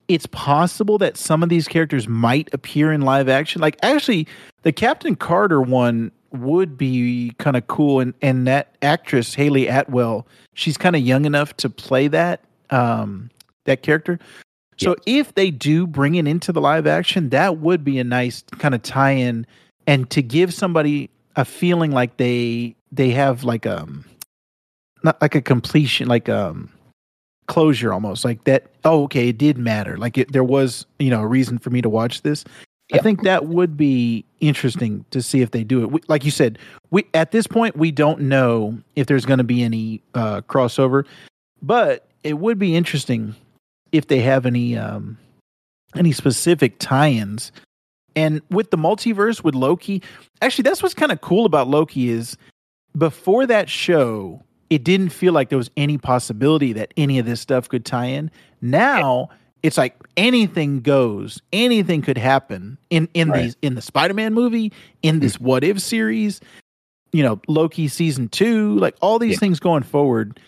it's 0.09 0.27
possible 0.27 0.99
that 0.99 1.16
some 1.16 1.43
of 1.43 1.49
these 1.49 1.68
characters 1.68 2.09
might 2.09 2.49
appear 2.55 2.93
in 2.93 3.03
live 3.03 3.29
action. 3.29 3.61
Like, 3.61 3.77
actually, 3.83 4.27
the 4.62 4.72
Captain 4.72 5.16
Carter 5.16 5.61
one 5.61 6.12
would 6.33 6.77
be 6.77 7.33
kind 7.39 7.57
of 7.57 7.66
cool, 7.66 8.01
and 8.01 8.14
and 8.22 8.47
that 8.47 8.77
actress 8.83 9.35
Hayley 9.35 9.68
Atwell, 9.68 10.27
she's 10.55 10.77
kind 10.77 10.97
of 10.97 11.03
young 11.03 11.24
enough 11.24 11.57
to 11.59 11.70
play 11.70 12.09
that 12.09 12.45
um 12.70 13.31
that 13.64 13.83
character. 13.83 14.18
So 14.79 14.95
if 15.07 15.35
they 15.35 15.51
do 15.51 15.87
bring 15.87 16.16
it 16.16 16.29
into 16.29 16.53
the 16.53 16.61
live 16.61 16.87
action, 16.87 17.31
that 17.31 17.59
would 17.59 17.83
be 17.83 17.99
a 17.99 18.05
nice 18.05 18.43
kind 18.59 18.74
of 18.74 18.83
tie-in, 18.83 19.47
and 19.87 20.11
to 20.11 20.20
give 20.20 20.53
somebody 20.53 21.09
a 21.35 21.45
feeling 21.45 21.93
like 21.93 22.18
they 22.18 22.76
they 22.93 23.11
have 23.11 23.45
like 23.45 23.66
um 23.66 24.05
not 25.03 25.20
like 25.20 25.34
a 25.34 25.43
completion 25.43 26.09
like 26.09 26.28
um 26.28 26.70
closure 27.47 27.93
almost 27.93 28.24
like 28.24 28.43
that 28.45 28.66
oh 28.84 29.05
okay 29.05 29.28
it 29.28 29.39
did 29.39 29.59
matter. 29.59 29.97
Like 29.97 30.18
it, 30.18 30.32
there 30.32 30.45
was 30.45 30.87
you 30.99 31.11
know 31.11 31.22
a 31.22 31.26
reason 31.26 31.59
for 31.59 31.70
me 31.70 31.80
to 31.82 31.89
watch 31.89 32.22
this. 32.22 32.45
I 32.93 32.99
think 32.99 33.24
that 33.24 33.47
would 33.47 33.76
be 33.76 34.24
interesting 34.39 35.05
to 35.11 35.20
see 35.20 35.43
if 35.43 35.51
they 35.51 35.64
do 35.64 35.82
it. 35.82 35.91
We, 35.91 36.01
like 36.07 36.24
you 36.24 36.30
said 36.30 36.59
we 36.91 37.05
at 37.14 37.32
this 37.32 37.47
point 37.47 37.76
we 37.76 37.91
don't 37.91 38.20
know 38.22 38.78
if 38.95 39.07
there's 39.07 39.26
going 39.26 39.39
to 39.39 39.45
be 39.45 39.62
any 39.62 40.03
uh 40.14 40.43
crossover 40.43 41.05
but 41.62 42.07
it 42.22 42.34
would 42.39 42.59
be 42.59 42.76
interesting 42.76 43.34
if 43.93 44.09
they 44.09 44.20
have 44.20 44.47
any 44.47 44.76
um 44.76 45.18
any 45.95 46.12
specific 46.12 46.78
tie-ins. 46.78 47.53
And 48.14 48.41
with 48.51 48.70
the 48.70 48.78
multiverse 48.78 49.43
with 49.43 49.55
loki 49.55 50.03
actually 50.43 50.62
that's 50.62 50.82
what's 50.82 50.95
kind 50.95 51.12
of 51.12 51.20
cool 51.20 51.45
about 51.45 51.68
loki 51.68 52.09
is 52.09 52.37
before 52.97 53.47
that 53.47 53.68
show 53.68 54.42
it 54.68 54.82
didn't 54.82 55.11
feel 55.11 55.32
like 55.32 55.49
there 55.49 55.59
was 55.59 55.70
any 55.76 55.97
possibility 55.99 56.72
that 56.72 56.92
any 56.97 57.18
of 57.18 57.26
this 57.26 57.40
stuff 57.40 57.68
could 57.68 57.84
tie 57.84 58.07
in 58.07 58.30
now 58.61 59.28
it's 59.62 59.78
like 59.78 59.97
anything 60.16 60.80
goes 60.80 61.40
anything 61.53 62.03
could 62.03 62.18
happen 62.18 62.78
in 62.90 63.09
in 63.14 63.30
Right. 63.30 63.42
these 63.42 63.57
in 63.62 63.74
the 63.74 63.82
spider-man 63.82 64.34
movie 64.34 64.72
in 65.03 65.20
this 65.20 65.36
hmm. 65.36 65.44
what 65.44 65.64
if 65.64 65.80
series 65.80 66.40
you 67.12 67.22
know 67.22 67.40
loki 67.49 67.88
season 67.88 68.28
two 68.28 68.76
like 68.78 68.97
all 69.01 69.18
these 69.18 69.32
Yeah. 69.32 69.38
things 69.38 69.61
going 69.61 69.82
forward 69.82 70.40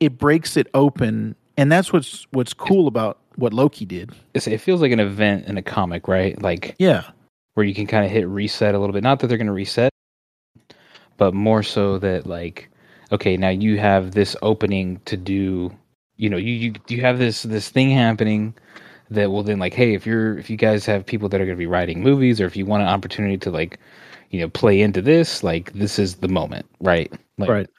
it 0.00 0.18
breaks 0.18 0.56
it 0.56 0.68
open 0.74 1.36
and 1.56 1.70
that's 1.70 1.92
what's 1.92 2.26
what's 2.32 2.52
cool 2.54 2.86
about 2.88 3.18
what 3.36 3.52
loki 3.52 3.84
did 3.84 4.10
it 4.34 4.58
feels 4.58 4.80
like 4.82 4.92
an 4.92 5.00
event 5.00 5.46
in 5.46 5.56
a 5.56 5.62
comic, 5.62 6.06
right? 6.08 6.40
Like 6.42 6.74
yeah 6.78 7.04
where 7.54 7.66
you 7.66 7.74
can 7.74 7.86
kind 7.86 8.04
of 8.04 8.10
hit 8.10 8.26
reset 8.26 8.74
a 8.74 8.78
little 8.78 8.94
bit. 8.94 9.02
Not 9.02 9.20
that 9.20 9.26
they're 9.26 9.36
going 9.36 9.46
to 9.46 9.52
reset, 9.52 9.91
but 11.16 11.34
more 11.34 11.62
so 11.62 11.98
that 11.98 12.26
like, 12.26 12.68
okay, 13.10 13.36
now 13.36 13.50
you 13.50 13.78
have 13.78 14.12
this 14.12 14.36
opening 14.42 15.00
to 15.06 15.16
do. 15.16 15.70
You 16.16 16.30
know, 16.30 16.36
you 16.36 16.52
you 16.52 16.72
you 16.88 17.00
have 17.00 17.18
this 17.18 17.42
this 17.42 17.68
thing 17.68 17.90
happening 17.90 18.54
that 19.10 19.30
will 19.30 19.42
then 19.42 19.58
like, 19.58 19.74
hey, 19.74 19.94
if 19.94 20.06
you're 20.06 20.38
if 20.38 20.50
you 20.50 20.56
guys 20.56 20.86
have 20.86 21.04
people 21.06 21.28
that 21.28 21.40
are 21.40 21.44
going 21.44 21.56
to 21.56 21.58
be 21.58 21.66
writing 21.66 22.02
movies, 22.02 22.40
or 22.40 22.46
if 22.46 22.56
you 22.56 22.66
want 22.66 22.82
an 22.82 22.88
opportunity 22.88 23.36
to 23.38 23.50
like, 23.50 23.78
you 24.30 24.40
know, 24.40 24.48
play 24.48 24.80
into 24.80 25.02
this, 25.02 25.42
like 25.42 25.72
this 25.72 25.98
is 25.98 26.16
the 26.16 26.28
moment, 26.28 26.66
right? 26.80 27.12
Like, 27.38 27.48
right 27.50 27.70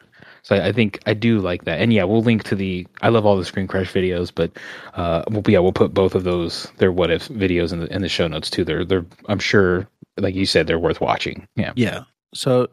So 0.43 0.55
I 0.55 0.67
I 0.67 0.71
think 0.71 0.99
I 1.05 1.13
do 1.13 1.39
like 1.39 1.65
that, 1.65 1.79
and 1.79 1.93
yeah, 1.93 2.03
we'll 2.03 2.21
link 2.23 2.43
to 2.45 2.55
the. 2.55 2.87
I 3.01 3.09
love 3.09 3.25
all 3.25 3.37
the 3.37 3.45
Screen 3.45 3.67
Crush 3.67 3.91
videos, 3.91 4.31
but 4.33 4.51
uh, 4.95 5.23
we'll, 5.29 5.43
yeah, 5.47 5.59
we'll 5.59 5.73
put 5.73 5.93
both 5.93 6.15
of 6.15 6.23
those 6.23 6.71
their 6.77 6.91
what 6.91 7.11
if 7.11 7.27
videos 7.29 7.73
in 7.73 7.79
the 7.79 7.93
in 7.93 8.01
the 8.01 8.09
show 8.09 8.27
notes 8.27 8.49
too. 8.49 8.63
They're 8.63 8.85
they're 8.85 9.05
I'm 9.27 9.39
sure, 9.39 9.87
like 10.17 10.35
you 10.35 10.45
said, 10.45 10.67
they're 10.67 10.79
worth 10.79 11.01
watching. 11.01 11.47
Yeah, 11.55 11.73
Yeah. 11.75 12.03
So 12.33 12.67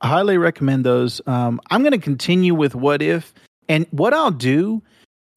I 0.00 0.08
highly 0.08 0.38
recommend 0.38 0.84
those. 0.84 1.20
Um, 1.26 1.60
I'm 1.70 1.82
going 1.82 1.92
to 1.92 1.98
continue 1.98 2.54
with 2.54 2.74
what 2.74 3.02
if, 3.02 3.32
and 3.68 3.86
what 3.90 4.12
I'll 4.14 4.30
do. 4.30 4.82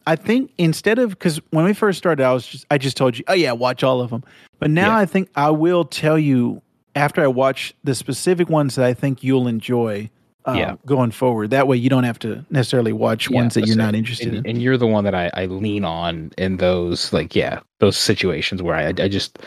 I 0.08 0.16
think 0.16 0.52
instead 0.58 0.98
of 0.98 1.12
because 1.12 1.40
when 1.52 1.66
we 1.66 1.74
first 1.74 1.98
started, 1.98 2.24
I 2.24 2.34
was 2.34 2.46
just 2.46 2.66
I 2.72 2.78
just 2.78 2.98
told 2.98 3.18
you, 3.18 3.24
oh 3.28 3.34
yeah, 3.34 3.52
watch 3.52 3.84
all 3.84 4.02
of 4.02 4.10
them. 4.10 4.24
But 4.58 4.72
now 4.72 4.88
Yeah. 4.88 4.98
I 4.98 5.06
think 5.06 5.30
I 5.36 5.52
will 5.52 5.86
tell 5.86 6.18
you 6.18 6.62
after 6.96 7.22
I 7.22 7.28
watch 7.28 7.76
the 7.84 7.94
specific 7.94 8.50
ones 8.50 8.76
that 8.76 8.86
I 8.86 8.94
think 8.94 9.24
you'll 9.24 9.48
enjoy. 9.48 10.10
Uh, 10.46 10.54
Yeah. 10.58 10.76
going 10.86 11.12
forward. 11.12 11.50
That 11.50 11.68
way, 11.68 11.76
you 11.76 11.90
don't 11.90 12.06
have 12.06 12.18
to 12.20 12.46
necessarily 12.50 12.94
watch 12.94 13.30
Yeah, 13.30 13.36
ones 13.42 13.54
that 13.56 13.68
you're 13.68 13.76
not 13.76 13.94
interested 13.94 14.30
and, 14.30 14.38
in. 14.38 14.50
and 14.56 14.62
you're 14.64 14.78
the 14.78 14.88
one 14.88 15.04
that 15.04 15.14
I, 15.14 15.30
I 15.34 15.46
lean 15.48 15.84
on 15.84 16.32
in 16.38 16.58
those 16.58 17.12
like 17.12 17.36
yeah 17.36 17.60
those 17.80 17.98
situations 17.98 18.64
where 18.64 18.74
I 18.76 18.88
I 18.88 19.08
just 19.10 19.38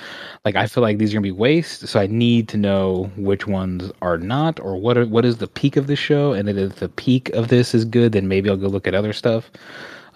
like 0.45 0.55
I 0.55 0.67
feel 0.67 0.83
like 0.83 0.99
these 0.99 1.11
are 1.13 1.17
gonna 1.17 1.23
be 1.23 1.31
waste, 1.33 1.89
so 1.89 1.99
I 1.99 2.07
need 2.07 2.47
to 2.49 2.59
know 2.59 3.11
which 3.17 3.47
ones 3.47 3.91
are 4.03 4.19
not 4.19 4.61
or 4.61 4.77
what 4.77 4.99
are, 4.99 5.07
what 5.07 5.25
is 5.25 5.39
the 5.39 5.47
peak 5.49 5.77
of 5.79 5.87
the 5.87 5.97
show, 5.97 6.35
and 6.35 6.47
if 6.49 6.77
the 6.77 6.91
peak 6.91 7.31
of 7.31 7.49
this 7.49 7.75
is 7.75 7.85
good, 7.87 8.13
then 8.13 8.29
maybe 8.29 8.51
I'll 8.51 8.57
go 8.59 8.69
look 8.69 8.87
at 8.87 8.95
other 8.95 9.15
stuff. 9.15 9.51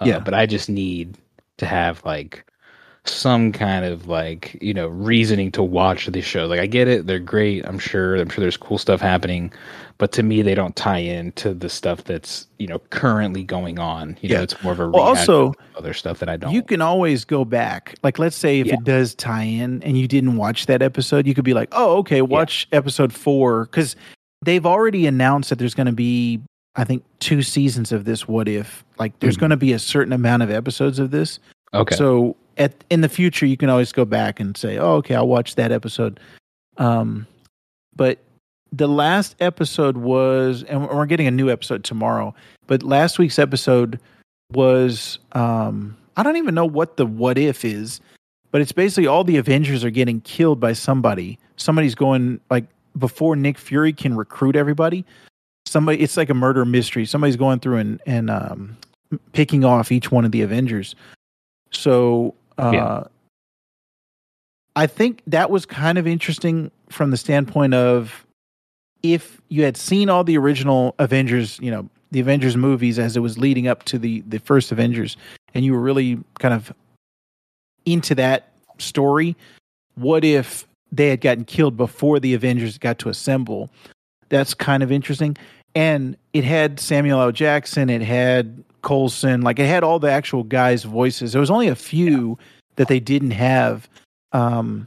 Uh, 0.01 0.05
Yeah. 0.05 0.19
but 0.21 0.35
I 0.35 0.45
just 0.45 0.69
need 0.69 1.17
to 1.57 1.65
have 1.67 2.05
like 2.05 2.45
some 3.09 3.53
kind 3.53 3.85
of 3.85 4.07
like 4.09 4.57
you 4.61 4.75
know 4.75 4.89
reasoning 4.89 5.51
to 5.53 5.63
watch 5.63 6.07
the 6.07 6.21
show. 6.23 6.47
Like 6.47 6.61
I 6.61 6.67
get 6.67 6.89
it, 6.89 7.07
they're 7.07 7.19
great. 7.19 7.65
I'm 7.67 7.79
sure. 7.79 8.17
I'm 8.17 8.29
sure 8.29 8.43
there's 8.43 8.57
cool 8.57 8.79
stuff 8.79 9.01
happening, 9.01 9.53
but 9.99 10.13
to 10.13 10.23
me, 10.23 10.43
they 10.43 10.55
don't 10.55 10.75
tie 10.77 10.99
in 10.99 11.33
to 11.33 11.55
the 11.55 11.69
stuff 11.69 12.05
that's 12.05 12.47
you 12.59 12.67
know 12.67 12.79
currently 12.91 13.43
going 13.43 13.79
on. 13.79 14.17
You 14.21 14.29
know, 14.31 14.35
Yeah. 14.37 14.43
it's 14.43 14.63
more 14.63 14.73
of 14.73 14.81
a 14.81 14.89
Well, 14.89 15.03
also, 15.03 15.53
other 15.77 15.93
stuff 15.95 16.19
that 16.21 16.29
I 16.29 16.37
don't. 16.37 16.53
You 16.53 16.63
can 16.63 16.81
always 16.81 17.25
go 17.25 17.45
back. 17.45 17.95
Like, 18.03 18.19
let's 18.19 18.37
say 18.37 18.61
if 18.61 18.67
Yeah. 18.67 18.75
it 18.75 18.85
does 18.85 19.15
tie 19.15 19.43
in 19.45 19.83
and 19.83 19.99
you 19.99 20.09
didn't 20.09 20.37
watch 20.37 20.67
that 20.67 20.83
episode, 20.83 21.27
you 21.27 21.35
could 21.35 21.45
be 21.45 21.55
like, 21.55 21.69
oh, 21.73 21.99
okay, 21.99 22.23
watch 22.23 22.67
episode 22.73 23.13
four. 23.13 23.67
Because 23.67 23.95
they've 24.45 24.67
already 24.67 25.07
announced 25.07 25.51
that 25.51 25.59
there's 25.59 25.75
going 25.75 25.87
to 25.87 25.93
be, 25.93 26.41
I 26.77 26.85
think, 26.85 27.05
two 27.21 27.43
seasons 27.43 27.93
of 27.93 28.05
this 28.05 28.27
What 28.29 28.49
If. 28.49 28.85
Like, 28.99 29.19
there's 29.21 29.37
Mhm. 29.37 29.41
going 29.41 29.51
to 29.51 29.57
be 29.57 29.73
a 29.73 29.79
certain 29.79 30.13
amount 30.13 30.43
of 30.43 30.51
episodes 30.51 30.99
of 30.99 31.11
this. 31.11 31.39
okay. 31.75 31.95
So, 31.97 32.37
at 32.57 32.73
in 32.91 33.01
the 33.01 33.09
future, 33.09 33.47
you 33.47 33.57
can 33.57 33.69
always 33.69 33.93
go 33.93 34.05
back 34.05 34.41
and 34.41 34.57
say, 34.57 34.79
oh, 34.79 34.95
okay, 34.97 35.15
I'll 35.15 35.29
watch 35.29 35.55
that 35.57 35.73
episode. 35.73 36.21
Um, 36.79 37.27
but 37.95 38.19
the 38.73 38.89
last 38.89 39.37
episode 39.41 39.97
was, 39.97 40.63
and 40.65 40.89
we're 40.89 41.07
getting 41.07 41.27
a 41.27 41.31
new 41.31 41.51
episode 41.51 41.85
tomorrow, 41.85 42.35
but 42.67 42.83
last 42.83 43.19
week's 43.19 43.39
episode 43.39 44.01
was, 44.53 45.19
um, 45.33 45.97
I 46.17 46.23
don't 46.23 46.37
even 46.37 46.55
know 46.55 46.67
what 46.67 46.97
the 46.97 47.07
what 47.07 47.39
if 47.39 47.65
is, 47.65 48.01
but 48.51 48.61
it's 48.61 48.73
basically 48.73 49.07
all 49.07 49.25
the 49.25 49.37
Avengers 49.37 49.85
are 49.85 49.91
getting 49.91 50.21
killed 50.23 50.61
by 50.61 50.73
somebody. 50.73 51.39
Somebody's 51.57 51.95
going, 51.95 52.41
like, 52.51 52.65
before 52.99 53.37
Nick 53.37 53.59
Fury 53.59 53.93
can 53.93 54.17
recruit 54.17 54.57
everybody, 54.57 55.05
somebody, 55.67 56.01
it's 56.01 56.17
like 56.17 56.31
a 56.31 56.35
murder 56.35 56.65
mystery. 56.65 57.05
Somebody's 57.07 57.37
going 57.37 57.61
through 57.61 57.77
and, 57.77 58.01
and, 58.07 58.31
um, 58.31 58.77
picking 59.33 59.65
off 59.65 59.93
each 59.93 60.11
one 60.11 60.25
of 60.25 60.33
the 60.33 60.43
Avengers. 60.43 60.95
So, 61.71 62.35
uh, 62.59 62.71
Yeah. 62.73 63.05
I 64.75 64.87
think 64.87 65.23
that 65.27 65.51
was 65.51 65.65
kind 65.65 65.97
of 65.97 66.07
interesting 66.07 66.71
from 66.91 67.11
the 67.11 67.17
standpoint 67.17 67.73
of 67.73 68.27
if 69.03 69.41
you 69.49 69.65
had 69.65 69.77
seen 69.77 70.11
all 70.11 70.23
the 70.23 70.37
original 70.37 70.95
Avengers, 70.99 71.59
you 71.63 71.71
know, 71.71 71.89
the 72.11 72.21
Avengers 72.21 72.57
movies 72.57 72.99
as 72.99 73.17
it 73.17 73.21
was 73.21 73.39
leading 73.39 73.67
up 73.67 73.85
to 73.85 73.99
the 73.99 74.23
the 74.27 74.39
first 74.39 74.71
Avengers, 74.73 75.17
and 75.55 75.65
you 75.65 75.73
were 75.73 75.81
really 75.81 76.19
kind 76.39 76.55
of 76.55 76.73
into 77.87 78.15
that 78.17 78.53
story. 78.79 79.35
What 79.95 80.25
if 80.25 80.67
they 80.93 81.09
had 81.09 81.21
gotten 81.21 81.45
killed 81.45 81.77
before 81.77 82.21
the 82.21 82.35
Avengers 82.35 82.79
got 82.79 82.99
to 83.01 83.09
assemble? 83.09 83.71
That's 84.29 84.55
kind 84.55 84.83
of 84.83 84.93
interesting. 84.93 85.37
And 85.75 86.17
it 86.33 86.45
had 86.45 86.81
Samuel 86.81 87.21
L. 87.21 87.33
Jackson, 87.33 87.91
it 87.91 88.03
had 88.03 88.65
Coulson, 88.87 89.43
like 89.43 89.59
it 89.59 89.67
had 89.67 89.83
all 89.83 89.99
the 89.99 90.11
actual 90.11 90.45
guys' 90.45 90.85
voices. 90.85 91.33
There 91.33 91.41
was 91.41 91.51
only 91.51 91.67
a 91.67 91.75
few 91.75 92.39
that 92.77 92.87
they 92.87 93.01
didn't 93.01 93.33
have. 93.33 93.89
Um, 94.33 94.87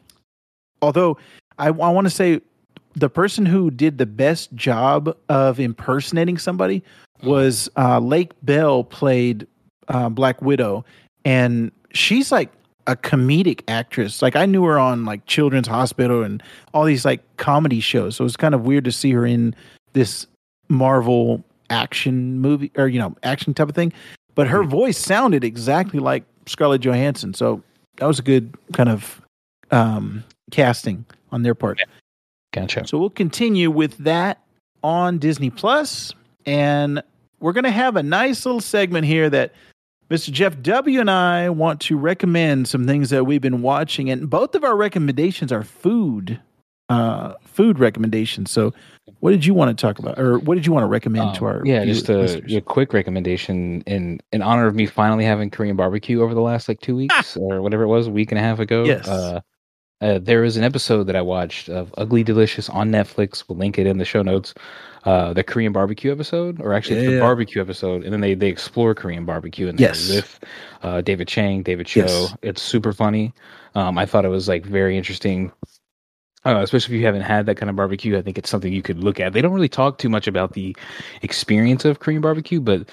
although 0.81 1.17
I, 1.57 1.67
I 1.67 1.71
want 1.71 2.05
to 2.05 2.11
say 2.11 2.39
the 2.95 3.09
person 3.09 3.45
who 3.45 3.69
did 3.69 3.97
the 3.97 4.05
best 4.05 4.53
job 4.55 5.15
of 5.27 5.59
impersonating 5.59 6.37
somebody 6.37 6.81
was 7.23 7.69
uh, 7.77 7.99
Lake 7.99 8.31
Bell 8.41 8.85
played 8.85 9.45
uh, 9.89 10.07
Black 10.07 10.41
Widow, 10.41 10.85
and 11.25 11.69
she's 11.91 12.31
like 12.31 12.53
a 12.87 12.95
comedic 12.95 13.63
actress. 13.67 14.21
Like 14.21 14.37
I 14.37 14.45
knew 14.45 14.63
her 14.63 14.79
on 14.79 15.03
like 15.03 15.25
Children's 15.25 15.67
Hospital 15.67 16.23
and 16.23 16.41
all 16.73 16.85
these 16.85 17.03
like 17.03 17.21
comedy 17.35 17.81
shows. 17.81 18.15
So 18.15 18.21
it 18.21 18.31
was 18.31 18.37
kind 18.37 18.55
of 18.55 18.61
weird 18.61 18.85
to 18.85 18.93
see 18.93 19.11
her 19.11 19.25
in 19.25 19.53
this 19.91 20.25
Marvel 20.69 21.43
action 21.69 22.39
movie 22.39 22.71
or 22.75 22.87
you 22.87 22.99
know 22.99 23.15
action 23.23 23.53
type 23.53 23.69
of 23.69 23.75
thing. 23.75 23.93
But 24.35 24.47
her 24.47 24.63
voice 24.63 24.97
sounded 24.97 25.43
exactly 25.43 25.99
like 25.99 26.23
Scarlett 26.45 26.81
Johansson. 26.81 27.33
So 27.33 27.61
that 27.97 28.05
was 28.05 28.19
a 28.19 28.23
good 28.23 28.55
kind 28.73 28.89
of 28.89 29.21
um, 29.71 30.23
casting 30.51 31.05
on 31.31 31.43
their 31.43 31.55
part. 31.55 31.81
Gotcha. 32.53 32.87
So 32.87 32.97
we'll 32.97 33.09
continue 33.09 33.69
with 33.69 33.97
that 33.97 34.41
on 34.83 35.19
Disney 35.19 35.49
Plus, 35.49 36.13
and 36.45 37.03
we're 37.39 37.53
going 37.53 37.65
to 37.65 37.71
have 37.71 37.95
a 37.95 38.03
nice 38.03 38.45
little 38.45 38.61
segment 38.61 39.05
here 39.05 39.29
that 39.29 39.53
Mr. 40.09 40.31
Jeff 40.31 40.59
W. 40.61 40.99
and 40.99 41.11
I 41.11 41.49
want 41.49 41.81
to 41.81 41.97
recommend 41.97 42.67
some 42.67 42.87
things 42.87 43.11
that 43.11 43.25
we've 43.25 43.41
been 43.41 43.61
watching, 43.61 44.09
and 44.09 44.29
both 44.29 44.55
of 44.55 44.63
our 44.63 44.75
recommendations 44.75 45.51
are 45.51 45.63
food, 45.63 46.39
uh, 46.89 47.35
food 47.45 47.77
recommendations. 47.77 48.49
So, 48.49 48.73
what 49.19 49.31
did 49.31 49.45
you 49.45 49.53
want 49.53 49.75
to 49.75 49.81
talk 49.81 49.99
about, 49.99 50.17
or 50.19 50.39
what 50.39 50.55
did 50.55 50.65
you 50.65 50.71
want 50.73 50.83
to 50.83 50.87
recommend 50.87 51.35
to 51.35 51.47
Um, 51.47 51.55
our 51.57 51.61
yeah, 51.65 51.85
just 51.85 52.09
a, 52.09 52.55
a 52.57 52.61
quick 52.61 52.93
recommendation 52.93 53.81
in 53.87 54.19
in 54.31 54.41
honor 54.41 54.67
of 54.67 54.75
me 54.75 54.85
finally 54.85 55.25
having 55.25 55.49
Korean 55.49 55.75
barbecue 55.75 56.21
over 56.21 56.33
the 56.33 56.41
last 56.41 56.67
like 56.67 56.79
two 56.81 56.95
weeks 56.95 57.35
or 57.37 57.61
whatever 57.61 57.83
it 57.83 57.87
was, 57.87 58.07
a 58.07 58.11
week 58.11 58.31
and 58.31 58.39
a 58.39 58.41
half 58.41 58.59
ago. 58.59 58.83
Yes. 58.85 59.07
Uh, 59.07 59.41
uh, 60.01 60.17
there 60.17 60.41
was 60.41 60.55
an 60.55 60.63
episode 60.63 61.03
that 61.07 61.15
I 61.17 61.21
watched 61.21 61.67
of 61.67 61.93
Ugly 61.97 62.23
Delicious 62.23 62.69
on 62.69 62.89
Netflix. 62.89 63.43
We'll 63.49 63.57
link 63.57 63.77
it 63.77 63.85
in 63.85 63.97
the 63.97 64.05
show 64.05 64.21
notes. 64.21 64.53
Uh, 65.03 65.33
the 65.33 65.43
Korean 65.43 65.73
barbecue 65.73 66.09
episode, 66.11 66.61
or 66.61 66.73
actually 66.73 66.97
it's 66.99 67.05
Yeah. 67.09 67.15
the 67.15 67.19
barbecue 67.21 67.61
episode, 67.61 68.03
and 68.03 68.13
then 68.13 68.21
they 68.21 68.33
they 68.33 68.47
explore 68.47 68.95
Korean 68.95 69.25
barbecue 69.25 69.67
and 69.67 69.77
Yes. 69.79 70.09
with 70.09 70.39
uh, 70.83 71.01
David 71.01 71.27
Chang, 71.27 71.63
David 71.63 71.85
Choe. 71.85 72.01
Yes. 72.01 72.35
It's 72.41 72.61
super 72.61 72.93
funny. 72.93 73.33
Um, 73.75 73.97
I 73.97 74.05
thought 74.05 74.23
it 74.25 74.29
was 74.29 74.47
like 74.47 74.65
very 74.65 74.97
interesting 74.97 75.51
uh, 76.45 76.59
especially 76.61 76.95
if 76.95 76.99
you 76.99 77.05
haven't 77.05 77.21
had 77.21 77.45
that 77.45 77.55
kind 77.55 77.69
of 77.69 77.75
barbecue, 77.75 78.17
I 78.17 78.21
think 78.21 78.37
it's 78.37 78.49
something 78.49 78.71
you 78.71 78.81
could 78.81 79.03
look 79.03 79.19
at. 79.19 79.33
They 79.33 79.41
don't 79.41 79.53
really 79.53 79.69
talk 79.69 79.97
too 79.97 80.09
much 80.09 80.27
about 80.27 80.53
the 80.53 80.75
experience 81.21 81.85
of 81.85 81.99
Korean 81.99 82.21
barbecue, 82.21 82.61
but 82.61 82.89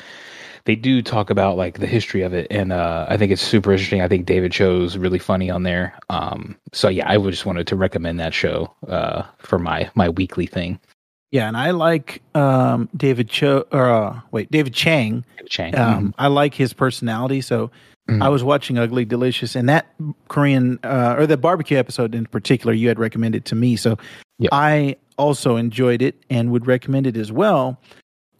they 0.64 0.74
do 0.74 1.00
talk 1.00 1.30
about 1.30 1.56
like 1.56 1.78
the 1.78 1.86
history 1.86 2.22
of 2.22 2.34
it, 2.34 2.48
and 2.50 2.72
uh, 2.72 3.06
I 3.08 3.16
think 3.16 3.30
it's 3.32 3.42
super 3.42 3.72
interesting. 3.72 4.00
I 4.00 4.08
think 4.08 4.26
David 4.26 4.52
Choe's 4.52 4.98
really 4.98 5.20
funny 5.20 5.48
on 5.48 5.62
there. 5.62 5.96
Um, 6.10 6.56
so 6.72 6.88
yeah, 6.88 7.08
I 7.08 7.16
just 7.18 7.46
wanted 7.46 7.68
to 7.68 7.76
recommend 7.76 8.18
that 8.20 8.34
show 8.34 8.74
uh, 8.88 9.22
for 9.38 9.58
my 9.58 9.88
my 9.94 10.08
weekly 10.08 10.46
thing. 10.46 10.80
yeah, 11.30 11.46
and 11.46 11.56
I 11.56 11.70
like 11.70 12.20
um, 12.34 12.88
David 12.96 13.28
Choe, 13.28 13.64
or 13.70 13.88
uh, 13.88 14.20
wait, 14.32 14.50
David 14.50 14.74
Chang. 14.74 15.24
David 15.36 15.50
Chang. 15.50 15.78
Um, 15.78 16.14
I 16.18 16.26
like 16.26 16.54
his 16.54 16.72
personality, 16.72 17.40
so 17.40 17.70
Mhm. 18.08 18.22
I 18.22 18.28
was 18.28 18.44
watching 18.44 18.78
Ugly 18.78 19.04
Delicious, 19.04 19.56
and 19.56 19.68
that 19.68 19.86
Korean 20.28 20.78
uh, 20.84 21.16
or 21.18 21.26
the 21.26 21.36
barbecue 21.36 21.76
episode 21.76 22.14
in 22.14 22.26
particular, 22.26 22.72
you 22.72 22.88
had 22.88 22.98
recommended 22.98 23.44
to 23.46 23.54
me, 23.54 23.76
so 23.76 23.98
Yep. 24.38 24.50
I 24.52 24.96
also 25.18 25.56
enjoyed 25.56 26.02
it 26.02 26.14
and 26.30 26.50
would 26.52 26.66
recommend 26.66 27.06
it 27.06 27.16
as 27.16 27.32
well. 27.32 27.80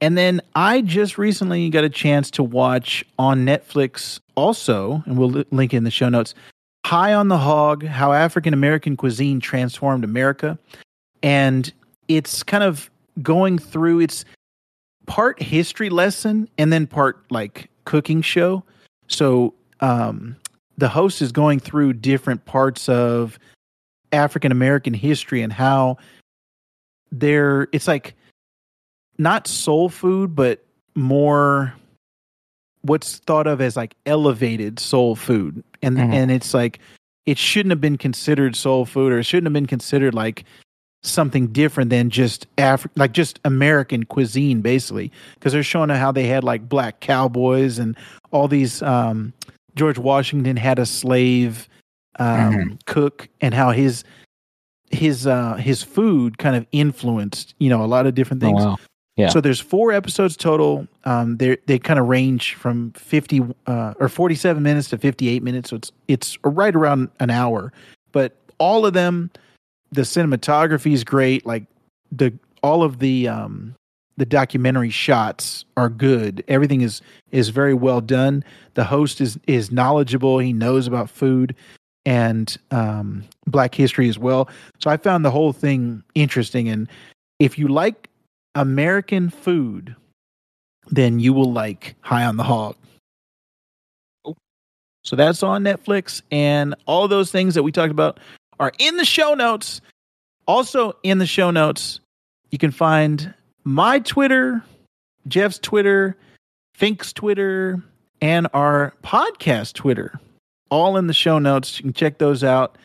And 0.02 0.16
then 0.16 0.43
I 0.55 0.82
just 0.82 1.16
recently 1.16 1.70
got 1.70 1.84
a 1.84 1.88
chance 1.88 2.30
to 2.32 2.43
watch 2.43 3.02
on 3.18 3.47
Netflix 3.47 4.20
also, 4.34 5.02
and 5.06 5.16
we'll 5.16 5.30
li- 5.30 5.47
link 5.51 5.72
in 5.72 5.84
the 5.84 5.90
show 5.90 6.10
notes. 6.10 6.34
High 6.84 7.14
on 7.14 7.28
the 7.28 7.38
Hog: 7.38 7.84
How 7.84 8.12
African 8.12 8.52
American 8.55 8.97
Cuisine 8.97 9.40
Transformed 9.40 10.05
America, 10.05 10.59
and 11.22 11.72
it's 12.09 12.43
kind 12.44 12.62
of 12.62 12.88
going 13.22 13.59
through 13.59 14.01
its 14.01 14.24
part 15.06 15.40
history 15.43 15.88
lesson 15.88 16.48
and 16.59 16.72
then 16.72 16.86
part 16.86 17.18
like 17.30 17.68
cooking 17.84 18.20
show. 18.22 18.62
So 19.08 19.54
um, 19.80 20.36
the 20.78 20.88
host 20.88 21.22
is 21.22 21.32
going 21.32 21.60
through 21.60 21.94
different 21.94 22.44
parts 22.44 22.88
of 22.88 23.38
African 24.12 24.52
American 24.52 24.94
history 24.94 25.42
and 25.42 25.52
how 25.52 25.98
they're 27.12 27.68
it's 27.72 27.88
like 27.88 28.14
not 29.18 29.46
soul 29.46 29.88
food, 29.88 30.34
but 30.34 30.64
more 30.94 31.74
what's 32.82 33.18
thought 33.18 33.46
of 33.46 33.60
as 33.60 33.76
like 33.76 33.94
elevated 34.06 34.78
soul 34.78 35.16
food. 35.16 35.62
And 35.82 35.96
Mhm. 35.96 36.12
and 36.12 36.30
it's 36.30 36.54
like 36.54 36.78
it 37.26 37.38
shouldn't 37.38 37.70
have 37.70 37.80
been 37.80 37.98
considered 37.98 38.54
soul 38.54 38.84
food 38.86 39.12
or 39.12 39.18
it 39.18 39.24
shouldn't 39.24 39.46
have 39.46 39.52
been 39.52 39.66
considered 39.66 40.14
like 40.14 40.44
something 41.02 41.48
different 41.48 41.90
than 41.90 42.10
just 42.10 42.47
Afri- 42.56 42.90
like 42.97 43.12
just 43.12 43.39
American 43.44 44.05
cuisine 44.05 44.60
basically 44.60 45.12
because 45.35 45.52
they're 45.52 45.62
showing 45.62 45.89
how 45.90 46.10
they 46.10 46.27
had 46.27 46.43
like 46.43 46.68
black 46.68 47.01
cowboys 47.01 47.78
and 47.78 47.97
all 48.32 48.48
these 48.48 48.82
um 48.82 49.32
George 49.77 49.98
Washington 49.98 50.56
had 50.56 50.78
a 50.78 50.86
slave 50.86 51.68
um 52.18 52.52
Mhm. 52.55 52.78
cook 52.86 53.28
and 53.40 53.55
how 53.55 53.70
his 53.70 54.02
his 54.90 55.27
uh 55.27 55.55
his 55.55 55.82
food 55.82 56.39
kind 56.39 56.56
of 56.56 56.66
influenced 56.73 57.55
you 57.59 57.68
know 57.68 57.85
a 57.85 57.86
lot 57.86 58.06
of 58.06 58.14
different 58.14 58.43
Oh, 58.43 58.47
things 58.47 58.64
wow. 58.64 58.77
Yeah. 59.16 59.28
so 59.28 59.40
there's 59.40 59.60
four 59.60 59.93
episodes 59.93 60.36
total 60.36 60.86
um 61.05 61.36
they 61.36 61.56
they 61.66 61.78
kind 61.78 61.98
of 62.01 62.06
range 62.09 62.55
from 62.55 62.93
50 62.93 63.43
uh 63.66 63.94
or 64.01 64.09
47 64.09 64.62
minutes 64.62 64.89
to 64.90 64.98
58 64.98 65.43
minutes 65.43 65.70
so 65.70 65.77
it's 65.77 65.93
it's 66.09 66.39
right 66.44 66.74
around 66.74 67.10
an 67.20 67.31
hour 67.31 67.73
but 68.12 68.36
all 68.59 68.86
of 68.86 68.93
them 68.94 69.31
the 69.92 70.02
cinematography 70.02 70.92
is 70.92 71.04
great 71.04 71.46
like 71.46 71.64
the 72.10 72.32
all 72.62 72.82
of 72.82 72.98
the 72.98 73.28
um 73.28 73.74
the 74.16 74.26
documentary 74.26 74.90
shots 74.90 75.64
are 75.76 75.90
good. 75.90 76.42
Everything 76.48 76.80
is 76.80 77.02
is 77.32 77.50
very 77.50 77.74
well 77.74 78.00
done. 78.00 78.44
The 78.74 78.84
host 78.84 79.20
is 79.20 79.38
is 79.46 79.70
knowledgeable. 79.70 80.38
He 80.38 80.52
knows 80.52 80.86
about 80.86 81.10
food 81.10 81.54
and 82.04 82.56
um 82.70 83.24
black 83.46 83.74
history 83.74 84.08
as 84.08 84.18
well. 84.18 84.48
So 84.78 84.90
i 84.90 84.96
found 84.96 85.24
the 85.24 85.30
whole 85.30 85.52
thing 85.52 86.02
interesting. 86.14 86.68
And 86.68 86.88
if 87.38 87.58
you 87.58 87.68
like 87.68 88.08
american 88.54 89.28
food 89.28 89.94
then 90.90 91.18
you 91.20 91.32
will 91.32 91.52
like 91.52 91.94
high 92.00 92.24
on 92.24 92.36
the 92.38 92.42
hog. 92.42 92.76
So 95.04 95.14
that's 95.14 95.42
on 95.42 95.62
netflix. 95.62 96.22
And 96.30 96.74
all 96.86 97.06
those 97.08 97.30
things 97.30 97.54
that 97.54 97.62
we 97.62 97.72
talked 97.72 97.90
about 97.90 98.18
are 98.60 98.72
in 98.78 98.96
the 98.96 99.04
show 99.04 99.34
notes. 99.34 99.80
Also 100.46 100.96
in 101.02 101.18
the 101.18 101.26
show 101.26 101.50
notes 101.50 102.00
you 102.50 102.58
can 102.58 102.70
find 102.70 103.34
my 103.64 103.98
twitter 103.98 104.62
jeff's 105.26 105.58
twitter 105.58 106.16
fink's 106.72 107.12
twitter 107.12 107.82
and 108.20 108.46
our 108.54 108.92
podcast 109.02 109.74
twitter. 109.74 110.18
All 110.70 110.96
in 110.96 111.06
the 111.06 111.14
show 111.14 111.38
notes. 111.38 111.78
You 111.78 111.84
can 111.84 111.92
check 111.92 112.18
those 112.18 112.42
out. 112.42 112.76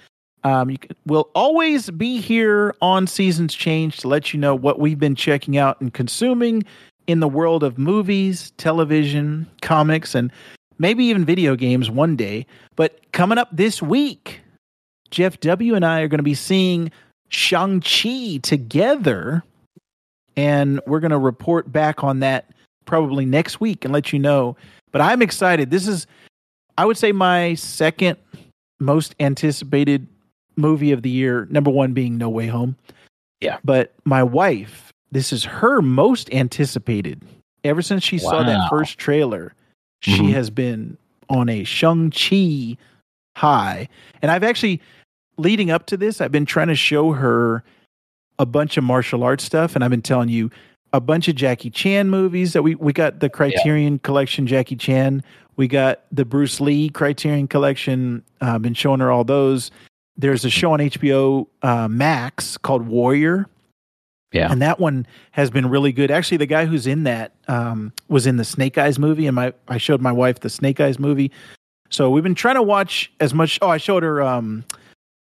Um, 0.43 0.75
can, 0.77 0.95
we'll 1.05 1.29
always 1.35 1.89
be 1.89 2.19
here 2.19 2.75
on 2.81 3.07
Seasons 3.07 3.53
Change 3.53 3.97
to 3.97 4.07
let 4.07 4.33
you 4.33 4.39
know 4.39 4.55
what 4.55 4.79
we've 4.79 4.99
been 4.99 5.15
checking 5.15 5.57
out 5.57 5.79
and 5.81 5.93
consuming 5.93 6.63
in 7.07 7.19
the 7.19 7.27
world 7.27 7.63
of 7.63 7.77
movies, 7.77 8.51
television, 8.57 9.49
comics, 9.61 10.15
and 10.15 10.31
maybe 10.77 11.05
even 11.05 11.25
video 11.25 11.55
games 11.55 11.89
one 11.89 12.15
day. 12.15 12.45
But 12.75 13.11
coming 13.11 13.37
up 13.37 13.49
this 13.51 13.81
week, 13.81 14.40
Jeff 15.11 15.39
W. 15.41 15.75
and 15.75 15.85
I 15.85 16.01
are 16.01 16.07
going 16.07 16.19
to 16.19 16.23
be 16.23 16.33
seeing 16.33 16.91
Shang-Chi 17.29 18.37
together, 18.41 19.43
and 20.35 20.81
we're 20.87 20.99
going 20.99 21.11
to 21.11 21.17
report 21.17 21.71
back 21.71 22.03
on 22.03 22.21
that 22.21 22.49
probably 22.85 23.25
next 23.25 23.59
week 23.61 23.85
and 23.85 23.93
let 23.93 24.11
you 24.11 24.19
know. 24.19 24.55
But 24.91 25.01
I'm 25.01 25.21
excited. 25.21 25.69
This 25.69 25.87
is, 25.87 26.07
I 26.77 26.85
would 26.85 26.97
say, 26.97 27.11
my 27.11 27.53
second 27.53 28.17
most 28.79 29.15
anticipated 29.19 30.07
movie 30.57 30.91
of 30.91 31.01
the 31.03 31.09
year. 31.09 31.47
Number 31.49 31.69
one 31.69 31.93
being 31.93 32.17
No 32.17 32.29
Way 32.29 32.47
Home. 32.47 32.75
Yeah. 33.39 33.57
But 33.63 33.93
my 34.05 34.23
wife, 34.23 34.91
this 35.11 35.31
is 35.31 35.43
her 35.45 35.81
most 35.81 36.31
anticipated. 36.33 37.21
Ever 37.63 37.81
since 37.81 38.03
she 38.03 38.17
saw 38.17 38.43
that 38.43 38.69
first 38.69 38.97
trailer, 38.97 39.53
she 40.01 40.17
Mhm. 40.23 40.33
has 40.33 40.49
been 40.49 40.97
on 41.29 41.47
a 41.47 41.63
Shang-Chi 41.63 42.77
high. 43.37 43.87
And 44.21 44.29
I've 44.31 44.43
actually, 44.43 44.81
leading 45.41 45.71
up 45.71 45.85
to 45.87 45.97
this, 45.97 46.21
I've 46.21 46.31
been 46.31 46.45
trying 46.45 46.67
to 46.67 46.75
show 46.75 47.11
her 47.11 47.63
a 48.39 48.45
bunch 48.45 48.77
of 48.77 48.83
martial 48.83 49.23
arts 49.23 49.43
stuff. 49.43 49.75
And 49.75 49.83
I've 49.83 49.89
been 49.89 50.01
telling 50.01 50.29
you 50.29 50.49
a 50.93 50.99
bunch 50.99 51.27
of 51.27 51.35
Jackie 51.35 51.69
Chan 51.69 52.09
movies 52.09 52.53
that 52.53 52.63
we, 52.63 52.75
we 52.75 52.93
got 52.93 53.19
the 53.19 53.29
Criterion 53.29 53.99
Collection 53.99 54.47
Jackie 54.47 54.75
Chan. 54.75 55.23
We 55.55 55.67
got 55.67 56.01
the 56.11 56.25
Bruce 56.25 56.59
Lee 56.59 56.89
Criterion 56.89 57.47
Collection. 57.47 58.23
Uh, 58.41 58.55
I've 58.55 58.61
been 58.61 58.73
showing 58.73 58.99
her 58.99 59.11
all 59.11 59.23
those. 59.23 59.71
There's 60.17 60.45
a 60.45 60.49
show 60.49 60.73
on 60.73 60.79
HBO 60.79 61.47
uh, 61.61 61.87
Max 61.87 62.57
called 62.57 62.87
Warrior. 62.87 63.47
Yeah. 64.31 64.51
And 64.51 64.61
that 64.61 64.79
one 64.79 65.05
has 65.31 65.49
been 65.49 65.69
really 65.69 65.91
good. 65.91 66.09
Actually, 66.09 66.37
the 66.37 66.45
guy 66.45 66.65
who's 66.65 66.87
in 66.87 67.03
that 67.03 67.33
um, 67.47 67.91
was 68.07 68.25
in 68.25 68.37
the 68.37 68.45
Snake 68.45 68.77
Eyes 68.77 68.97
movie, 68.97 69.27
and 69.27 69.35
my 69.35 69.53
I 69.67 69.77
showed 69.77 69.99
my 70.01 70.11
wife 70.11 70.39
the 70.39 70.49
Snake 70.49 70.79
Eyes 70.79 70.99
movie. 70.99 71.31
So 71.89 72.09
we've 72.09 72.23
been 72.23 72.35
trying 72.35 72.55
to 72.55 72.61
watch 72.61 73.11
as 73.19 73.33
much. 73.33 73.59
Oh, 73.61 73.67
I 73.67 73.77
showed 73.77 74.03
her. 74.03 74.21
Um, 74.21 74.63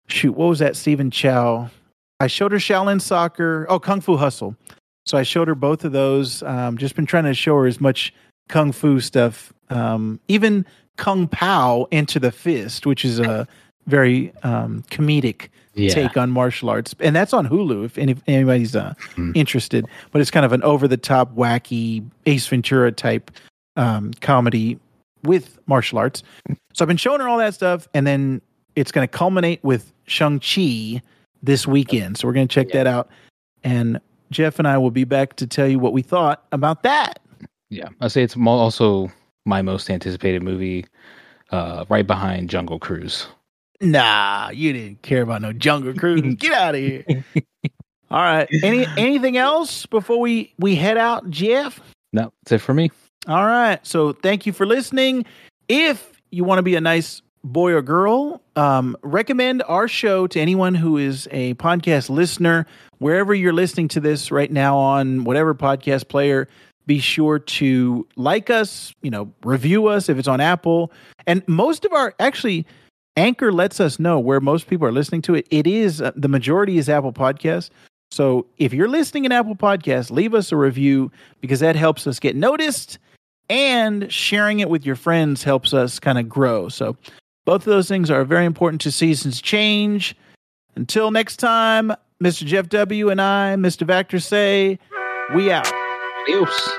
shoot, 0.08 0.32
what 0.32 0.46
was 0.48 0.58
that? 0.60 0.76
Stephen 0.76 1.10
Chow. 1.10 1.70
I 2.20 2.26
showed 2.28 2.52
her 2.52 2.58
Shaolin 2.58 3.00
Soccer. 3.00 3.66
Oh, 3.68 3.78
Kung 3.78 4.00
Fu 4.00 4.16
Hustle. 4.16 4.56
So 5.04 5.16
I 5.18 5.22
showed 5.22 5.48
her 5.48 5.54
both 5.54 5.84
of 5.84 5.92
those. 5.92 6.42
Um, 6.42 6.78
just 6.78 6.96
been 6.96 7.06
trying 7.06 7.24
to 7.24 7.34
show 7.34 7.54
her 7.56 7.66
as 7.66 7.80
much 7.80 8.12
kung 8.48 8.72
fu 8.72 9.00
stuff, 9.00 9.52
um, 9.70 10.18
even 10.28 10.64
Kung 10.96 11.28
Pow 11.28 11.86
into 11.90 12.18
the 12.18 12.32
Fist, 12.32 12.86
which 12.86 13.04
is 13.04 13.18
a 13.20 13.46
very 13.86 14.32
um, 14.42 14.82
comedic 14.90 15.48
Yeah. 15.74 15.92
take 15.94 16.16
on 16.16 16.30
martial 16.30 16.70
arts, 16.70 16.94
and 17.00 17.14
that's 17.14 17.32
on 17.32 17.46
Hulu 17.48 17.84
if, 17.84 17.98
any, 17.98 18.12
if 18.12 18.22
anybody's 18.26 18.74
uh, 18.74 18.94
Hmm. 19.14 19.32
interested. 19.34 19.86
But 20.10 20.20
it's 20.22 20.30
kind 20.30 20.46
of 20.46 20.52
an 20.52 20.62
over 20.62 20.88
the 20.88 20.96
top, 20.96 21.34
wacky 21.36 22.04
Ace 22.26 22.46
Ventura 22.48 22.90
type 22.92 23.30
um, 23.76 24.12
comedy 24.20 24.78
with 25.22 25.58
martial 25.66 25.98
arts. 25.98 26.22
So 26.72 26.82
I've 26.84 26.88
been 26.88 26.96
showing 26.96 27.20
her 27.20 27.28
all 27.28 27.38
that 27.38 27.54
stuff, 27.54 27.86
and 27.94 28.06
then 28.06 28.40
it's 28.76 28.92
going 28.92 29.06
to 29.06 29.10
culminate 29.10 29.62
with 29.64 29.92
Shang 30.06 30.40
Chi 30.40 31.02
this 31.42 31.66
weekend. 31.66 32.18
So 32.18 32.28
we're 32.28 32.34
going 32.34 32.48
to 32.48 32.54
check 32.54 32.70
that 32.70 32.86
out, 32.86 33.08
and 33.64 34.00
Jeff 34.30 34.58
and 34.58 34.68
I 34.68 34.78
will 34.78 34.90
be 34.90 35.04
back 35.04 35.36
to 35.36 35.46
tell 35.46 35.66
you 35.66 35.78
what 35.78 35.92
we 35.92 36.02
thought 36.02 36.44
about 36.52 36.82
that. 36.84 37.20
Yeah, 37.70 37.88
I 38.00 38.08
say 38.08 38.22
it's 38.22 38.36
also 38.36 39.10
my 39.44 39.62
most 39.62 39.90
anticipated 39.90 40.42
movie, 40.42 40.86
uh, 41.50 41.84
right 41.88 42.06
behind 42.06 42.50
Jungle 42.50 42.78
Cruise. 42.78 43.26
Nah, 43.80 44.50
you 44.50 44.72
didn't 44.72 45.02
care 45.02 45.22
about 45.22 45.42
no 45.42 45.52
Jungle 45.52 45.94
Cruise. 45.94 46.34
Get 46.38 46.52
out 46.52 46.74
of 46.74 46.80
here. 46.80 47.04
All 48.10 48.22
right. 48.22 48.48
Any 48.62 48.86
anything 48.96 49.36
else 49.36 49.86
before 49.86 50.20
we 50.20 50.52
we 50.58 50.76
head 50.76 50.96
out, 50.96 51.28
Jeff? 51.30 51.80
No, 52.12 52.32
that's 52.44 52.52
it 52.52 52.58
for 52.58 52.72
me. 52.72 52.90
All 53.26 53.44
right. 53.44 53.84
So 53.84 54.12
thank 54.12 54.46
you 54.46 54.52
for 54.52 54.64
listening. 54.64 55.24
If 55.68 56.20
you 56.30 56.44
want 56.44 56.58
to 56.58 56.62
be 56.62 56.76
a 56.76 56.80
nice 56.80 57.20
boy 57.44 57.72
or 57.72 57.82
girl, 57.82 58.40
um, 58.56 58.96
recommend 59.02 59.62
our 59.66 59.88
show 59.88 60.26
to 60.26 60.40
anyone 60.40 60.74
who 60.74 60.96
is 60.96 61.28
a 61.30 61.54
podcast 61.54 62.10
listener. 62.10 62.66
Wherever 62.98 63.34
you're 63.34 63.52
listening 63.52 63.88
to 63.88 64.00
this 64.00 64.30
right 64.30 64.50
now 64.50 64.76
on 64.76 65.24
whatever 65.24 65.54
podcast 65.54 66.08
player, 66.08 66.48
be 66.86 66.98
sure 66.98 67.38
to 67.38 68.06
like 68.16 68.50
us, 68.50 68.94
you 69.02 69.10
know, 69.10 69.32
review 69.44 69.86
us 69.86 70.08
if 70.08 70.18
it's 70.18 70.28
on 70.28 70.40
Apple. 70.40 70.92
And 71.26 71.46
most 71.48 71.84
of 71.84 71.92
our 71.92 72.14
actually 72.18 72.66
Anchor 73.16 73.50
lets 73.50 73.80
us 73.80 73.98
know 73.98 74.18
where 74.18 74.40
most 74.40 74.66
people 74.68 74.86
are 74.86 74.92
listening 74.92 75.22
to 75.22 75.34
it. 75.34 75.46
It 75.50 75.66
is 75.66 76.02
uh, 76.02 76.12
the 76.14 76.28
majority 76.28 76.78
is 76.78 76.88
Apple 76.88 77.12
Podcasts. 77.12 77.70
So 78.10 78.46
if 78.58 78.72
you're 78.72 78.88
listening 78.88 79.24
in 79.24 79.32
Apple 79.32 79.56
Podcasts, 79.56 80.10
leave 80.10 80.34
us 80.34 80.52
a 80.52 80.56
review 80.56 81.10
because 81.40 81.60
that 81.60 81.76
helps 81.76 82.06
us 82.06 82.20
get 82.20 82.36
noticed 82.36 82.98
and 83.48 84.12
sharing 84.12 84.60
it 84.60 84.68
with 84.68 84.84
your 84.84 84.96
friends 84.96 85.42
helps 85.42 85.72
us 85.72 85.98
kind 85.98 86.18
of 86.18 86.28
grow. 86.28 86.68
So 86.68 86.96
both 87.46 87.62
of 87.62 87.72
those 87.72 87.88
things 87.88 88.10
are 88.10 88.24
very 88.24 88.44
important 88.44 88.82
to 88.82 88.92
Seasons 88.92 89.40
Change. 89.40 90.14
Until 90.74 91.10
next 91.10 91.36
time, 91.36 91.92
Mr. 92.22 92.44
Jeff 92.44 92.68
W. 92.68 93.08
and 93.08 93.20
I, 93.22 93.54
Mr. 93.56 93.86
Vector 93.86 94.18
say, 94.20 94.78
we 95.34 95.50
out. 95.50 95.70
Adios. 96.22 96.70